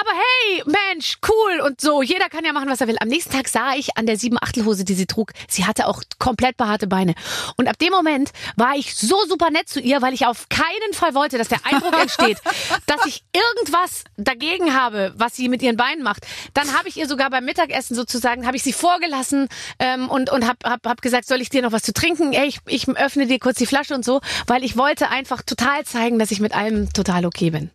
aber 0.00 0.10
hey, 0.10 0.62
Mensch, 0.66 1.18
cool 1.28 1.60
und 1.60 1.80
so. 1.80 2.02
Jeder 2.02 2.28
kann 2.28 2.44
ja 2.44 2.52
machen, 2.52 2.68
was 2.68 2.80
er 2.80 2.88
will. 2.88 2.96
Am 3.00 3.08
nächsten 3.08 3.32
Tag 3.32 3.48
sah 3.48 3.74
ich 3.74 3.96
an 3.96 4.06
der 4.06 4.16
sieben 4.16 4.38
Achtelhose, 4.40 4.84
die 4.84 4.94
sie 4.94 5.06
trug, 5.06 5.32
sie 5.48 5.64
hatte 5.64 5.86
auch 5.86 6.02
komplett 6.18 6.56
behaarte 6.56 6.86
Beine. 6.86 7.14
Und 7.56 7.68
ab 7.68 7.78
dem 7.78 7.90
Moment 7.90 8.30
war 8.56 8.76
ich 8.76 8.94
so 8.94 9.16
super 9.26 9.50
nett 9.50 9.68
zu 9.68 9.80
ihr, 9.80 10.00
weil 10.02 10.14
ich 10.14 10.26
auf 10.26 10.48
keinen 10.48 10.92
Fall 10.92 11.14
wollte, 11.14 11.38
dass 11.38 11.48
der 11.48 11.64
Eindruck 11.64 11.92
entsteht, 12.00 12.38
dass 12.86 13.06
ich 13.06 13.24
irgendwas 13.32 14.04
dagegen 14.16 14.74
habe, 14.74 15.12
was 15.16 15.34
sie 15.34 15.48
mit 15.48 15.62
ihren 15.62 15.76
Beinen 15.76 16.02
macht. 16.02 16.26
Dann 16.54 16.76
habe 16.76 16.88
ich 16.88 16.96
ihr 16.96 17.08
sogar 17.08 17.30
beim 17.30 17.44
Mittagessen 17.44 17.94
sozusagen, 17.94 18.46
habe 18.46 18.56
ich 18.56 18.62
sie 18.62 18.72
vorgelassen 18.72 19.48
ähm, 19.78 20.08
und, 20.08 20.30
und 20.30 20.46
habe 20.46 20.58
hab, 20.64 20.86
hab 20.86 21.02
gesagt, 21.02 21.26
soll 21.26 21.40
ich 21.40 21.50
dir 21.50 21.62
noch 21.62 21.72
was 21.72 21.82
zu 21.82 21.92
trinken? 21.92 22.32
Ey, 22.32 22.46
ich, 22.46 22.60
ich 22.66 22.88
öffne 22.88 23.26
dir 23.26 23.38
kurz 23.38 23.58
die 23.58 23.66
Flasche 23.66 23.94
und 23.94 24.04
so, 24.04 24.20
weil 24.46 24.62
ich 24.62 24.76
wollte 24.76 25.08
einfach 25.08 25.42
total 25.42 25.84
zeigen, 25.84 26.18
dass 26.18 26.30
ich 26.30 26.40
mit 26.40 26.54
allem 26.54 26.92
total 26.92 27.26
okay 27.26 27.50
bin. 27.50 27.70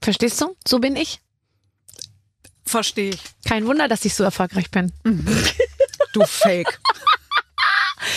Verstehst 0.00 0.40
du? 0.40 0.56
So 0.66 0.78
bin 0.78 0.96
ich. 0.96 1.20
Verstehe 2.70 3.10
ich. 3.10 3.20
Kein 3.46 3.66
Wunder, 3.66 3.88
dass 3.88 4.04
ich 4.04 4.14
so 4.14 4.22
erfolgreich 4.24 4.70
bin. 4.70 4.92
Du 6.12 6.24
Fake. 6.24 6.80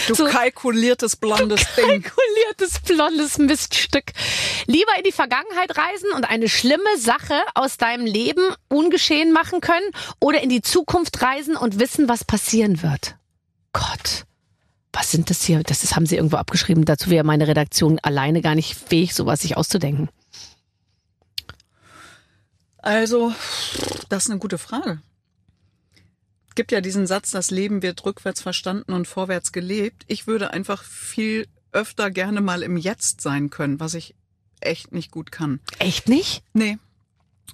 Du 0.08 0.16
So- 0.16 0.26
kalkuliertes 0.26 1.16
blondes 1.16 1.62
Ding. 1.76 2.02
Kalkuliertes 2.02 2.80
blondes 2.86 3.38
Miststück. 3.38 4.06
Lieber 4.66 4.92
in 4.98 5.04
die 5.04 5.12
Vergangenheit 5.12 5.78
reisen 5.78 6.12
und 6.16 6.24
eine 6.28 6.50
schlimme 6.50 6.98
Sache 6.98 7.40
aus 7.54 7.78
deinem 7.78 8.06
Leben 8.08 8.42
ungeschehen 8.70 9.32
machen 9.32 9.62
können 9.62 9.86
oder 10.20 10.42
in 10.42 10.50
die 10.50 10.62
Zukunft 10.64 11.22
reisen 11.22 11.56
und 11.56 11.78
wissen, 11.80 12.08
was 12.10 12.24
passieren 12.24 12.82
wird. 12.82 13.16
Gott. 13.74 14.26
Was 14.92 15.12
sind 15.12 15.30
das 15.30 15.44
hier? 15.44 15.62
Das 15.64 15.84
ist, 15.84 15.96
haben 15.96 16.06
sie 16.08 16.16
irgendwo 16.16 16.38
abgeschrieben. 16.38 16.86
Dazu 16.86 17.10
wäre 17.12 17.24
meine 17.24 17.48
Redaktion 17.48 18.00
alleine 18.02 18.42
gar 18.42 18.56
nicht 18.56 18.76
fähig, 18.76 19.14
sowas 19.14 19.42
sich 19.42 19.56
auszudenken. 19.58 20.10
Also, 22.84 23.34
das 24.10 24.26
ist 24.26 24.30
eine 24.30 24.40
gute 24.40 24.58
Frage. 24.58 25.02
Gibt 26.54 26.74
ja 26.74 26.82
diesen 26.82 27.08
Satz, 27.08 27.32
das 27.32 27.50
Leben 27.50 27.82
wird 27.82 28.06
rückwärts 28.06 28.42
verstanden 28.42 28.92
und 28.92 29.08
vorwärts 29.08 29.54
gelebt. 29.54 30.04
Ich 30.08 30.28
würde 30.28 30.52
einfach 30.52 30.84
viel 30.84 31.48
öfter 31.72 32.12
gerne 32.12 32.42
mal 32.42 32.62
im 32.62 32.76
Jetzt 32.76 33.22
sein 33.22 33.50
können, 33.50 33.80
was 33.80 33.94
ich 33.94 34.16
echt 34.60 34.92
nicht 34.92 35.12
gut 35.12 35.32
kann. 35.32 35.62
Echt 35.80 36.10
nicht? 36.10 36.44
Nee. 36.52 36.78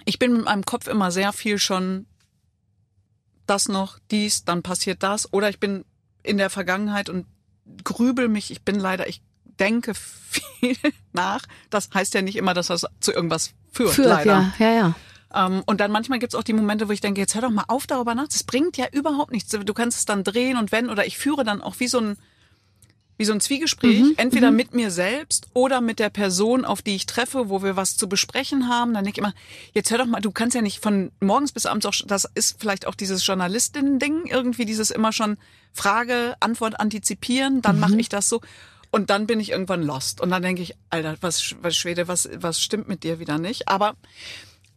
Ich 0.04 0.18
bin 0.18 0.34
mit 0.34 0.46
meinem 0.46 0.66
Kopf 0.66 0.88
immer 0.88 1.12
sehr 1.12 1.32
viel 1.32 1.60
schon 1.60 2.08
das 3.46 3.68
noch, 3.68 4.00
dies, 4.10 4.46
dann 4.46 4.64
passiert 4.64 5.04
das. 5.04 5.32
Oder 5.32 5.50
ich 5.50 5.60
bin 5.60 5.86
in 6.24 6.38
der 6.38 6.50
Vergangenheit 6.50 7.08
und 7.08 7.28
grübel 7.84 8.30
mich. 8.30 8.50
Ich 8.50 8.64
bin 8.64 8.80
leider, 8.80 9.08
ich 9.08 9.22
denke 9.44 9.94
viel 9.94 10.76
nach. 11.14 11.44
Das 11.70 11.90
heißt 11.94 12.16
ja 12.16 12.24
nicht 12.24 12.36
immer, 12.36 12.56
dass 12.56 12.68
das 12.68 12.88
zu 13.00 13.12
irgendwas 13.12 13.54
führt. 13.72 13.94
Führt, 13.94 14.08
leider. 14.08 14.54
ja, 14.58 14.66
ja, 14.66 14.74
ja. 14.74 14.96
Ähm, 15.34 15.64
und 15.66 15.80
dann 15.80 15.92
manchmal 15.92 16.20
gibt's 16.20 16.36
auch 16.36 16.44
die 16.44 16.54
Momente, 16.54 16.88
wo 16.88 16.92
ich 16.92 17.02
denke, 17.02 17.22
jetzt 17.22 17.36
hör 17.36 17.42
doch 17.42 17.52
mal 17.52 17.66
auf, 17.68 17.86
darüber 17.88 18.16
nach. 18.16 18.28
Das 18.28 18.44
bringt 18.44 18.78
ja 18.78 18.88
überhaupt 18.92 19.32
nichts. 19.32 19.52
Du 19.52 19.74
kannst 19.74 20.00
es 20.00 20.06
dann 20.06 20.24
drehen 20.24 20.58
und 20.58 20.72
wenn, 20.72 20.90
oder 20.90 21.06
ich 21.06 21.18
führe 21.18 21.44
dann 21.44 21.62
auch 21.62 21.76
wie 21.80 21.88
so 21.88 22.00
ein, 22.00 22.18
wie 23.18 23.26
so 23.26 23.34
ein 23.34 23.42
Zwiegespräch, 23.42 24.00
Mhm, 24.02 24.14
entweder 24.16 24.50
mit 24.50 24.74
mir 24.74 24.92
selbst 24.92 25.48
oder 25.54 25.82
mit 25.82 26.00
der 26.00 26.10
Person, 26.10 26.64
auf 26.64 26.82
die 26.82 26.96
ich 26.96 27.06
treffe, 27.06 27.50
wo 27.50 27.62
wir 27.62 27.76
was 27.76 27.98
zu 27.98 28.08
besprechen 28.08 28.70
haben. 28.70 28.94
Dann 28.94 29.04
denke 29.04 29.20
ich 29.20 29.24
immer, 29.26 29.34
jetzt 29.74 29.92
hör 29.92 29.98
doch 29.98 30.06
mal, 30.06 30.22
du 30.22 30.32
kannst 30.32 30.56
ja 30.56 30.62
nicht 30.62 30.82
von 30.82 31.12
morgens 31.20 31.52
bis 31.52 31.66
abends 31.66 31.86
auch, 31.86 31.94
das 32.08 32.26
ist 32.34 32.56
vielleicht 32.62 32.88
auch 32.88 32.96
dieses 32.96 33.26
Journalistinnen-Ding, 33.28 34.26
irgendwie 34.28 34.64
dieses 34.64 34.90
immer 34.90 35.12
schon 35.12 35.38
Frage, 35.74 36.36
Antwort 36.40 36.80
antizipieren, 36.80 37.62
dann 37.62 37.76
Mhm. 37.76 37.82
mache 37.82 38.00
ich 38.00 38.08
das 38.10 38.30
so. 38.30 38.40
Und 38.90 39.10
dann 39.10 39.28
bin 39.28 39.40
ich 39.42 39.52
irgendwann 39.52 39.84
lost. 39.84 40.22
Und 40.22 40.30
dann 40.32 40.42
denke 40.42 40.62
ich, 40.62 40.76
Alter, 40.90 41.18
was, 41.22 41.56
was 41.62 41.76
Schwede, 41.76 42.08
was, 42.08 42.28
was 42.38 42.60
stimmt 42.62 42.88
mit 42.88 43.04
dir 43.04 43.20
wieder 43.20 43.38
nicht? 43.38 43.68
Aber 43.68 43.96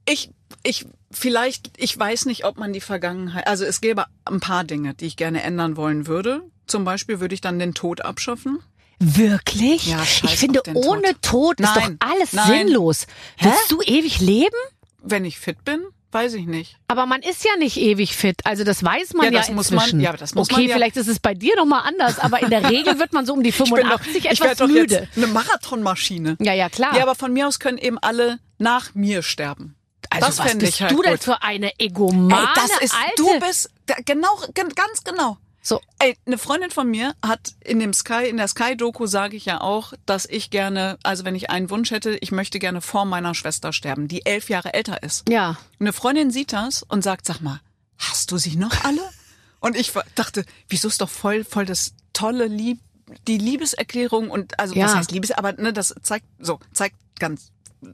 ich, 0.04 0.30
ich, 0.62 0.86
vielleicht, 1.10 1.70
ich 1.76 1.98
weiß 1.98 2.26
nicht, 2.26 2.44
ob 2.44 2.58
man 2.58 2.72
die 2.72 2.80
Vergangenheit, 2.80 3.46
also 3.46 3.64
es 3.64 3.80
gäbe 3.80 4.06
ein 4.24 4.40
paar 4.40 4.64
Dinge, 4.64 4.94
die 4.94 5.06
ich 5.06 5.16
gerne 5.16 5.42
ändern 5.42 5.76
wollen 5.76 6.06
würde. 6.06 6.42
Zum 6.66 6.84
Beispiel 6.84 7.20
würde 7.20 7.34
ich 7.34 7.40
dann 7.40 7.58
den 7.58 7.74
Tod 7.74 8.02
abschaffen. 8.02 8.60
Wirklich? 8.98 9.86
Ja, 9.86 10.00
ich 10.02 10.36
finde, 10.36 10.62
ohne 10.74 11.20
Tod, 11.22 11.58
ist 11.60 11.74
Nein, 11.74 11.98
doch 11.98 12.08
alles 12.08 12.32
nein. 12.32 12.46
sinnlos. 12.66 13.06
Willst 13.40 13.70
du 13.70 13.80
ewig 13.82 14.20
leben? 14.20 14.54
Wenn 15.02 15.24
ich 15.24 15.38
fit 15.40 15.64
bin, 15.64 15.82
weiß 16.12 16.34
ich 16.34 16.46
nicht. 16.46 16.76
Aber 16.86 17.06
man 17.06 17.20
ist 17.22 17.44
ja 17.44 17.50
nicht 17.58 17.76
ewig 17.78 18.14
fit. 18.16 18.36
Also 18.44 18.62
das 18.62 18.84
weiß 18.84 19.14
man 19.14 19.26
Ja, 19.26 19.32
ja, 19.32 19.38
das 19.40 19.50
muss 19.50 19.70
man- 19.72 19.98
ja, 20.00 20.12
das 20.12 20.36
muss 20.36 20.48
okay, 20.48 20.60
man 20.62 20.68
ja- 20.68 20.74
vielleicht 20.76 20.96
ist 20.96 21.08
es 21.08 21.18
bei 21.18 21.34
dir 21.34 21.56
noch 21.56 21.66
mal 21.66 21.80
anders, 21.80 22.20
aber 22.20 22.40
in 22.42 22.50
der 22.50 22.70
Regel 22.70 23.00
wird 23.00 23.12
man 23.12 23.26
so 23.26 23.32
um 23.32 23.42
die 23.42 23.48
Ich 23.50 23.58
bin 23.58 23.66
85 23.66 24.22
doch, 24.22 24.30
ich 24.30 24.40
etwas 24.40 24.58
doch 24.58 24.68
müde. 24.68 24.94
jetzt 24.94 25.16
eine 25.16 25.26
Marathonmaschine. 25.26 26.36
Ja, 26.40 26.52
ja, 26.54 26.68
klar. 26.68 26.96
Ja, 26.96 27.02
aber 27.02 27.16
von 27.16 27.32
mir 27.32 27.48
aus 27.48 27.58
können 27.58 27.78
eben 27.78 27.98
alle 27.98 28.38
nach 28.58 28.94
mir 28.94 29.22
sterben. 29.22 29.74
Also 30.10 30.26
das 30.26 30.38
was 30.38 30.46
fände 30.48 30.64
bist 30.66 30.76
ich 30.76 30.82
halt 30.82 30.92
du 30.92 31.02
denn 31.02 31.12
gut. 31.12 31.22
für 31.24 31.42
eine 31.42 31.72
egomane 31.78 32.42
Ey, 32.42 32.48
das 32.54 32.80
ist, 32.82 32.94
alte... 32.94 33.14
du 33.16 33.40
bist, 33.40 33.70
da- 33.86 33.96
genau, 34.04 34.28
gen- 34.54 34.68
ganz 34.70 35.04
genau. 35.04 35.38
so, 35.62 35.80
Ey, 35.98 36.16
eine 36.26 36.38
Freundin 36.38 36.70
von 36.70 36.88
mir 36.90 37.14
hat 37.24 37.52
in 37.60 37.78
dem 37.78 37.92
Sky, 37.92 38.26
in 38.28 38.36
der 38.36 38.48
Sky-Doku 38.48 39.06
sage 39.06 39.36
ich 39.36 39.44
ja 39.44 39.60
auch, 39.60 39.92
dass 40.06 40.26
ich 40.26 40.50
gerne, 40.50 40.98
also 41.02 41.24
wenn 41.24 41.34
ich 41.34 41.50
einen 41.50 41.70
Wunsch 41.70 41.90
hätte, 41.92 42.16
ich 42.20 42.32
möchte 42.32 42.58
gerne 42.58 42.80
vor 42.80 43.04
meiner 43.04 43.34
Schwester 43.34 43.72
sterben, 43.72 44.08
die 44.08 44.26
elf 44.26 44.48
Jahre 44.48 44.74
älter 44.74 45.02
ist. 45.02 45.28
ja. 45.28 45.56
Eine 45.78 45.92
Freundin 45.92 46.30
sieht 46.30 46.52
das 46.52 46.82
und 46.82 47.02
sagt, 47.02 47.26
sag 47.26 47.40
mal, 47.40 47.60
hast 47.98 48.30
du 48.32 48.38
sie 48.38 48.56
noch 48.56 48.84
alle? 48.84 49.02
Und 49.60 49.76
ich 49.76 49.92
dachte, 50.16 50.44
wieso 50.68 50.88
ist 50.88 51.00
doch 51.00 51.08
voll, 51.08 51.44
voll 51.44 51.64
das 51.66 51.92
tolle 52.12 52.46
Lieb, 52.46 52.80
die 53.28 53.38
Liebeserklärung 53.38 54.28
und, 54.28 54.58
also 54.58 54.74
Ja. 54.74 54.86
was 54.86 54.96
heißt 54.96 55.12
Liebes, 55.12 55.30
aber 55.30 55.52
ne, 55.52 55.72
das 55.72 55.94
zeigt, 56.02 56.26
so, 56.40 56.58
zeigt 56.72 56.96
ganz, 57.20 57.52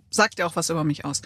sagt 0.08 0.38
ja 0.38 0.46
auch 0.46 0.56
was 0.56 0.70
über 0.70 0.82
mich 0.84 1.04
aus. 1.04 1.20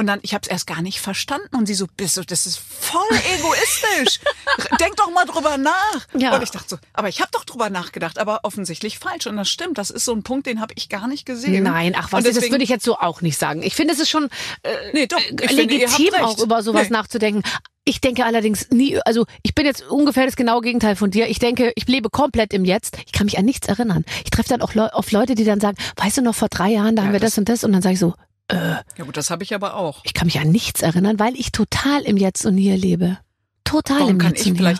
Und 0.00 0.06
dann, 0.06 0.18
ich 0.22 0.32
habe 0.34 0.42
es 0.42 0.48
erst 0.48 0.66
gar 0.66 0.80
nicht 0.80 0.98
verstanden 1.00 1.54
und 1.56 1.66
sie 1.66 1.74
so, 1.74 1.86
bist 1.96 2.16
du, 2.16 2.22
das 2.24 2.46
ist 2.46 2.58
voll 2.58 3.02
egoistisch. 3.36 4.20
Denk 4.80 4.96
doch 4.96 5.10
mal 5.12 5.26
drüber 5.26 5.58
nach. 5.58 6.06
Ja. 6.16 6.34
Und 6.34 6.42
ich 6.42 6.50
dachte 6.50 6.68
so, 6.70 6.78
aber 6.94 7.08
ich 7.08 7.20
habe 7.20 7.30
doch 7.32 7.44
drüber 7.44 7.68
nachgedacht, 7.70 8.18
aber 8.18 8.40
offensichtlich 8.44 8.98
falsch. 8.98 9.26
Und 9.26 9.36
das 9.36 9.48
stimmt, 9.50 9.78
das 9.78 9.90
ist 9.90 10.04
so 10.04 10.12
ein 10.14 10.22
Punkt, 10.22 10.46
den 10.46 10.60
habe 10.60 10.72
ich 10.76 10.88
gar 10.88 11.06
nicht 11.06 11.26
gesehen. 11.26 11.64
Nein, 11.64 11.94
ach 11.96 12.12
was, 12.12 12.18
Und 12.20 12.26
das 12.26 12.34
deswegen- 12.34 12.52
würde 12.54 12.64
ich 12.64 12.70
jetzt 12.70 12.84
so 12.84 12.96
auch 12.98 13.20
nicht 13.20 13.38
sagen. 13.38 13.62
Ich 13.62 13.74
finde, 13.76 13.92
es 13.94 14.00
ist 14.00 14.08
schon 14.08 14.30
äh, 14.62 14.70
Nee, 14.94 15.06
doch, 15.06 15.20
finde, 15.20 15.44
habt 15.44 15.52
legitim 15.52 16.14
recht. 16.14 16.24
auch 16.24 16.38
über 16.38 16.62
sowas 16.62 16.84
Nee. 16.84 16.96
nachzudenken. 16.96 17.42
Ich 17.84 18.00
denke 18.00 18.24
allerdings 18.24 18.70
nie, 18.70 18.98
also 19.04 19.26
ich 19.42 19.54
bin 19.54 19.66
jetzt 19.66 19.82
ungefähr 19.88 20.24
das 20.26 20.36
genaue 20.36 20.60
Gegenteil 20.60 20.96
von 20.96 21.10
dir. 21.10 21.28
Ich 21.28 21.38
denke, 21.38 21.72
ich 21.76 21.86
lebe 21.88 22.08
komplett 22.10 22.52
im 22.52 22.64
Jetzt. 22.64 22.96
Ich 23.06 23.12
kann 23.12 23.24
mich 23.26 23.36
an 23.38 23.44
nichts 23.44 23.68
erinnern. 23.68 24.04
Ich 24.24 24.30
treffe 24.30 24.48
dann 24.50 24.62
auch 24.62 24.74
Leu 24.74 24.86
auf 24.86 25.10
Leute, 25.12 25.34
die 25.34 25.44
dann 25.44 25.60
sagen, 25.60 25.76
weißt 25.96 26.18
du 26.18 26.22
noch, 26.22 26.34
vor 26.34 26.48
drei 26.48 26.70
Jahren, 26.70 26.96
da 26.96 27.02
haben 27.02 27.12
wir 27.12 27.20
das, 27.20 27.32
das- 27.32 27.38
und 27.38 27.48
das. 27.48 27.64
Und 27.64 27.72
dann 27.72 27.82
sage 27.82 27.94
ich 27.94 28.00
so, 28.00 28.14
Ja 28.52 29.04
gut, 29.04 29.16
das 29.16 29.30
habe 29.30 29.42
ich 29.44 29.54
aber 29.54 29.74
auch. 29.76 30.00
ich 30.04 30.14
kann 30.14 30.26
mich 30.26 30.38
an 30.40 30.50
nichts 30.50 30.82
erinnern, 30.82 31.18
weil 31.18 31.34
ich 31.36 31.52
total 31.52 32.02
im 32.02 32.16
Jetzt 32.16 32.44
und 32.46 32.56
Hier 32.56 32.76
lebe. 32.76 33.18
Total 33.64 34.00
Warum 34.00 34.10
im 34.12 34.18
kann 34.18 34.32
Jetzt 34.34 34.46
ich 34.46 34.52
und 34.52 34.58
Hier. 34.58 34.78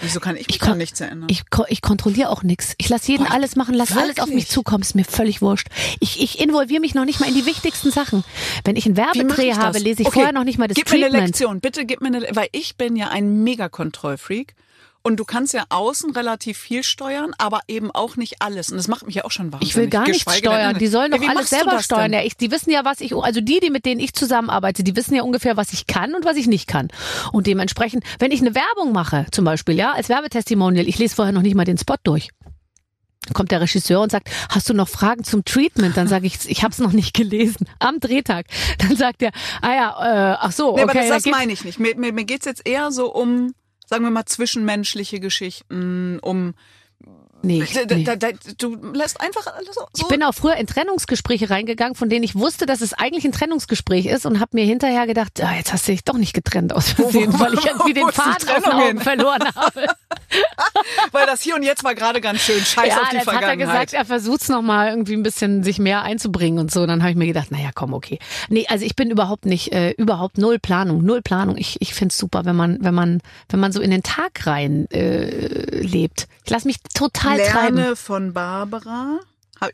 wieso 0.00 0.20
kann 0.20 0.36
ich 0.36 0.46
mich 0.46 0.56
Ich 0.56 0.60
kon- 0.60 0.72
an 0.72 0.78
nichts 0.78 1.00
erinnern? 1.00 1.28
Ich, 1.30 1.42
ich 1.68 1.82
kontrolliere 1.82 2.30
auch 2.30 2.42
nichts. 2.42 2.74
Ich 2.78 2.88
lasse 2.88 3.12
jeden 3.12 3.26
Boah, 3.26 3.32
alles 3.34 3.56
machen, 3.56 3.74
lass 3.74 3.96
alles 3.96 4.18
auf 4.18 4.28
mich 4.30 4.48
zukommen, 4.48 4.82
ist 4.82 4.94
mir 4.94 5.04
völlig 5.04 5.42
wurscht. 5.42 5.68
Ich, 6.00 6.22
ich 6.22 6.40
involviere 6.40 6.80
mich 6.80 6.94
noch 6.94 7.04
nicht 7.04 7.20
mal 7.20 7.28
in 7.28 7.34
die 7.34 7.44
wichtigsten 7.46 7.90
Sachen. 7.90 8.24
Wenn 8.64 8.76
ich 8.76 8.86
einen 8.86 8.96
Werbedreh 8.96 9.52
habe, 9.54 9.78
lese 9.78 10.02
ich 10.02 10.08
Okay, 10.08 10.14
vorher 10.14 10.32
noch 10.32 10.44
nicht 10.44 10.58
mal 10.58 10.68
das 10.68 10.76
Gib 10.76 10.88
mir 10.90 10.96
eine 10.96 11.04
Treatment. 11.10 11.26
Lektion, 11.28 11.60
bitte 11.60 11.84
gib 11.84 12.00
mir 12.00 12.08
eine, 12.08 12.26
weil 12.34 12.48
ich 12.52 12.76
bin 12.76 12.96
ja 12.96 13.08
ein 13.08 13.42
Mega-Kontrollfreak. 13.44 14.54
Und 15.02 15.16
du 15.16 15.24
kannst 15.24 15.54
ja 15.54 15.64
außen 15.70 16.10
relativ 16.10 16.58
viel 16.58 16.82
steuern, 16.82 17.32
aber 17.38 17.60
eben 17.68 17.90
auch 17.90 18.16
nicht 18.16 18.42
alles. 18.42 18.70
Und 18.70 18.76
das 18.76 18.86
macht 18.86 19.06
mich 19.06 19.14
ja 19.14 19.24
auch 19.24 19.30
schon 19.30 19.50
wahnsinnig. 19.52 19.70
Ich 19.70 19.76
will 19.76 19.88
gar 19.88 20.06
nichts 20.06 20.36
steuern. 20.36 20.76
Die 20.78 20.86
sollen 20.88 21.12
Ja, 21.12 21.18
doch 21.18 21.24
wie 21.24 21.28
alles 21.28 21.48
selber 21.48 21.82
steuern. 21.82 22.12
Ja, 22.12 22.22
ich, 22.22 22.36
die 22.36 22.50
wissen 22.50 22.70
ja, 22.70 22.84
was 22.84 23.00
ich, 23.00 23.14
also 23.14 23.40
die, 23.40 23.60
die 23.60 23.70
mit 23.70 23.86
denen 23.86 24.00
ich 24.00 24.12
zusammenarbeite, 24.12 24.84
die 24.84 24.94
wissen 24.96 25.14
ja 25.14 25.22
ungefähr, 25.22 25.56
was 25.56 25.72
ich 25.72 25.86
kann 25.86 26.14
und 26.14 26.26
was 26.26 26.36
ich 26.36 26.46
nicht 26.46 26.66
kann. 26.66 26.88
Und 27.32 27.46
dementsprechend, 27.46 28.04
wenn 28.18 28.30
ich 28.30 28.40
eine 28.40 28.54
Werbung 28.54 28.92
mache, 28.92 29.26
zum 29.32 29.46
Beispiel, 29.46 29.74
ja, 29.74 29.92
als 29.92 30.10
Werbetestimonial, 30.10 30.86
ich 30.86 30.98
lese 30.98 31.14
vorher 31.14 31.32
noch 31.32 31.42
nicht 31.42 31.54
mal 31.54 31.64
den 31.64 31.78
Spot 31.78 31.96
durch. 32.02 32.28
Kommt 33.34 33.52
der 33.52 33.60
Regisseur 33.60 34.00
und 34.00 34.10
sagt, 34.10 34.28
hast 34.48 34.68
du 34.68 34.74
noch 34.74 34.88
Fragen 34.88 35.24
zum 35.24 35.44
Treatment? 35.44 35.96
Dann 35.96 36.08
sage 36.08 36.26
ich, 36.26 36.38
ich 36.48 36.62
habe 36.62 36.72
es 36.72 36.78
noch 36.78 36.92
nicht 36.92 37.14
gelesen. 37.14 37.66
Am 37.78 38.00
Drehtag. 38.00 38.46
Dann 38.78 38.96
sagt 38.96 39.22
er, 39.22 39.30
ah 39.62 39.74
ja, 39.74 40.32
äh, 40.32 40.36
ach 40.40 40.52
so, 40.52 40.74
Nee, 40.76 40.82
okay. 40.82 40.82
aber 40.82 40.92
das, 40.94 41.08
da 41.08 41.14
das 41.14 41.26
meine 41.26 41.52
ich 41.52 41.64
nicht. 41.64 41.78
Mir, 41.78 41.96
mir, 41.96 42.12
mir 42.12 42.24
geht's 42.24 42.46
jetzt 42.46 42.66
eher 42.66 42.90
so 42.92 43.12
um, 43.12 43.54
sagen 43.90 44.04
wir 44.04 44.10
mal, 44.10 44.24
zwischenmenschliche 44.24 45.18
Geschichten, 45.18 46.20
um 46.20 46.54
nee, 47.42 47.64
nee. 47.88 48.04
du 48.58 48.76
lässt 48.92 49.20
einfach 49.20 49.46
alles 49.54 49.74
so. 49.74 49.86
Ich 49.96 50.06
bin 50.08 50.22
auch 50.22 50.34
früher 50.34 50.56
in 50.56 50.66
Trennungsgespräche 50.66 51.50
reingegangen, 51.50 51.94
von 51.94 52.08
denen 52.08 52.24
ich 52.24 52.34
wusste, 52.34 52.66
dass 52.66 52.80
es 52.80 52.94
eigentlich 52.94 53.24
ein 53.24 53.32
Trennungsgespräch 53.32 54.06
ist 54.06 54.26
und 54.26 54.40
habe 54.40 54.50
mir 54.52 54.64
hinterher 54.64 55.06
gedacht, 55.06 55.42
ah, 55.42 55.54
jetzt 55.54 55.72
hast 55.72 55.88
du 55.88 55.92
dich 55.92 56.04
doch 56.04 56.16
nicht 56.16 56.32
getrennt 56.32 56.72
aus 56.72 56.90
Versehen, 56.90 57.38
weil 57.38 57.54
ich 57.54 57.64
irgendwie 57.66 57.94
den 57.94 58.08
Faden 58.08 58.48
aus 58.48 58.62
den 58.62 58.72
Augen 58.72 59.00
verloren 59.00 59.44
habe. 59.54 59.86
weil 61.12 61.26
das 61.26 61.42
hier 61.42 61.54
und 61.54 61.62
jetzt 61.62 61.84
war 61.84 61.94
gerade 61.94 62.20
ganz 62.20 62.40
schön. 62.40 62.60
Scheiß 62.60 62.88
ja, 62.88 63.02
auf 63.02 63.08
die 63.08 63.16
jetzt 63.16 63.26
hat 63.26 63.34
er 63.34 63.40
Vergangenheit. 63.40 63.58
gesagt, 63.58 63.92
er 63.94 64.04
versucht's 64.04 64.48
noch 64.48 64.62
mal 64.62 64.90
irgendwie 64.90 65.14
ein 65.14 65.22
bisschen 65.22 65.62
sich 65.62 65.78
mehr 65.78 66.02
einzubringen 66.02 66.58
und 66.58 66.70
so. 66.70 66.86
Dann 66.86 67.02
habe 67.02 67.10
ich 67.10 67.16
mir 67.16 67.26
gedacht, 67.26 67.50
naja, 67.50 67.70
komm, 67.74 67.94
okay. 67.94 68.18
Nee, 68.48 68.66
also 68.68 68.84
ich 68.84 68.96
bin 68.96 69.10
überhaupt 69.10 69.46
nicht, 69.46 69.72
äh, 69.72 69.90
überhaupt 69.92 70.38
null 70.38 70.58
Planung, 70.58 71.04
null 71.04 71.22
Planung. 71.22 71.56
Ich, 71.56 71.80
ich 71.80 71.94
find's 71.94 72.18
super, 72.18 72.44
wenn 72.44 72.56
man, 72.56 72.78
wenn 72.80 72.94
man, 72.94 73.20
wenn 73.48 73.60
man 73.60 73.72
so 73.72 73.80
in 73.80 73.90
den 73.90 74.02
Tag 74.02 74.46
rein 74.46 74.86
äh, 74.90 75.80
lebt. 75.80 76.28
Ich 76.44 76.50
lasse 76.50 76.66
mich 76.66 76.78
total 76.94 77.29
treiben. 77.38 77.76
Lerne 77.76 77.96
von 77.96 78.32
Barbara. 78.32 79.20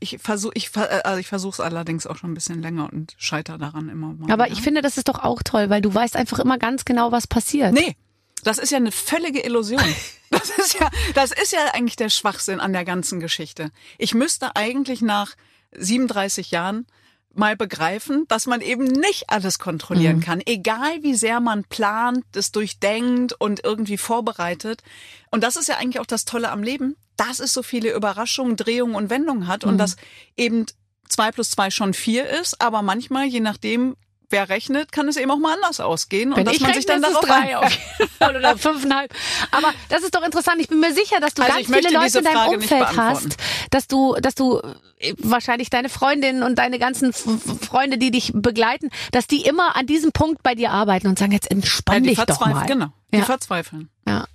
Ich 0.00 0.18
versuche, 0.20 0.52
ich, 0.54 0.74
äh, 0.76 0.80
also 1.04 1.20
ich 1.20 1.28
versuche 1.28 1.52
es 1.52 1.60
allerdings 1.60 2.06
auch 2.06 2.16
schon 2.16 2.32
ein 2.32 2.34
bisschen 2.34 2.60
länger 2.60 2.92
und 2.92 3.14
scheiter 3.18 3.56
daran 3.56 3.88
immer 3.88 4.14
mal. 4.14 4.32
Aber 4.32 4.46
wieder. 4.46 4.54
ich 4.54 4.62
finde, 4.62 4.82
das 4.82 4.96
ist 4.96 5.08
doch 5.08 5.20
auch 5.20 5.42
toll, 5.44 5.70
weil 5.70 5.80
du 5.80 5.94
weißt 5.94 6.16
einfach 6.16 6.40
immer 6.40 6.58
ganz 6.58 6.84
genau, 6.84 7.12
was 7.12 7.26
passiert. 7.26 7.72
Nee, 7.72 7.96
das 8.42 8.58
ist 8.58 8.70
ja 8.70 8.78
eine 8.78 8.92
völlige 8.92 9.40
Illusion. 9.40 9.82
Das 10.28 10.50
ist 10.50 10.74
ja, 10.74 10.90
das 11.14 11.30
ist 11.30 11.52
ja 11.52 11.60
eigentlich 11.72 11.94
der 11.94 12.08
Schwachsinn 12.08 12.58
an 12.58 12.72
der 12.72 12.84
ganzen 12.84 13.20
Geschichte. 13.20 13.70
Ich 13.96 14.12
müsste 14.12 14.56
eigentlich 14.56 15.00
nach 15.00 15.36
37 15.70 16.50
Jahren 16.50 16.84
mal 17.32 17.56
begreifen, 17.56 18.24
dass 18.26 18.46
man 18.46 18.60
eben 18.60 18.84
nicht 18.84 19.30
alles 19.30 19.60
kontrollieren 19.60 20.20
kann, 20.20 20.42
egal 20.44 21.02
wie 21.02 21.14
sehr 21.14 21.38
man 21.38 21.62
plant, 21.62 22.24
es 22.34 22.50
durchdenkt 22.50 23.34
und 23.38 23.62
irgendwie 23.64 23.98
vorbereitet. 23.98 24.82
Und 25.30 25.44
das 25.44 25.54
ist 25.54 25.68
ja 25.68 25.76
eigentlich 25.76 26.00
auch 26.00 26.06
das 26.06 26.24
Tolle 26.24 26.50
am 26.50 26.64
Leben, 26.64 26.96
dass 27.16 27.40
es 27.40 27.52
so 27.52 27.62
viele 27.62 27.92
Überraschungen, 27.92 28.56
Drehungen 28.56 28.94
und 28.94 29.10
Wendungen 29.10 29.46
hat 29.46 29.64
und 29.64 29.78
dass 29.78 29.96
eben 30.36 30.66
zwei 31.08 31.30
plus 31.30 31.50
zwei 31.50 31.70
schon 31.70 31.94
vier 31.94 32.28
ist, 32.28 32.60
aber 32.60 32.82
manchmal, 32.82 33.26
je 33.26 33.40
nachdem, 33.40 33.96
wer 34.28 34.48
rechnet, 34.48 34.90
kann 34.90 35.06
es 35.06 35.16
eben 35.16 35.30
auch 35.30 35.38
mal 35.38 35.54
anders 35.54 35.78
ausgehen 35.78 36.30
und 36.30 36.36
Wenn 36.38 36.46
dass 36.46 36.54
ich 36.56 36.60
man 36.60 36.72
rechne, 36.72 36.82
sich 36.82 36.90
dann 36.90 37.02
darauf 37.02 37.24
drei 37.24 37.56
auf 37.58 37.78
oder 38.28 38.58
fünfeinhalb. 38.58 39.14
Aber 39.52 39.72
das 39.88 40.02
ist 40.02 40.16
doch 40.16 40.24
interessant. 40.24 40.60
Ich 40.60 40.66
bin 40.68 40.80
mir 40.80 40.92
sicher, 40.92 41.20
dass 41.20 41.34
du 41.34 41.42
Also 41.42 41.54
ganz 41.54 41.66
viele 41.68 41.90
Leute 41.96 42.18
in 42.18 42.24
deinem 42.24 42.34
Frage 42.36 42.56
Umfeld 42.56 42.96
hast, 42.96 43.36
dass 43.70 43.86
du, 43.86 44.16
dass 44.20 44.34
du 44.34 44.58
äh, 44.98 45.14
wahrscheinlich 45.18 45.70
deine 45.70 45.88
Freundinnen 45.88 46.42
und 46.42 46.58
deine 46.58 46.80
ganzen 46.80 47.12
Freunde, 47.12 47.98
die 47.98 48.10
dich 48.10 48.32
begleiten, 48.34 48.90
dass 49.12 49.28
die 49.28 49.42
immer 49.42 49.76
an 49.76 49.86
diesem 49.86 50.10
Punkt 50.10 50.42
bei 50.42 50.56
dir 50.56 50.72
arbeiten 50.72 51.06
und 51.06 51.20
sagen, 51.20 51.30
jetzt 51.30 51.48
entspann 51.48 51.94
Ja, 51.94 52.00
die 52.00 52.08
dich 52.08 52.18
doch 52.18 52.26
verzweifeln, 52.26 52.54
mal. 52.56 52.66
genau. 52.66 52.86
Die 53.14 53.18
Ja. 53.18 53.24
verzweifeln. 53.24 53.90
Ja. 54.08 54.26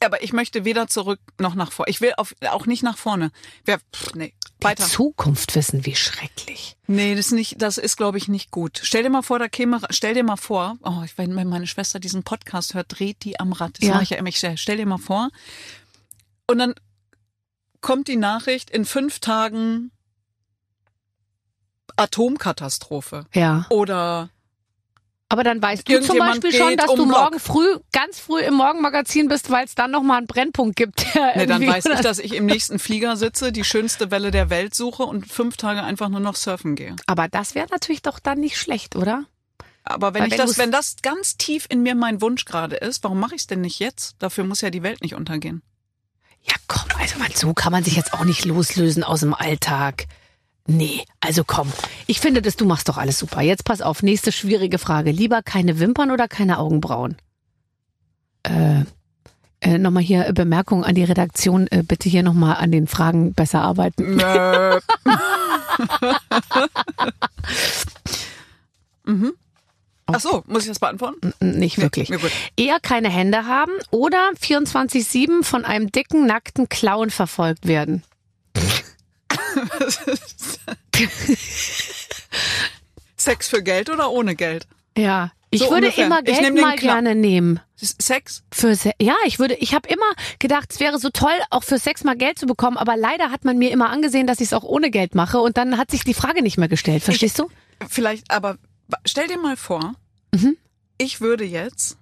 Aber 0.00 0.22
ich 0.22 0.32
möchte 0.32 0.64
weder 0.64 0.86
zurück 0.86 1.20
noch 1.38 1.54
nach 1.54 1.72
vor. 1.72 1.88
Ich 1.88 2.00
will 2.00 2.12
auf, 2.16 2.34
auch 2.50 2.66
nicht 2.66 2.82
nach 2.82 2.96
vorne. 2.96 3.30
Wer, 3.64 3.78
pff, 3.94 4.14
nee, 4.14 4.32
weiter. 4.60 4.84
Die 4.84 4.90
Zukunft 4.90 5.54
wissen, 5.54 5.84
wie 5.86 5.96
schrecklich. 5.96 6.76
Nee, 6.86 7.14
das 7.14 7.26
ist 7.26 7.32
nicht, 7.32 7.60
das 7.62 7.78
ist, 7.78 7.96
glaube 7.96 8.18
ich, 8.18 8.28
nicht 8.28 8.50
gut. 8.50 8.80
Stell 8.82 9.02
dir 9.02 9.10
mal 9.10 9.22
vor, 9.22 9.38
da 9.38 9.48
käme, 9.48 9.80
stell 9.90 10.14
dir 10.14 10.24
mal 10.24 10.36
vor, 10.36 10.76
oh, 10.82 11.02
wenn 11.16 11.34
meine 11.34 11.66
Schwester 11.66 11.98
diesen 12.00 12.22
Podcast 12.22 12.74
hört, 12.74 12.98
dreht 12.98 13.24
die 13.24 13.40
am 13.40 13.52
Rad. 13.52 13.78
Das 13.78 13.86
Ja. 13.88 13.94
mache 13.94 14.04
ich 14.04 14.10
ja 14.10 14.16
immer. 14.18 14.28
Ich 14.28 14.38
stell 14.38 14.76
dir 14.76 14.86
mal 14.86 14.98
vor. 14.98 15.30
Und 16.46 16.58
dann 16.58 16.74
kommt 17.80 18.08
die 18.08 18.16
Nachricht, 18.16 18.70
in 18.70 18.84
fünf 18.84 19.18
Tagen 19.20 19.90
Atomkatastrophe. 21.96 23.26
Ja. 23.34 23.66
Oder 23.70 24.30
Aber 25.30 25.44
dann 25.44 25.60
weißt 25.60 25.86
du 25.86 26.00
zum 26.00 26.18
Beispiel 26.18 26.52
schon, 26.52 26.76
dass 26.76 26.88
um 26.88 26.96
du 26.96 27.06
Block. 27.06 27.20
morgen 27.20 27.40
früh, 27.40 27.76
ganz 27.92 28.18
früh 28.18 28.40
im 28.40 28.54
Morgenmagazin 28.54 29.28
bist, 29.28 29.50
weil 29.50 29.66
es 29.66 29.74
dann 29.74 29.90
nochmal 29.90 30.18
einen 30.18 30.26
Brennpunkt 30.26 30.76
gibt. 30.76 31.04
Nee, 31.34 31.46
dann 31.46 31.66
weiß 31.66 31.84
ich, 31.86 32.00
dass 32.00 32.18
ich 32.18 32.34
im 32.34 32.46
nächsten 32.46 32.78
Flieger 32.78 33.16
sitze, 33.16 33.52
die 33.52 33.64
schönste 33.64 34.10
Welle 34.10 34.30
der 34.30 34.48
Welt 34.50 34.74
suche 34.74 35.02
und 35.02 35.30
fünf 35.30 35.56
Tage 35.56 35.82
einfach 35.82 36.08
nur 36.08 36.20
noch 36.20 36.36
surfen 36.36 36.76
gehe. 36.76 36.96
Aber 37.06 37.28
das 37.28 37.54
wäre 37.54 37.66
natürlich 37.70 38.02
doch 38.02 38.18
dann 38.18 38.40
nicht 38.40 38.56
schlecht, 38.56 38.96
oder? 38.96 39.24
Aber 39.84 40.14
wenn 40.14 40.22
Weil 40.22 40.28
ich 40.28 40.38
wenn 40.38 40.46
das, 40.46 40.58
wenn 40.58 40.70
das 40.70 40.96
ganz 41.02 41.36
tief 41.36 41.66
in 41.68 41.82
mir 41.82 41.94
mein 41.94 42.20
Wunsch 42.20 42.44
gerade 42.44 42.76
ist, 42.76 43.04
warum 43.04 43.20
mache 43.20 43.34
ich 43.34 43.42
es 43.42 43.46
denn 43.46 43.60
nicht 43.60 43.78
jetzt? 43.78 44.16
Dafür 44.18 44.44
muss 44.44 44.60
ja 44.60 44.70
die 44.70 44.82
Welt 44.82 45.02
nicht 45.02 45.14
untergehen. 45.14 45.62
Ja, 46.42 46.54
komm, 46.66 46.88
also 46.98 47.18
man, 47.18 47.30
so 47.34 47.52
kann 47.52 47.72
man 47.72 47.84
sich 47.84 47.96
jetzt 47.96 48.14
auch 48.14 48.24
nicht 48.24 48.44
loslösen 48.44 49.04
aus 49.04 49.20
dem 49.20 49.34
Alltag. 49.34 50.06
Nee, 50.70 51.02
also 51.20 51.44
komm. 51.44 51.72
Ich 52.06 52.20
finde, 52.20 52.42
dass 52.42 52.56
du 52.56 52.66
machst 52.66 52.90
doch 52.90 52.98
alles 52.98 53.18
super. 53.18 53.40
Jetzt 53.40 53.64
pass 53.64 53.80
auf, 53.80 54.02
nächste 54.02 54.32
schwierige 54.32 54.78
Frage. 54.78 55.10
Lieber 55.12 55.42
keine 55.42 55.78
Wimpern 55.80 56.10
oder 56.10 56.28
keine 56.28 56.58
Augenbrauen? 56.58 57.16
Äh, 58.42 58.82
äh, 59.60 59.78
nochmal 59.78 60.02
hier 60.02 60.26
äh, 60.28 60.32
Bemerkung 60.34 60.84
an 60.84 60.94
die 60.94 61.04
Redaktion. 61.04 61.68
Äh, 61.68 61.82
bitte 61.84 62.10
hier 62.10 62.22
nochmal 62.22 62.56
an 62.56 62.70
den 62.70 62.86
Fragen 62.86 63.32
besser 63.32 63.62
arbeiten. 63.62 64.16
mhm. 69.04 69.32
Ach 70.04 70.20
so, 70.20 70.42
muss 70.46 70.62
ich 70.64 70.68
das 70.68 70.78
beantworten? 70.80 71.32
N- 71.40 71.58
Nicht 71.58 71.78
wirklich. 71.78 72.10
Nee. 72.10 72.18
Eher 72.56 72.78
keine 72.80 73.08
Hände 73.08 73.46
haben 73.46 73.72
oder 73.90 74.30
24-7 74.38 75.42
von 75.44 75.64
einem 75.64 75.90
dicken, 75.90 76.26
nackten 76.26 76.68
Clown 76.68 77.08
verfolgt 77.08 77.66
werden. 77.66 78.02
Sex 83.16 83.48
für 83.48 83.62
Geld 83.62 83.90
oder 83.90 84.10
ohne 84.10 84.34
Geld? 84.36 84.66
Ja. 84.96 85.32
Ich 85.50 85.60
So 85.60 85.70
würde 85.70 85.86
ungefähr. 85.86 86.06
immer 86.06 86.20
Ich 86.26 86.38
Geld 86.38 86.60
mal 86.60 86.76
gerne 86.76 87.14
nehmen. 87.14 87.60
Sex? 87.76 88.42
Für 88.52 88.74
Se 88.74 88.92
ja, 89.00 89.14
ich 89.24 89.38
würde, 89.38 89.54
ich 89.54 89.72
habe 89.72 89.88
immer 89.88 90.04
gedacht, 90.38 90.70
es 90.72 90.78
wäre 90.80 90.98
so 90.98 91.08
toll, 91.10 91.32
auch 91.50 91.62
für 91.64 91.78
Sex 91.78 92.04
mal 92.04 92.16
Geld 92.16 92.38
zu 92.38 92.46
bekommen, 92.46 92.76
aber 92.76 92.96
leider 92.98 93.30
hat 93.30 93.44
man 93.44 93.56
mir 93.56 93.70
immer 93.70 93.88
angesehen, 93.88 94.26
dass 94.26 94.40
ich 94.40 94.48
es 94.48 94.52
auch 94.52 94.64
ohne 94.64 94.90
Geld 94.90 95.14
mache 95.14 95.38
und 95.38 95.56
dann 95.56 95.78
hat 95.78 95.90
sich 95.90 96.04
die 96.04 96.12
Frage 96.12 96.42
nicht 96.42 96.58
mehr 96.58 96.68
gestellt. 96.68 97.02
Verstehst 97.02 97.38
du? 97.38 97.48
Vielleicht, 97.88 98.30
aber 98.30 98.58
stell 99.06 99.26
dir 99.28 99.38
mal 99.38 99.56
vor, 99.56 99.94
Mhm. 100.34 100.58
ich 100.98 101.22
würde 101.22 101.44
jetzt 101.44 101.96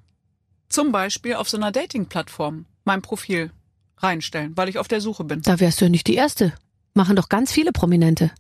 zum 0.69 0.91
Beispiel 0.91 1.35
auf 1.35 1.49
so 1.49 1.57
einer 1.57 1.71
Dating-Plattform 1.71 2.67
mein 2.85 3.01
Profil 3.03 3.53
reinstellen, 3.99 4.57
weil 4.57 4.69
ich 4.69 4.79
auf 4.79 4.89
der 4.89 5.01
Suche 5.01 5.23
bin. 5.23 5.43
Da 5.43 5.61
wärst 5.61 5.81
du 5.81 5.85
ja 5.85 5.89
nicht 5.91 6.09
die 6.09 6.17
Erste. 6.17 6.53
Machen 6.95 7.15
doch 7.15 7.29
ganz 7.29 7.53
viele 7.53 7.71
Prominente. 7.71 8.33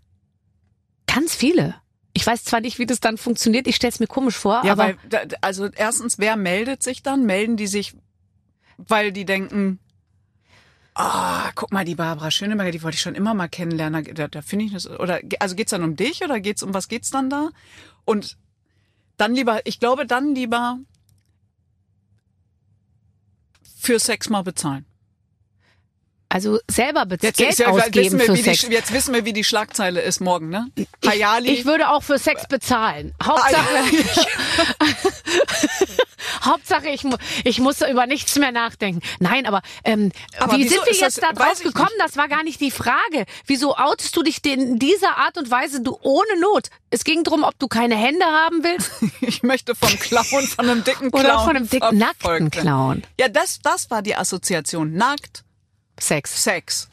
Ganz 1.16 1.34
viele. 1.34 1.74
Ich 2.12 2.26
weiß 2.26 2.44
zwar 2.44 2.60
nicht, 2.60 2.78
wie 2.78 2.84
das 2.84 3.00
dann 3.00 3.16
funktioniert, 3.16 3.66
ich 3.66 3.76
stell's 3.76 4.00
mir 4.00 4.06
komisch 4.06 4.36
vor, 4.36 4.62
Ja, 4.66 4.72
aber 4.72 4.96
weil, 5.10 5.28
also 5.40 5.66
erstens, 5.74 6.18
wer 6.18 6.36
meldet 6.36 6.82
sich 6.82 7.02
dann? 7.02 7.24
Melden 7.24 7.56
die 7.56 7.66
sich, 7.66 7.94
weil 8.76 9.12
die 9.12 9.24
denken, 9.24 9.78
ah, 10.92 11.50
guck 11.54 11.72
mal, 11.72 11.86
die 11.86 11.94
Barbara 11.94 12.30
Schöneberger, 12.30 12.70
die 12.70 12.82
wollte 12.82 12.96
ich 12.96 13.00
schon 13.00 13.14
immer 13.14 13.32
mal 13.32 13.48
kennenlernen. 13.48 14.14
Da, 14.14 14.28
da 14.28 14.42
finde 14.42 14.66
ich 14.66 14.74
das, 14.74 14.86
oder, 14.90 15.20
also 15.40 15.56
geht's 15.56 15.70
dann 15.70 15.82
um 15.82 15.96
dich 15.96 16.22
oder 16.22 16.38
geht's 16.38 16.62
um 16.62 16.74
was 16.74 16.88
geht's 16.88 17.10
dann 17.10 17.30
da? 17.30 17.48
Und 18.04 18.36
dann 19.16 19.34
lieber, 19.34 19.62
ich 19.64 19.80
glaube, 19.80 20.06
dann 20.06 20.34
lieber 20.34 20.78
für 23.78 23.98
Sex 23.98 24.28
mal 24.28 24.42
bezahlen. 24.42 24.84
Also 26.28 26.58
selber 26.70 27.06
bez 27.06 27.22
Jetzt, 27.22 27.38
Geld 27.38 27.58
ja- 27.58 27.68
ausgeben 27.68 28.04
wissen 28.06 28.18
wir, 28.18 28.26
für 28.26 28.34
wie 28.36 28.42
Sex. 28.42 28.60
Die, 28.62 28.72
jetzt 28.72 28.92
wissen 28.92 29.14
wir, 29.14 29.24
wie 29.24 29.32
die 29.32 29.44
Schlagzeile 29.44 30.00
ist 30.00 30.20
morgen, 30.20 30.48
ne? 30.48 30.66
Hayali. 31.06 31.50
Ich 31.50 31.64
würde 31.64 31.88
auch 31.90 32.02
für 32.02 32.18
Sex 32.18 32.46
bezahlen. 32.48 33.14
Hauptsache, 33.22 33.64
Hauptsache 36.42 36.88
ich, 36.88 37.04
mu 37.04 37.16
ich 37.44 37.60
muss 37.60 37.80
über 37.82 38.06
nichts 38.06 38.36
mehr 38.36 38.52
nachdenken. 38.52 39.00
Nein, 39.20 39.46
aber, 39.46 39.62
ähm, 39.84 40.12
Aber 40.38 40.56
wie 40.56 40.68
sind 40.68 40.84
wir 40.84 40.92
jetzt 40.92 41.02
das- 41.02 41.14
da 41.16 41.32
drauf 41.32 41.54
ich 41.58 41.62
gekommen? 41.64 41.90
Das 41.98 42.16
war 42.16 42.28
gar 42.28 42.42
nicht 42.42 42.60
die 42.60 42.70
Frage. 42.70 43.26
Wieso 43.46 43.76
outest 43.76 44.16
du 44.16 44.22
dich 44.22 44.42
denn 44.42 44.60
in 44.60 44.78
dieser 44.78 45.16
Art 45.18 45.38
und 45.38 45.50
Weise, 45.50 45.80
du 45.82 45.98
ohne 46.02 46.40
Not? 46.40 46.68
Es 46.90 47.04
ging 47.04 47.24
drum, 47.24 47.44
ob 47.44 47.58
du 47.58 47.68
keine 47.68 47.96
Hände 47.96 48.24
haben 48.24 48.62
willst 48.64 48.90
Ich 49.20 49.42
möchte 49.42 49.74
vom 49.74 49.90
Clown, 49.98 50.24
von 50.24 50.68
einem 50.68 50.84
dicken 50.84 51.10
Clown. 51.10 51.24
oder 51.24 51.38
von 51.40 51.56
einem 51.56 51.68
dicken, 51.68 51.98
nackten. 51.98 52.50
Clown. 52.50 53.02
Ja, 53.18 53.28
das, 53.28 53.60
das 53.62 53.90
war 53.90 54.02
die 54.02 54.14
Assoziation. 54.16 54.94
Nackt, 54.94 55.44
Sex. 55.98 56.42
Sex. 56.42 56.88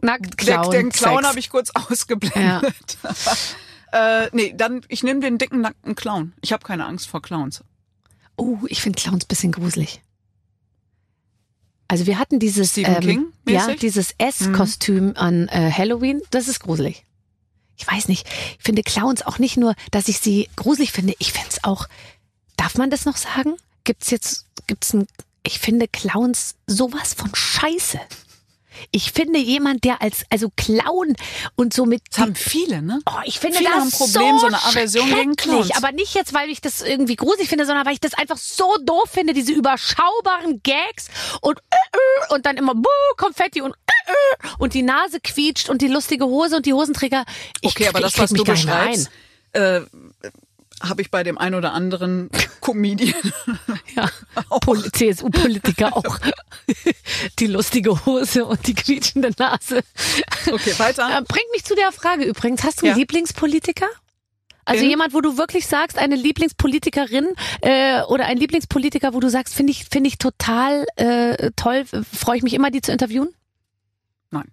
Nackt, 0.00 0.38
Clown, 0.38 0.70
den 0.70 0.90
Clown 0.90 1.26
habe 1.26 1.38
ich 1.38 1.50
kurz 1.50 1.70
ausgeblendet. 1.74 2.98
äh, 3.92 4.28
nee, 4.32 4.54
dann, 4.56 4.82
ich 4.88 5.02
nehme 5.02 5.20
den 5.20 5.38
dicken, 5.38 5.60
nackten 5.60 5.94
Clown. 5.94 6.32
Ich 6.40 6.52
habe 6.52 6.64
keine 6.64 6.86
Angst 6.86 7.08
vor 7.08 7.22
Clowns. 7.22 7.62
Oh, 8.36 8.58
ich 8.68 8.82
finde 8.82 9.00
Clowns 9.00 9.24
bisschen 9.24 9.52
gruselig. 9.52 10.02
Also 11.88 12.06
wir 12.06 12.18
hatten 12.18 12.38
dieses 12.38 12.70
Stephen 12.70 12.96
ähm, 12.96 13.00
King 13.00 13.32
ja 13.48 13.74
dieses 13.74 14.14
S-Kostüm 14.18 15.12
an 15.16 15.48
äh, 15.48 15.70
Halloween. 15.70 16.20
Das 16.30 16.48
ist 16.48 16.60
gruselig. 16.60 17.04
Ich 17.76 17.86
weiß 17.86 18.08
nicht. 18.08 18.26
Ich 18.58 18.64
finde 18.64 18.82
Clowns 18.82 19.22
auch 19.22 19.38
nicht 19.38 19.56
nur, 19.56 19.74
dass 19.90 20.08
ich 20.08 20.18
sie 20.18 20.48
gruselig 20.56 20.92
finde. 20.92 21.14
Ich 21.18 21.32
finde 21.32 21.48
es 21.50 21.64
auch. 21.64 21.86
Darf 22.56 22.76
man 22.76 22.90
das 22.90 23.04
noch 23.04 23.16
sagen? 23.16 23.54
Gibt's 23.84 24.10
jetzt 24.10 24.46
gibt's 24.66 24.94
ein? 24.94 25.06
Ich 25.42 25.60
finde 25.60 25.86
Clowns 25.86 26.56
sowas 26.66 27.14
von 27.14 27.32
Scheiße. 27.32 28.00
Ich 28.90 29.12
finde 29.12 29.38
jemand, 29.38 29.84
der 29.84 30.02
als 30.02 30.24
also 30.30 30.50
Clown 30.56 31.14
und 31.54 31.72
so 31.72 31.86
mit 31.86 32.02
Das 32.10 32.20
haben 32.20 32.34
viele, 32.34 32.82
ne? 32.82 33.00
Oh, 33.06 33.20
ich 33.24 33.38
finde 33.38 33.58
Viele 33.58 33.70
das 33.70 33.78
haben 33.78 33.88
ein 33.88 33.90
Problem, 33.90 34.34
so, 34.34 34.38
so 34.38 34.46
eine 34.46 34.64
Aversion 34.64 35.14
gegen. 35.14 35.36
Clowns. 35.36 35.70
Aber 35.76 35.92
nicht 35.92 36.14
jetzt, 36.14 36.34
weil 36.34 36.48
ich 36.50 36.60
das 36.60 36.82
irgendwie 36.82 37.16
gruselig 37.16 37.48
finde, 37.48 37.66
sondern 37.66 37.86
weil 37.86 37.94
ich 37.94 38.00
das 38.00 38.14
einfach 38.14 38.36
so 38.36 38.76
doof 38.84 39.10
finde, 39.10 39.32
diese 39.32 39.52
überschaubaren 39.52 40.62
Gags 40.62 41.08
und 41.40 41.58
äh, 41.58 41.76
äh, 41.92 42.34
und 42.34 42.46
dann 42.46 42.56
immer 42.56 42.74
buh, 42.74 42.88
Konfetti 43.16 43.60
und 43.60 43.72
äh, 43.72 44.48
und 44.58 44.74
die 44.74 44.82
Nase 44.82 45.20
quietscht 45.20 45.68
und 45.68 45.82
die 45.82 45.88
lustige 45.88 46.26
Hose 46.26 46.56
und 46.56 46.66
die 46.66 46.72
Hosenträger. 46.72 47.24
Ich 47.60 47.70
Okay, 47.70 47.88
aber 47.88 48.00
das, 48.00 48.14
ich 48.14 48.20
was 48.20 48.30
du 48.30 48.44
beschreibst, 48.44 49.10
äh, 49.52 49.80
habe 50.82 51.02
ich 51.02 51.10
bei 51.10 51.22
dem 51.22 51.38
ein 51.38 51.54
oder 51.54 51.72
anderen 51.72 52.30
Comedian. 52.60 53.14
Ja, 53.94 54.10
Pol 54.60 54.82
CSU-Politiker 54.92 55.96
auch. 55.96 56.18
Die 57.38 57.46
lustige 57.46 58.04
Hose 58.04 58.44
und 58.44 58.66
die 58.66 58.74
quietschende 58.74 59.30
Nase. 59.38 59.80
Okay, 60.50 60.78
weiter. 60.78 61.08
Äh, 61.08 61.22
bringt 61.22 61.50
mich 61.52 61.64
zu 61.64 61.74
der 61.74 61.92
Frage 61.92 62.24
übrigens. 62.24 62.62
Hast 62.62 62.82
du 62.82 62.86
einen 62.86 62.94
Ja. 62.94 62.98
Lieblingspolitiker? 62.98 63.86
Also 64.66 64.82
In? 64.84 64.90
jemand, 64.90 65.14
wo 65.14 65.20
du 65.20 65.38
wirklich 65.38 65.66
sagst, 65.66 65.96
eine 65.96 66.16
Lieblingspolitikerin 66.16 67.28
äh, 67.62 68.02
oder 68.02 68.26
ein 68.26 68.36
Lieblingspolitiker, 68.36 69.14
wo 69.14 69.20
du 69.20 69.30
sagst, 69.30 69.54
finde 69.54 69.70
ich, 69.70 69.84
finde 69.84 70.08
ich 70.08 70.18
total 70.18 70.84
äh, 70.96 71.52
toll, 71.56 71.84
freue 72.12 72.36
ich 72.38 72.42
mich 72.42 72.52
immer, 72.52 72.70
die 72.70 72.82
zu 72.82 72.90
interviewen? 72.92 73.28
Nein. 74.30 74.50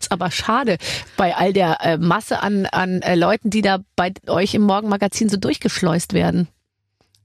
Ist 0.00 0.10
aber 0.12 0.30
schade 0.30 0.78
bei 1.16 1.34
all 1.36 1.52
der 1.52 1.78
äh, 1.80 1.98
Masse 1.98 2.40
an, 2.42 2.66
an 2.66 3.02
äh, 3.02 3.14
Leuten, 3.14 3.50
die 3.50 3.62
da 3.62 3.78
bei 3.96 4.12
euch 4.26 4.54
im 4.54 4.62
Morgenmagazin 4.62 5.28
so 5.28 5.36
durchgeschleust 5.36 6.12
werden. 6.12 6.48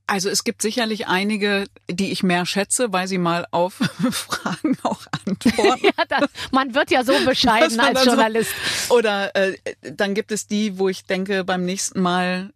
Also 0.08 0.28
es 0.30 0.44
gibt 0.44 0.64
sicherlich 0.64 1.06
einige, 1.08 1.66
die 1.88 2.12
ich 2.12 2.24
mehr 2.24 2.48
schätze, 2.48 2.92
weil 2.92 3.08
sie 3.08 3.20
mal 3.20 3.46
auf 3.52 3.74
Fragen 4.12 4.76
auch 4.84 5.02
antworten. 5.28 5.86
Ja, 5.98 6.06
das, 6.08 6.30
man 6.52 6.74
wird 6.74 6.90
ja 6.90 7.04
so 7.04 7.14
bescheiden 7.26 7.80
als 7.80 7.94
dann 7.94 8.04
so- 8.04 8.10
Journalist. 8.10 8.52
Oder 8.90 9.36
äh, 9.36 9.56
dann 9.82 10.16
gibt 10.16 10.32
es 10.32 10.48
die, 10.48 10.80
wo 10.80 10.90
ich 10.90 11.06
denke, 11.06 11.44
beim 11.44 11.64
nächsten 11.64 12.02
Mal 12.02 12.52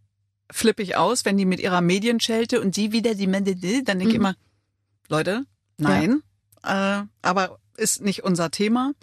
flippe 0.52 0.82
ich 0.82 0.96
aus, 0.96 1.26
wenn 1.26 1.38
die 1.38 1.46
mit 1.46 1.60
ihrer 1.60 1.82
Medienschelte 1.82 2.60
und 2.60 2.76
die 2.76 2.92
wieder 2.92 3.14
die 3.14 3.28
Mende, 3.28 3.56
dann 3.56 4.00
denke 4.00 4.14
ich 4.14 4.20
Mhm. 4.20 4.26
immer, 4.26 4.36
Leute, 5.10 5.44
nein, 5.78 6.24
äh, 6.64 7.02
aber 7.22 7.60
ist 7.78 8.02
nicht 8.02 8.24
unser 8.24 8.50
Thema. 8.50 8.94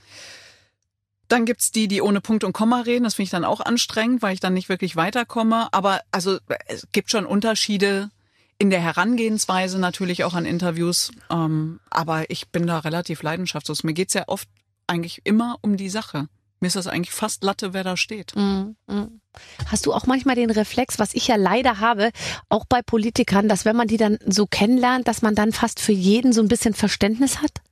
Dann 1.31 1.45
gibt's 1.45 1.70
die, 1.70 1.87
die 1.87 2.03
ohne 2.03 2.20
Punkt 2.20 2.43
und 2.43 2.53
Komma 2.53 2.81
reden. 2.81 3.05
Das 3.05 3.14
finde 3.14 3.24
ich 3.24 3.31
dann 3.31 3.45
auch 3.45 3.61
anstrengend, 3.61 4.20
weil 4.20 4.35
ich 4.35 4.41
dann 4.41 4.53
nicht 4.53 4.68
wirklich 4.68 4.97
weiterkomme. 4.97 5.68
Aber 5.72 6.01
also 6.11 6.39
es 6.66 6.89
gibt 6.91 7.12
schon 7.12 7.24
Unterschiede 7.24 8.11
in 8.59 8.68
der 8.68 8.81
Herangehensweise 8.81 9.78
natürlich 9.78 10.24
auch 10.24 10.35
an 10.35 10.45
Interviews. 10.45 11.12
Ähm, 11.31 11.78
aber 11.89 12.28
ich 12.31 12.49
bin 12.49 12.66
da 12.66 12.81
relativ 12.81 13.22
leidenschaftslos. 13.22 13.85
Mir 13.85 13.93
geht's 13.95 14.14
ja 14.14 14.24
oft 14.26 14.49
eigentlich 14.89 15.20
immer 15.22 15.57
um 15.61 15.76
die 15.76 15.89
Sache. 15.89 16.26
Mir 16.59 16.66
ist 16.66 16.74
das 16.74 16.89
eigentlich 16.89 17.12
fast 17.14 17.45
Latte, 17.45 17.74
wer 17.74 17.85
da 17.85 17.97
steht. 17.97 18.35
Mm, 18.35 18.74
mm. 18.89 19.20
Hast 19.66 19.87
du 19.87 19.95
auch 19.95 20.07
manchmal 20.07 20.35
den 20.35 20.51
Reflex, 20.51 20.99
was 20.99 21.14
ich 21.14 21.28
ja 21.28 21.37
leider 21.37 21.78
habe, 21.78 22.11
auch 22.49 22.64
bei 22.68 22.83
Politikern, 22.83 23.49
dass 23.49 23.64
wenn 23.64 23.76
man 23.76 23.87
die 23.87 23.99
dann 23.99 24.18
so 24.26 24.47
kennenlernt, 24.47 25.07
dass 25.07 25.22
man 25.22 25.37
dann 25.37 25.53
fast 25.53 25.78
für 25.78 25.93
jeden 25.93 26.33
so 26.33 26.43
ein 26.43 26.49
bisschen 26.49 26.74
Verständnis 26.74 27.41
hat? 27.41 27.62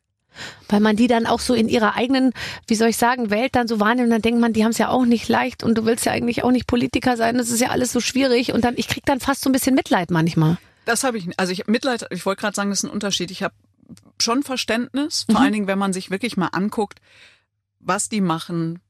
Weil 0.69 0.81
man 0.81 0.97
die 0.97 1.07
dann 1.07 1.27
auch 1.27 1.41
so 1.41 1.55
in 1.55 1.69
ihrer 1.69 1.95
eigenen, 1.97 2.33
wie 2.67 2.75
soll 2.75 2.89
ich 2.89 2.97
sagen, 2.97 3.31
Welt 3.31 3.55
dann 3.55 3.69
so 3.69 3.81
wahrnimmt, 3.81 4.07
und 4.07 4.11
dann 4.11 4.23
denkt 4.23 4.41
man, 4.41 4.53
die 4.53 4.65
haben 4.65 4.71
es 4.73 4.79
ja 4.79 4.89
auch 4.89 5.05
nicht 5.05 5.29
leicht 5.29 5.63
und 5.63 5.77
du 5.77 5.85
willst 5.85 6.05
ja 6.07 6.13
eigentlich 6.13 6.45
auch 6.45 6.51
nicht 6.51 6.67
Politiker 6.67 7.17
sein, 7.17 7.39
das 7.39 7.51
ist 7.51 7.61
ja 7.61 7.69
alles 7.69 7.93
so 7.93 8.01
schwierig 8.01 8.53
und 8.53 8.65
dann, 8.65 8.75
ich 8.77 8.89
krieg 8.89 9.05
dann 9.07 9.21
fast 9.21 9.43
so 9.43 9.49
ein 9.51 9.53
bisschen 9.53 9.75
Mitleid 9.75 10.11
manchmal. 10.11 10.59
Das 10.85 11.05
habe 11.05 11.19
ich, 11.19 11.29
also 11.39 11.53
ich 11.53 11.67
Mitleid, 11.67 12.07
ich 12.11 12.25
wollte 12.27 12.41
gerade 12.41 12.55
sagen, 12.55 12.71
das 12.71 12.81
ist 12.81 12.85
ein 12.85 12.91
Unterschied. 12.93 13.31
Ich 13.31 13.43
habe 13.43 13.55
schon 14.21 14.43
Verständnis, 14.43 15.25
vor 15.31 15.39
Mhm. 15.39 15.45
allen 15.45 15.53
Dingen, 15.53 15.67
wenn 15.67 15.79
man 15.79 15.93
sich 15.93 16.11
wirklich 16.11 16.37
mal 16.37 16.49
anguckt, 16.49 17.01
was 17.81 18.09
die 18.09 18.21
machen, 18.21 18.81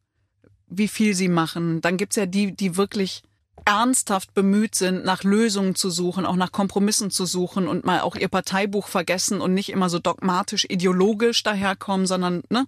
wie 0.68 0.88
viel 0.88 1.14
sie 1.14 1.28
machen. 1.28 1.80
Dann 1.80 1.96
gibt's 1.96 2.16
ja 2.16 2.26
die, 2.26 2.55
die 2.55 2.76
wirklich 2.76 3.22
ernsthaft 3.64 4.34
bemüht 4.34 4.74
sind, 4.74 5.04
nach 5.04 5.24
Lösungen 5.24 5.74
zu 5.74 5.90
suchen, 5.90 6.26
auch 6.26 6.36
nach 6.36 6.52
Kompromissen 6.52 7.11
zu 7.11 7.26
suchen 7.26 7.68
und 7.68 7.84
mal 7.84 8.00
auch 8.00 8.16
ihr 8.16 8.28
Parteibuch 8.28 8.88
vergessen 8.88 9.40
und 9.40 9.54
nicht 9.54 9.70
immer 9.70 9.88
so 9.88 9.98
dogmatisch, 9.98 10.66
ideologisch 10.68 11.42
daherkommen, 11.42 12.06
sondern, 12.06 12.42
ne? 12.48 12.66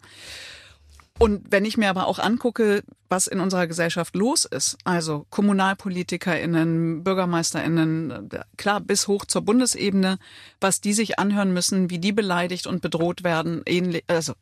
Und 1.19 1.43
wenn 1.51 1.67
ich 1.67 1.77
mir 1.77 1.91
aber 1.91 2.07
auch 2.07 2.19
angucke, 2.19 2.83
was 3.11 3.27
in 3.27 3.41
unserer 3.41 3.67
Gesellschaft 3.67 4.17
los 4.17 4.47
ist, 4.47 4.79
also 4.85 5.27
KommunalpolitikerInnen, 5.29 7.05
BürgermeisterInnen, 7.05 8.31
äh, 8.31 8.41
klar, 8.57 8.81
bis 8.81 9.07
hoch 9.07 9.27
zur 9.27 9.43
Bundesebene, 9.43 10.19
was 10.63 10.81
die 10.81 10.95
sich 10.95 11.19
anhören 11.19 11.53
müssen, 11.53 11.91
wie 11.91 11.99
die 11.99 12.13
beleidigt 12.13 12.67
und 12.67 12.81
bedroht 12.81 13.23
werden, 13.23 13.61
ähnlich, 13.67 14.05
also, 14.07 14.33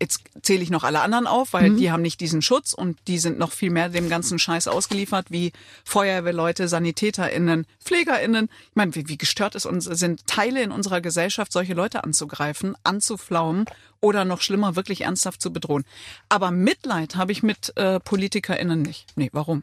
jetzt 0.00 0.22
zähle 0.42 0.62
ich 0.62 0.70
noch 0.70 0.84
alle 0.84 1.00
anderen 1.00 1.26
auf, 1.26 1.52
weil 1.52 1.74
die 1.76 1.90
haben 1.90 2.02
nicht 2.02 2.20
diesen 2.20 2.42
Schutz 2.42 2.72
und 2.72 2.98
die 3.08 3.18
sind 3.18 3.38
noch 3.38 3.52
viel 3.52 3.70
mehr 3.70 3.88
dem 3.88 4.08
ganzen 4.08 4.38
Scheiß 4.38 4.68
ausgeliefert, 4.68 5.30
wie 5.30 5.52
Feuerwehrleute, 5.84 6.68
SanitäterInnen, 6.68 7.66
PflegerInnen. 7.82 8.48
Ich 8.68 8.76
meine, 8.76 8.94
wie, 8.94 9.08
wie 9.08 9.18
gestört 9.18 9.54
ist 9.54 9.66
uns, 9.66 9.84
sind 9.84 10.26
Teile 10.26 10.62
in 10.62 10.70
unserer 10.70 11.00
Gesellschaft, 11.00 11.52
solche 11.52 11.74
Leute 11.74 12.04
anzugreifen, 12.04 12.76
anzuflaumen 12.84 13.64
oder 14.00 14.24
noch 14.24 14.40
schlimmer, 14.40 14.76
wirklich 14.76 15.02
ernsthaft 15.02 15.42
zu 15.42 15.52
bedrohen. 15.52 15.84
Aber 16.28 16.50
Mitleid 16.50 17.16
habe 17.16 17.32
ich 17.32 17.42
mit 17.42 17.76
äh, 17.76 18.00
PolitikerInnen 18.00 18.82
nicht. 18.82 19.12
Nee, 19.16 19.30
warum? 19.32 19.62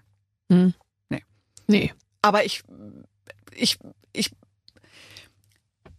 Hm. 0.51 0.73
Nee. 1.09 1.23
Nee. 1.67 1.93
Aber 2.21 2.45
ich, 2.45 2.63
ich, 3.55 3.80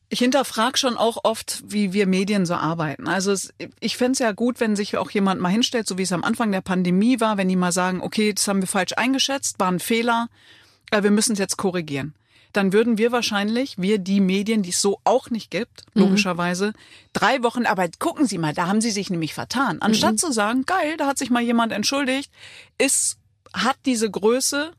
ich, 0.09 0.19
hinterfrage 0.19 0.79
schon 0.79 0.97
auch 0.97 1.19
oft, 1.25 1.63
wie 1.67 1.93
wir 1.93 2.07
Medien 2.07 2.47
so 2.47 2.55
arbeiten. 2.55 3.09
Also 3.09 3.33
es, 3.33 3.53
ich 3.81 3.97
fänd's 3.97 4.19
ja 4.19 4.33
gut, 4.33 4.61
wenn 4.61 4.77
sich 4.77 4.97
auch 4.97 5.11
jemand 5.11 5.41
mal 5.41 5.51
hinstellt, 5.51 5.87
so 5.87 5.99
wie 5.99 6.03
es 6.03 6.13
am 6.13 6.25
Anfang 6.25 6.51
der 6.53 6.61
Pandemie 6.61 7.21
war, 7.21 7.37
wenn 7.37 7.49
die 7.49 7.57
mal 7.57 7.73
sagen, 7.73 8.01
okay, 8.01 8.33
das 8.33 8.49
haben 8.49 8.61
wir 8.63 8.69
falsch 8.69 8.93
eingeschätzt, 8.97 9.61
war 9.61 9.71
ein 9.71 9.81
Fehler, 9.81 10.29
äh, 10.91 11.03
wir 11.03 11.11
müssen 11.11 11.33
es 11.33 11.39
jetzt 11.39 11.57
korrigieren. 11.57 12.15
Dann 12.53 12.73
würden 12.73 12.97
wir 12.97 13.13
wahrscheinlich, 13.13 13.77
wir 13.79 13.99
die 13.99 14.21
Medien, 14.21 14.63
die 14.63 14.71
es 14.71 14.81
so 14.81 15.01
auch 15.05 15.31
nicht 15.31 15.51
gibt, 15.51 15.85
logischerweise, 15.95 16.73
drei 17.13 17.43
Wochen, 17.43 17.67
aber 17.67 17.89
gucken 17.99 18.27
Sie 18.27 18.39
mal, 18.39 18.55
da 18.55 18.67
haben 18.67 18.81
Sie 18.81 18.91
sich 18.91 19.11
nämlich 19.11 19.35
vertan. 19.35 19.83
Anstatt 19.83 20.19
zu 20.19 20.33
sagen, 20.33 20.65
geil, 20.65 20.97
da 20.97 21.07
hat 21.07 21.19
sich 21.19 21.31
mal 21.31 21.43
jemand 21.43 21.73
entschuldigt, 21.73 22.33
ist, 22.79 23.19
hat 23.53 23.77
diese 23.85 24.11
Größe, 24.11 24.73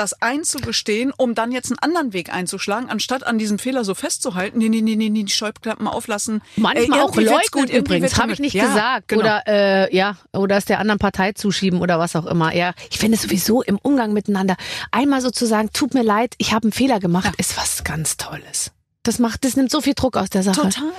das 0.00 0.14
einzugestehen, 0.22 1.12
um 1.16 1.34
dann 1.34 1.52
jetzt 1.52 1.70
einen 1.70 1.78
anderen 1.78 2.12
Weg 2.12 2.32
einzuschlagen, 2.32 2.88
anstatt 2.88 3.26
an 3.26 3.38
diesem 3.38 3.58
Fehler 3.58 3.84
so 3.84 3.94
festzuhalten, 3.94 4.58
nee, 4.58 4.68
nee, 4.68 4.80
nee, 4.80 4.96
nee, 4.96 5.10
nee 5.10 5.24
die 5.24 5.32
Scheuklappen 5.32 5.86
auflassen. 5.86 6.42
Manchmal 6.56 6.98
Ey, 6.98 7.04
auch 7.04 7.14
leugnen 7.16 7.68
übrigens, 7.68 8.16
habe 8.18 8.32
ich 8.32 8.38
nicht 8.40 8.54
Ja, 8.54 8.66
gesagt. 8.66 9.08
genau. 9.08 9.20
Oder 9.20 9.42
äh, 9.46 9.94
ja, 9.94 10.16
oder 10.32 10.56
es 10.56 10.64
der 10.64 10.78
anderen 10.78 10.98
Partei 10.98 11.32
zuschieben 11.32 11.80
oder 11.80 11.98
was 11.98 12.16
auch 12.16 12.26
immer. 12.26 12.54
Ja, 12.54 12.72
ich 12.90 12.98
finde 12.98 13.18
sowieso 13.18 13.62
im 13.62 13.78
Umgang 13.78 14.12
miteinander 14.12 14.56
einmal 14.90 15.20
sozusagen, 15.20 15.70
tut 15.72 15.92
mir 15.92 16.02
leid, 16.02 16.34
ich 16.38 16.52
habe 16.52 16.64
einen 16.64 16.72
Fehler 16.72 16.98
gemacht, 16.98 17.34
ist 17.36 17.56
was 17.56 17.84
ganz 17.84 18.16
Tolles. 18.16 18.72
Das 19.02 19.18
macht, 19.18 19.44
das 19.44 19.56
nimmt 19.56 19.70
so 19.70 19.80
viel 19.80 19.94
Druck 19.94 20.16
aus 20.16 20.30
der 20.30 20.42
Sache. 20.42 20.62
Total. 20.62 20.92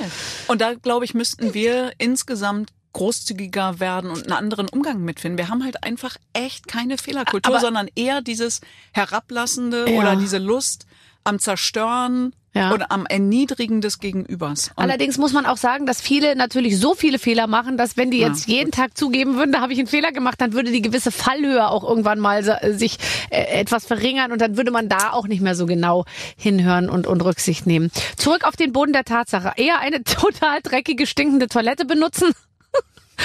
Und 0.48 0.62
da, 0.62 0.74
glaube 0.74 1.06
ich, 1.06 1.14
müssten 1.14 1.54
wir 1.54 1.92
insgesamt 1.98 2.70
großzügiger 2.94 3.80
werden 3.80 4.10
und 4.10 4.24
einen 4.24 4.34
anderen 4.34 4.68
Umgang 4.70 5.02
mitfinden. 5.02 5.38
Wir 5.38 5.50
haben 5.50 5.64
halt 5.64 5.84
einfach 5.84 6.18
echt 6.34 6.68
keine 6.68 6.98
Fehlerkultur, 6.98 7.54
Aber- 7.56 7.62
sondern 7.62 7.88
eher 7.96 8.22
dieses 8.22 8.62
Herablassende 8.94 9.90
Ja. 9.90 10.00
oder 10.00 10.16
diese 10.16 10.38
Lust 10.38 10.86
am 11.24 11.38
Zerstören 11.40 12.34
Ja. 12.54 12.74
oder 12.74 12.92
am 12.92 13.06
Erniedrigen 13.06 13.80
des 13.80 14.00
Gegenübers. 14.00 14.70
Und 14.76 14.84
Allerdings 14.84 15.18
muss 15.18 15.32
man 15.34 15.46
auch 15.46 15.56
sagen, 15.58 15.86
dass 15.86 16.02
viele 16.02 16.36
natürlich 16.36 16.78
so 16.80 16.96
viele 16.96 17.20
Fehler 17.20 17.46
machen, 17.48 17.78
dass 17.78 17.96
wenn 17.96 18.12
die 18.12 18.20
Ja, 18.20 18.28
jetzt 18.28 18.48
jeden 18.48 18.72
Tag 18.72 18.98
zugeben 18.98 19.36
würden, 19.36 19.52
da 19.52 19.62
habe 19.62 19.72
ich 19.72 19.80
einen 19.80 19.88
Fehler 19.88 20.12
gemacht, 20.12 20.42
dann 20.42 20.52
würde 20.54 20.72
die 20.72 20.82
gewisse 20.82 21.12
Fallhöhe 21.12 21.68
auch 21.70 21.84
irgendwann 21.88 22.20
mal 22.20 22.40
äh, 22.62 22.74
sich 22.74 22.98
äh, 23.30 23.44
etwas 23.62 23.86
verringern 23.86 24.32
und 24.32 24.42
dann 24.42 24.58
würde 24.58 24.72
man 24.72 24.90
da 24.90 25.12
auch 25.14 25.28
nicht 25.28 25.42
mehr 25.42 25.56
so 25.56 25.66
genau 25.66 26.06
hinhören 26.36 26.90
und, 26.90 27.06
und 27.08 27.22
Rücksicht 27.22 27.68
nehmen. 27.68 27.90
Zurück 28.18 28.44
auf 28.46 28.56
den 28.56 28.74
Boden 28.74 28.92
der 28.94 29.06
Tatsache. 29.06 29.54
Eher 29.58 29.80
eine 29.80 30.04
total 30.04 30.62
dreckige, 30.62 31.06
stinkende 31.08 31.48
Toilette 31.48 31.86
benutzen 31.86 32.34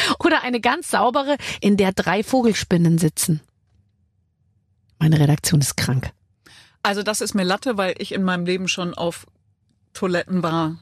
oder 0.18 0.42
eine 0.42 0.60
ganz 0.60 0.90
saubere, 0.90 1.36
in 1.60 1.76
der 1.76 1.92
drei 1.92 2.22
Vogelspinnen 2.22 2.98
sitzen. 2.98 3.40
Meine 4.98 5.18
Redaktion 5.18 5.60
ist 5.60 5.76
krank. 5.76 6.10
Also 6.82 7.02
das 7.02 7.20
ist 7.20 7.34
mir 7.34 7.44
Latte, 7.44 7.76
weil 7.76 7.94
ich 7.98 8.12
in 8.12 8.22
meinem 8.22 8.46
Leben 8.46 8.68
schon 8.68 8.94
auf 8.94 9.26
Toiletten 9.92 10.42
war, 10.42 10.76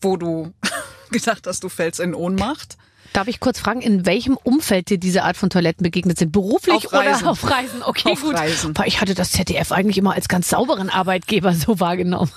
wo 0.00 0.16
du 0.16 0.52
gedacht 1.10 1.46
hast, 1.46 1.62
du 1.62 1.68
fällst 1.68 2.00
in 2.00 2.14
Ohnmacht. 2.14 2.76
Darf 3.12 3.26
ich 3.26 3.40
kurz 3.40 3.58
fragen, 3.58 3.80
in 3.82 4.06
welchem 4.06 4.36
Umfeld 4.36 4.88
dir 4.88 4.98
diese 4.98 5.24
Art 5.24 5.36
von 5.36 5.50
Toiletten 5.50 5.82
begegnet 5.82 6.18
sind? 6.18 6.30
Beruflich 6.30 6.86
Auf 6.86 6.92
oder 6.92 7.20
auf 7.30 7.50
Reisen? 7.50 7.82
Okay, 7.82 8.12
Auf 8.12 8.22
gut. 8.22 8.34
Reisen. 8.34 8.74
Ich 8.86 9.00
hatte 9.00 9.14
das 9.14 9.32
ZDF 9.32 9.72
eigentlich 9.72 9.98
immer 9.98 10.14
als 10.14 10.28
ganz 10.28 10.48
sauberen 10.48 10.90
Arbeitgeber 10.90 11.52
so 11.54 11.80
wahrgenommen. 11.80 12.30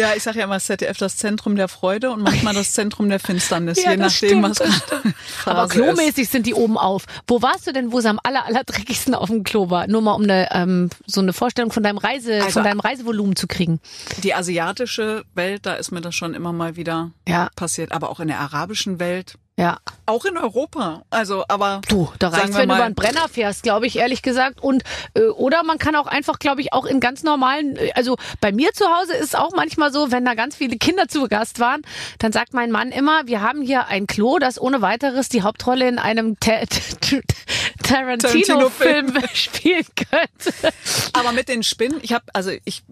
Ja, 0.00 0.14
ich 0.16 0.22
sage 0.22 0.38
ja 0.38 0.44
immer 0.44 0.58
ZDF 0.58 0.96
das 0.98 1.16
Zentrum 1.16 1.56
der 1.56 1.68
Freude 1.68 2.10
und 2.10 2.22
manchmal 2.22 2.54
das 2.54 2.72
Zentrum 2.72 3.08
der 3.08 3.20
Finsternis, 3.20 3.82
Ja, 3.82 3.90
je 3.92 3.96
nachdem, 3.98 4.10
stimmt, 4.10 4.42
was 4.42 4.60
Aber 5.44 5.68
Phase 5.68 5.78
ist. 5.80 5.84
klomäßig 5.84 6.28
sind 6.28 6.46
die 6.46 6.54
oben 6.54 6.78
auf. 6.78 7.04
Wo 7.26 7.42
warst 7.42 7.66
du 7.66 7.72
denn, 7.72 7.92
wo 7.92 7.98
es 7.98 8.04
am 8.06 8.18
aller, 8.22 8.46
aller 8.46 8.64
dreckigsten 8.64 9.14
auf 9.14 9.28
dem 9.28 9.44
Klo 9.44 9.70
war? 9.70 9.86
Nur 9.86 10.00
mal 10.02 10.12
um 10.14 10.22
eine, 10.22 10.48
ähm, 10.52 10.90
so 11.06 11.20
eine 11.20 11.32
Vorstellung 11.32 11.70
von 11.72 11.82
deinem 11.82 11.98
Reise, 11.98 12.36
Also- 12.42 12.50
von 12.52 12.64
deinem 12.64 12.80
Reisevolumen 12.80 13.36
zu 13.36 13.46
kriegen. 13.46 13.80
Die 14.22 14.34
asiatische 14.34 15.24
Welt, 15.34 15.66
da 15.66 15.74
ist 15.74 15.90
mir 15.90 16.00
das 16.00 16.14
schon 16.14 16.34
immer 16.34 16.52
mal 16.52 16.76
wieder 16.76 17.10
Ja. 17.28 17.48
passiert, 17.56 17.92
aber 17.92 18.10
auch 18.10 18.20
in 18.20 18.28
der 18.28 18.40
arabischen 18.40 18.98
Welt, 19.00 19.34
Ja. 19.60 19.78
auch 20.06 20.24
in 20.24 20.36
Europa. 20.38 21.02
Also, 21.10 21.44
aber 21.48 21.82
Du, 21.88 22.10
da 22.18 22.32
wir 22.32 22.42
wenn 22.42 22.50
du 22.52 22.66
mal- 22.66 22.76
über 22.76 22.84
einen 22.84 22.94
Brenner 22.94 23.28
fährst, 23.28 23.62
glaube 23.62 23.86
ich, 23.86 23.96
ehrlich 23.96 24.22
gesagt. 24.22 24.60
Und 24.62 24.82
äh, 25.14 25.24
oder 25.24 25.62
man 25.62 25.78
kann 25.78 25.94
auch 25.96 26.06
einfach, 26.06 26.38
glaube 26.38 26.60
ich, 26.62 26.72
auch 26.72 26.86
in 26.86 26.98
ganz 27.00 27.22
normalen, 27.22 27.76
äh, 27.76 27.92
also 27.94 28.16
bei 28.40 28.52
mir 28.52 28.72
zu 28.72 28.86
Hause 28.86 29.14
ist 29.14 29.26
es 29.26 29.34
auch 29.34 29.50
manchmal 29.54 29.92
so, 29.92 30.10
wenn 30.10 30.24
da 30.24 30.34
ganz 30.34 30.56
viele 30.56 30.76
Kinder 30.78 31.08
zu 31.08 31.28
Gast 31.28 31.60
waren, 31.60 31.82
dann 32.18 32.32
sagt 32.32 32.54
mein 32.54 32.70
Mann 32.70 32.90
immer, 32.90 33.26
wir 33.26 33.42
haben 33.42 33.60
hier 33.62 33.86
ein 33.88 34.06
Klo, 34.06 34.38
das 34.38 34.60
ohne 34.60 34.80
weiteres 34.82 35.28
die 35.28 35.42
Hauptrolle 35.42 35.86
in 35.88 35.98
einem 35.98 36.40
Ta- 36.40 36.60
Tarantino-Film 37.82 39.14
spielen 39.34 39.84
könnte. 39.94 40.72
Aber 41.12 41.32
mit 41.32 41.48
den 41.48 41.62
Spinnen, 41.62 41.98
ich 42.02 42.12
habe, 42.12 42.24
also 42.32 42.50
ich, 42.64 42.82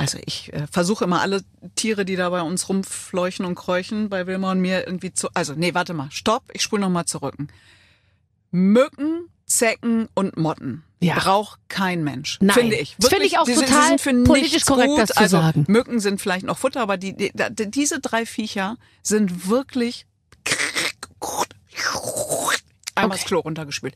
also 0.00 0.18
ich 0.24 0.50
äh, 0.54 0.66
versuche 0.66 1.04
immer 1.04 1.20
alle 1.20 1.42
Tiere, 1.76 2.06
die 2.06 2.16
da 2.16 2.30
bei 2.30 2.40
uns 2.40 2.70
rumfleuchen 2.70 3.44
und 3.44 3.54
kräuchen, 3.54 4.08
bei 4.08 4.26
Wilma 4.26 4.52
und 4.52 4.60
mir 4.60 4.86
irgendwie 4.86 5.12
zu, 5.12 5.28
also 5.34 5.52
nee, 5.54 5.74
warte 5.74 5.92
mal, 5.92 6.10
stopp, 6.10 6.44
ich 6.54 6.62
spule 6.62 6.80
noch 6.80 6.88
mal 6.88 7.04
zurück. 7.04 7.34
Mücken, 8.50 9.28
Zecken 9.44 10.08
und 10.14 10.38
Motten. 10.38 10.84
Ja. 11.00 11.18
Braucht 11.18 11.60
kein 11.68 12.02
Mensch, 12.02 12.38
Nein. 12.40 12.54
finde 12.54 12.76
ich. 12.76 12.96
Das 12.98 13.10
finde 13.10 13.26
ich 13.26 13.38
auch 13.38 13.44
sind- 13.44 13.60
total 13.60 13.88
sind 13.88 14.00
für 14.00 14.24
politisch 14.24 14.64
korrekt, 14.64 14.88
gut. 14.88 14.98
das 15.00 15.10
zu 15.10 15.18
also, 15.18 15.36
sagen. 15.38 15.64
Mücken 15.68 16.00
sind 16.00 16.20
vielleicht 16.20 16.46
noch 16.46 16.56
Futter, 16.56 16.80
aber 16.80 16.96
die, 16.96 17.14
die, 17.14 17.30
die, 17.50 17.70
diese 17.70 18.00
drei 18.00 18.24
Viecher 18.24 18.76
sind 19.02 19.48
wirklich 19.48 20.06
einmal 22.94 23.16
das 23.16 23.20
Okay. 23.20 23.28
Klo 23.28 23.40
runtergespült. 23.40 23.94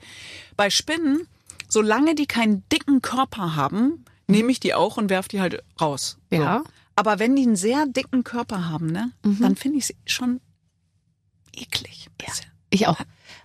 Bei 0.57 0.69
Spinnen, 0.69 1.27
solange 1.69 2.15
die 2.15 2.27
keinen 2.27 2.63
dicken 2.71 3.01
Körper 3.01 3.57
haben, 3.57 4.05
nehme 4.27 4.51
ich 4.53 4.61
die 4.61 4.75
auch 4.75 4.97
und 4.97 5.11
werf 5.11 5.29
die 5.29 5.41
halt 5.41 5.62
raus. 5.81 6.18
So. 6.31 6.37
Ja. 6.39 6.64
Aber 6.97 7.18
wenn 7.18 7.35
die 7.37 7.43
einen 7.43 7.57
sehr 7.57 7.87
dicken 7.87 8.22
Körper 8.25 8.68
haben, 8.70 8.87
ne, 8.87 9.11
Mhm. 9.25 9.41
dann 9.41 9.57
finde 9.57 9.79
ich 9.79 9.87
sie 9.87 9.97
schon 10.07 10.41
eklig. 11.55 12.09
Bisschen. 12.18 12.47
Ich 12.70 12.87
auch. 12.87 12.99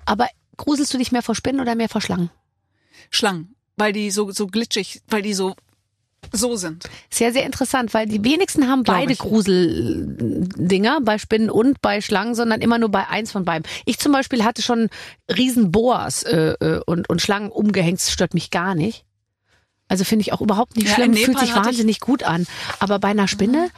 Aber 0.06 0.28
gruselst 0.58 0.94
du 0.94 0.98
dich 0.98 1.12
mehr 1.12 1.24
vor 1.24 1.36
Spinnen 1.36 1.60
oder 1.62 1.76
mehr 1.76 1.90
vor 1.90 2.02
Schlangen? 2.02 2.30
Schlangen, 3.10 3.56
weil 3.78 3.94
die 3.94 4.12
so, 4.12 4.32
so 4.32 4.48
glitschig, 4.48 5.02
weil 5.08 5.22
die 5.24 5.34
so, 5.34 5.56
so 6.32 6.56
sind. 6.56 6.88
Sehr, 7.10 7.34
sehr 7.34 7.46
interessant, 7.46 7.94
weil 7.94 8.06
die 8.08 8.24
wenigsten 8.24 8.68
haben 8.68 8.84
Glaub 8.84 8.98
beide 8.98 9.14
ich. 9.14 9.20
Gruseldinger 9.20 11.00
bei 11.02 11.18
Spinnen 11.18 11.50
und 11.50 11.82
bei 11.82 12.02
Schlangen, 12.02 12.36
sondern 12.36 12.62
immer 12.62 12.78
nur 12.78 12.90
bei 12.90 13.08
eins 13.08 13.32
von 13.32 13.46
beiden. 13.46 13.66
Ich 13.86 13.98
zum 14.00 14.12
Beispiel 14.12 14.44
hatte 14.44 14.62
schon 14.62 14.90
riesen 15.30 15.72
Boas 15.72 16.24
äh, 16.24 16.52
äh, 16.60 16.82
und, 16.86 17.10
und 17.10 17.22
Schlangen 17.22 17.50
umgehängt, 17.50 18.00
das 18.00 18.12
stört 18.12 18.34
mich 18.34 18.52
gar 18.52 18.76
nicht. 18.76 19.06
Also 19.90 20.04
finde 20.06 20.22
ich 20.22 20.32
auch 20.32 20.42
überhaupt 20.42 20.78
nicht 20.78 20.88
Ja, 20.88 20.94
schlimm, 20.94 21.14
fühlt 21.14 21.40
sich 21.40 21.54
wahnsinnig 21.54 22.00
gut 22.00 22.24
an. 22.24 22.48
Aber 22.80 23.00
bei 23.00 23.10
einer 23.10 23.28
Spinne 23.28 23.70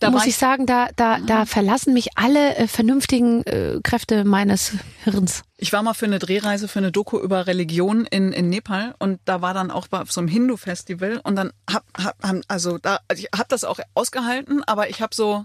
Da 0.00 0.10
muss 0.10 0.26
ich 0.26 0.36
sagen, 0.36 0.66
da, 0.66 0.88
da, 0.96 1.18
da 1.18 1.46
verlassen 1.46 1.94
mich 1.94 2.16
alle 2.16 2.56
äh, 2.56 2.66
vernünftigen 2.66 3.42
äh, 3.44 3.80
Kräfte 3.82 4.24
meines 4.24 4.72
Hirns. 5.04 5.42
Ich 5.56 5.72
war 5.72 5.82
mal 5.82 5.94
für 5.94 6.06
eine 6.06 6.18
Drehreise 6.18 6.68
für 6.68 6.78
eine 6.78 6.92
Doku 6.92 7.18
über 7.18 7.46
Religion 7.46 8.04
in, 8.04 8.32
in 8.32 8.48
Nepal 8.48 8.94
und 8.98 9.20
da 9.24 9.40
war 9.40 9.54
dann 9.54 9.70
auch 9.70 9.88
bei 9.88 10.02
so 10.06 10.20
einem 10.20 10.28
Hindu-Festival 10.28 11.20
und 11.22 11.36
dann 11.36 11.52
hab, 11.70 11.84
hab 11.96 12.16
also 12.48 12.78
da 12.78 13.00
also 13.08 13.22
ich 13.22 13.38
hab 13.38 13.48
das 13.48 13.64
auch 13.64 13.78
ausgehalten, 13.94 14.62
aber 14.64 14.90
ich 14.90 15.00
hab 15.00 15.14
so 15.14 15.44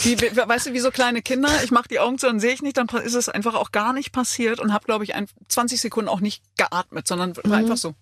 wie, 0.00 0.20
wie, 0.20 0.36
weißt 0.36 0.66
du, 0.66 0.72
wie 0.72 0.80
so 0.80 0.90
kleine 0.90 1.22
Kinder, 1.22 1.48
ich 1.64 1.70
mache 1.70 1.88
die 1.88 2.00
Augen 2.00 2.18
zu 2.18 2.28
und 2.28 2.40
sehe 2.40 2.52
ich 2.52 2.62
nicht, 2.62 2.76
dann 2.76 2.88
ist 2.88 3.14
es 3.14 3.28
einfach 3.28 3.54
auch 3.54 3.72
gar 3.72 3.92
nicht 3.92 4.12
passiert 4.12 4.60
und 4.60 4.72
habe 4.72 4.84
glaube 4.84 5.04
ich 5.04 5.14
ein, 5.14 5.28
20 5.48 5.80
Sekunden 5.80 6.08
auch 6.08 6.20
nicht 6.20 6.42
geatmet, 6.56 7.06
sondern 7.06 7.36
war 7.36 7.58
einfach 7.58 7.76
so. 7.76 7.94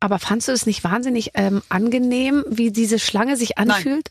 Aber 0.00 0.18
fandst 0.18 0.48
du 0.48 0.52
es 0.52 0.66
nicht 0.66 0.84
wahnsinnig 0.84 1.30
ähm, 1.34 1.62
angenehm, 1.68 2.44
wie 2.48 2.70
diese 2.70 2.98
Schlange 2.98 3.36
sich 3.36 3.58
anfühlt? 3.58 4.10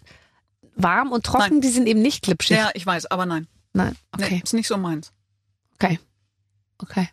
Warm 0.76 1.12
und 1.12 1.26
trocken, 1.26 1.50
Nein. 1.56 1.62
die 1.62 1.70
sind 1.70 1.88
eben 1.88 2.02
nicht 2.02 2.24
glitschig. 2.24 2.58
Ja, 2.58 2.72
ich 2.74 2.86
weiß, 2.86 3.06
aber 3.08 3.26
nein. 3.28 3.48
Nein, 3.74 3.96
Nee, 4.18 4.26
okay, 4.26 4.42
ist 4.44 4.54
nicht 4.54 4.68
so 4.68 4.78
meins. 4.78 5.12
okay, 5.76 6.00
okay. 6.80 7.10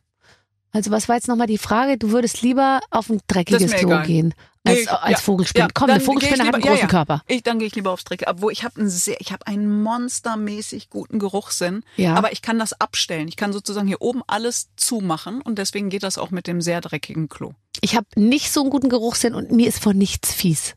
Also 0.73 0.91
was 0.91 1.09
war 1.09 1.17
jetzt 1.17 1.29
nochmal 1.29 1.47
die 1.47 1.59
Frage? 1.59 1.99
Du 1.99 2.11
würdest 2.13 2.43
lieber 2.43 2.81
auf 2.91 3.11
ein 3.11 3.21
dreckiges 3.27 3.73
Klo 3.73 3.89
egal. 3.89 4.07
gehen 4.07 4.35
als, 4.65 4.79
Nee, 4.81 4.87
als 4.89 5.11
ja, 5.11 5.17
Vogelspinne. 5.19 5.65
ja, 5.65 5.69
Komm, 5.73 5.91
eine 5.91 6.01
Vogelspinne 6.01 6.45
hat 6.47 6.55
einen 6.55 6.63
großen 6.63 6.81
ja. 6.83 6.87
Körper. 6.87 7.23
Ich, 7.27 7.43
dann 7.43 7.59
gehe 7.59 7.67
ich 7.67 7.75
lieber 7.75 7.91
aufs 7.91 8.05
Dreck. 8.05 8.25
Obwohl 8.27 8.53
ich 8.53 8.63
habe 8.63 8.79
einen 8.81 8.91
sehr, 8.91 9.21
ich 9.21 9.33
habe 9.33 9.47
einen 9.47 9.83
monstermäßig 9.83 10.91
guten 10.91 11.19
Geruchssinn. 11.19 11.83
Ja. 11.97 12.15
Aber 12.15 12.33
ich 12.33 12.43
kann 12.43 12.59
das 12.59 12.79
abstellen. 12.79 13.27
Ich 13.29 13.37
kann 13.37 13.53
sozusagen 13.53 13.89
hier 13.89 14.01
oben 14.03 14.23
alles 14.27 14.69
zumachen 14.77 15.41
und 15.41 15.59
deswegen 15.59 15.89
geht 15.89 16.03
das 16.03 16.19
auch 16.19 16.31
mit 16.31 16.47
dem 16.47 16.61
sehr 16.61 16.81
dreckigen 16.81 17.29
Klo. 17.29 17.53
Ich 17.81 17.97
habe 17.97 18.07
nicht 18.17 18.53
so 18.53 18.61
einen 18.61 18.71
guten 18.71 18.91
Geruchssinn 18.91 19.35
und 19.35 19.51
mir 19.51 19.67
ist 19.67 19.83
vor 19.83 19.95
nichts 19.95 20.33
fies. 20.33 20.75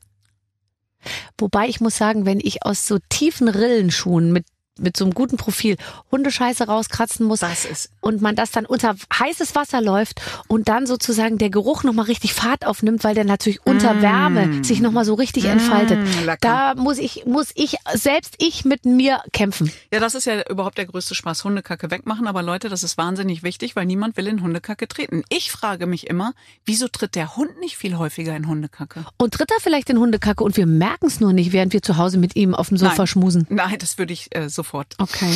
Wobei 1.37 1.67
ich 1.67 1.81
muss 1.81 1.97
sagen, 1.97 2.25
wenn 2.25 2.39
ich 2.39 2.65
aus 2.65 2.87
so 2.87 2.97
tiefen 3.09 3.49
Rillenschuhen 3.49 4.31
mit 4.31 4.45
mit 4.80 4.97
so 4.97 5.05
einem 5.05 5.13
guten 5.13 5.38
Profil 5.38 5.78
Hundescheiße 6.11 6.65
rauskratzen 6.65 7.26
muss 7.26 7.39
Das 7.39 7.65
ist 7.65 7.89
und 8.01 8.21
man 8.21 8.36
das 8.36 8.51
dann 8.51 8.65
unter 8.65 8.95
heißes 9.17 9.55
Wasser 9.55 9.82
läuft 9.82 10.21
und 10.47 10.67
dann 10.67 10.86
sozusagen 10.88 11.38
der 11.38 11.49
Geruch 11.49 11.84
nochmal 11.84 12.05
richtig 12.05 12.34
Fahrt 12.34 12.65
aufnimmt, 12.65 13.03
weil 13.03 13.15
der 13.15 13.24
natürlich 13.26 13.65
unter 13.65 13.93
Mm. 13.93 14.01
Wärme 14.01 14.63
sich 14.63 14.80
nochmal 14.82 15.05
so 15.05 15.13
richtig 15.13 15.45
entfaltet. 15.45 15.99
Mm, 15.99 16.26
lecker. 16.26 16.38
Da 16.41 16.76
muss 16.76 16.97
ich, 16.97 17.26
muss 17.26 17.51
ich, 17.55 17.76
selbst 17.93 18.36
ich 18.39 18.65
mit 18.65 18.86
mir 18.86 19.21
kämpfen. 19.32 19.71
ja, 19.93 19.99
das 19.99 20.15
ist 20.15 20.26
ja 20.26 20.41
überhaupt 20.49 20.78
der 20.78 20.86
größte 20.86 21.15
Spaß, 21.15 21.43
Hundekacke 21.43 21.91
wegmachen. 21.91 22.28
Aber 22.28 22.41
Leute, 22.41 22.69
das 22.69 22.84
ist 22.84 22.97
wahnsinnig 22.97 23.43
wichtig, 23.43 23.76
weil 23.76 23.86
niemand 23.86 24.17
will 24.17 24.28
in 24.28 24.41
Hundekacke 24.41 24.88
treten. 24.88 25.24
Ich 25.30 25.51
frage 25.51 25.86
mich 25.86 26.07
immer, 26.07 26.34
wieso 26.65 26.88
tritt 26.88 27.15
der 27.15 27.36
Hund 27.36 27.59
nicht 27.59 27.78
viel 27.78 27.97
häufiger 27.97 28.36
in 28.36 28.47
Hundekacke? 28.47 29.05
Und 29.17 29.34
tritt 29.36 29.51
er 29.51 29.59
vielleicht 29.61 29.89
in 29.89 29.99
Hundekacke 29.99 30.43
und 30.43 30.57
wir 30.57 30.65
merken 30.65 31.05
es 31.07 31.19
nur 31.19 31.34
nicht, 31.34 31.51
während 31.51 31.74
wir 31.74 31.82
zu 31.82 31.97
Hause 31.97 32.17
mit 32.17 32.36
ihm 32.36 32.55
auf 32.55 32.69
dem 32.69 32.78
Sofa 32.78 32.95
Nein. 32.99 33.07
schmusen. 33.07 33.45
Nein, 33.49 33.76
das 33.80 33.97
würde 33.97 34.13
ich 34.13 34.36
äh, 34.36 34.49
sofort. 34.64 34.95
Okay. 34.99 35.34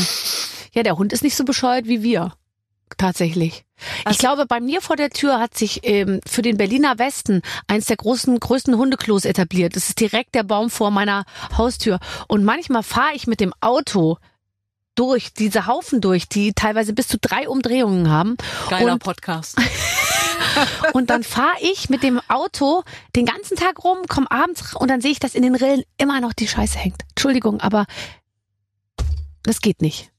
Ja, 0.73 0.83
der 0.83 0.97
Hund 0.97 1.13
ist 1.13 1.23
nicht 1.23 1.35
so 1.35 1.43
bescheuert 1.45 1.85
wie 1.87 2.03
wir. 2.03 2.33
Tatsächlich. 2.97 3.65
ich 3.99 4.07
Also- 4.07 4.19
glaube, 4.19 4.45
bei 4.45 4.59
mir 4.59 4.81
vor 4.81 4.95
der 4.95 5.09
Tür 5.09 5.39
hat 5.39 5.55
sich 5.57 5.81
ähm, 5.83 6.21
für 6.25 6.41
den 6.41 6.57
Berliner 6.57 6.97
Westen 6.97 7.41
eins 7.67 7.85
der 7.87 7.97
großen, 7.97 8.39
größten 8.39 8.77
Hundeklos 8.77 9.25
etabliert. 9.25 9.75
Das 9.75 9.89
ist 9.89 9.99
direkt 9.99 10.33
der 10.35 10.43
Baum 10.43 10.69
vor 10.69 10.89
meiner 10.89 11.25
Haustür. 11.57 11.99
Und 12.27 12.43
manchmal 12.45 12.83
fahre 12.83 13.13
ich 13.13 13.27
mit 13.27 13.39
dem 13.39 13.53
Auto 13.59 14.17
durch 14.95 15.33
diese 15.33 15.67
Haufen 15.67 16.01
durch, 16.01 16.27
die 16.27 16.53
teilweise 16.53 16.93
bis 16.93 17.07
zu 17.07 17.17
drei 17.19 17.47
Umdrehungen 17.49 18.09
haben. 18.09 18.35
Geiler 18.69 18.93
Und- 18.93 19.03
Podcast. 19.03 19.57
Und 20.93 21.09
dann 21.09 21.23
fahre 21.23 21.57
ich 21.61 21.89
mit 21.89 22.01
dem 22.03 22.19
Auto 22.29 22.83
den 23.15 23.25
ganzen 23.25 23.57
Tag 23.57 23.83
rum, 23.83 23.97
komme 24.07 24.29
abends 24.31 24.75
und 24.75 24.87
dann 24.89 25.01
sehe 25.01 25.11
ich, 25.11 25.19
dass 25.19 25.35
in 25.35 25.43
den 25.43 25.55
Rillen 25.55 25.83
immer 25.97 26.19
noch 26.19 26.33
die 26.33 26.47
Scheiße 26.47 26.77
hängt. 26.79 27.01
Entschuldigung, 27.09 27.59
aber 27.61 27.85
das 29.47 29.61
geht 29.61 29.81
nicht. 29.81 30.11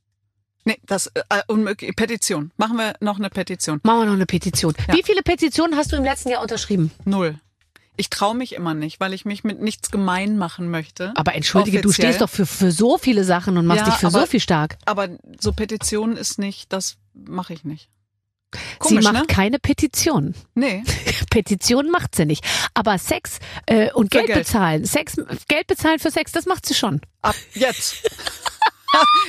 Nee, 0.65 0.77
das 0.85 1.07
äh, 1.15 1.23
unmöglich. 1.47 1.95
Petition. 1.97 2.51
Machen 2.57 2.77
wir 2.77 2.95
noch 3.01 3.19
eine 3.19 3.31
Petition. 3.31 3.81
Machen 3.85 4.01
wir 4.01 4.07
noch 4.07 4.13
eine 4.15 4.27
Petition. 4.27 4.75
Ja. 4.87 4.95
Wie 4.95 5.03
viele 5.03 5.23
Petitionen 5.23 5.77
hast 5.77 5.93
du 5.93 5.97
im 5.97 6.05
letzten 6.05 6.29
Jahr 6.31 6.43
unterschrieben? 6.43 6.91
Null. 7.05 7.39
Ich 7.97 8.11
traue 8.11 8.35
mich 8.37 8.55
immer 8.55 8.75
nicht, 8.75 9.01
weil 9.01 9.13
ich 9.15 9.25
mich 9.25 9.43
mit 9.45 9.61
nichts 9.61 9.91
gemein 9.91 10.37
machen 10.37 10.71
möchte. 10.71 11.13
Aber 11.17 11.35
entschuldige, 11.35 11.81
du 11.81 11.89
Offiziell. 11.89 12.09
stehst 12.13 12.21
doch 12.21 12.29
für, 12.31 12.47
für 12.47 12.71
so 12.71 12.97
viele 12.99 13.25
Sachen 13.25 13.57
und 13.57 13.67
machst 13.67 13.81
Ja, 13.81 13.87
dich 13.87 13.95
für 13.95 14.07
aber- 14.09 14.21
so 14.21 14.27
viel 14.27 14.41
stark. 14.41 14.77
Aber 14.85 15.09
so 15.41 15.53
Petition 15.53 16.17
ist 16.17 16.39
nicht, 16.39 16.73
das 16.73 16.97
mache 17.15 17.55
ich 17.55 17.65
nicht. 17.65 17.89
sie 18.55 18.61
Komisch, 18.79 19.05
macht 19.05 19.15
ne? 19.15 19.27
keine 19.27 19.59
Petition. 19.59 20.35
Nee. 20.55 20.85
Petition 21.31 21.91
macht 21.91 22.15
sie 22.15 22.25
nicht. 22.27 22.45
Aber 22.75 22.99
Sex 22.99 23.39
äh, 23.67 23.91
und 23.93 24.11
Geld, 24.11 24.27
Geld. 24.27 24.39
bezahlen, 24.41 24.85
Sex, 24.85 25.17
Geld 25.49 25.67
bezahlen 25.67 25.99
für 25.99 26.11
Sex, 26.11 26.31
das 26.33 26.47
macht 26.47 26.67
sie 26.67 26.75
schon. 26.75 27.01
Ab 27.23 27.35
jetzt. 27.55 28.09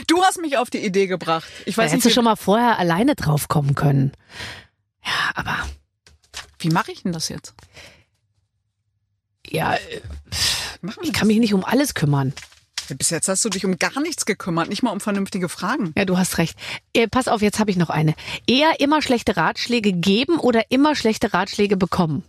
du 0.07 0.23
hast 0.23 0.39
mich 0.41 0.57
auf 0.57 0.69
die 0.69 0.83
Idee 0.83 1.07
gebracht. 1.07 1.47
Ich 1.65 1.75
Da 1.75 1.83
weiß 1.83 1.91
hättest 1.91 2.05
nicht, 2.05 2.13
du 2.13 2.15
schon 2.15 2.25
mal 2.25 2.35
vorher 2.35 2.79
alleine 2.79 3.15
drauf 3.15 3.47
kommen 3.47 3.75
können. 3.75 4.11
Ja, 5.05 5.31
aber 5.35 5.55
wie, 6.59 6.69
mache 6.69 6.91
ich 6.91 7.03
denn 7.03 7.11
das 7.11 7.29
jetzt? 7.29 7.53
ja, 9.51 9.73
äh, 9.75 9.79
ich 11.01 11.13
kann 11.13 11.27
mich 11.27 11.39
nicht 11.39 11.53
um 11.53 11.63
alles 11.63 11.93
kümmern. 11.93 12.33
das? 12.87 12.97
Bis 12.97 13.09
jetzt 13.09 13.27
hast 13.27 13.43
du 13.45 13.49
dich 13.49 13.65
um 13.65 13.77
gar 13.77 13.99
nichts 14.01 14.25
gekümmert, 14.25 14.69
nicht 14.69 14.83
mal 14.83 14.91
um 14.91 14.99
vernünftige 14.99 15.49
Fragen. 15.49 15.93
Ja, 15.97 16.05
du 16.05 16.17
hast 16.17 16.37
recht. 16.37 16.57
Äh, 16.93 17.07
pass 17.07 17.27
auf, 17.27 17.41
jetzt 17.41 17.59
habe 17.59 17.71
ich 17.71 17.77
noch 17.77 17.89
eine. 17.89 18.15
Eher 18.47 18.79
immer 18.79 19.01
schlechte 19.01 19.37
Ratschläge 19.37 19.93
geben 19.93 20.39
oder 20.39 20.71
immer 20.71 20.95
schlechte 20.95 21.33
Ratschläge 21.33 21.77
bekommen? 21.77 22.23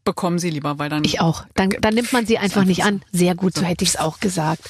Ich 0.00 0.04
bekomme 0.04 0.38
sie 0.38 0.50
lieber, 0.50 0.78
weil 0.78 0.88
dann. 0.88 1.04
Ich 1.04 1.20
auch. 1.20 1.44
Dann, 1.54 1.70
dann 1.80 1.94
nimmt 1.94 2.12
man 2.12 2.26
sie 2.26 2.38
einfach 2.38 2.64
nicht 2.64 2.84
an. 2.84 3.02
Sehr 3.12 3.34
gut, 3.34 3.54
so 3.54 3.62
hätte 3.62 3.84
ich 3.84 3.90
es 3.90 3.96
auch 3.96 4.18
gesagt. 4.18 4.62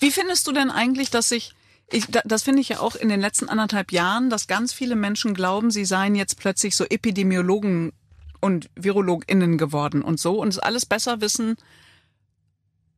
Wie 0.00 0.10
findest 0.10 0.46
du 0.48 0.52
denn 0.52 0.70
eigentlich, 0.70 1.08
dass 1.10 1.28
sich 1.28 1.54
ich, 1.90 2.06
da- 2.06 2.22
das 2.24 2.42
finde 2.42 2.60
ich 2.60 2.68
ja 2.70 2.80
auch 2.80 2.96
in 2.96 3.08
den 3.08 3.20
letzten 3.20 3.48
anderthalb 3.48 3.92
Jahren, 3.92 4.28
dass 4.28 4.48
ganz 4.48 4.72
viele 4.72 4.96
Menschen 4.96 5.34
glauben, 5.34 5.70
sie 5.70 5.84
seien 5.84 6.16
jetzt 6.16 6.38
plötzlich 6.40 6.74
so 6.74 6.84
Epidemiologen 6.84 7.92
und 8.40 8.68
VirologInnen 8.74 9.56
geworden 9.56 10.02
und 10.02 10.18
so 10.18 10.40
und 10.42 10.48
es 10.48 10.58
alles 10.58 10.84
besser 10.84 11.20
wissen 11.20 11.56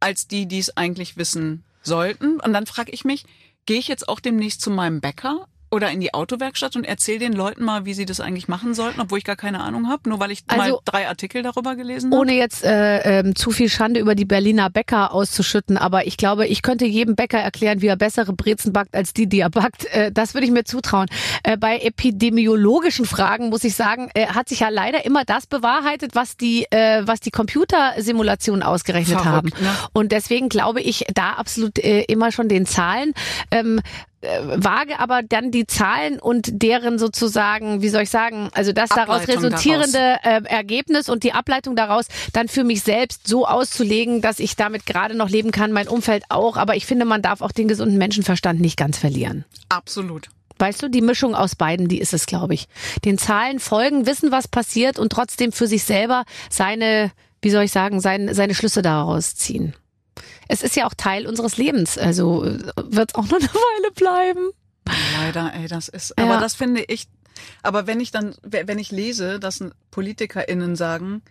als 0.01 0.27
die, 0.27 0.47
die 0.47 0.59
es 0.59 0.77
eigentlich 0.77 1.17
wissen 1.19 1.65
sollten. 1.83 2.41
Und 2.41 2.53
dann 2.55 2.65
frage 2.67 2.93
ich 2.93 3.05
mich, 3.05 3.27
gehe 3.67 3.79
ich 3.79 3.89
jetzt 3.89 4.09
auch 4.09 4.21
demnächst 4.21 4.63
zu 4.63 4.71
meinem 4.71 5.01
Bäcker 5.03 5.47
oder 5.71 5.91
in 5.91 6.01
die 6.01 6.15
Autowerkstatt 6.15 6.77
und 6.77 6.85
erzähle 6.85 7.19
den 7.21 7.33
Leuten 7.33 7.65
mal, 7.65 7.85
wie 7.85 7.95
sie 7.95 8.07
das 8.07 8.21
eigentlich 8.21 8.49
machen 8.49 8.75
sollten, 8.75 9.01
obwohl 9.01 9.19
ich 9.19 9.25
gar 9.25 9.37
keine 9.37 9.61
Ahnung 9.61 9.89
habe, 9.89 10.09
nur 10.09 10.19
weil 10.21 10.31
ich 10.31 10.43
Also- 10.47 10.63
mal 10.75 10.79
drei 10.85 11.09
Artikel 11.09 11.43
darüber 11.43 11.77
gelesen 11.77 12.11
habe. 12.11 12.21
Ohne 12.21 12.33
jetzt 12.35 12.65
äh, 12.65 13.21
ähm, 13.21 13.35
zu 13.37 13.51
viel 13.51 13.69
Schande 13.69 14.01
über 14.01 14.15
die 14.15 14.25
Berliner 14.25 14.71
Bäcker 14.71 15.13
auszuschütten, 15.13 15.77
aber 15.77 16.07
ich 16.07 16.17
glaube, 16.17 16.47
ich 16.47 16.63
könnte 16.63 16.85
jedem 16.87 17.17
Bäcker 17.17 17.39
erklären, 17.39 17.83
wie 17.83 17.87
er 17.89 17.97
bessere 17.97 18.33
Brezen 18.33 18.73
backt 18.73 18.95
als 18.95 19.13
die, 19.13 19.27
die 19.29 19.41
er 19.41 19.51
backt. 19.51 19.85
Äh, 19.87 20.11
das 20.13 20.35
würde 20.35 20.47
ich 20.47 20.53
mir 20.53 20.65
zutrauen. 20.65 21.07
Äh, 21.43 21.57
bei 21.57 21.79
epidemiologischen 21.79 23.05
Fragen 23.07 23.49
muss 23.51 23.65
ich 23.65 23.75
sagen, 23.75 24.11
äh, 24.15 24.27
hat 24.27 24.49
sich 24.49 24.61
ja 24.61 24.69
leider 24.69 25.05
immer 25.05 25.25
das 25.25 25.47
bewahrheitet, 25.47 26.15
was 26.15 26.37
die, 26.37 26.67
äh, 26.71 27.03
was 27.07 27.21
die 27.21 27.31
Computersimulationen 27.31 28.63
ausgerechnet 28.63 29.21
Verrückt, 29.21 29.55
haben. 29.57 29.63
ne? 29.63 29.71
Und 29.93 30.13
deswegen 30.13 30.49
glaube 30.49 30.81
ich 30.81 31.05
da 31.15 31.33
absolut 31.33 31.79
äh, 31.79 32.03
immer 32.03 32.33
schon 32.33 32.49
den 32.49 32.67
Zahlen. 32.67 33.13
Ähm, 33.51 33.81
äh, 34.18 34.18
wage 34.23 34.99
aber 34.99 35.23
dann 35.23 35.51
die 35.51 35.67
Zahlen 35.67 36.19
und 36.19 36.63
deren 36.63 36.99
sozusagen, 36.99 37.83
wie 37.83 37.89
soll 37.89 38.03
ich 38.03 38.11
sagen, 38.11 38.49
also 38.53 38.73
das 38.73 38.91
daraus 38.91 39.23
Ableitung 39.23 39.45
resultierende 39.45 40.17
äh, 40.23 40.43
Ergebnis 40.45 41.09
und 41.09 41.23
die 41.23 41.33
Ableitung 41.33 41.77
daraus 41.77 42.07
dann 42.33 42.49
für 42.49 42.65
mich 42.65 42.83
selbst 42.83 43.29
so 43.29 43.47
auszulegen, 43.47 44.21
dass 44.21 44.41
ich 44.41 44.57
damit 44.57 44.87
gerade 44.87 45.15
noch 45.15 45.29
leben 45.29 45.53
kann, 45.53 45.73
mein 45.73 45.89
Umfeld 45.89 46.25
auch. 46.31 46.57
Aber 46.57 46.75
ich 46.75 46.87
finde, 46.87 47.05
man 47.05 47.23
darf 47.23 47.43
auch 47.43 47.53
den 47.53 47.69
gesunden 47.69 47.99
Menschenverstand 47.99 48.61
nicht 48.61 48.77
ganz 48.77 48.99
verlieren. 48.99 49.45
Absolut. 49.69 50.29
Weißt 50.59 50.83
du, 50.83 50.89
die 50.89 51.03
Mischung 51.03 51.37
aus 51.37 51.55
beiden, 51.55 51.87
die 51.87 52.01
ist 52.01 52.13
es, 52.13 52.27
glaube 52.27 52.55
ich. 52.55 52.67
Den 53.05 53.19
Zahlen 53.19 53.61
folgen, 53.61 54.07
wissen, 54.07 54.33
was 54.33 54.49
passiert 54.49 54.99
und 54.99 55.13
trotzdem 55.13 55.53
für 55.53 55.69
sich 55.69 55.85
selber 55.85 56.25
seine, 56.51 57.13
wie 57.41 57.51
soll 57.51 57.65
ich 57.65 57.73
sagen, 57.73 58.01
seine, 58.01 58.35
seine 58.35 58.57
Schlüsse 58.57 58.83
daraus 58.83 59.37
ziehen. 59.37 59.75
Es 60.49 60.63
ist 60.63 60.77
ja 60.77 60.87
auch 60.87 60.95
Teil 60.95 61.27
unseres 61.27 61.57
Lebens, 61.57 61.99
also 61.99 62.43
wird 62.43 63.11
es 63.11 63.15
auch 63.15 63.27
noch 63.27 63.39
eine 63.39 63.49
Weile 63.53 63.93
bleiben. 63.95 64.51
Leider, 65.21 65.53
ey, 65.55 65.69
das 65.69 65.89
ist, 65.89 66.15
Ja. 66.19 66.25
aber 66.25 66.41
das 66.41 66.55
finde 66.55 66.83
ich, 66.83 67.07
aber 67.63 67.87
wenn 67.87 68.01
ich 68.01 68.11
dann, 68.11 68.35
wenn 68.43 68.79
ich 68.79 68.91
lese, 68.91 69.39
dass 69.39 69.63
PolitikerInnen 69.91 70.77
sagen, 70.77 71.23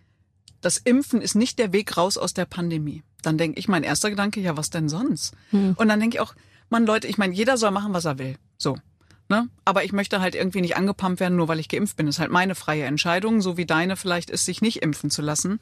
das 0.62 0.78
Impfen 0.78 1.22
ist 1.22 1.36
nicht 1.36 1.60
der 1.60 1.74
Weg 1.74 1.98
raus 1.98 2.18
aus 2.18 2.34
der 2.34 2.46
Pandemie, 2.46 3.04
dann 3.22 3.38
denke 3.38 3.60
ich, 3.60 3.68
mein 3.68 3.84
erster 3.84 4.10
Gedanke, 4.10 4.40
ja, 4.40 4.56
was 4.58 4.70
denn 4.70 4.90
sonst? 4.90 5.34
Hm. 5.52 5.74
Und 5.78 5.88
dann 5.88 6.00
denke 6.00 6.18
ich 6.18 6.22
auch, 6.22 6.34
man 6.70 6.86
Leute, 6.86 7.08
ich 7.08 7.18
meine, 7.18 7.34
jeder 7.34 7.58
soll 7.58 7.72
machen, 7.72 7.94
was 7.94 8.06
er 8.06 8.20
will. 8.20 8.36
So. 8.58 8.78
Ne? 9.30 9.50
Aber 9.66 9.84
ich 9.84 9.92
möchte 9.92 10.22
halt 10.22 10.36
irgendwie 10.36 10.62
nicht 10.62 10.78
angepumpt 10.78 11.20
werden, 11.20 11.36
nur 11.36 11.48
weil 11.50 11.60
ich 11.60 11.68
geimpft 11.68 11.98
bin. 11.98 12.06
Das 12.06 12.16
ist 12.16 12.20
halt 12.20 12.32
meine 12.32 12.56
freie 12.56 12.86
Entscheidung, 12.86 13.42
so 13.42 13.58
wie 13.58 13.66
deine 13.66 13.98
vielleicht 13.98 14.30
ist, 14.30 14.46
sich 14.46 14.62
nicht 14.62 14.82
impfen 14.82 15.10
zu 15.10 15.22
lassen. 15.22 15.60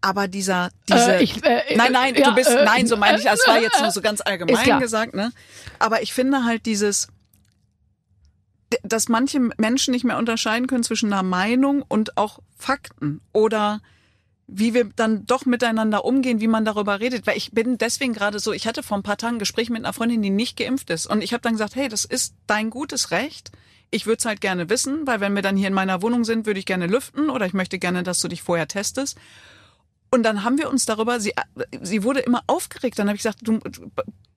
Aber 0.00 0.28
dieser, 0.28 0.70
diese, 0.88 1.16
Äh, 1.16 1.22
ich, 1.22 1.44
äh, 1.44 1.76
nein, 1.76 1.92
nein, 1.92 2.14
ja, 2.14 2.30
du 2.30 2.34
bist, 2.34 2.50
äh, 2.50 2.64
nein, 2.64 2.86
so 2.86 2.96
meine 2.96 3.18
ich, 3.18 3.24
das 3.24 3.46
war 3.46 3.60
jetzt 3.60 3.80
nur 3.80 3.90
so 3.90 4.00
ganz 4.00 4.20
allgemein 4.24 4.80
gesagt, 4.80 5.14
ne? 5.14 5.32
Aber 5.78 6.02
ich 6.02 6.12
finde 6.12 6.44
halt 6.44 6.64
dieses, 6.66 7.08
dass 8.82 9.08
manche 9.08 9.40
Menschen 9.58 9.92
nicht 9.92 10.04
mehr 10.04 10.16
unterscheiden 10.16 10.66
können 10.66 10.84
zwischen 10.84 11.12
einer 11.12 11.22
Meinung 11.22 11.82
und 11.86 12.16
auch 12.16 12.38
Fakten 12.56 13.20
oder 13.32 13.80
wie 14.52 14.74
wir 14.74 14.84
dann 14.96 15.26
doch 15.26 15.46
miteinander 15.46 16.04
umgehen, 16.04 16.40
wie 16.40 16.48
man 16.48 16.64
darüber 16.64 16.98
redet. 16.98 17.26
Weil 17.26 17.36
ich 17.36 17.52
bin 17.52 17.78
deswegen 17.78 18.12
gerade 18.12 18.40
so, 18.40 18.52
ich 18.52 18.66
hatte 18.66 18.82
vor 18.82 18.96
ein 18.96 19.02
paar 19.02 19.16
Tagen 19.16 19.36
ein 19.36 19.38
Gespräch 19.38 19.70
mit 19.70 19.84
einer 19.84 19.92
Freundin, 19.92 20.22
die 20.22 20.30
nicht 20.30 20.56
geimpft 20.56 20.90
ist. 20.90 21.06
Und 21.06 21.22
ich 21.22 21.32
habe 21.32 21.40
dann 21.40 21.52
gesagt, 21.52 21.76
hey, 21.76 21.88
das 21.88 22.04
ist 22.04 22.34
dein 22.46 22.70
gutes 22.70 23.10
Recht. 23.12 23.52
Ich 23.92 24.06
würde 24.06 24.18
es 24.18 24.24
halt 24.24 24.40
gerne 24.40 24.68
wissen, 24.68 25.06
weil 25.06 25.20
wenn 25.20 25.34
wir 25.34 25.42
dann 25.42 25.56
hier 25.56 25.68
in 25.68 25.74
meiner 25.74 26.02
Wohnung 26.02 26.24
sind, 26.24 26.46
würde 26.46 26.58
ich 26.58 26.66
gerne 26.66 26.86
lüften 26.86 27.30
oder 27.30 27.46
ich 27.46 27.52
möchte 27.52 27.78
gerne, 27.78 28.02
dass 28.02 28.20
du 28.20 28.28
dich 28.28 28.42
vorher 28.42 28.68
testest. 28.68 29.18
Und 30.12 30.24
dann 30.24 30.42
haben 30.42 30.58
wir 30.58 30.68
uns 30.70 30.86
darüber, 30.86 31.20
sie, 31.20 31.32
sie 31.82 32.02
wurde 32.02 32.20
immer 32.20 32.42
aufgeregt. 32.48 32.98
Dann 32.98 33.06
habe 33.08 33.16
ich 33.16 33.22
gesagt, 33.22 33.38
du 33.42 33.60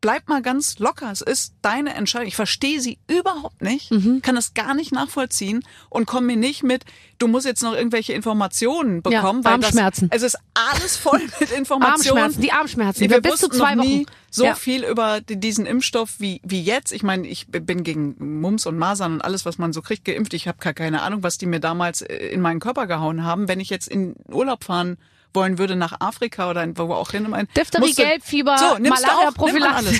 bleib 0.01 0.27
mal 0.27 0.41
ganz 0.41 0.77
locker. 0.79 1.09
Es 1.11 1.21
ist 1.21 1.53
deine 1.61 1.95
Entscheidung. 1.95 2.27
Ich 2.27 2.35
verstehe 2.35 2.79
sie 2.81 2.99
überhaupt 3.09 3.61
nicht, 3.61 3.89
Mhm. 3.89 4.21
kann 4.21 4.35
das 4.35 4.53
gar 4.53 4.73
nicht 4.75 4.91
nachvollziehen 4.91 5.63
und 5.89 6.05
komm 6.05 6.25
mir 6.27 6.35
nicht 6.35 6.61
mit, 6.61 6.83
du 7.19 7.27
musst 7.27 7.45
jetzt 7.45 7.63
noch 7.63 7.73
irgendwelche 7.73 8.13
Informationen 8.13 9.01
Ja, 9.09 9.21
bekommen. 9.21 9.43
weil 9.45 9.53
Armschmerzen. 9.53 10.09
Das, 10.09 10.21
es 10.21 10.33
ist 10.33 10.39
alles 10.53 10.97
voll 10.97 11.21
mit 11.39 11.51
Informationen. 11.57 12.17
Armschmerzen, 12.19 12.41
die 12.41 12.51
Armschmerzen. 12.51 13.01
Wir, 13.01 13.09
Wir 13.09 13.21
bis 13.21 13.39
zu 13.39 13.47
zwei 13.49 13.73
noch 13.75 13.83
nie 13.85 14.01
Wochen. 14.01 14.15
so 14.29 14.43
Ja. 14.43 14.55
viel 14.55 14.83
über 14.83 15.21
die- 15.21 15.39
diesen 15.39 15.65
Impfstoff 15.65 16.19
wie, 16.19 16.41
wie 16.43 16.61
jetzt. 16.61 16.91
Ich 16.91 17.01
meine, 17.01 17.25
ich 17.27 17.47
bin 17.47 17.83
gegen 17.83 18.41
Mumps 18.41 18.65
und 18.67 18.77
Masern 18.77 19.13
und 19.13 19.21
alles, 19.21 19.45
was 19.45 19.57
man 19.57 19.71
so 19.73 19.81
kriegt, 19.81 20.05
geimpft. 20.05 20.33
Ich 20.33 20.47
habe 20.49 20.57
gar 20.59 20.73
keine 20.73 21.01
Ahnung, 21.01 21.23
was 21.23 21.37
die 21.39 21.45
mir 21.47 21.61
damals 21.61 22.01
äh, 22.01 22.13
in 22.27 22.41
meinen 22.41 22.59
Körper 22.59 22.85
gehauen 22.87 23.23
haben. 23.23 23.47
Wenn 23.47 23.59
ich 23.61 23.69
jetzt 23.69 23.87
in 23.87 24.15
Urlaub 24.29 24.65
fahren 24.65 24.97
wollen 25.33 25.57
würde 25.57 25.75
nach 25.75 25.99
Afrika 25.99 26.49
oder 26.49 26.65
wo 26.77 26.93
auch 26.93 27.11
hin. 27.11 27.29
mein- 27.29 27.47
Diphtherie, 27.57 27.93
Gelbfieber, 27.93 28.57
so, 28.57 28.65
Malaria, 28.89 29.31
Prophylaxe. 29.31 29.99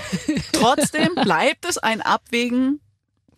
Trotzdem 0.53 1.15
bleibt 1.15 1.65
es 1.67 1.77
ein 1.77 2.01
Abwägen 2.01 2.79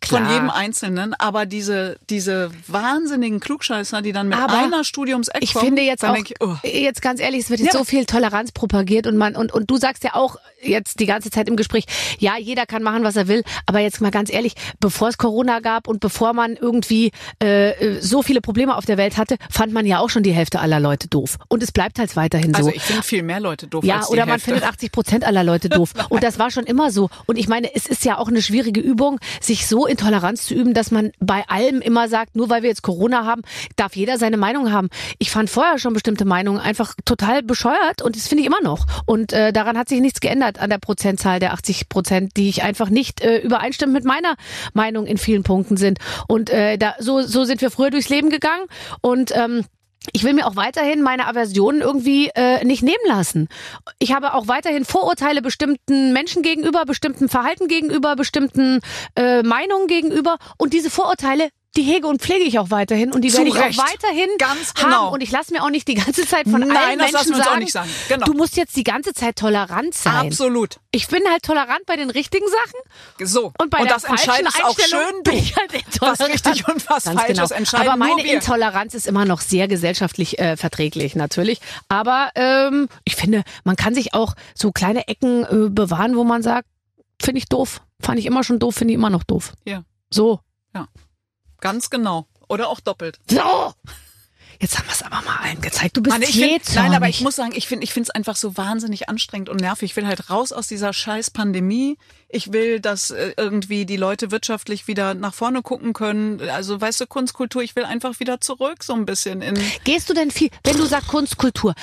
von 0.03 0.19
Klar. 0.19 0.33
jedem 0.33 0.49
Einzelnen, 0.49 1.13
aber 1.15 1.45
diese, 1.45 1.97
diese 2.09 2.51
wahnsinnigen 2.67 3.39
Klugscheißer, 3.39 4.01
die 4.01 4.11
dann 4.11 4.29
mit 4.29 4.37
Aber 4.37 4.57
einer 4.57 4.83
Studie 4.83 5.13
ums 5.13 5.27
Eck 5.29 5.41
Ich 5.43 5.53
kommen, 5.53 5.65
finde 5.65 5.81
jetzt 5.81 6.03
auch, 6.05 6.15
ich, 6.15 6.33
oh. 6.41 6.55
jetzt 6.63 7.01
ganz 7.01 7.19
ehrlich, 7.19 7.41
es 7.41 7.49
wird 7.49 7.59
jetzt 7.61 7.73
Ja. 7.73 7.79
so 7.79 7.85
viel 7.85 8.05
Toleranz 8.05 8.51
propagiert 8.51 9.07
und 9.07 9.17
man, 9.17 9.35
und, 9.35 9.53
und 9.53 9.69
du 9.69 9.77
sagst 9.77 10.03
ja 10.03 10.13
auch 10.15 10.37
jetzt 10.61 10.99
die 10.99 11.05
ganze 11.05 11.29
Zeit 11.31 11.47
im 11.47 11.55
Gespräch, 11.55 11.85
ja, 12.19 12.37
jeder 12.37 12.65
kann 12.65 12.83
machen, 12.83 13.03
was 13.03 13.15
er 13.15 13.27
will, 13.27 13.43
aber 13.65 13.79
jetzt 13.79 14.01
mal 14.01 14.11
ganz 14.11 14.31
ehrlich, 14.31 14.53
bevor 14.79 15.09
es 15.09 15.17
Corona 15.17 15.59
gab 15.59 15.87
und 15.87 15.99
bevor 15.99 16.33
man 16.33 16.55
irgendwie 16.55 17.11
äh, 17.39 17.99
so 18.01 18.21
viele 18.23 18.41
Probleme 18.41 18.75
auf 18.75 18.85
der 18.85 18.97
Welt 18.97 19.17
hatte, 19.17 19.37
fand 19.49 19.73
man 19.73 19.85
ja 19.85 19.99
auch 19.99 20.09
schon 20.09 20.23
die 20.23 20.31
Hälfte 20.33 20.59
aller 20.59 20.79
Leute 20.79 21.07
doof. 21.07 21.37
Und 21.49 21.63
es 21.63 21.71
bleibt 21.71 21.99
halt 21.99 22.15
weiterhin 22.15 22.53
so. 22.53 22.57
Also 22.57 22.69
ich 22.71 22.81
finde 22.81 23.03
viel 23.03 23.23
mehr 23.23 23.39
Leute 23.39 23.67
doof 23.67 23.83
Ja, 23.83 23.97
als 23.97 24.07
die 24.07 24.13
oder 24.13 24.21
man 24.25 24.31
Hälfte. 24.33 24.51
findet 24.51 24.63
80 24.67 24.91
Prozent 24.91 25.23
aller 25.23 25.43
Leute 25.43 25.69
doof. 25.69 25.93
Und 26.09 26.23
das 26.23 26.39
war 26.39 26.51
schon 26.51 26.65
immer 26.65 26.91
so. 26.91 27.09
Und 27.25 27.37
ich 27.37 27.47
meine, 27.47 27.73
es 27.75 27.85
ist 27.85 28.05
ja 28.05 28.17
auch 28.17 28.27
eine 28.27 28.41
schwierige 28.41 28.81
Übung, 28.81 29.19
sich 29.41 29.67
so 29.67 29.84
in 29.85 29.97
Toleranz 29.97 30.45
zu 30.45 30.53
üben, 30.53 30.73
dass 30.73 30.91
man 30.91 31.11
bei 31.19 31.43
allem 31.47 31.81
immer 31.81 32.07
sagt, 32.07 32.35
nur 32.35 32.49
weil 32.49 32.61
wir 32.61 32.69
jetzt 32.69 32.81
Corona 32.81 33.25
haben, 33.25 33.41
darf 33.75 33.95
jeder 33.95 34.17
seine 34.17 34.37
Meinung 34.37 34.71
haben. 34.71 34.89
Ich 35.19 35.31
fand 35.31 35.49
vorher 35.49 35.79
schon 35.79 35.93
bestimmte 35.93 36.25
Meinungen 36.25 36.59
einfach 36.59 36.93
total 37.05 37.43
bescheuert 37.43 38.01
und 38.01 38.15
das 38.15 38.27
finde 38.27 38.41
ich 38.41 38.47
immer 38.47 38.61
noch. 38.61 38.85
Und 39.05 39.33
äh, 39.33 39.51
daran 39.53 39.77
hat 39.77 39.89
sich 39.89 40.01
nichts 40.01 40.19
geändert 40.19 40.59
an 40.59 40.69
der 40.69 40.77
Prozentzahl 40.77 41.39
der 41.39 41.53
80 41.53 41.89
Prozent, 41.89 42.37
die 42.37 42.49
ich 42.49 42.63
einfach 42.63 42.89
nicht 42.89 43.21
äh, 43.21 43.37
übereinstimmend 43.37 43.95
mit 43.95 44.05
meiner 44.05 44.35
Meinung 44.73 45.05
in 45.05 45.17
vielen 45.17 45.43
Punkten 45.43 45.77
sind. 45.77 45.99
Und 46.27 46.49
äh, 46.49 46.77
da 46.77 46.95
so, 46.99 47.21
so 47.21 47.43
sind 47.43 47.61
wir 47.61 47.71
früher 47.71 47.91
durchs 47.91 48.09
Leben 48.09 48.29
gegangen 48.29 48.65
und 49.01 49.35
ähm, 49.35 49.65
ich 50.13 50.23
will 50.23 50.33
mir 50.33 50.47
auch 50.47 50.55
weiterhin 50.55 51.01
meine 51.01 51.27
Aversionen 51.27 51.81
irgendwie 51.81 52.29
äh, 52.35 52.63
nicht 52.65 52.83
nehmen 52.83 52.95
lassen. 53.07 53.47
Ich 53.99 54.13
habe 54.13 54.33
auch 54.33 54.47
weiterhin 54.47 54.85
Vorurteile 54.85 55.41
bestimmten 55.41 56.13
Menschen 56.13 56.41
gegenüber, 56.41 56.85
bestimmten 56.85 57.29
Verhalten 57.29 57.67
gegenüber, 57.67 58.15
bestimmten 58.15 58.79
äh, 59.15 59.43
Meinungen 59.43 59.87
gegenüber. 59.87 60.37
Und 60.57 60.73
diese 60.73 60.89
Vorurteile, 60.89 61.49
die 61.77 61.83
hege 61.83 62.07
und 62.07 62.21
pflege 62.21 62.43
ich 62.43 62.59
auch 62.59 62.69
weiterhin. 62.69 63.11
Und 63.11 63.21
die 63.21 63.29
Zu 63.29 63.37
werde 63.37 63.49
ich 63.49 63.55
Recht. 63.55 63.79
auch 63.79 63.85
weiterhin 63.87 64.29
Ganz 64.37 64.73
haben. 64.77 64.85
genau. 64.89 65.13
Und 65.13 65.21
ich 65.21 65.31
lasse 65.31 65.53
mir 65.53 65.63
auch 65.63 65.69
nicht 65.69 65.87
die 65.87 65.95
ganze 65.95 66.25
Zeit 66.25 66.47
von 66.47 66.61
Nein, 66.61 66.75
allen 66.75 66.99
das 66.99 67.11
lassen 67.11 67.29
Menschen 67.29 67.31
wir 67.31 67.35
uns 67.37 67.45
auch 67.45 67.49
sagen, 67.51 67.59
nicht 67.59 67.71
sagen. 67.73 67.89
Genau. 68.09 68.25
du 68.25 68.33
musst 68.33 68.57
jetzt 68.57 68.75
die 68.75 68.83
ganze 68.83 69.13
Zeit 69.13 69.35
tolerant 69.35 69.93
sein. 69.93 70.27
Absolut. 70.27 70.79
Ich 70.91 71.07
bin 71.07 71.21
halt 71.29 71.43
tolerant 71.43 71.85
bei 71.85 71.95
den 71.95 72.09
richtigen 72.09 72.45
Sachen. 72.47 73.27
So. 73.27 73.51
Und 73.59 73.69
bei 73.69 73.79
und 73.79 73.85
der 73.85 73.95
das 73.95 74.05
falschen 74.05 74.29
entscheidest 74.45 74.63
auch 74.63 74.79
schön 74.79 75.23
bin 75.23 75.33
du. 75.33 75.39
ich 75.39 75.55
halt 75.55 75.73
intolerant. 75.73 76.19
Was 76.19 76.27
richtig 76.27 76.67
und 76.67 76.89
was 76.89 77.03
Ganz 77.03 77.21
falsch 77.21 77.33
genau. 77.33 77.47
entscheiden 77.49 77.87
Aber 77.87 77.97
meine. 77.97 78.25
Intoleranz 78.25 78.93
ist 78.93 79.07
immer 79.07 79.25
noch 79.25 79.41
sehr 79.41 79.67
gesellschaftlich 79.67 80.39
äh, 80.39 80.57
verträglich, 80.57 81.15
natürlich. 81.15 81.59
Aber 81.89 82.29
ähm, 82.35 82.87
ich 83.03 83.15
finde, 83.15 83.43
man 83.63 83.75
kann 83.75 83.93
sich 83.93 84.13
auch 84.13 84.35
so 84.53 84.71
kleine 84.71 85.07
Ecken 85.07 85.43
äh, 85.43 85.69
bewahren, 85.69 86.15
wo 86.15 86.23
man 86.23 86.41
sagt, 86.41 86.67
finde 87.21 87.39
ich 87.39 87.45
doof. 87.45 87.81
Fand 88.01 88.19
ich 88.19 88.25
immer 88.25 88.43
schon 88.43 88.59
doof, 88.59 88.75
finde 88.75 88.93
ich 88.93 88.95
immer 88.95 89.09
noch 89.09 89.23
doof. 89.23 89.53
Ja. 89.65 89.83
So. 90.09 90.39
Ganz 91.65 91.89
genau. 91.89 92.27
Oder 92.47 92.69
auch 92.69 92.79
doppelt. 92.79 93.19
So. 93.27 93.73
Jetzt 94.59 94.77
haben 94.77 94.87
wir 94.87 94.93
es 94.93 95.01
aber 95.01 95.21
mal 95.23 95.37
allen 95.41 95.61
gezeigt. 95.61 95.97
Du 95.97 96.01
bist 96.03 96.13
Mann, 96.13 96.21
ich 96.21 96.39
find, 96.39 96.75
nein, 96.75 96.93
aber 96.93 97.09
ich 97.09 97.21
muss 97.21 97.35
sagen, 97.35 97.53
ich 97.55 97.67
finde 97.67 97.83
ich 97.83 97.91
finde 97.91 98.07
es 98.07 98.09
einfach 98.11 98.35
so 98.35 98.55
wahnsinnig 98.55 99.09
anstrengend 99.09 99.49
und 99.49 99.59
nervig. 99.59 99.89
Ich 99.91 99.95
will 99.95 100.05
halt 100.05 100.29
raus 100.29 100.51
aus 100.51 100.67
dieser 100.67 100.93
scheiß 100.93 101.31
Pandemie. 101.31 101.97
Ich 102.29 102.53
will, 102.53 102.79
dass 102.79 103.09
äh, 103.09 103.33
irgendwie 103.35 103.87
die 103.87 103.97
Leute 103.97 104.29
wirtschaftlich 104.29 104.87
wieder 104.87 105.15
nach 105.15 105.33
vorne 105.33 105.63
gucken 105.63 105.93
können. 105.93 106.39
Also, 106.49 106.79
weißt 106.79 107.01
du, 107.01 107.07
Kunstkultur, 107.07 107.63
ich 107.63 107.75
will 107.75 107.83
einfach 107.83 108.19
wieder 108.19 108.39
zurück 108.39 108.83
so 108.83 108.93
ein 108.93 109.07
bisschen 109.07 109.41
in 109.41 109.59
Gehst 109.85 110.07
du 110.07 110.13
denn 110.13 110.29
viel, 110.29 110.51
wenn 110.63 110.77
du 110.77 110.85
sagst 110.85 111.07
Kunstkultur? 111.07 111.73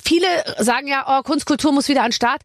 Viele 0.00 0.28
sagen 0.58 0.86
ja, 0.86 1.04
oh, 1.08 1.22
Kunstkultur 1.24 1.72
muss 1.72 1.88
wieder 1.88 2.02
an 2.02 2.10
den 2.10 2.12
Start. 2.12 2.42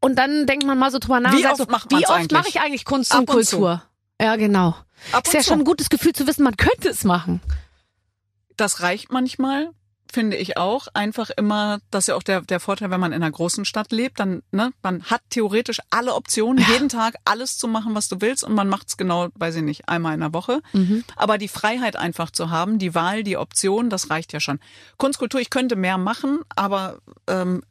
Und 0.00 0.14
dann 0.14 0.46
denkt 0.46 0.64
man 0.64 0.78
mal 0.78 0.92
so 0.92 1.00
drüber 1.00 1.18
nach. 1.18 1.32
Wie 1.32 1.44
und 1.44 1.46
oft 1.46 1.56
so, 1.56 1.66
macht 1.66 1.90
Wie 1.90 1.96
man's 1.96 2.08
oft 2.08 2.30
mache 2.30 2.48
ich 2.48 2.60
eigentlich 2.60 2.84
Kunst 2.84 3.12
Ab 3.12 3.28
und 3.28 3.30
und 3.30 3.44
zu. 3.44 3.56
Kultur? 3.56 3.82
Ja, 4.20 4.36
genau. 4.36 4.76
Ab 5.12 5.26
Ist 5.26 5.34
ja 5.34 5.40
zu. 5.40 5.46
schon 5.48 5.60
ein 5.60 5.64
gutes 5.64 5.90
Gefühl 5.90 6.12
zu 6.12 6.26
wissen, 6.26 6.42
man 6.44 6.56
könnte 6.56 6.88
es 6.88 7.04
machen. 7.04 7.40
das 8.56 8.80
reicht 8.82 9.12
manchmal, 9.12 9.70
finde 10.10 10.36
ich 10.36 10.56
auch. 10.56 10.88
Einfach 10.94 11.30
immer, 11.30 11.78
das 11.90 12.04
ist 12.04 12.08
ja 12.08 12.14
auch 12.16 12.22
der, 12.22 12.40
der 12.40 12.60
Vorteil, 12.60 12.90
wenn 12.90 12.98
man 13.00 13.12
in 13.12 13.22
einer 13.22 13.30
großen 13.30 13.64
Stadt 13.64 13.92
lebt, 13.92 14.18
dann, 14.20 14.42
ne, 14.50 14.72
man 14.82 15.04
hat 15.04 15.20
theoretisch 15.30 15.80
alle 15.90 16.14
Optionen, 16.14 16.64
jeden 16.72 16.88
Tag 16.88 17.14
alles 17.24 17.58
zu 17.58 17.68
machen, 17.68 17.94
was 17.94 18.08
du 18.08 18.20
willst 18.20 18.42
und 18.42 18.54
man 18.54 18.68
macht 18.68 18.88
es 18.88 18.96
genau, 18.96 19.28
weiß 19.34 19.56
ich 19.56 19.62
nicht, 19.62 19.88
einmal 19.88 20.14
in 20.14 20.20
der 20.20 20.32
Woche. 20.32 20.60
Aber 21.16 21.38
die 21.38 21.48
Freiheit 21.48 21.94
einfach 21.96 22.30
zu 22.30 22.50
haben, 22.50 22.78
die 22.78 22.94
Wahl, 22.94 23.22
die 23.22 23.36
Option, 23.36 23.90
das 23.90 24.10
reicht 24.10 24.32
ja 24.32 24.40
schon. 24.40 24.58
Kunstkultur, 24.96 25.40
ich 25.40 25.50
könnte 25.50 25.76
mehr 25.76 25.98
machen, 25.98 26.40
aber 26.56 26.98
ähm, 27.26 27.62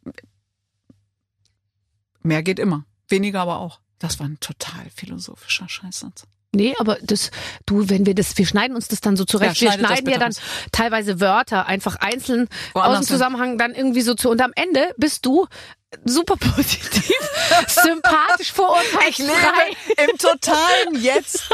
Mehr 2.24 2.44
geht 2.44 2.60
immer. 2.60 2.84
Weniger 3.08 3.42
aber 3.42 3.60
auch. 3.60 3.80
Das 4.00 4.20
war 4.20 4.28
ein 4.28 4.40
total 4.40 4.90
philosophischer 4.94 5.70
Scheißsatz. 5.70 6.26
Nee, 6.56 6.74
aber 6.80 6.98
das, 7.02 7.32
du, 7.66 7.90
wenn 7.90 8.06
wir 8.06 8.16
das, 8.16 8.38
wir 8.38 8.46
schneiden 8.46 8.76
uns 8.76 8.88
das 8.88 9.02
dann 9.02 9.18
so 9.18 9.26
zurecht. 9.26 9.60
Ja, 9.62 9.74
wir 9.74 9.86
schneiden 9.86 10.10
ja 10.10 10.18
dann 10.18 10.32
raus. 10.32 10.42
teilweise 10.72 11.20
Wörter 11.20 11.68
einfach 11.68 11.98
einzeln 11.98 12.48
Woanders 12.74 13.00
aus 13.00 13.06
dem 13.06 13.08
Zusammenhang 13.08 13.58
dann 13.58 13.76
irgendwie 13.76 14.02
so 14.02 14.14
zu. 14.14 14.30
Und 14.30 14.42
am 14.42 14.54
Ende 14.56 14.94
bist 14.98 15.26
du 15.26 15.48
super 16.06 16.36
positiv, 16.36 17.16
sympathisch, 17.68 18.52
verurteilsfrei. 18.52 19.72
im 20.04 20.18
totalen 20.18 21.02
Jetzt. 21.02 21.50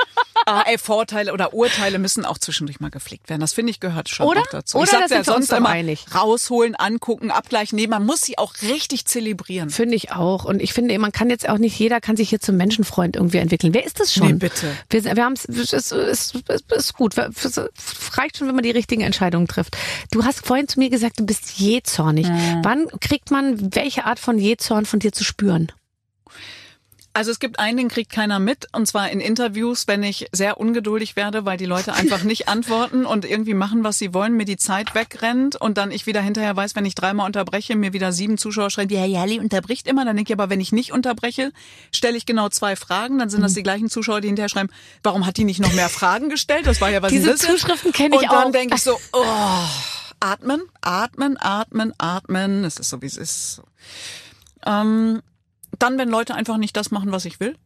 Ah, 0.46 0.64
ey, 0.66 0.78
Vorteile 0.78 1.34
oder 1.34 1.54
Urteile 1.54 2.00
müssen 2.00 2.26
auch 2.26 2.38
zwischendurch 2.38 2.80
mal 2.80 2.90
gepflegt 2.90 3.30
werden. 3.30 3.42
Das 3.42 3.54
finde 3.54 3.70
ich 3.72 3.80
gehört 3.80 4.10
schon 4.10 4.26
Oder? 4.26 4.42
auch 4.42 4.48
dazu. 4.48 4.78
Oder 4.78 4.86
ich 4.86 4.92
sag's 4.92 5.12
ja 5.12 5.24
sonst 5.24 5.54
immer 5.54 5.70
einig. 5.70 6.06
rausholen, 6.14 6.76
angucken, 6.76 7.32
abgleichen. 7.32 7.76
Nee, 7.78 7.88
man 7.88 8.06
muss 8.06 8.22
sie 8.22 8.38
auch 8.38 8.54
richtig 8.64 9.06
zelebrieren. 9.06 9.70
Finde 9.70 9.96
ich 9.96 10.12
auch. 10.12 10.46
Und 10.46 10.62
ich 10.62 10.74
finde, 10.74 10.98
man 11.00 11.12
kann 11.12 11.30
jetzt 11.30 11.48
auch 11.48 11.60
nicht, 11.60 11.78
jeder 11.78 12.02
kann 12.02 12.18
sich 12.18 12.30
hier 12.30 12.40
zum 12.40 12.58
Menschenfreund 12.58 13.16
irgendwie 13.16 13.38
entwickeln. 13.38 13.74
Wer 13.74 13.86
ist 13.86 14.00
das 14.00 14.14
schon? 14.14 14.28
Nee, 14.28 14.34
bitte. 14.34 14.76
Wir, 14.90 15.04
wir 15.04 15.24
haben 15.24 15.34
es, 15.34 15.46
es 15.46 15.92
ist, 15.92 16.36
ist, 16.72 16.94
gut. 16.96 17.18
Es 17.18 17.62
reicht 18.18 18.38
schon, 18.38 18.48
wenn 18.48 18.56
man 18.56 18.64
die 18.64 18.72
richtigen 18.72 19.04
Entscheidungen 19.04 19.48
trifft. 19.48 19.78
Du 20.12 20.26
hast 20.26 20.46
vorhin 20.46 20.68
zu 20.68 20.80
mir 20.80 20.90
gesagt, 20.90 21.20
du 21.20 21.26
bist 21.26 21.60
jähzornig. 21.60 22.28
Wann 22.64 22.88
kriegt 23.00 23.32
man 23.32 23.76
welche 23.76 24.06
Art 24.06 24.20
von 24.24 24.40
Jähzorn 24.40 24.86
von 24.86 25.00
dir 25.00 25.12
zu 25.12 25.24
spüren? 25.24 25.72
Also 27.16 27.30
es 27.30 27.38
gibt 27.40 27.60
einen, 27.60 27.78
den 27.78 27.90
kriegt 27.90 28.12
keiner 28.12 28.40
mit, 28.40 28.66
und 28.76 28.88
zwar 28.88 29.12
in 29.12 29.20
Interviews, 29.20 29.86
wenn 29.88 30.02
ich 30.02 30.26
sehr 30.32 30.60
ungeduldig 30.60 31.16
werde, 31.16 31.46
weil 31.46 31.58
die 31.58 31.68
Leute 31.68 31.94
einfach 31.94 32.24
nicht 32.24 32.48
antworten 32.48 33.06
und 33.06 33.24
irgendwie 33.24 33.54
machen, 33.54 33.84
was 33.84 34.00
sie 34.00 34.16
wollen, 34.16 34.34
mir 34.34 34.46
die 34.46 34.58
Zeit 34.58 34.96
wegrennt 34.96 35.56
und 35.56 35.78
dann 35.78 35.92
ich 35.92 36.08
wieder 36.08 36.22
hinterher 36.22 36.56
weiß, 36.56 36.76
wenn 36.76 36.88
ich 36.88 36.96
dreimal 36.96 37.28
unterbreche, 37.28 37.76
mir 37.76 37.94
wieder 37.94 38.12
sieben 38.12 38.40
Zuschauer 38.40 38.72
schreiben, 38.72 38.92
ja, 38.92 39.06
Jali 39.06 39.40
unterbricht 39.40 39.88
immer, 39.88 40.06
dann 40.06 40.16
denke 40.16 40.34
ich 40.34 40.40
aber, 40.40 40.50
wenn 40.50 40.60
ich 40.60 40.72
nicht 40.72 40.92
unterbreche, 40.92 41.52
stelle 41.92 42.18
ich 42.18 42.26
genau 42.26 42.50
zwei 42.50 42.76
Fragen, 42.76 43.20
dann 43.20 43.30
sind 43.30 43.42
Mhm. 43.42 43.44
das 43.44 43.54
die 43.54 43.62
gleichen 43.64 43.92
Zuschauer, 43.92 44.20
die 44.22 44.30
hinterher 44.30 44.50
schreiben, 44.50 44.70
warum 45.04 45.28
hat 45.28 45.38
die 45.38 45.44
nicht 45.44 45.60
noch 45.60 45.74
mehr 45.74 45.90
Fragen 45.90 46.30
gestellt? 46.30 46.66
Das 46.66 46.82
war 46.82 46.90
ja 46.90 47.04
was 47.04 47.12
Diese. 47.12 47.36
Zuschriften 47.36 47.92
kenne 47.92 48.16
ich 48.16 48.24
Und 48.24 48.32
dann 48.32 48.48
auch. 48.48 48.52
denke 48.52 48.76
ich 48.78 48.82
so, 48.82 48.98
oh, 49.12 49.24
atmen, 50.24 50.62
atmen, 50.82 51.38
atmen, 51.38 51.94
atmen, 51.98 52.64
es 52.64 52.78
ist 52.78 52.90
so, 52.90 53.02
wie 53.02 53.08
es 53.08 53.18
ist. 53.18 53.62
Ähm, 54.66 55.22
dann, 55.80 55.98
wenn 55.98 56.10
Leute 56.10 56.36
einfach 56.36 56.58
nicht 56.58 56.78
das 56.78 56.92
machen, 56.92 57.12
was 57.12 57.26
ich 57.26 57.40
will. 57.40 57.58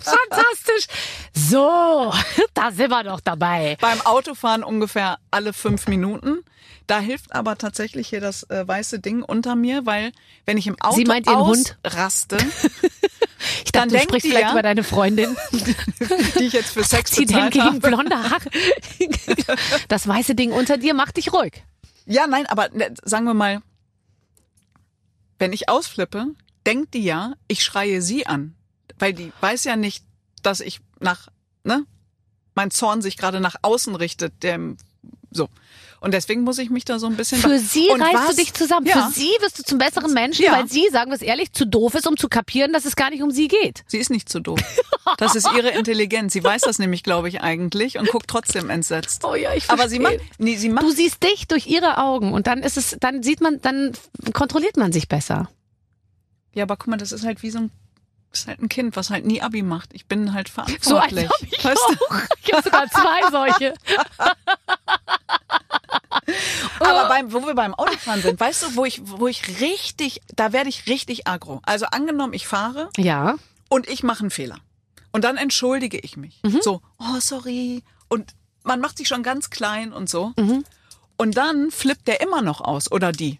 Fantastisch. 0.00 0.86
So, 1.34 2.12
da 2.54 2.70
sind 2.70 2.90
wir 2.90 3.02
doch 3.02 3.20
dabei. 3.20 3.76
Beim 3.80 4.00
Autofahren 4.02 4.62
ungefähr 4.62 5.18
alle 5.30 5.52
fünf 5.52 5.88
Minuten. 5.88 6.44
Da 6.86 7.00
hilft 7.00 7.34
aber 7.34 7.58
tatsächlich 7.58 8.08
hier 8.08 8.20
das 8.20 8.44
äh, 8.44 8.66
weiße 8.66 9.00
Ding 9.00 9.22
unter 9.22 9.56
mir, 9.56 9.84
weil 9.84 10.12
wenn 10.46 10.56
ich 10.56 10.66
im 10.66 10.80
Auto 10.80 10.96
Sie 10.96 11.04
meint 11.04 11.26
ihren 11.26 11.44
Hund? 11.44 11.76
ausraste, 11.82 12.38
Ich 13.64 13.72
Dann 13.72 13.88
dachte, 13.88 13.96
du 13.98 14.02
sprichst 14.08 14.24
die 14.24 14.30
vielleicht 14.30 14.46
ja- 14.46 14.52
über 14.52 14.62
deine 14.62 14.82
Freundin. 14.84 15.36
die 16.38 16.44
ich 16.44 16.52
jetzt 16.52 16.72
für 16.72 16.84
Sex 16.84 17.12
Sie 17.14 17.24
denn 17.24 17.36
bezahlt 17.36 17.52
gegen 17.52 17.64
habe. 17.64 17.80
blonde 17.80 18.16
Haare? 18.16 18.50
Das 19.88 20.06
weiße 20.08 20.34
Ding 20.34 20.52
unter 20.52 20.76
dir 20.76 20.94
macht 20.94 21.16
dich 21.16 21.32
ruhig. 21.32 21.62
Ja, 22.06 22.26
nein, 22.26 22.46
aber 22.46 22.68
ne, 22.70 22.94
sagen 23.04 23.24
wir 23.26 23.34
mal, 23.34 23.60
wenn 25.38 25.52
ich 25.52 25.68
ausflippe, 25.68 26.26
denkt 26.66 26.94
die 26.94 27.04
ja, 27.04 27.34
ich 27.46 27.62
schreie 27.62 28.02
sie 28.02 28.26
an. 28.26 28.54
Weil 28.98 29.12
die 29.12 29.32
weiß 29.40 29.64
ja 29.64 29.76
nicht, 29.76 30.04
dass 30.42 30.60
ich 30.60 30.80
nach, 31.00 31.28
ne, 31.64 31.84
mein 32.54 32.70
Zorn 32.72 33.02
sich 33.02 33.16
gerade 33.16 33.40
nach 33.40 33.56
außen 33.62 33.94
richtet, 33.94 34.42
dem, 34.42 34.76
so. 35.30 35.48
Und 36.00 36.14
deswegen 36.14 36.42
muss 36.42 36.58
ich 36.58 36.70
mich 36.70 36.84
da 36.84 37.00
so 37.00 37.06
ein 37.08 37.16
bisschen. 37.16 37.38
Für 37.40 37.58
sie 37.58 37.88
Und 37.88 38.00
reißt 38.00 38.14
was- 38.14 38.36
du 38.36 38.36
dich 38.42 38.54
zusammen. 38.54 38.86
Ja. 38.86 39.06
Für 39.08 39.12
sie 39.12 39.30
wirst 39.40 39.58
du 39.58 39.64
zum 39.64 39.78
besseren 39.78 40.14
Menschen, 40.14 40.44
Ja. 40.44 40.52
weil 40.52 40.68
sie, 40.68 40.86
sagen 40.92 41.10
wir 41.10 41.16
es 41.16 41.22
ehrlich, 41.22 41.52
zu 41.52 41.66
doof 41.66 41.94
ist, 41.96 42.06
um 42.06 42.16
zu 42.16 42.28
kapieren, 42.28 42.72
dass 42.72 42.84
es 42.84 42.94
gar 42.94 43.10
nicht 43.10 43.20
um 43.22 43.32
sie 43.32 43.48
geht. 43.48 43.82
Sie 43.88 43.98
ist 43.98 44.08
nicht 44.10 44.28
zu 44.28 44.38
doof. 44.40 44.60
Das 45.16 45.34
ist 45.34 45.48
ihre 45.56 45.70
Intelligenz. 45.70 46.32
Sie 46.34 46.44
weiß 46.44 46.60
das 46.62 46.78
nämlich, 46.78 47.02
glaube 47.02 47.28
ich, 47.28 47.40
eigentlich 47.40 47.98
und 47.98 48.08
guckt 48.10 48.28
trotzdem 48.28 48.70
entsetzt. 48.70 49.24
Oh 49.24 49.34
ja, 49.34 49.54
ich 49.54 49.68
Aber 49.70 49.88
sie 49.88 49.98
macht, 49.98 50.18
nee, 50.38 50.56
sie 50.56 50.68
macht 50.68 50.84
Du 50.84 50.90
siehst 50.92 51.22
dich 51.24 51.48
durch 51.48 51.66
ihre 51.66 51.98
Augen 51.98 52.32
und 52.32 52.46
dann 52.46 52.62
ist 52.62 52.76
es, 52.76 52.96
dann 53.00 53.22
sieht 53.24 53.40
man, 53.40 53.60
dann 53.60 53.92
kontrolliert 54.34 54.76
man 54.76 54.92
sich 54.92 55.08
besser. 55.08 55.48
Ja, 56.54 56.62
aber 56.64 56.76
guck 56.76 56.86
mal, 56.88 56.96
das 56.96 57.10
ist 57.12 57.24
halt 57.24 57.42
wie 57.42 57.50
so 57.50 57.58
ein, 57.58 57.70
ist 58.32 58.46
halt 58.46 58.60
ein 58.60 58.68
Kind, 58.68 58.94
was 58.96 59.10
halt 59.10 59.24
nie 59.24 59.40
Abi 59.42 59.62
macht. 59.62 59.92
Ich 59.94 60.06
bin 60.06 60.32
halt 60.34 60.48
So 60.48 60.62
als 60.98 61.12
verantwortlich. 61.12 61.30
ich 61.50 61.64
weißt 61.64 61.80
du? 61.88 62.04
auch. 62.04 62.20
Ich 62.44 62.52
habe 62.52 62.62
sogar 62.62 62.88
zwei 62.88 63.30
solche. 63.30 63.74
Aber 66.80 67.08
beim, 67.08 67.32
wo 67.32 67.44
wir 67.46 67.54
beim 67.54 67.74
Autofahren 67.74 68.22
sind, 68.22 68.38
weißt 68.40 68.62
du, 68.62 68.76
wo 68.76 68.84
ich, 68.84 69.00
wo 69.04 69.26
ich 69.28 69.60
richtig, 69.60 70.20
da 70.34 70.52
werde 70.52 70.68
ich 70.68 70.86
richtig 70.86 71.26
aggro. 71.26 71.60
Also 71.64 71.86
angenommen, 71.86 72.32
ich 72.32 72.46
fahre 72.46 72.88
Ja. 72.96 73.36
und 73.68 73.88
ich 73.88 74.02
mache 74.02 74.20
einen 74.20 74.30
Fehler. 74.30 74.56
Und 75.12 75.24
dann 75.24 75.36
entschuldige 75.36 75.98
ich 75.98 76.16
mich. 76.16 76.40
So, 76.62 76.80
oh, 76.98 77.18
sorry. 77.20 77.82
Und 78.08 78.34
man 78.62 78.80
macht 78.80 78.98
sich 78.98 79.08
schon 79.08 79.22
ganz 79.22 79.50
klein 79.50 79.92
und 79.92 80.08
so. 80.08 80.32
Und 81.16 81.36
dann 81.36 81.70
flippt 81.70 82.06
der 82.06 82.20
immer 82.20 82.42
noch 82.42 82.60
aus 82.60 82.90
oder 82.92 83.12
die. 83.12 83.38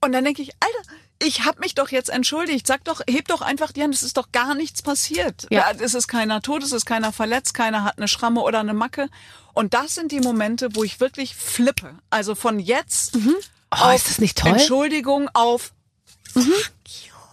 Und 0.00 0.12
dann 0.12 0.24
denke 0.24 0.42
ich, 0.42 0.50
Alter, 0.60 0.90
ich 1.22 1.44
habe 1.44 1.60
mich 1.60 1.74
doch 1.74 1.90
jetzt 1.90 2.08
entschuldigt. 2.08 2.66
Sag 2.66 2.84
doch, 2.84 3.02
heb 3.08 3.28
doch 3.28 3.42
einfach 3.42 3.72
die 3.72 3.82
Hand. 3.82 3.94
Es 3.94 4.02
ist 4.02 4.16
doch 4.16 4.32
gar 4.32 4.54
nichts 4.54 4.82
passiert. 4.82 5.46
Ja. 5.50 5.70
Es 5.78 5.94
ist 5.94 6.08
keiner 6.08 6.42
tot, 6.42 6.62
es 6.62 6.72
ist 6.72 6.86
keiner 6.86 7.12
verletzt, 7.12 7.54
keiner 7.54 7.84
hat 7.84 7.98
eine 7.98 8.08
Schramme 8.08 8.40
oder 8.40 8.60
eine 8.60 8.74
Macke. 8.74 9.08
Und 9.52 9.74
das 9.74 9.94
sind 9.94 10.12
die 10.12 10.20
Momente, 10.20 10.74
wo 10.74 10.84
ich 10.84 11.00
wirklich 11.00 11.34
flippe. 11.36 11.98
Also 12.08 12.34
von 12.34 12.58
jetzt 12.58 13.16
Oh, 13.72 13.76
auf 13.76 13.94
ist 13.94 14.08
das 14.08 14.18
nicht 14.18 14.38
toll? 14.38 14.52
Entschuldigung 14.52 15.28
auf 15.32 15.72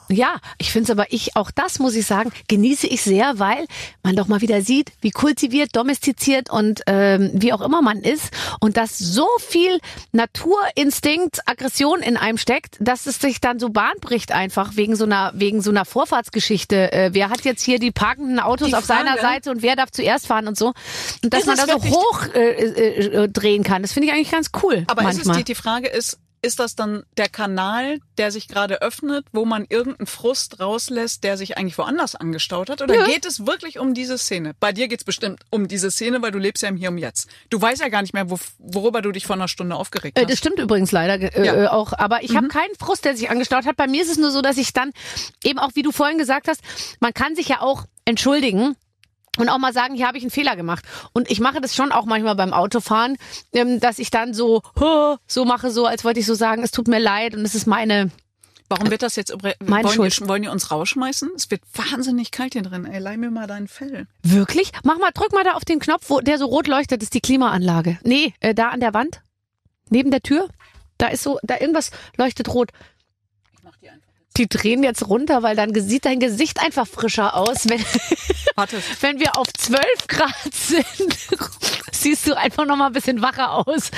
Ja, 0.09 0.37
ich 0.57 0.71
finde 0.71 0.85
es 0.85 0.89
aber 0.89 1.11
ich, 1.11 1.35
auch 1.35 1.51
das 1.51 1.79
muss 1.79 1.95
ich 1.95 2.05
sagen, 2.05 2.31
genieße 2.47 2.87
ich 2.87 3.01
sehr, 3.01 3.39
weil 3.39 3.65
man 4.03 4.15
doch 4.15 4.27
mal 4.27 4.41
wieder 4.41 4.61
sieht, 4.61 4.91
wie 5.01 5.11
kultiviert, 5.11 5.75
domestiziert 5.75 6.49
und 6.49 6.81
ähm, 6.87 7.31
wie 7.33 7.51
auch 7.51 7.61
immer 7.61 7.81
man 7.81 7.99
ist 7.99 8.31
und 8.59 8.77
dass 8.77 8.97
so 8.97 9.27
viel 9.39 9.79
Naturinstinkt, 10.13 11.41
Aggression 11.45 11.99
in 11.99 12.15
einem 12.15 12.37
steckt, 12.37 12.77
dass 12.79 13.05
es 13.05 13.19
sich 13.19 13.41
dann 13.41 13.59
so 13.59 13.69
Bahn 13.69 13.95
bricht 13.99 14.31
einfach 14.31 14.75
wegen 14.75 14.95
so 14.95 15.05
einer 15.05 15.31
wegen 15.35 15.61
so 15.61 15.71
einer 15.71 15.85
Vorfahrtsgeschichte. 15.85 16.91
Äh, 16.93 17.09
wer 17.13 17.29
hat 17.29 17.41
jetzt 17.43 17.63
hier 17.63 17.79
die 17.79 17.91
parkenden 17.91 18.39
Autos 18.39 18.69
Die 18.69 18.75
auf 18.75 18.85
seiner 18.85 19.17
Seite 19.17 19.51
und 19.51 19.61
wer 19.61 19.75
darf 19.75 19.91
zuerst 19.91 20.27
fahren 20.27 20.47
und 20.47 20.57
so 20.57 20.73
und 21.23 21.33
dass 21.33 21.41
Ist 21.41 21.47
man 21.47 21.57
da 21.57 21.65
so 21.65 21.83
hoch 21.83 22.23
äh, 22.33 22.51
äh, 22.51 23.23
äh, 23.23 23.29
drehen 23.29 23.63
kann, 23.63 23.81
das 23.81 23.91
finde 23.91 24.07
ich 24.07 24.13
eigentlich 24.13 24.31
ganz 24.31 24.51
cool 24.63 24.85
Aber 24.87 25.01
ist 25.01 25.15
manchmal. 25.17 25.35
es 25.35 25.37
die, 25.39 25.43
die 25.43 25.55
Frage 25.55 25.87
ist, 25.87 26.17
ist 26.41 26.59
das 26.59 26.75
dann 26.75 27.03
der 27.17 27.29
Kanal, 27.29 27.99
der 28.17 28.31
sich 28.31 28.47
gerade 28.47 28.81
öffnet, 28.81 29.25
wo 29.31 29.45
man 29.45 29.65
irgendeinen 29.69 30.07
Frust 30.07 30.59
rauslässt, 30.59 31.23
der 31.23 31.37
sich 31.37 31.57
eigentlich 31.57 31.77
woanders 31.77 32.15
angestaut 32.15 32.69
hat? 32.69 32.81
Oder 32.81 32.95
Ja. 32.95 33.05
geht 33.05 33.25
es 33.25 33.45
wirklich 33.47 33.79
um 33.79 33.93
diese 33.93 34.17
Szene? 34.17 34.53
Bei 34.59 34.71
dir 34.71 34.87
geht's 34.87 35.03
bestimmt 35.03 35.43
um 35.49 35.67
diese 35.67 35.89
Szene, 35.91 36.21
weil 36.21 36.31
du 36.31 36.39
lebst 36.39 36.63
ja 36.63 36.69
im 36.69 36.75
Hier 36.77 36.89
und 36.89 36.97
Jetzt. 36.97 37.29
Du 37.49 37.61
weißt 37.61 37.81
ja 37.81 37.89
gar 37.89 38.01
nicht 38.01 38.13
mehr, 38.13 38.29
wo, 38.29 38.37
worüber 38.59 39.01
du 39.01 39.11
dich 39.11 39.25
vor 39.25 39.35
einer 39.35 39.47
Stunde 39.47 39.75
aufgeregt 39.75 40.17
Äh, 40.17 40.21
hast. 40.23 40.31
Das 40.31 40.37
stimmt 40.39 40.59
übrigens 40.59 40.91
leider 40.91 41.15
äh, 41.35 41.45
Ja. 41.45 41.53
äh, 41.63 41.67
auch. 41.67 41.93
Aber 41.93 42.23
ich 42.23 42.35
habe 42.35 42.47
keinen 42.47 42.75
Frust, 42.79 43.05
der 43.05 43.15
sich 43.17 43.29
angestaut 43.29 43.65
hat. 43.65 43.75
Bei 43.77 43.87
mir 43.87 44.01
ist 44.01 44.09
es 44.11 44.17
nur 44.17 44.31
so, 44.31 44.41
dass 44.41 44.57
ich 44.57 44.73
dann 44.73 44.91
eben 45.43 45.59
auch, 45.59 45.71
wie 45.73 45.81
du 45.81 45.91
vorhin 45.91 46.17
gesagt 46.17 46.47
hast, 46.47 46.61
man 46.99 47.13
kann 47.13 47.35
sich 47.35 47.47
ja 47.47 47.61
auch 47.61 47.83
entschuldigen. 48.05 48.75
Und 49.37 49.49
auch 49.49 49.57
mal 49.57 49.73
sagen, 49.73 49.95
hier 49.95 50.07
habe 50.07 50.17
ich 50.17 50.23
einen 50.23 50.31
Fehler 50.31 50.55
gemacht. 50.55 50.85
Und 51.13 51.29
ich 51.29 51.39
mache 51.39 51.61
das 51.61 51.75
schon 51.75 51.91
auch 51.91 52.05
manchmal 52.05 52.35
beim 52.35 52.53
Autofahren, 52.53 53.17
ähm, 53.53 53.79
dass 53.79 53.99
ich 53.99 54.09
dann 54.09 54.33
so, 54.33 54.61
so 55.27 55.45
mache, 55.45 55.71
so 55.71 55.85
als 55.85 56.03
wollte 56.03 56.19
ich 56.19 56.25
so 56.25 56.33
sagen, 56.33 56.63
es 56.63 56.71
tut 56.71 56.87
mir 56.87 56.99
leid 56.99 57.35
und 57.35 57.41
es 57.45 57.55
ist 57.55 57.67
meine. 57.67 58.11
Warum 58.69 58.91
wird 58.91 59.01
das 59.01 59.15
jetzt 59.15 59.33
Meine 59.65 59.85
wollen, 59.85 59.95
Schuld. 59.95 60.19
die, 60.19 60.27
wollen 60.27 60.41
die 60.41 60.49
uns 60.49 60.71
rausschmeißen? 60.71 61.29
Es 61.37 61.49
wird 61.49 61.61
wahnsinnig 61.73 62.31
kalt 62.31 62.51
hier 62.51 62.63
drin. 62.63 62.83
Ey, 62.85 62.99
leih 62.99 63.15
mir 63.15 63.31
mal 63.31 63.47
dein 63.47 63.69
Fell. 63.69 64.07
Wirklich? 64.23 64.73
Mach 64.83 64.97
mal, 64.97 65.11
drück 65.13 65.31
mal 65.31 65.45
da 65.45 65.53
auf 65.53 65.63
den 65.63 65.79
Knopf, 65.79 66.09
wo 66.09 66.19
der 66.19 66.37
so 66.37 66.47
rot 66.47 66.67
leuchtet, 66.67 67.01
ist 67.01 67.13
die 67.13 67.21
Klimaanlage. 67.21 67.97
Nee, 68.03 68.33
äh, 68.41 68.53
da 68.53 68.67
an 68.69 68.81
der 68.81 68.93
Wand, 68.93 69.21
neben 69.89 70.11
der 70.11 70.21
Tür. 70.21 70.49
Da 70.97 71.07
ist 71.07 71.23
so, 71.23 71.39
da 71.43 71.57
irgendwas 71.59 71.91
leuchtet 72.17 72.53
rot. 72.53 72.71
Die 74.37 74.47
drehen 74.47 74.83
jetzt 74.83 75.07
runter, 75.07 75.41
weil 75.43 75.55
dann 75.55 75.73
sieht 75.73 76.05
dein 76.05 76.19
Gesicht 76.19 76.59
einfach 76.61 76.87
frischer 76.87 77.35
aus. 77.35 77.67
Wenn, 77.67 77.83
Warte. 78.55 78.81
wenn 79.01 79.19
wir 79.19 79.37
auf 79.37 79.47
12 79.51 79.81
Grad 80.07 80.53
sind, 80.53 81.17
siehst 81.91 82.27
du 82.27 82.37
einfach 82.37 82.65
noch 82.65 82.75
mal 82.75 82.87
ein 82.87 82.93
bisschen 82.93 83.21
wacher 83.21 83.51
aus. 83.53 83.89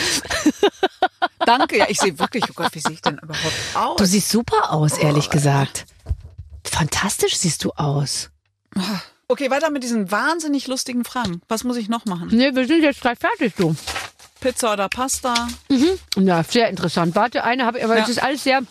Danke. 1.45 1.77
Ja, 1.77 1.85
ich 1.89 1.99
sehe 1.99 2.17
wirklich, 2.19 2.43
oh 2.49 2.53
Gott, 2.55 2.73
wie 2.73 2.79
sehe 2.79 2.93
ich 2.93 3.01
denn 3.01 3.17
überhaupt 3.17 3.53
aus? 3.75 3.97
Du 3.97 4.05
siehst 4.05 4.29
super 4.29 4.71
aus, 4.71 4.97
ehrlich 4.97 5.29
gesagt. 5.29 5.85
Fantastisch 6.63 7.35
siehst 7.37 7.63
du 7.63 7.71
aus. 7.71 8.29
Okay, 9.27 9.51
weiter 9.51 9.69
mit 9.69 9.83
diesen 9.83 10.11
wahnsinnig 10.11 10.67
lustigen 10.67 11.03
Fragen. 11.03 11.41
Was 11.49 11.63
muss 11.63 11.77
ich 11.77 11.89
noch 11.89 12.05
machen? 12.05 12.29
Nee, 12.31 12.55
wir 12.55 12.65
sind 12.65 12.83
jetzt 12.83 13.01
gleich 13.01 13.17
fertig, 13.19 13.53
du. 13.57 13.75
Pizza 14.39 14.73
oder 14.73 14.87
Pasta? 14.87 15.49
Ja, 16.17 16.43
sehr 16.43 16.69
interessant. 16.69 17.13
Warte, 17.15 17.43
eine 17.43 17.65
habe 17.65 17.79
ich, 17.79 17.83
aber 17.83 17.97
Ja. 17.97 18.03
es 18.03 18.09
ist 18.09 18.23
alles 18.23 18.43
sehr 18.43 18.61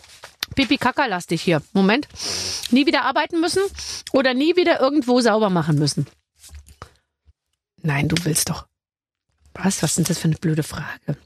pipi-kaka-lastig 0.55 1.41
hier. 1.41 1.61
Moment. 1.73 2.07
Nie 2.71 2.85
wieder 2.85 3.03
arbeiten 3.03 3.39
müssen 3.39 3.61
oder 4.11 4.33
nie 4.33 4.55
wieder 4.55 4.79
irgendwo 4.79 5.21
sauber 5.21 5.49
machen 5.49 5.77
müssen? 5.77 6.07
Nein, 7.81 8.07
du 8.07 8.15
willst 8.23 8.49
doch. 8.49 8.67
Was? 9.53 9.81
Was 9.83 9.97
ist 9.97 10.09
das 10.09 10.19
für 10.19 10.27
eine 10.27 10.37
blöde 10.37 10.63
Frage? 10.63 11.17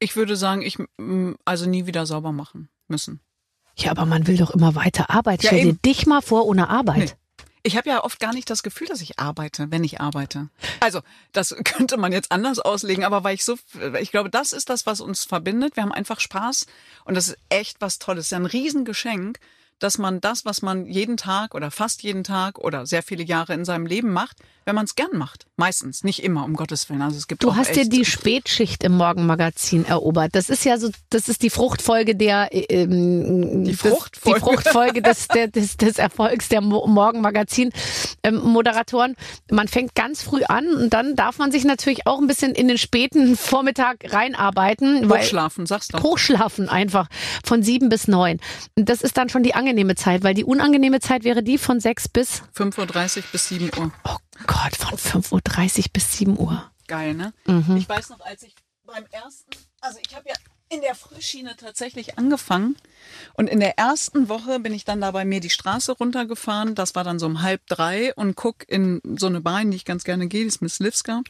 Ich 0.00 0.16
würde 0.16 0.36
sagen, 0.36 0.62
ich 0.62 0.78
mm, 0.98 1.32
also 1.44 1.68
nie 1.68 1.86
wieder 1.86 2.06
sauber 2.06 2.32
machen 2.32 2.68
müssen. 2.88 3.20
Ja, 3.76 3.92
aber 3.92 4.06
man 4.06 4.26
will 4.26 4.36
doch 4.36 4.50
immer 4.50 4.74
weiter 4.74 5.10
arbeiten. 5.10 5.44
Ja, 5.44 5.50
Stell 5.50 5.64
dir 5.64 5.72
dich 5.74 6.06
mal 6.06 6.20
vor 6.20 6.46
ohne 6.46 6.68
Arbeit. 6.68 6.98
Nee. 6.98 7.27
Ich 7.62 7.76
habe 7.76 7.88
ja 7.88 8.04
oft 8.04 8.20
gar 8.20 8.32
nicht 8.32 8.48
das 8.50 8.62
Gefühl, 8.62 8.86
dass 8.86 9.00
ich 9.00 9.18
arbeite, 9.18 9.70
wenn 9.70 9.84
ich 9.84 10.00
arbeite. 10.00 10.48
Also, 10.80 11.00
das 11.32 11.54
könnte 11.64 11.96
man 11.96 12.12
jetzt 12.12 12.32
anders 12.32 12.58
auslegen, 12.58 13.04
aber 13.04 13.24
weil 13.24 13.34
ich 13.34 13.44
so, 13.44 13.58
ich 14.00 14.10
glaube, 14.10 14.30
das 14.30 14.52
ist 14.52 14.70
das, 14.70 14.86
was 14.86 15.00
uns 15.00 15.24
verbindet. 15.24 15.76
Wir 15.76 15.82
haben 15.82 15.92
einfach 15.92 16.20
Spaß 16.20 16.66
und 17.04 17.14
das 17.14 17.28
ist 17.28 17.38
echt 17.48 17.80
was 17.80 17.98
Tolles. 17.98 18.28
Das 18.28 18.38
ist 18.38 18.44
ein 18.44 18.46
Riesengeschenk, 18.46 19.38
dass 19.78 19.98
man 19.98 20.20
das, 20.20 20.44
was 20.44 20.62
man 20.62 20.86
jeden 20.86 21.16
Tag 21.16 21.54
oder 21.54 21.70
fast 21.70 22.02
jeden 22.02 22.24
Tag 22.24 22.58
oder 22.58 22.86
sehr 22.86 23.02
viele 23.02 23.22
Jahre 23.22 23.54
in 23.54 23.64
seinem 23.64 23.86
Leben 23.86 24.12
macht, 24.12 24.36
wenn 24.64 24.74
man 24.74 24.84
es 24.84 24.94
gern 24.96 25.16
macht. 25.16 25.46
Meistens, 25.56 26.04
nicht 26.04 26.22
immer, 26.22 26.44
um 26.44 26.54
Gottes 26.54 26.90
Willen. 26.90 27.00
Also 27.00 27.16
es 27.16 27.26
gibt 27.26 27.42
Du 27.42 27.56
hast 27.56 27.74
dir 27.74 27.88
die 27.88 28.04
Spätschicht 28.04 28.84
im 28.84 28.92
Morgenmagazin 28.96 29.84
erobert. 29.86 30.34
Das 30.34 30.50
ist 30.50 30.64
ja 30.64 30.76
so, 30.78 30.90
das 31.10 31.28
ist 31.28 31.42
die 31.42 31.48
Fruchtfolge 31.50 32.14
der 32.14 32.48
ähm, 32.52 33.64
Die 33.64 33.70
des- 33.72 33.80
Fruchtfolge. 33.80 34.38
die 34.40 34.44
Fruchtfolge 34.44 35.02
des, 35.02 35.28
des, 35.28 35.76
des 35.78 35.98
Erfolgs 35.98 36.48
der 36.48 36.60
Mo 36.60 36.86
Morgenmagazin 36.86 37.70
ähm. 38.22 38.42
Man 39.50 39.68
fängt 39.68 39.94
ganz 39.94 40.22
früh 40.22 40.42
an 40.44 40.66
und 40.68 40.92
dann 40.92 41.16
darf 41.16 41.38
man 41.38 41.50
sich 41.50 41.64
natürlich 41.64 42.06
auch 42.06 42.20
ein 42.20 42.26
bisschen 42.26 42.52
in 42.54 42.68
den 42.68 42.78
späten 42.78 43.36
Vormittag 43.38 44.12
reinarbeiten, 44.12 45.08
weil 45.08 45.20
Hochschlafen, 45.20 45.66
sagst 45.66 45.94
du. 45.94 46.02
hochschlafen 46.02 46.68
einfach 46.68 47.08
von 47.44 47.62
sieben 47.62 47.88
bis 47.88 48.08
neun. 48.08 48.38
Das 48.76 49.00
ist 49.02 49.16
dann 49.16 49.28
schon 49.28 49.42
die 49.42 49.54
angenehme 49.68 49.94
Zeit, 49.96 50.22
weil 50.24 50.32
die 50.34 50.44
unangenehme 50.44 50.98
Zeit 51.00 51.24
wäre 51.24 51.42
die 51.42 51.58
von 51.58 51.78
sechs 51.78 52.08
bis 52.08 52.42
5.30 52.56 53.18
Uhr 53.18 53.22
bis 53.32 53.48
7 53.48 53.70
Uhr. 53.78 53.92
oh 54.04 54.16
Gott 54.46 54.76
von 54.76 54.96
5.30 55.22 55.78
Uhr 55.78 55.84
bis 55.92 56.12
sieben 56.16 56.38
Uhr. 56.38 56.70
Geil, 56.86 57.12
ne? 57.14 57.34
Mhm. 57.46 57.76
Ich 57.76 57.86
weiß 57.88 58.08
noch, 58.10 58.20
als 58.20 58.42
ich 58.44 58.54
beim 58.86 59.04
ersten, 59.10 59.50
also 59.82 59.98
ich 60.08 60.16
habe 60.16 60.26
ja 60.28 60.34
in 60.70 60.80
der 60.80 60.94
Frühschiene 60.94 61.54
tatsächlich 61.56 62.16
angefangen 62.18 62.76
und 63.34 63.48
in 63.50 63.60
der 63.60 63.78
ersten 63.78 64.30
Woche 64.30 64.58
bin 64.60 64.72
ich 64.72 64.86
dann 64.86 65.02
da 65.02 65.10
bei 65.10 65.26
mir 65.26 65.40
die 65.40 65.50
Straße 65.50 65.92
runtergefahren. 65.92 66.74
Das 66.74 66.94
war 66.94 67.04
dann 67.04 67.18
so 67.18 67.26
um 67.26 67.42
halb 67.42 67.66
drei 67.66 68.14
und 68.14 68.36
guck 68.36 68.66
in 68.68 69.02
so 69.18 69.26
eine 69.26 69.42
Bar, 69.42 69.60
in 69.60 69.70
die 69.70 69.76
ich 69.76 69.84
ganz 69.84 70.04
gerne 70.04 70.28
gehe, 70.28 70.42
die 70.42 70.48
ist 70.48 70.62
Miss 70.62 70.78
Livska 70.78 71.20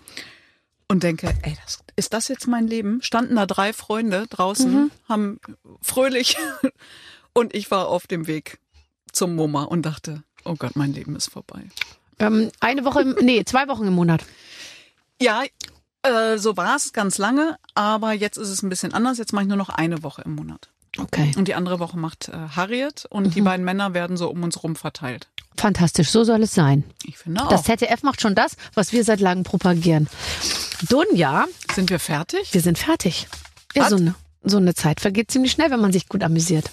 und 0.87 1.03
denke, 1.03 1.35
ey, 1.43 1.57
das, 1.65 1.81
ist 1.97 2.13
das 2.15 2.29
jetzt 2.29 2.47
mein 2.47 2.69
Leben? 2.69 3.03
Standen 3.03 3.35
da 3.35 3.47
drei 3.47 3.73
Freunde 3.73 4.27
draußen, 4.29 4.73
Mhm. 4.85 4.91
haben 5.09 5.41
fröhlich 5.83 6.37
und 7.33 7.55
ich 7.55 7.71
war 7.71 7.89
auf 7.89 8.07
dem 8.07 8.27
Weg 8.27 8.59
zum 9.13 9.35
MoMA 9.37 9.65
und 9.65 9.83
dachte, 9.83 10.23
oh 10.45 10.55
Gott, 10.55 10.77
mein 10.77 10.93
Leben 10.93 11.17
ist 11.17 11.31
vorbei. 11.31 11.63
Ähm, 12.19 12.51
eine 12.61 12.85
Woche, 12.85 13.03
im, 13.03 13.17
nee, 13.23 13.45
zwei 13.45 13.69
Wochen 13.69 13.87
im 13.87 13.95
Monat. 13.95 14.25
Ja, 15.21 15.43
äh, 16.03 16.37
so 16.39 16.57
war 16.57 16.77
es 16.77 16.93
ganz 16.93 17.19
lange, 17.19 17.57
aber 17.75 18.13
jetzt 18.13 18.37
ist 18.37 18.49
es 18.49 18.63
ein 18.63 18.69
bisschen 18.69 18.93
anders. 18.95 19.19
Jetzt 19.19 19.33
mache 19.33 19.45
ich 19.45 19.49
nur 19.49 19.57
noch 19.57 19.69
eine 19.69 20.03
Woche 20.03 20.23
im 20.23 20.35
Monat. 20.35 20.69
Okay. 20.99 21.33
Und 21.37 21.47
die 21.49 21.55
andere 21.55 21.79
Woche 21.79 21.97
macht 21.97 22.29
äh, 22.29 22.33
Harriet 22.57 23.05
und 23.11 23.27
Mhm. 23.27 23.31
die 23.31 23.41
beiden 23.43 23.65
Männer 23.65 23.95
werden 23.95 24.17
so 24.17 24.29
um 24.31 24.43
uns 24.43 24.63
rum 24.63 24.75
verteilt. 24.75 25.29
Fantastisch, 25.57 26.11
so 26.11 26.23
soll 26.25 26.43
es 26.43 26.55
sein. 26.55 26.85
Ich 27.05 27.19
finde 27.19 27.43
auch. 27.43 27.49
Das 27.49 27.65
ZDF 27.65 28.03
macht 28.03 28.21
schon 28.21 28.35
das, 28.35 28.57
was 28.75 28.93
wir 28.93 29.03
seit 29.05 29.21
langem 29.21 29.43
propagieren. 29.45 30.09
Dunja, 30.89 31.47
Sind 31.75 31.91
wir 31.91 31.99
fertig? 31.99 32.53
wir 32.55 32.61
sind 32.61 32.79
fertig. 32.79 33.27
Ja, 33.75 33.89
so 33.89 33.97
eine, 33.97 34.15
so 34.45 34.57
eine 34.57 34.75
Zeit 34.75 35.01
vergeht 35.01 35.31
ziemlich 35.31 35.53
schnell, 35.53 35.71
wenn 35.71 35.81
man 35.81 35.93
sich 35.93 36.09
gut 36.09 36.23
amüsiert. 36.23 36.71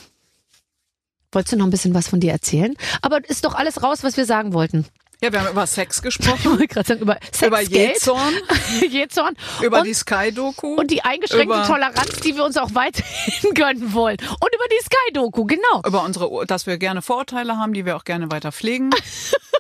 Wolltest 1.36 1.52
du 1.52 1.58
noch 1.58 1.68
ein 1.68 1.72
bisschen 1.72 1.94
was 1.94 2.08
von 2.08 2.22
dir 2.22 2.32
erzählen? 2.32 2.76
Aber 3.02 3.20
ist 3.30 3.44
doch 3.44 3.56
alles 3.56 3.84
raus, 3.84 4.04
was 4.04 4.16
wir 4.16 4.26
sagen 4.26 4.54
wollten. 4.54 4.86
Ja, 5.22 5.32
wir 5.32 5.42
haben 5.42 5.52
über 5.52 5.66
Sex 5.66 5.98
Ich 5.98 6.04
gesprochen, 6.04 6.52
wollte 6.52 6.68
gerade 6.68 6.88
sagen, 6.88 7.02
über 7.02 7.18
Sex, 7.32 7.48
über 7.48 7.62
Jezorn, 7.62 8.34
Jezorn 8.90 9.36
über 9.62 9.80
und, 9.80 9.86
die 9.86 9.94
Sky-Doku. 9.94 10.76
und 10.76 10.92
die 10.92 11.04
eingeschränkte 11.04 11.64
Toleranz, 11.66 12.20
die 12.24 12.36
wir 12.36 12.44
uns 12.44 12.58
auch 12.58 12.74
weiterhin 12.74 13.54
gönnen 13.54 13.94
wollen. 13.94 14.18
Und 14.18 14.54
über 14.54 14.66
die 14.72 14.84
Sky-Doku, 14.84 15.46
genau. 15.46 15.82
über 15.86 16.04
unsere, 16.04 16.46
dass 16.46 16.68
wir 16.68 16.78
gerne 16.78 17.02
Vorurteile 17.02 17.58
haben, 17.58 17.74
die 17.74 17.86
wir 17.86 17.96
auch 17.96 18.04
gerne 18.04 18.32
weiter 18.32 18.52
pflegen. 18.52 18.92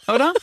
Oder? 0.07 0.33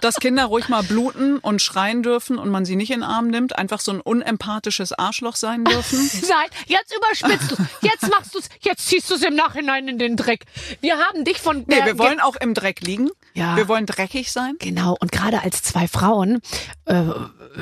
Dass 0.00 0.16
Kinder 0.16 0.46
ruhig 0.46 0.68
mal 0.68 0.82
bluten 0.82 1.38
und 1.38 1.62
schreien 1.62 2.02
dürfen 2.02 2.38
und 2.38 2.50
man 2.50 2.64
sie 2.64 2.76
nicht 2.76 2.90
in 2.90 3.00
den 3.00 3.08
Arm 3.08 3.28
nimmt, 3.28 3.56
einfach 3.56 3.80
so 3.80 3.92
ein 3.92 4.00
unempathisches 4.00 4.92
Arschloch 4.92 5.36
sein 5.36 5.64
dürfen. 5.64 6.10
Nein, 6.28 6.48
jetzt 6.66 6.94
überspitzt 6.96 7.52
du 7.52 7.56
Jetzt 7.82 8.10
machst 8.10 8.34
du's. 8.34 8.48
Jetzt 8.60 8.88
ziehst 8.88 9.10
du's 9.10 9.22
im 9.22 9.34
Nachhinein 9.34 9.88
in 9.88 9.98
den 9.98 10.16
Dreck. 10.16 10.44
Wir 10.80 10.98
haben 10.98 11.24
dich 11.24 11.38
von 11.38 11.64
Nee, 11.66 11.84
wir 11.84 11.98
wollen 11.98 12.20
auch 12.20 12.36
im 12.36 12.54
Dreck 12.54 12.80
liegen. 12.80 13.10
Ja. 13.34 13.56
Wir 13.56 13.68
wollen 13.68 13.86
dreckig 13.86 14.30
sein. 14.30 14.56
Genau, 14.58 14.96
und 15.00 15.12
gerade 15.12 15.42
als 15.42 15.62
zwei 15.62 15.88
Frauen 15.88 16.40
äh, 16.84 17.04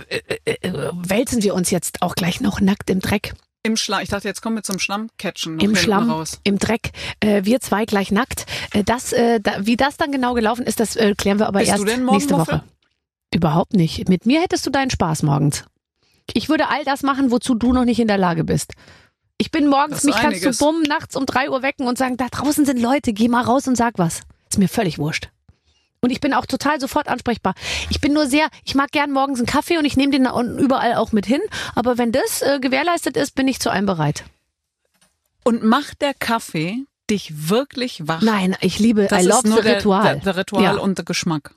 äh, 0.08 0.18
äh, 0.44 0.90
wälzen 0.92 1.42
wir 1.42 1.54
uns 1.54 1.70
jetzt 1.70 2.02
auch 2.02 2.14
gleich 2.14 2.40
noch 2.40 2.60
nackt 2.60 2.90
im 2.90 3.00
Dreck. 3.00 3.34
Im 3.62 3.76
Schlamm. 3.76 4.02
Ich 4.02 4.08
dachte, 4.08 4.26
jetzt 4.26 4.40
kommen 4.40 4.56
wir 4.56 4.62
zum 4.62 4.78
Schlammcatchen 4.78 5.60
Im 5.60 5.76
Schlamm, 5.76 6.10
raus. 6.10 6.40
im 6.44 6.58
Dreck. 6.58 6.92
Äh, 7.20 7.44
wir 7.44 7.60
zwei 7.60 7.84
gleich 7.84 8.10
nackt. 8.10 8.46
Äh, 8.72 8.84
das, 8.84 9.12
äh, 9.12 9.38
da, 9.38 9.66
wie 9.66 9.76
das 9.76 9.98
dann 9.98 10.12
genau 10.12 10.32
gelaufen 10.34 10.64
ist, 10.64 10.80
das 10.80 10.96
äh, 10.96 11.14
klären 11.14 11.38
wir 11.38 11.46
aber 11.46 11.58
Bist 11.58 11.70
erst 11.70 11.82
du 11.82 11.84
denn 11.84 12.04
nächste? 12.06 12.38
Woche. 12.38 12.62
Überhaupt 13.34 13.74
nicht. 13.74 14.08
Mit 14.08 14.24
mir 14.24 14.40
hättest 14.40 14.66
du 14.66 14.70
deinen 14.70 14.90
Spaß 14.90 15.22
morgens. 15.22 15.64
Ich 16.32 16.48
würde 16.48 16.68
all 16.68 16.84
das 16.84 17.02
machen, 17.02 17.30
wozu 17.30 17.54
du 17.54 17.72
noch 17.72 17.84
nicht 17.84 18.00
in 18.00 18.08
der 18.08 18.18
Lage 18.18 18.44
bist. 18.44 18.72
Ich 19.36 19.50
bin 19.50 19.68
morgens, 19.68 20.04
mich 20.04 20.14
kannst 20.14 20.42
du 20.42 20.48
einiges. 20.48 20.58
bumm 20.58 20.82
nachts 20.82 21.16
um 21.16 21.26
drei 21.26 21.50
Uhr 21.50 21.62
wecken 21.62 21.86
und 21.86 21.98
sagen, 21.98 22.16
da 22.16 22.28
draußen 22.30 22.64
sind 22.64 22.80
Leute, 22.80 23.12
geh 23.12 23.28
mal 23.28 23.42
raus 23.42 23.68
und 23.68 23.76
sag 23.76 23.98
was. 23.98 24.22
Ist 24.50 24.58
mir 24.58 24.68
völlig 24.68 24.98
wurscht. 24.98 25.30
Und 26.02 26.10
ich 26.10 26.20
bin 26.20 26.32
auch 26.32 26.46
total 26.46 26.80
sofort 26.80 27.08
ansprechbar. 27.08 27.54
Ich 27.90 28.00
bin 28.00 28.14
nur 28.14 28.26
sehr, 28.26 28.48
ich 28.64 28.74
mag 28.74 28.90
gern 28.90 29.10
morgens 29.10 29.38
einen 29.38 29.46
Kaffee 29.46 29.76
und 29.76 29.84
ich 29.84 29.96
nehme 29.96 30.12
den 30.12 30.26
überall 30.58 30.94
auch 30.94 31.12
mit 31.12 31.26
hin. 31.26 31.40
Aber 31.74 31.98
wenn 31.98 32.10
das 32.10 32.40
äh, 32.40 32.58
gewährleistet 32.60 33.16
ist, 33.16 33.34
bin 33.34 33.48
ich 33.48 33.60
zu 33.60 33.70
allem 33.70 33.86
bereit. 33.86 34.24
Und 35.44 35.62
macht 35.62 36.00
der 36.00 36.14
Kaffee 36.14 36.84
dich 37.10 37.48
wirklich 37.50 38.06
wach? 38.06 38.22
Nein, 38.22 38.56
ich 38.60 38.78
liebe, 38.78 39.06
das 39.08 39.24
I 39.24 39.26
love 39.26 39.38
ist 39.38 39.46
nur 39.46 39.56
the 39.58 39.62
der, 39.64 39.76
Ritual. 39.78 40.02
Der, 40.04 40.16
der 40.16 40.36
Ritual 40.36 40.62
Ja. 40.62 40.72
und 40.76 40.96
der 40.98 41.04
Geschmack. 41.04 41.54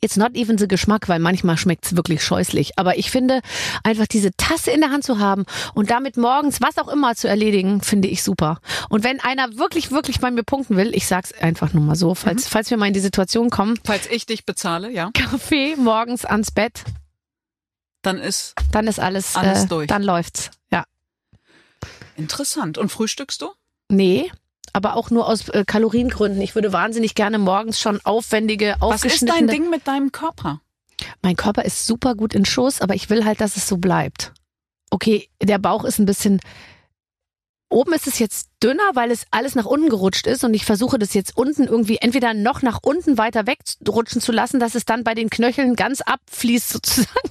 It's 0.00 0.16
not 0.16 0.34
even 0.34 0.58
the 0.58 0.68
Geschmack, 0.68 1.08
weil 1.08 1.18
manchmal 1.18 1.56
schmeckt's 1.56 1.96
wirklich 1.96 2.22
scheußlich. 2.22 2.78
Aber 2.78 2.98
ich 2.98 3.10
finde, 3.10 3.40
einfach 3.84 4.06
diese 4.06 4.30
Tasse 4.36 4.70
in 4.70 4.80
der 4.80 4.90
Hand 4.90 5.04
zu 5.04 5.18
haben 5.18 5.44
und 5.74 5.90
damit 5.90 6.16
morgens 6.16 6.60
was 6.60 6.76
auch 6.78 6.88
immer 6.88 7.14
zu 7.14 7.28
erledigen, 7.28 7.80
finde 7.80 8.08
ich 8.08 8.22
super. 8.22 8.60
Und 8.88 9.04
wenn 9.04 9.20
einer 9.20 9.56
wirklich, 9.56 9.90
wirklich 9.90 10.20
bei 10.20 10.30
mir 10.30 10.42
punkten 10.42 10.76
will, 10.76 10.94
ich 10.94 11.06
sag's 11.06 11.32
einfach 11.32 11.72
nur 11.72 11.82
mal 11.82 11.96
so, 11.96 12.14
falls, 12.14 12.46
falls 12.48 12.70
wir 12.70 12.76
mal 12.76 12.86
in 12.86 12.94
die 12.94 13.00
Situation 13.00 13.50
kommen, 13.50 13.78
Falls 13.84 14.06
ich 14.10 14.26
dich 14.26 14.44
bezahle, 14.44 14.90
ja, 14.90 15.10
Kaffee 15.14 15.76
morgens 15.76 16.24
ans 16.24 16.50
Bett, 16.50 16.82
dann 18.02 18.18
ist 18.18 18.54
dann 18.72 18.86
ist 18.86 19.00
alles, 19.00 19.34
Alles 19.36 19.64
äh, 19.64 19.66
durch. 19.68 19.86
dann 19.88 20.02
läuft's. 20.02 20.50
Ja. 20.70 20.84
interessant. 22.16 22.78
Und 22.78 22.90
frühstückst 22.90 23.42
du? 23.42 23.50
Nee. 23.88 24.30
Aber 24.76 24.94
auch 24.94 25.10
nur 25.10 25.26
aus 25.26 25.48
äh, 25.48 25.64
Kaloriengründen. 25.66 26.42
Ich 26.42 26.54
würde 26.54 26.70
wahnsinnig 26.70 27.14
gerne 27.14 27.38
morgens 27.38 27.80
schon 27.80 27.98
aufwendige, 28.04 28.76
Was 28.78 29.04
ist 29.06 29.06
aufgeschnittene. 29.06 29.46
dein 29.46 29.48
Ding 29.48 29.70
mit 29.70 29.88
deinem 29.88 30.12
Körper? 30.12 30.60
Mein 31.22 31.34
Körper 31.34 31.64
ist 31.64 31.86
super 31.86 32.14
gut 32.14 32.34
in 32.34 32.44
Schuss, 32.44 32.82
aber 32.82 32.94
ich 32.94 33.08
will 33.08 33.24
halt, 33.24 33.40
dass 33.40 33.56
es 33.56 33.66
so 33.66 33.78
bleibt. 33.78 34.34
Okay, 34.90 35.30
der 35.42 35.56
Bauch 35.56 35.84
ist 35.84 35.98
ein 35.98 36.04
bisschen. 36.04 36.40
Oben 37.70 37.94
ist 37.94 38.06
es 38.06 38.18
jetzt 38.18 38.50
dünner, 38.62 38.90
weil 38.92 39.10
es 39.10 39.24
alles 39.30 39.54
nach 39.54 39.64
unten 39.64 39.88
gerutscht 39.88 40.26
ist 40.26 40.44
und 40.44 40.52
ich 40.52 40.66
versuche 40.66 40.98
das 40.98 41.14
jetzt 41.14 41.38
unten 41.38 41.64
irgendwie 41.64 41.96
entweder 41.96 42.34
noch 42.34 42.60
nach 42.60 42.80
unten 42.82 43.16
weiter 43.16 43.46
wegrutschen 43.46 44.20
zu 44.20 44.30
lassen, 44.30 44.60
dass 44.60 44.74
es 44.74 44.84
dann 44.84 45.04
bei 45.04 45.14
den 45.14 45.30
Knöcheln 45.30 45.74
ganz 45.74 46.02
abfließt 46.02 46.68
sozusagen. 46.68 47.30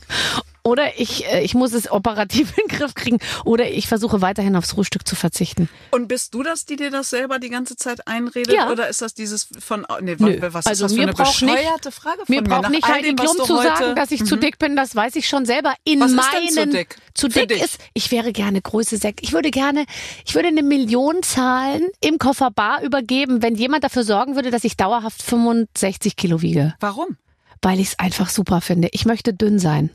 Oder 0.65 0.99
ich, 0.99 1.25
äh, 1.31 1.43
ich 1.43 1.53
muss 1.53 1.73
es 1.73 1.91
operativ 1.91 2.51
in 2.57 2.67
den 2.67 2.77
Griff 2.77 2.95
kriegen. 2.95 3.19
Oder 3.45 3.69
ich 3.69 3.87
versuche 3.87 4.21
weiterhin 4.21 4.55
aufs 4.55 4.71
Frühstück 4.71 5.07
zu 5.07 5.15
verzichten. 5.15 5.69
Und 5.91 6.07
bist 6.07 6.33
du 6.33 6.41
das, 6.41 6.65
die 6.65 6.75
dir 6.75 6.89
das 6.89 7.11
selber 7.11 7.37
die 7.37 7.49
ganze 7.49 7.75
Zeit 7.75 8.07
einredet? 8.07 8.51
Ja. 8.55 8.71
Oder 8.71 8.89
ist 8.89 9.01
das 9.01 9.13
dieses 9.13 9.47
von, 9.59 9.85
nee, 10.01 10.15
Nö. 10.17 10.37
was 10.41 10.65
Also 10.65 10.71
ist 10.71 10.81
das 10.81 10.91
für 10.93 10.97
mir 10.97 11.03
eine 11.03 11.13
braucht 11.13 11.41
nicht- 11.43 11.53
bescheuerte 11.55 11.91
Frage 11.91 12.17
von 12.25 12.35
Mir 12.35 12.41
mir? 12.41 12.49
braucht 12.49 12.69
nicht 12.71 12.87
Heidi 12.87 13.09
dem, 13.09 13.15
Klum 13.15 13.37
zu 13.45 13.55
sagen, 13.57 13.95
dass 13.95 14.09
ich 14.09 14.25
zu 14.25 14.37
Mhm. 14.37 14.39
dick 14.41 14.57
bin, 14.57 14.75
das 14.75 14.95
weiß 14.95 15.15
ich 15.17 15.27
schon 15.29 15.45
selber. 15.45 15.73
In 15.83 15.99
Was 15.99 16.11
ist 16.11 16.17
meinen 16.17 16.55
denn 16.55 16.71
zu 16.71 16.77
dick? 16.77 16.95
Zu 17.13 17.27
dick 17.27 17.51
ist, 17.51 17.77
ich 17.93 18.09
wäre 18.11 18.33
gerne 18.33 18.59
Größe 18.61 18.97
6. 18.97 19.21
Ich 19.21 19.33
würde 19.33 19.51
gerne, 19.51 19.85
ich 20.25 20.33
würde 20.33 20.47
eine 20.47 20.63
Million 20.63 21.21
zahlen 21.21 21.83
im 22.01 22.17
Kofferbar 22.17 22.81
übergeben, 22.81 23.43
wenn 23.43 23.53
jemand 23.53 23.83
dafür 23.83 24.03
sorgen 24.03 24.35
würde, 24.35 24.49
dass 24.49 24.63
ich 24.63 24.75
dauerhaft 24.77 25.21
65 25.21 26.15
Kilo 26.15 26.41
wiege. 26.41 26.73
Warum? 26.79 27.17
Weil 27.61 27.79
ich 27.79 27.89
es 27.89 27.99
einfach 27.99 28.29
super 28.29 28.61
finde. 28.61 28.89
Ich 28.93 29.05
möchte 29.05 29.31
dünn 29.33 29.59
sein. 29.59 29.91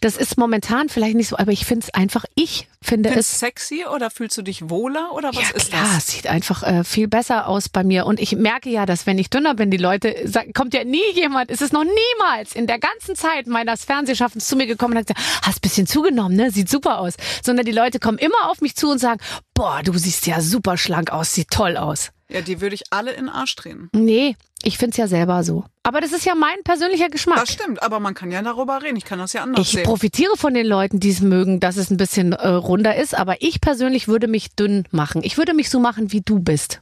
Das 0.00 0.18
ist 0.18 0.36
momentan 0.36 0.90
vielleicht 0.90 1.16
nicht 1.16 1.28
so, 1.28 1.38
aber 1.38 1.52
ich 1.52 1.64
finde 1.64 1.86
es 1.86 1.94
einfach, 1.94 2.26
ich 2.34 2.68
finde 2.82 3.08
Findest 3.08 3.32
es 3.32 3.38
sexy 3.40 3.86
oder 3.86 4.10
fühlst 4.10 4.36
du 4.36 4.42
dich 4.42 4.68
wohler 4.68 5.12
oder 5.12 5.28
was 5.28 5.50
ja, 5.50 5.56
ist 5.56 5.70
klar, 5.70 5.84
das? 5.94 5.98
es 5.98 6.06
sieht 6.08 6.26
einfach 6.26 6.62
äh, 6.62 6.84
viel 6.84 7.08
besser 7.08 7.48
aus 7.48 7.70
bei 7.70 7.82
mir. 7.82 8.04
Und 8.04 8.20
ich 8.20 8.36
merke 8.36 8.68
ja, 8.68 8.84
dass 8.84 9.06
wenn 9.06 9.18
ich 9.18 9.30
dünner 9.30 9.54
bin, 9.54 9.70
die 9.70 9.78
Leute, 9.78 10.14
sagen, 10.28 10.52
kommt 10.52 10.74
ja 10.74 10.84
nie 10.84 11.12
jemand, 11.14 11.50
es 11.50 11.62
ist 11.62 11.72
noch 11.72 11.84
niemals 11.84 12.54
in 12.54 12.66
der 12.66 12.78
ganzen 12.78 13.16
Zeit 13.16 13.46
meines 13.46 13.84
Fernsehschaffens 13.84 14.46
zu 14.46 14.56
mir 14.56 14.66
gekommen 14.66 14.92
und 14.92 14.98
hat 14.98 15.06
gesagt, 15.06 15.42
hast 15.42 15.58
ein 15.58 15.62
bisschen 15.62 15.86
zugenommen, 15.86 16.36
ne? 16.36 16.50
Sieht 16.50 16.68
super 16.68 16.98
aus. 16.98 17.14
Sondern 17.42 17.64
die 17.64 17.72
Leute 17.72 17.98
kommen 17.98 18.18
immer 18.18 18.50
auf 18.50 18.60
mich 18.60 18.76
zu 18.76 18.90
und 18.90 18.98
sagen, 18.98 19.20
boah, 19.54 19.80
du 19.82 19.96
siehst 19.96 20.26
ja 20.26 20.42
super 20.42 20.76
schlank 20.76 21.10
aus, 21.10 21.32
sieht 21.32 21.50
toll 21.50 21.78
aus. 21.78 22.10
Ja, 22.28 22.40
die 22.40 22.60
würde 22.60 22.74
ich 22.74 22.84
alle 22.90 23.12
in 23.12 23.26
den 23.26 23.28
Arsch 23.28 23.54
drehen. 23.54 23.88
Nee, 23.92 24.36
ich 24.62 24.78
find's 24.78 24.96
ja 24.96 25.06
selber 25.06 25.44
so. 25.44 25.64
Aber 25.84 26.00
das 26.00 26.12
ist 26.12 26.24
ja 26.24 26.34
mein 26.34 26.56
persönlicher 26.64 27.08
Geschmack. 27.08 27.38
Das 27.38 27.52
stimmt, 27.52 27.82
aber 27.82 28.00
man 28.00 28.14
kann 28.14 28.32
ja 28.32 28.42
darüber 28.42 28.82
reden. 28.82 28.96
Ich 28.96 29.04
kann 29.04 29.18
das 29.20 29.32
ja 29.32 29.42
anders 29.42 29.64
Ich 29.66 29.72
sehen. 29.72 29.84
profitiere 29.84 30.36
von 30.36 30.52
den 30.54 30.66
Leuten, 30.66 30.98
die 30.98 31.10
es 31.10 31.20
mögen, 31.20 31.60
dass 31.60 31.76
es 31.76 31.90
ein 31.90 31.96
bisschen 31.96 32.32
äh, 32.32 32.48
runder 32.48 32.96
ist, 32.96 33.14
aber 33.16 33.42
ich 33.42 33.60
persönlich 33.60 34.08
würde 34.08 34.26
mich 34.26 34.56
dünn 34.56 34.86
machen. 34.90 35.22
Ich 35.22 35.38
würde 35.38 35.54
mich 35.54 35.70
so 35.70 35.78
machen, 35.78 36.10
wie 36.12 36.20
du 36.20 36.40
bist. 36.40 36.80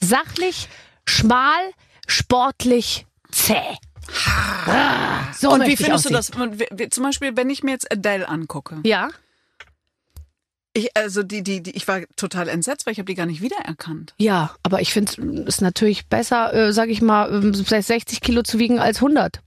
Sachlich, 0.00 0.68
schmal, 1.06 1.60
sportlich, 2.06 3.06
zäh. 3.30 3.54
Ah, 4.66 5.32
so 5.32 5.50
Und 5.50 5.66
wie 5.66 5.72
ich 5.72 5.78
findest 5.78 6.04
du 6.04 6.10
das? 6.10 6.30
Zum 6.90 7.02
Beispiel, 7.04 7.34
wenn 7.36 7.48
ich 7.48 7.62
mir 7.62 7.70
jetzt 7.70 7.90
Adele 7.90 8.28
angucke. 8.28 8.80
Ja. 8.84 9.08
Ich, 10.76 10.96
also 10.96 11.22
die, 11.22 11.44
die, 11.44 11.62
die, 11.62 11.70
ich 11.70 11.86
war 11.86 12.00
total 12.16 12.48
entsetzt, 12.48 12.84
weil 12.84 12.92
ich 12.92 12.98
habe 12.98 13.06
die 13.06 13.14
gar 13.14 13.26
nicht 13.26 13.40
wiedererkannt. 13.40 14.12
Ja, 14.18 14.56
aber 14.64 14.80
ich 14.80 14.92
finde 14.92 15.44
es 15.46 15.60
natürlich 15.60 16.06
besser, 16.06 16.52
äh, 16.52 16.72
sag 16.72 16.88
ich 16.88 17.00
mal, 17.00 17.32
ähm, 17.32 17.54
60 17.54 18.20
Kilo 18.20 18.42
zu 18.42 18.58
wiegen 18.58 18.80
als 18.80 18.96
100. 18.98 19.40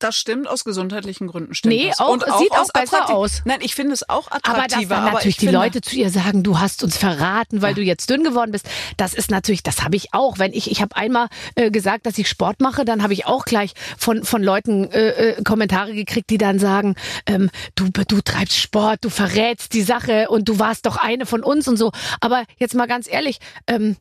Das 0.00 0.16
stimmt, 0.16 0.48
aus 0.48 0.64
gesundheitlichen 0.64 1.28
Gründen 1.28 1.54
stimmt 1.54 1.74
Nee, 1.74 1.88
das. 1.88 2.00
auch- 2.00 2.08
Und 2.08 2.22
es 2.26 2.38
sieht 2.38 2.50
auch 2.52 2.60
aus 2.60 2.68
besser 2.72 3.02
attraktiv- 3.04 3.14
aus. 3.14 3.42
Nein, 3.44 3.58
ich 3.60 3.74
finde 3.74 3.92
es 3.92 4.08
auch 4.08 4.28
Aber 4.30 4.40
dass 4.40 4.54
attraktiver. 4.54 4.94
dann 4.94 5.02
aber 5.04 5.12
natürlich 5.12 5.34
ich 5.36 5.40
die 5.40 5.46
finde, 5.46 5.58
Leute 5.60 5.80
zu 5.82 5.94
ihr 5.94 6.10
sagen, 6.10 6.42
du 6.42 6.58
hast 6.58 6.82
uns 6.82 6.96
verraten, 6.96 7.60
weil 7.62 7.74
du 7.74 7.82
jetzt 7.82 8.08
dünn 8.10 8.24
geworden 8.24 8.50
bist. 8.50 8.66
Das 8.96 9.14
ist 9.14 9.30
natürlich, 9.30 9.62
das 9.62 9.82
habe 9.84 9.96
ich 9.96 10.12
auch. 10.14 10.38
Wenn 10.38 10.52
ich, 10.54 10.70
ich 10.70 10.80
habe 10.80 10.96
einmal 10.96 11.28
äh, 11.54 11.70
gesagt, 11.70 12.06
dass 12.06 12.16
ich 12.18 12.28
Sport 12.28 12.60
mache, 12.60 12.84
dann 12.84 13.02
habe 13.02 13.12
ich 13.12 13.26
auch 13.26 13.44
gleich 13.44 13.74
von 13.98 14.24
von 14.24 14.42
Leuten 14.42 14.90
äh, 14.90 15.32
äh, 15.32 15.42
Kommentare 15.44 15.92
gekriegt, 15.92 16.30
die 16.30 16.38
dann 16.38 16.58
sagen, 16.58 16.96
ähm, 17.26 17.50
du 17.74 17.88
du 17.90 18.20
treibst 18.22 18.56
Sport, 18.56 19.04
du 19.04 19.10
verrätst 19.10 19.74
die 19.74 19.82
Sache 19.82 20.28
und 20.30 20.48
du 20.48 20.58
warst 20.58 20.86
doch 20.86 20.96
eine 20.96 21.26
von 21.26 21.42
uns 21.44 21.68
und 21.68 21.76
so. 21.76 21.92
Aber 22.20 22.44
jetzt 22.58 22.74
mal 22.74 22.86
ganz 22.86 23.06
ehrlich, 23.06 23.38
ähm, 23.66 23.96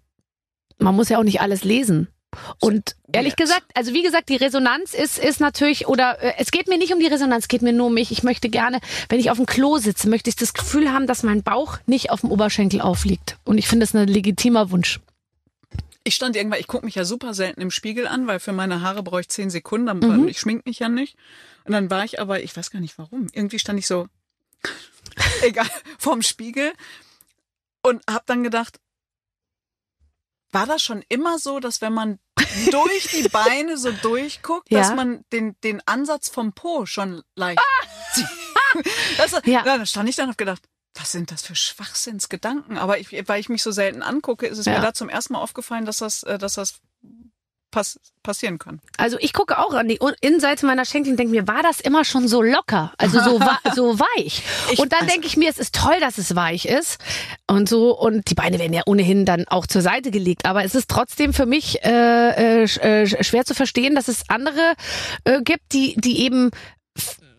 man 0.78 0.96
muss 0.96 1.10
ja 1.10 1.18
auch 1.20 1.24
nicht 1.24 1.42
alles 1.42 1.66
lesen. 1.66 2.08
Und 2.60 2.96
ehrlich 3.12 3.34
Jetzt. 3.38 3.50
gesagt, 3.50 3.66
also 3.74 3.94
wie 3.94 4.04
gesagt, 4.04 4.30
die 4.30 4.36
Resonanz 4.36 4.94
ist, 4.94 5.18
ist 5.18 5.40
natürlich, 5.40 5.88
oder 5.88 6.22
äh, 6.22 6.34
es 6.38 6.52
geht 6.52 6.68
mir 6.68 6.78
nicht 6.78 6.94
um 6.94 7.00
die 7.00 7.08
Resonanz, 7.08 7.46
es 7.46 7.48
geht 7.48 7.62
mir 7.64 7.74
nur 7.74 7.88
um 7.88 7.94
mich. 7.94 8.12
Ich 8.12 8.22
möchte 8.24 8.50
gerne, 8.50 8.80
wenn 9.10 9.20
ich 9.20 9.32
auf 9.32 9.38
dem 9.38 9.46
Klo 9.48 9.78
sitze, 9.78 10.08
möchte 10.10 10.30
ich 10.30 10.36
das 10.36 10.54
Gefühl 10.54 10.92
haben, 10.92 11.08
dass 11.08 11.24
mein 11.24 11.42
Bauch 11.44 11.78
nicht 11.88 12.12
auf 12.12 12.22
dem 12.22 12.32
Oberschenkel 12.32 12.82
aufliegt. 12.82 13.38
Und 13.46 13.58
ich 13.58 13.68
finde 13.68 13.86
das 13.86 13.96
ein 13.96 14.08
legitimer 14.08 14.70
Wunsch. 14.72 15.00
Ich 16.04 16.16
stand 16.16 16.36
irgendwann, 16.36 16.60
ich 16.60 16.68
gucke 16.68 16.86
mich 16.86 16.96
ja 16.96 17.04
super 17.04 17.34
selten 17.34 17.62
im 17.62 17.72
Spiegel 17.72 18.08
an, 18.08 18.26
weil 18.28 18.40
für 18.40 18.54
meine 18.54 18.82
Haare 18.82 19.04
brauche 19.04 19.22
ich 19.22 19.30
zehn 19.30 19.50
Sekunden, 19.50 20.00
Mhm. 20.00 20.28
ich 20.28 20.40
schmink 20.40 20.66
mich 20.66 20.80
ja 20.80 20.90
nicht. 20.90 21.18
Und 21.66 21.74
dann 21.74 21.90
war 21.90 22.04
ich 22.06 22.20
aber, 22.20 22.42
ich 22.42 22.56
weiß 22.56 22.72
gar 22.72 22.80
nicht 22.80 22.98
warum, 22.98 23.28
irgendwie 23.34 23.60
stand 23.60 23.80
ich 23.80 23.88
so, 23.88 24.08
egal, 25.42 25.68
vorm 25.98 26.22
Spiegel 26.22 26.74
und 27.82 28.02
habe 28.10 28.24
dann 28.28 28.44
gedacht, 28.44 28.80
war 30.52 30.66
das 30.66 30.82
schon 30.82 31.04
immer 31.10 31.38
so, 31.40 31.60
dass 31.60 31.82
wenn 31.82 31.94
man 31.94 32.20
durch 32.72 33.08
die 33.12 33.28
Beine 33.30 33.78
so 33.78 33.92
durchguckt, 33.92 34.68
Ja. 34.72 34.80
dass 34.80 34.96
man 34.96 35.24
den, 35.32 35.56
den 35.64 35.82
Ansatz 35.88 36.30
vom 36.30 36.54
Po 36.54 36.86
schon 36.86 37.22
leicht 37.36 37.60
sieht? 38.14 38.26
Das, 39.18 39.32
Ja. 39.46 39.64
Dann 39.64 39.86
stand 39.88 40.08
ich 40.10 40.16
dann 40.16 40.26
und 40.26 40.32
hab 40.34 40.38
gedacht, 40.38 40.62
was 40.94 41.12
sind 41.12 41.32
das 41.32 41.42
für 41.42 41.56
Schwachsinnsgedanken? 41.56 42.78
Aber 42.78 43.00
ich, 43.00 43.12
weil 43.28 43.40
ich 43.40 43.50
mich 43.50 43.64
so 43.64 43.72
selten 43.72 44.04
angucke, 44.04 44.46
ist 44.48 44.58
es 44.60 44.66
Ja. 44.68 44.74
mir 44.74 44.82
da 44.82 44.94
zum 44.94 45.10
ersten 45.10 45.34
Mal 45.34 45.40
aufgefallen, 45.42 45.86
dass 45.86 45.98
das, 45.98 46.22
äh, 46.24 46.38
dass 46.38 46.54
das 46.54 46.76
pass 47.72 48.00
passieren 48.22 48.60
kann. 48.60 48.80
Also 48.98 49.18
ich 49.20 49.34
gucke 49.34 49.58
auch 49.58 49.74
an 49.74 49.88
die 49.88 50.00
Innenseite 50.22 50.66
meiner 50.66 50.86
Schenkel 50.86 51.12
und 51.12 51.18
denke 51.18 51.32
mir, 51.32 51.48
war 51.48 51.64
das 51.64 51.80
immer 51.80 52.04
schon 52.04 52.28
so 52.28 52.42
locker? 52.42 52.94
Also 52.98 53.22
so, 53.22 53.40
wa 53.40 53.58
so 53.76 54.00
weich. 54.00 54.44
Ich- 54.72 54.80
und 54.80 54.92
dann 54.92 55.02
also- 55.02 55.12
denke 55.12 55.28
ich 55.28 55.38
mir, 55.38 55.50
es 55.50 55.58
ist 55.58 55.74
toll, 55.74 56.00
dass 56.00 56.18
es 56.18 56.36
weich 56.36 56.66
ist. 56.66 57.00
Und 57.48 57.70
so, 57.70 57.98
und 57.98 58.30
die 58.30 58.36
Beine 58.36 58.60
werden 58.60 58.74
ja 58.74 58.84
ohnehin 58.86 59.26
dann 59.26 59.48
auch 59.48 59.66
zur 59.66 59.82
Seite 59.82 60.12
gelegt. 60.12 60.46
Aber 60.46 60.64
es 60.64 60.76
ist 60.76 60.90
trotzdem 60.90 61.34
für 61.34 61.46
mich 61.46 61.84
äh, 61.84 62.64
äh, 62.64 62.64
äh, 62.64 63.24
schwer 63.24 63.46
zu 63.46 63.56
verstehen, 63.56 63.96
dass 63.96 64.08
es 64.08 64.30
andere 64.30 64.74
äh, 65.24 65.42
gibt, 65.42 65.72
die, 65.74 65.96
die 65.96 66.24
eben 66.24 66.52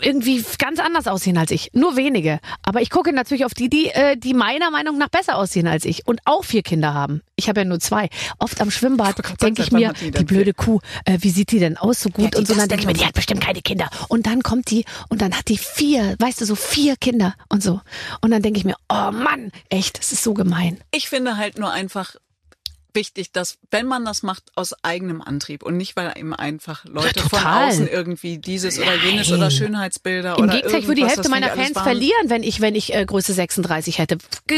irgendwie 0.03 0.44
ganz 0.59 0.78
anders 0.78 1.07
aussehen 1.07 1.38
als 1.38 1.51
ich. 1.51 1.70
Nur 1.72 1.96
wenige. 1.96 2.40
Aber 2.62 2.82
ich 2.82 2.90
gucke 2.90 3.12
natürlich 3.12 3.44
auf 3.44 3.55
die, 3.55 3.68
die, 3.68 3.88
äh, 3.88 4.16
die 4.16 4.34
meiner 4.34 4.70
Meinung 4.70 4.98
nach 4.98 5.09
besser 5.09 5.36
aussehen 5.36 5.66
als 5.66 5.84
ich 5.84 6.07
und 6.07 6.20
auch 6.24 6.44
vier 6.44 6.62
Kinder 6.62 6.94
haben. 6.94 7.22
Ich 7.36 7.48
habe 7.48 7.61
ja 7.61 7.64
nur 7.64 7.80
zwei. 7.80 8.09
Oft 8.38 8.61
am 8.61 8.70
Schwimmbad 8.70 9.16
denke 9.40 9.62
ich 9.62 9.72
mir, 9.72 9.92
die 9.94 10.11
die 10.11 10.24
blöde 10.24 10.55
Kuh, 10.55 10.80
äh, 11.05 11.18
wie 11.20 11.30
sieht 11.30 11.53
die 11.53 11.59
denn 11.59 11.76
aus 11.76 12.01
so 12.01 12.11
gut 12.11 12.26
hat 12.26 12.36
und 12.36 12.46
so. 12.46 12.55
dann 12.55 12.68
denke 12.68 12.82
ich 12.82 12.86
mir, 12.86 12.92
die 12.94 13.07
hat 13.07 13.14
bestimmt 13.14 13.40
keine 13.40 13.62
Kinder. 13.62 13.88
Und 14.09 14.26
dann 14.26 14.42
kommt 14.42 14.70
die 14.70 14.84
und 15.09 15.22
dann 15.22 15.36
hat 15.36 15.48
die 15.48 15.59
vier, 15.59 16.16
weißt 16.18 16.40
du, 16.40 16.44
so 16.44 16.55
vier 16.55 16.96
Kinder 16.96 17.34
und 17.48 17.62
so. 17.62 17.80
Und 18.20 18.30
dann 18.30 18.42
denke 18.42 18.59
ich 18.59 18.64
mir, 18.64 18.76
oh 18.88 19.11
Mann, 19.11 19.53
echt, 19.68 19.98
das 19.98 20.12
ist 20.12 20.22
so 20.22 20.34
gemein. 20.34 20.78
Ich 20.90 21.09
finde 21.09 21.36
halt 21.36 21.59
nur 21.59 21.70
einfach 21.70 22.16
wichtig, 22.95 23.32
dass 23.32 23.59
wenn 23.70 23.86
man 23.86 24.05
das 24.05 24.22
macht 24.22 24.45
aus 24.55 24.74
eigenem 24.82 25.22
Antrieb 25.22 25.62
und 25.62 25.76
nicht, 25.76 25.97
weil 25.97 26.12
eben 26.16 26.34
einfach 26.34 26.84
Leute 26.84 27.20
von 27.20 27.30
total. 27.38 27.68
außen 27.68 27.88
irgendwie 27.88 28.38
dieses 28.38 28.78
oder 28.78 28.95
jenes 28.97 29.30
oder 29.32 29.51
Schönheitsbilder 29.51 30.36
Im 30.38 30.45
oder 30.45 30.55
Gegenteil, 30.55 30.80
ich 30.80 30.86
würde 30.86 31.01
die 31.03 31.07
Hälfte 31.07 31.28
meiner 31.28 31.51
Fans 31.51 31.78
verlieren, 31.78 32.28
wenn 32.30 32.43
ich, 32.43 32.61
wenn 32.61 32.74
ich 32.74 32.95
äh, 32.95 33.05
Größe 33.05 33.32
36 33.32 33.99
hätte. 33.99 34.18
I 34.51 34.57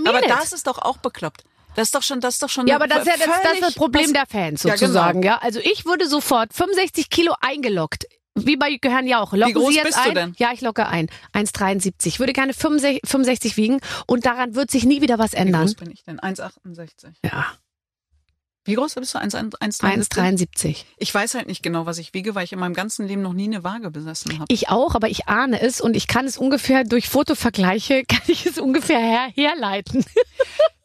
mean 0.00 0.06
Aber 0.08 0.22
it. 0.22 0.30
das 0.30 0.52
ist 0.52 0.66
doch 0.66 0.78
auch 0.78 0.98
bekloppt. 0.98 1.44
Das 1.74 1.88
ist 1.88 1.94
doch 1.94 2.02
schon, 2.02 2.20
das 2.20 2.34
ist 2.34 2.42
doch 2.42 2.48
schon. 2.48 2.66
Ja, 2.66 2.76
aber 2.76 2.86
das 2.86 3.00
ist 3.00 3.06
ja 3.06 3.14
das, 3.16 3.42
das, 3.42 3.52
ist 3.54 3.62
das 3.62 3.74
Problem 3.74 4.12
der 4.12 4.26
Fans 4.26 4.62
Ja, 4.62 4.76
sozusagen, 4.76 5.20
genau. 5.22 5.34
ja. 5.34 5.40
Also 5.42 5.60
ich 5.60 5.84
würde 5.84 6.08
sofort 6.08 6.52
65 6.52 7.10
Kilo 7.10 7.34
eingeloggt. 7.40 8.06
Wie 8.36 8.56
bei 8.56 8.76
Gehören 8.80 9.06
ja 9.06 9.20
auch. 9.20 9.32
Locken 9.32 9.54
Wie 9.54 9.58
groß 9.58 9.68
Sie 9.70 9.76
jetzt 9.76 9.86
bist 9.86 9.98
du 9.98 10.08
ein? 10.08 10.14
denn? 10.14 10.34
Ja, 10.38 10.50
ich 10.52 10.60
locke 10.60 10.86
ein. 10.86 11.08
1,73. 11.34 12.06
Ich 12.06 12.18
würde 12.18 12.32
gerne 12.32 12.52
65, 12.52 13.02
65 13.08 13.56
wiegen 13.56 13.80
und 14.06 14.26
daran 14.26 14.56
wird 14.56 14.70
sich 14.72 14.84
nie 14.84 15.00
wieder 15.02 15.18
was 15.18 15.32
Wie 15.32 15.36
ändern. 15.36 15.62
groß 15.62 15.74
bin 15.74 15.90
ich 15.90 16.02
denn? 16.02 16.18
1,68. 16.18 17.12
Ja, 17.24 17.46
Wie 18.66 18.74
groß 18.74 18.94
bist 18.94 19.14
du? 19.14 19.18
1,73? 19.18 19.82
1,73. 19.82 20.84
Ich 20.96 21.14
weiß 21.14 21.34
halt 21.34 21.46
nicht 21.48 21.62
genau, 21.62 21.84
was 21.86 21.98
ich 21.98 22.14
wiege, 22.14 22.34
weil 22.34 22.44
ich 22.44 22.52
in 22.52 22.58
meinem 22.58 22.72
ganzen 22.74 23.06
Leben 23.06 23.20
noch 23.20 23.34
nie 23.34 23.44
eine 23.44 23.62
Waage 23.62 23.90
besessen 23.90 24.32
habe. 24.38 24.46
Ich 24.48 24.70
auch, 24.70 24.94
aber 24.94 25.08
ich 25.10 25.28
ahne 25.28 25.60
es 25.60 25.80
und 25.82 25.94
ich 25.96 26.06
kann 26.06 26.26
es 26.26 26.38
ungefähr 26.38 26.84
durch 26.84 27.08
Fotovergleiche, 27.10 28.04
kann 28.08 28.22
ich 28.26 28.46
es 28.46 28.58
ungefähr 28.58 29.00
her, 29.00 29.28
herleiten. 29.34 30.04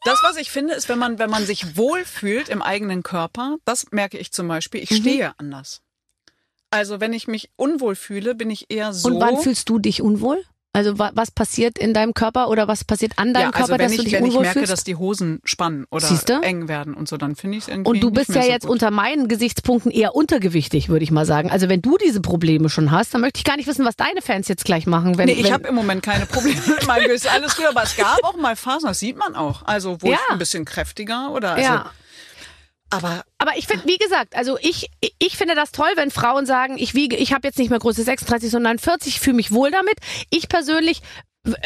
Das, 0.02 0.18
was 0.22 0.38
ich 0.38 0.50
finde, 0.50 0.72
ist, 0.72 0.88
wenn 0.88 0.98
man, 0.98 1.18
wenn 1.18 1.28
man 1.28 1.44
sich 1.44 1.76
wohlfühlt 1.76 2.48
im 2.48 2.62
eigenen 2.62 3.02
Körper, 3.02 3.56
das 3.66 3.90
merke 3.90 4.16
ich 4.16 4.32
zum 4.32 4.48
Beispiel, 4.48 4.80
Mhm. 4.80 4.86
ich 4.88 4.96
stehe 4.96 5.38
anders. 5.38 5.82
Also 6.70 7.00
wenn 7.00 7.12
ich 7.12 7.28
mich 7.28 7.50
unwohl 7.56 7.94
fühle, 7.96 8.34
bin 8.34 8.48
ich 8.48 8.70
eher 8.70 8.94
so. 8.94 9.08
Und 9.08 9.20
wann 9.20 9.36
fühlst 9.36 9.68
du 9.68 9.78
dich 9.78 10.00
unwohl? 10.00 10.42
Also 10.72 11.00
wa 11.00 11.10
was 11.14 11.32
passiert 11.32 11.78
in 11.80 11.94
deinem 11.94 12.14
Körper 12.14 12.48
oder 12.48 12.68
was 12.68 12.84
passiert 12.84 13.14
an 13.16 13.34
deinem 13.34 13.42
ja, 13.42 13.50
also 13.50 13.66
Körper, 13.66 13.78
dass 13.82 13.90
ich, 13.90 13.98
du 13.98 14.04
dich 14.04 14.12
wenn 14.12 14.24
ich 14.24 14.30
unwohl 14.30 14.42
merke, 14.42 14.60
fühlst? 14.60 14.72
dass 14.72 14.84
die 14.84 14.94
Hosen 14.94 15.40
spannen 15.44 15.84
oder 15.90 16.06
Siehste? 16.06 16.34
eng 16.42 16.68
werden 16.68 16.94
und 16.94 17.08
so, 17.08 17.16
dann 17.16 17.34
finde 17.34 17.58
ich 17.58 17.64
es 17.64 17.68
irgendwie 17.68 17.90
Und 17.90 18.00
du 18.00 18.12
bist 18.12 18.28
ja 18.28 18.42
so 18.42 18.48
jetzt 18.48 18.62
gut. 18.62 18.70
unter 18.70 18.92
meinen 18.92 19.26
Gesichtspunkten 19.26 19.90
eher 19.90 20.14
untergewichtig, 20.14 20.88
würde 20.88 21.02
ich 21.02 21.10
mal 21.10 21.26
sagen. 21.26 21.50
Also 21.50 21.68
wenn 21.68 21.82
du 21.82 21.98
diese 21.98 22.20
Probleme 22.20 22.68
schon 22.68 22.92
hast, 22.92 23.12
dann 23.12 23.20
möchte 23.20 23.38
ich 23.38 23.44
gar 23.44 23.56
nicht 23.56 23.66
wissen, 23.66 23.84
was 23.84 23.96
deine 23.96 24.22
Fans 24.22 24.46
jetzt 24.46 24.64
gleich 24.64 24.86
machen. 24.86 25.18
Wenn, 25.18 25.26
Nee, 25.26 25.32
ich 25.32 25.50
habe 25.50 25.66
im 25.66 25.74
Moment 25.74 26.04
keine 26.04 26.26
Probleme 26.26 26.60
mit 26.68 26.86
meinem 26.86 27.08
Gewicht. 27.08 27.26
Alles 27.32 27.56
gut, 27.56 27.66
aber 27.66 27.82
es 27.82 27.96
gab 27.96 28.22
auch 28.22 28.36
mal 28.36 28.54
Phasen, 28.54 28.86
das 28.86 29.00
sieht 29.00 29.16
man 29.18 29.34
auch. 29.34 29.62
Also 29.64 29.96
wo 30.00 30.06
Ja. 30.08 30.18
ich 30.24 30.32
ein 30.32 30.38
bisschen 30.38 30.64
kräftiger 30.64 31.32
oder 31.32 31.54
also, 31.54 31.62
ja. 31.62 31.90
Aber 32.90 33.24
Aber 33.38 33.56
ich 33.56 33.66
finde, 33.66 33.86
wie 33.86 33.96
gesagt, 33.96 34.36
also 34.36 34.58
ich, 34.60 34.90
ich 35.18 35.36
finde 35.36 35.54
das 35.54 35.72
toll, 35.72 35.90
wenn 35.96 36.10
Frauen 36.10 36.44
sagen, 36.44 36.76
ich 36.76 36.94
wiege, 36.94 37.16
ich 37.16 37.32
habe 37.32 37.46
jetzt 37.46 37.58
nicht 37.58 37.70
mehr 37.70 37.78
Größe 37.78 38.02
36, 38.02 38.50
sondern 38.50 38.78
40, 38.78 39.20
fühle 39.20 39.36
mich 39.36 39.52
wohl 39.52 39.70
damit. 39.70 39.94
Ich 40.30 40.48
persönlich 40.48 41.00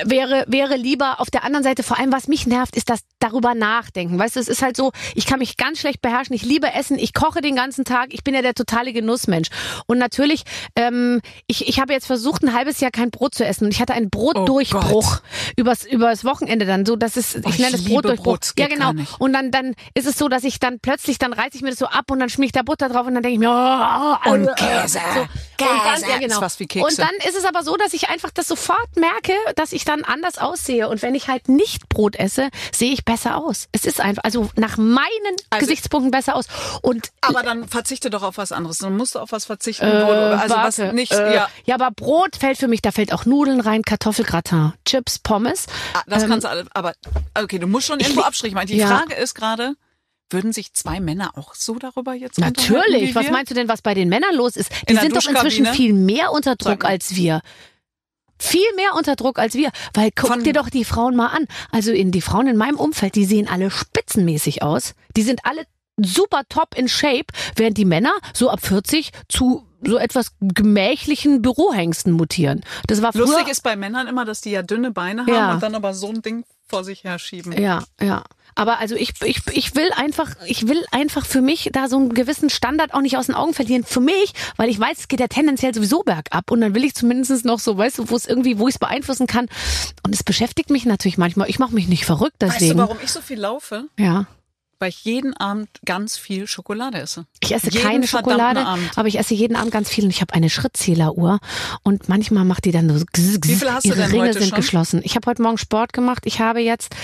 wäre 0.05 0.45
wäre 0.47 0.77
lieber 0.77 1.21
auf 1.21 1.31
der 1.31 1.45
anderen 1.45 1.65
Seite. 1.65 1.83
Vor 1.83 1.99
allem 1.99 2.13
was 2.13 2.29
mich 2.29 2.47
nervt 2.47 2.77
ist 2.77 2.91
das 2.91 3.01
darüber 3.19 3.55
nachdenken. 3.55 4.19
Weißt 4.19 4.37
du 4.37 4.41
es 4.41 4.49
ist 4.49 4.63
halt 4.63 4.77
so 4.77 4.93
ich 5.15 5.27
kann 5.27 5.39
mich 5.41 5.57
ganz 5.57 5.81
schlecht 5.81 6.01
beherrschen. 6.01 6.35
Ich 6.35 6.43
liebe 6.45 6.73
Essen. 6.73 6.99
Ich 6.99 7.13
koche 7.13 7.41
den 7.41 7.57
ganzen 7.57 7.85
Tag. 7.85 8.15
Ich 8.15 8.23
bin 8.23 8.35
ja 8.35 8.43
der 8.43 8.55
totale 8.55 8.93
Genussmensch. 8.93 9.49
Und 9.87 9.99
natürlich 9.99 10.45
ähm, 10.77 11.21
ich 11.47 11.69
ich 11.69 11.81
habe 11.81 11.93
jetzt 11.93 12.07
versucht 12.07 12.43
ein 12.43 12.55
halbes 12.55 12.81
Jahr 12.81 12.91
kein 12.91 13.11
Brot 13.11 13.35
zu 13.35 13.45
essen. 13.45 13.65
Und 13.65 13.73
ich 13.73 13.81
hatte 13.81 13.95
einen 13.95 14.11
Brotdurchbruch 14.11 15.21
übers 15.57 15.85
übers 15.85 16.25
Wochenende 16.25 16.67
dann. 16.67 16.87
So 16.87 16.97
dass 16.97 17.17
es 17.17 17.35
ich 17.35 17.45
Oh, 17.45 17.51
ich 17.51 17.59
nenne 17.59 17.75
es 17.75 17.83
liebe 17.83 17.95
Brotdurchbruch. 17.95 18.25
Brot, 18.25 18.43
das 18.43 18.55
ja 18.59 18.69
genau. 18.69 18.93
und 19.19 19.33
dann 19.33 19.51
dann 19.51 19.75
ist 19.95 20.07
es 20.07 20.17
so 20.17 20.29
dass 20.29 20.45
ich 20.45 20.61
dann 20.61 20.79
plötzlich 20.81 21.19
dann 21.19 21.33
reiße 21.33 21.57
ich 21.57 21.63
mir 21.63 21.71
das 21.71 21.79
so 21.79 21.87
ab 21.87 22.11
und 22.11 22.21
dann 22.21 22.29
schmier 22.29 22.47
ich 22.47 22.53
da 22.53 22.63
Butter 22.63 22.89
drauf 22.89 23.07
und 23.07 23.15
dann 23.15 23.23
denke 23.23 23.35
ich 23.35 23.39
mir 23.41 23.51
oh, 23.51 24.31
Und 24.31 24.47
äh, 24.47 24.55
Käse. 24.55 25.01
so. 25.15 25.21
und 25.21 25.29
dann, 25.59 25.95
Käse. 25.95 26.11
ja, 26.11 26.19
genau. 26.19 26.45
Ist 26.45 26.61
und 26.75 26.99
dann 26.99 27.15
ist 27.29 27.37
es 27.37 27.45
aber 27.45 27.63
so, 27.63 27.77
dass 27.77 27.93
ich 27.93 28.09
einfach 28.09 28.31
das 28.31 28.47
sofort 28.47 28.97
merke, 28.97 29.33
dass 29.57 29.64
ich 29.73 29.85
dann 29.85 30.05
anders 30.05 30.39
aussehe. 30.39 30.89
Und 30.89 31.03
wenn 31.03 31.15
ich 31.15 31.29
halt 31.29 31.49
nicht 31.49 31.89
Brot 31.89 32.17
esse, 32.17 32.51
sehe 32.73 32.93
ich 32.93 33.05
besser 33.05 33.37
aus. 33.37 33.69
Es 33.73 33.85
ist 33.85 34.01
einfach, 34.01 34.25
also 34.25 34.51
nach 34.57 34.77
meinen 34.77 35.05
Also- 35.51 35.67
Gesichtspunkten 35.67 36.11
besser 36.11 36.37
aus. 36.37 36.47
Und 36.83 37.11
aber 37.21 37.43
dann 37.43 37.69
verzichte 37.69 38.11
doch 38.11 38.23
auf 38.23 38.37
was 38.39 38.53
anderes. 38.53 38.79
Dann 38.79 38.97
musst 38.97 39.15
du 39.15 39.19
auf 39.19 39.33
was 39.33 39.45
verzichten. 39.45 39.85
äh, 39.85 39.89
also 39.89 40.55
warte, 40.55 40.87
was 40.87 40.93
nicht, 40.93 41.13
äh, 41.13 41.35
ja, 41.35 41.49
ja, 41.65 41.75
aber 41.75 41.91
Brot 41.91 42.37
fällt 42.37 42.59
für 42.59 42.69
mich, 42.69 42.83
da 42.83 42.91
fällt 42.93 43.13
auch 43.13 43.25
Nudeln 43.25 43.61
rein, 43.61 43.83
Kartoffelgratin, 43.83 44.73
Chips, 44.85 45.19
Pommes. 45.19 45.67
ah, 45.95 46.03
das 46.07 46.23
ähm, 46.25 46.31
kannst 46.31 46.45
du 46.45 46.51
alle, 46.51 46.67
aber 46.75 46.95
okay, 47.35 47.59
du 47.59 47.67
musst 47.67 47.87
schon 47.87 48.01
irgendwo 48.01 48.23
Abstriche 48.23 48.55
machen. 48.55 48.67
Die 48.67 48.77
ja. 48.77 48.87
Frage 48.87 49.15
ist 49.15 49.35
gerade, 49.35 49.75
würden 50.31 50.53
sich 50.53 50.73
zwei 50.73 51.01
Männer 51.01 51.33
auch 51.37 51.55
so 51.55 51.77
darüber 51.77 52.15
jetzt 52.15 52.39
Natürlich. 52.39 53.15
Was 53.15 53.31
meinst 53.31 53.51
du 53.51 53.55
denn, 53.55 53.69
was 53.69 53.83
bei 53.83 53.95
den 53.95 54.09
Männern 54.09 54.35
los 54.35 54.57
ist? 54.57 54.71
Die 54.89 54.93
In 54.95 55.01
sind 55.01 55.17
doch 55.17 55.29
inzwischen 55.29 55.67
viel 55.67 55.93
mehr 55.93 56.33
unter 56.33 56.57
Druck 56.57 56.85
als 56.85 57.15
wir. 57.15 57.41
Viel 58.45 58.75
mehr 58.77 58.95
unter 58.97 59.17
Druck 59.17 59.39
als 59.39 59.55
wir. 59.55 59.71
Weil 59.93 60.11
guck 60.15 60.29
Von- 60.31 60.45
dir 60.45 60.53
doch 60.53 60.69
die 60.71 60.85
Frauen 60.85 61.17
mal 61.17 61.29
an. 61.29 61.47
Also 61.71 61.93
in 61.93 62.11
die 62.11 62.21
Frauen 62.21 62.47
in 62.47 62.57
meinem 62.57 62.77
Umfeld, 62.77 63.15
die 63.15 63.25
sehen 63.25 63.49
alle 63.49 63.71
spitzenmäßig 63.71 64.63
aus. 64.63 64.95
Die 65.17 65.23
sind 65.23 65.41
alle 65.45 65.63
super 65.97 66.43
top 66.49 66.75
in 66.77 66.89
Shape, 66.89 67.27
während 67.57 67.79
die 67.79 67.85
Männer 67.85 68.13
so 68.33 68.51
ab 68.51 68.61
40 68.65 69.11
zu 69.29 69.65
so 69.87 69.97
etwas 69.99 70.33
gemächlichen 70.41 71.43
Bürohengsten 71.43 72.13
mutieren. 72.13 72.63
Das 72.87 73.03
war. 73.03 73.13
Lustig 73.15 73.49
ist 73.49 73.63
bei 73.63 73.77
Männern 73.77 74.07
immer, 74.07 74.25
dass 74.25 74.41
die 74.41 74.51
ja 74.51 74.63
dünne 74.63 74.91
Beine 74.91 75.23
haben 75.23 75.29
Ja. 75.35 75.53
und 75.55 75.63
dann 75.63 75.75
aber 75.75 75.93
so 75.95 76.09
ein 76.09 76.23
Ding 76.23 76.45
vor 76.67 76.85
sich 76.85 77.05
herschieben. 77.05 77.53
Ja, 77.61 77.85
ja. 78.01 78.25
Aber 78.55 78.79
also 78.79 78.95
ich, 78.95 79.13
ich, 79.25 79.41
ich 79.53 79.75
will 79.75 79.91
einfach, 79.97 80.31
ich 80.47 80.69
will 80.69 80.85
einfach 80.93 81.27
für 81.27 81.41
mich 81.41 81.71
da 81.73 81.89
so 81.89 81.97
einen 81.97 82.15
gewissen 82.15 82.51
Standard 82.51 82.95
auch 82.95 83.01
nicht 83.01 83.17
aus 83.17 83.27
den 83.27 83.35
Augen 83.35 83.55
verlieren. 83.55 83.85
Für 83.85 84.01
mich, 84.01 84.33
weil 84.57 84.69
ich 84.69 84.79
weiß, 84.79 84.99
es 85.01 85.09
geht 85.09 85.21
ja 85.21 85.29
tendenziell 85.29 85.75
sowieso 85.75 86.03
bergab 86.03 86.51
und 86.51 86.61
dann 86.61 86.75
will 86.75 86.85
ich 86.85 86.95
zumindest 86.95 87.45
noch 87.45 87.59
so, 87.59 87.77
weißt 87.77 87.99
du, 87.99 88.11
wo 88.11 88.17
es 88.17 88.27
irgendwie, 88.27 88.59
wo 88.59 88.69
ich 88.69 88.75
es 88.75 88.79
beeinflussen 88.79 89.27
kann. 89.27 89.47
Und 90.05 90.15
es 90.15 90.23
beschäftigt 90.23 90.71
mich 90.71 90.85
natürlich 90.87 91.19
manchmal. 91.19 91.49
Ich 91.51 91.59
mache 91.59 91.75
mich 91.75 91.89
nicht 91.89 92.05
verrückt 92.05 92.37
Weißt 92.41 92.55
deswegen. 92.57 92.79
du, 92.79 92.79
warum 92.85 92.99
ich 93.03 93.11
so 93.11 93.21
viel 93.21 93.41
laufe? 93.41 93.85
Ja. 93.99 94.27
Weil 94.81 94.89
ich 94.91 95.05
jeden 95.05 95.37
Abend 95.37 95.69
ganz 95.87 96.19
viel 96.19 96.47
Schokolade 96.47 96.99
esse. 96.99 97.27
Ich 97.41 97.55
esse 97.55 97.71
Jeden 97.71 97.83
keine 97.87 98.07
Schokolade, 98.09 98.67
Abend. 98.67 98.91
aber 98.97 99.09
ich 99.09 99.19
esse 99.19 99.33
jeden 99.33 99.57
Abend 99.57 99.71
ganz 99.73 99.89
viel 99.89 100.05
und 100.05 100.11
ich 100.11 100.21
habe 100.21 100.35
eine 100.35 100.51
Schrittzähleruhr 100.51 101.39
und 101.85 102.09
manchmal 102.09 102.45
macht 102.45 102.65
die 102.65 102.73
dann 102.73 102.89
so 102.99 103.05
Wie 103.15 103.55
viel 103.55 103.73
hast 103.73 103.85
du 103.85 103.89
ihre 103.91 103.99
denn 104.03 104.11
Ringe 104.11 104.33
sind 104.33 104.49
schon? 104.49 104.57
geschlossen. 104.57 105.01
Ich 105.05 105.15
habe 105.17 105.31
heute 105.31 105.43
Morgen 105.43 105.59
Sport 105.59 105.93
gemacht. 105.93 106.25
Ich 106.27 106.41
habe 106.41 106.61
jetzt 106.61 106.95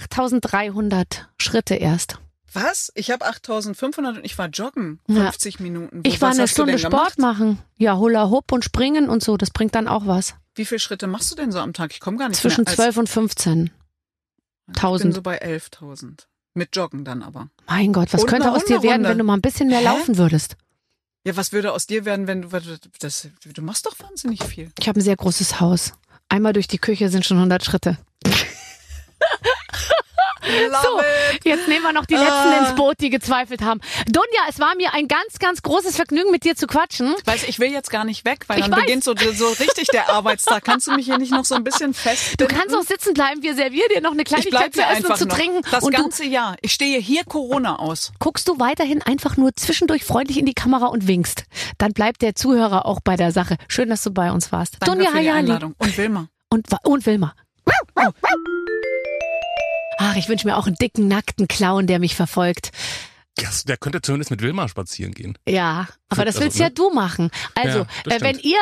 8300 0.00 1.28
Schritte 1.38 1.74
erst. 1.74 2.18
Was? 2.52 2.90
Ich 2.96 3.10
habe 3.12 3.26
8500 3.26 4.16
und 4.18 4.24
ich 4.24 4.36
war 4.36 4.48
joggen. 4.48 4.98
Ja. 5.06 5.24
50 5.30 5.60
Minuten. 5.60 5.98
Wo, 6.04 6.08
Ich 6.08 6.20
war 6.20 6.30
eine 6.30 6.48
Stunde 6.48 6.78
Sport 6.78 7.16
gemacht? 7.16 7.18
machen. 7.18 7.58
Ja, 7.76 7.96
Hula 7.96 8.28
Hoop 8.28 8.50
und 8.52 8.64
Springen 8.64 9.08
und 9.08 9.22
so. 9.22 9.36
Das 9.36 9.50
bringt 9.50 9.74
dann 9.76 9.86
auch 9.86 10.06
was. 10.06 10.34
Wie 10.56 10.64
viele 10.64 10.80
Schritte 10.80 11.06
machst 11.06 11.30
du 11.30 11.36
denn 11.36 11.52
so 11.52 11.60
am 11.60 11.72
Tag? 11.72 11.92
Ich 11.92 12.00
komme 12.00 12.16
gar 12.16 12.28
nicht 12.28 12.40
Zwischen 12.40 12.64
mehr. 12.64 12.74
12 12.74 12.96
und 12.96 13.08
15. 13.08 13.66
Ich 13.66 13.72
bin 14.66 14.74
1000. 14.76 15.14
so 15.14 15.22
bei 15.22 15.40
11.000. 15.40 16.26
Mit 16.54 16.74
Joggen 16.74 17.04
dann 17.04 17.22
aber. 17.22 17.48
Mein 17.68 17.92
Gott, 17.92 18.12
was 18.12 18.22
Und 18.22 18.28
könnte 18.28 18.50
aus 18.50 18.64
dir 18.64 18.82
werden, 18.82 19.04
wenn 19.06 19.18
du 19.18 19.22
mal 19.24 19.34
ein 19.34 19.40
bisschen 19.40 19.68
mehr 19.68 19.78
Hä? 19.78 19.84
laufen 19.84 20.18
würdest? 20.18 20.56
Ja, 21.24 21.36
was 21.36 21.52
würde 21.52 21.72
aus 21.72 21.86
dir 21.86 22.04
werden, 22.04 22.26
wenn 22.26 22.42
du 22.42 22.48
das, 22.98 23.28
du 23.44 23.62
machst 23.62 23.86
doch 23.86 23.94
wahnsinnig 24.00 24.42
viel. 24.42 24.72
Ich 24.78 24.88
habe 24.88 24.98
ein 24.98 25.02
sehr 25.02 25.16
großes 25.16 25.60
Haus. 25.60 25.92
Einmal 26.28 26.52
durch 26.52 26.66
die 26.66 26.78
Küche 26.78 27.08
sind 27.10 27.24
schon 27.24 27.36
100 27.36 27.64
Schritte. 27.64 27.98
Love 30.42 31.04
it. 31.34 31.44
Jetzt 31.44 31.68
nehmen 31.68 31.82
wir 31.84 31.92
noch 31.92 32.06
die 32.06 32.14
letzten 32.14 32.30
Ah. 32.32 32.58
ins 32.66 32.74
Boot, 32.74 32.96
die 33.00 33.10
gezweifelt 33.10 33.60
haben. 33.62 33.80
Dunja, 34.06 34.40
es 34.48 34.58
war 34.58 34.74
mir 34.74 34.94
ein 34.94 35.06
ganz, 35.06 35.38
ganz 35.38 35.60
großes 35.62 35.94
Vergnügen, 35.96 36.30
mit 36.30 36.44
dir 36.44 36.56
zu 36.56 36.66
quatschen. 36.66 37.14
Weißt 37.26 37.44
du, 37.44 37.48
ich 37.48 37.58
will 37.58 37.70
jetzt 37.70 37.90
gar 37.90 38.04
nicht 38.04 38.24
weg, 38.24 38.44
weil 38.46 38.58
Ich 38.58 38.64
dann 38.64 38.72
weiß. 38.72 38.80
beginnt 38.80 39.04
so, 39.04 39.14
so 39.34 39.48
richtig 39.48 39.88
der 39.92 40.08
Arbeitstag. 40.10 40.64
Kannst 40.64 40.86
du 40.86 40.92
mich 40.92 41.04
hier 41.06 41.18
nicht 41.18 41.30
noch 41.30 41.44
so 41.44 41.54
ein 41.54 41.62
bisschen 41.62 41.92
fest? 41.94 42.40
Du 42.40 42.46
kannst 42.46 42.74
auch 42.74 42.82
sitzen 42.82 43.12
bleiben. 43.12 43.42
Wir 43.42 43.54
servieren 43.54 43.88
dir 43.94 44.00
noch 44.00 44.12
eine 44.12 44.24
Kleinigkeit 44.24 44.72
zu 44.74 44.80
essen 44.82 45.06
und 45.06 45.18
zu 45.18 45.26
noch. 45.26 45.36
trinken. 45.36 45.60
Das 45.70 45.84
und 45.84 45.94
ganze 45.94 46.24
Jahr. 46.24 46.56
Ich 46.62 46.72
stehe 46.72 46.98
hier 47.00 47.24
Corona 47.24 47.76
aus. 47.78 48.12
guckst 48.18 48.48
du 48.48 48.58
weiterhin 48.58 49.02
einfach 49.02 49.36
nur 49.36 49.54
zwischendurch 49.54 50.04
freundlich 50.04 50.38
in 50.38 50.46
die 50.46 50.54
Kamera 50.54 50.86
und 50.86 51.06
winkst. 51.06 51.44
Dann 51.78 51.92
bleibt 51.92 52.22
der 52.22 52.34
Zuhörer 52.34 52.86
auch 52.86 53.00
bei 53.04 53.16
der 53.16 53.30
Sache. 53.30 53.56
Schön, 53.68 53.90
dass 53.90 54.02
du 54.02 54.10
bei 54.10 54.32
uns 54.32 54.52
warst. 54.52 54.76
Danke 54.80 54.96
Dunja 54.96 55.10
für 55.10 55.18
die 55.20 55.28
Hayali. 55.28 55.38
Einladung. 55.38 55.74
Und 55.78 55.96
Wilma. 55.98 56.26
Und, 56.48 56.66
und 56.82 57.06
Wilma. 57.06 57.34
Ach, 60.02 60.16
ich 60.16 60.28
wünsche 60.28 60.46
mir 60.46 60.56
auch 60.56 60.66
einen 60.66 60.76
dicken, 60.76 61.08
nackten 61.08 61.46
Clown, 61.46 61.86
der 61.86 61.98
mich 61.98 62.14
verfolgt. 62.16 62.70
Ja, 63.38 63.48
der 63.68 63.76
könnte 63.76 64.02
zumindest 64.02 64.30
mit 64.32 64.42
Wilma 64.42 64.68
spazieren 64.68 65.12
gehen. 65.14 65.38
Ja, 65.48 65.88
aber 66.08 66.24
das 66.24 66.34
Also, 66.34 66.44
willst 66.44 66.58
ja 66.58 66.66
ne? 66.68 66.74
du 66.74 66.90
machen. 66.90 67.30
Also, 67.54 67.78
Ja, 67.80 67.86
das 68.04 68.14
äh, 68.16 68.20
wenn 68.22 68.38
ihr 68.40 68.58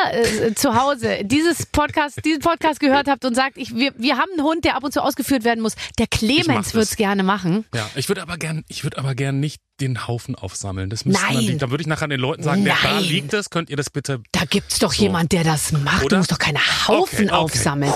äh, 0.46 0.54
zu 0.54 0.76
Hause 0.76 1.20
dieses 1.24 1.66
Podcast, 1.66 2.22
diesen 2.24 2.40
Podcast 2.42 2.78
gehört 2.78 3.08
habt 3.08 3.24
und 3.24 3.34
sagt, 3.34 3.56
ich, 3.56 3.74
wir, 3.74 3.92
wir 3.96 4.18
haben 4.18 4.30
einen 4.36 4.42
Hund, 4.46 4.64
der 4.64 4.76
ab 4.76 4.84
und 4.84 4.92
zu 4.92 5.02
ausgeführt 5.02 5.42
werden 5.42 5.62
muss, 5.62 5.72
der 5.98 6.06
Clemens 6.06 6.66
das. 6.66 6.74
wird's 6.74 6.96
gerne 6.96 7.22
machen. 7.22 7.64
Ja, 7.74 7.88
ich 7.96 8.08
würde 8.08 8.22
aber 8.22 8.36
gern, 8.36 8.62
ich 8.68 8.84
würde 8.84 8.98
aber 8.98 9.14
gern 9.14 9.40
nicht 9.40 9.60
den 9.80 10.06
Haufen 10.06 10.34
aufsammeln. 10.36 10.90
Das 10.90 11.04
müsste 11.06 11.24
man 11.24 11.34
Nein. 11.34 11.44
nicht. 11.46 11.62
Dann 11.62 11.70
würde 11.70 11.80
ich 11.80 11.88
nachher 11.88 12.06
den 12.06 12.20
Leuten 12.20 12.42
sagen, 12.42 12.64
wer 12.64 12.76
da 12.82 12.94
Nein. 12.94 13.04
liegt 13.04 13.32
es, 13.32 13.50
könnt 13.50 13.70
ihr 13.70 13.76
das 13.76 13.90
bitte. 13.90 14.20
Da 14.32 14.44
gibt's 14.44 14.78
doch 14.80 14.92
So. 14.92 15.02
jemand, 15.02 15.32
der 15.32 15.44
das 15.44 15.72
macht. 15.72 16.02
Oder? 16.04 16.08
Du 16.10 16.16
musst 16.18 16.30
doch 16.30 16.38
keine 16.38 16.60
Haufen 16.86 16.98
Okay, 16.98 17.24
okay. 17.24 17.30
aufsammeln. 17.32 17.92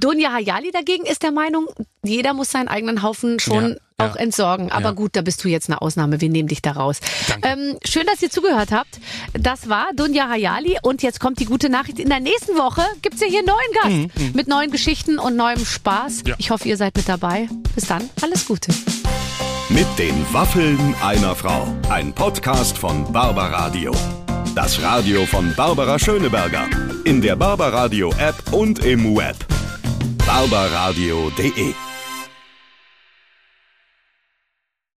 Dunja 0.00 0.30
Hayali 0.32 0.70
dagegen 0.72 1.06
ist 1.06 1.22
der 1.22 1.32
Meinung, 1.32 1.66
jeder 2.04 2.34
muss 2.34 2.50
seinen 2.50 2.68
eigenen 2.68 3.02
Haufen 3.02 3.40
schon 3.40 3.70
Ja, 3.98 4.04
ja. 4.06 4.10
auch 4.10 4.16
entsorgen. 4.16 4.70
Aber 4.70 4.86
Ja. 4.86 4.90
gut, 4.92 5.16
da 5.16 5.22
bist 5.22 5.42
du 5.42 5.48
jetzt 5.48 5.70
eine 5.70 5.80
Ausnahme. 5.80 6.20
Wir 6.20 6.28
nehmen 6.28 6.48
dich 6.48 6.60
da 6.60 6.72
raus. 6.72 6.98
Ähm, 7.42 7.78
schön, 7.84 8.04
dass 8.06 8.20
ihr 8.22 8.30
zugehört 8.30 8.72
habt. 8.72 9.00
Das 9.32 9.68
war 9.70 9.86
Dunja 9.94 10.28
Hayali 10.28 10.76
und 10.82 11.02
jetzt 11.02 11.18
kommt 11.18 11.40
die 11.40 11.46
gute 11.46 11.70
Nachricht. 11.70 11.98
In 11.98 12.10
der 12.10 12.20
nächsten 12.20 12.56
Woche 12.58 12.82
gibt's 13.00 13.20
ja 13.22 13.26
hier 13.26 13.38
einen 13.40 13.48
neuen 13.48 14.08
Gast 14.10 14.34
mit 14.36 14.48
neuen 14.48 14.70
Geschichten 14.70 15.18
und 15.18 15.34
neuem 15.36 15.64
Spaß. 15.64 16.24
Mhm, 16.24 16.28
Ja. 16.28 16.34
Ich 16.38 16.50
hoffe, 16.50 16.68
ihr 16.68 16.76
seid 16.76 16.94
mit 16.96 17.08
dabei. 17.08 17.48
Bis 17.74 17.86
dann, 17.86 18.08
alles 18.22 18.46
Gute. 18.46 18.70
Mit 19.70 19.86
den 19.98 20.14
Waffeln 20.32 20.94
einer 21.02 21.34
Frau. 21.34 21.66
Ein 21.88 22.12
Podcast 22.12 22.76
von 22.76 23.10
Barbaradio. 23.12 23.92
Das 24.54 24.80
Radio 24.82 25.24
von 25.26 25.54
Barbara 25.54 25.98
Schöneberger. 25.98 26.66
In 27.04 27.20
der 27.22 27.36
Barbaradio 27.36 28.10
App 28.18 28.36
und 28.52 28.84
im 28.84 29.16
Web. 29.16 29.36
barbaradio.de 30.26 31.85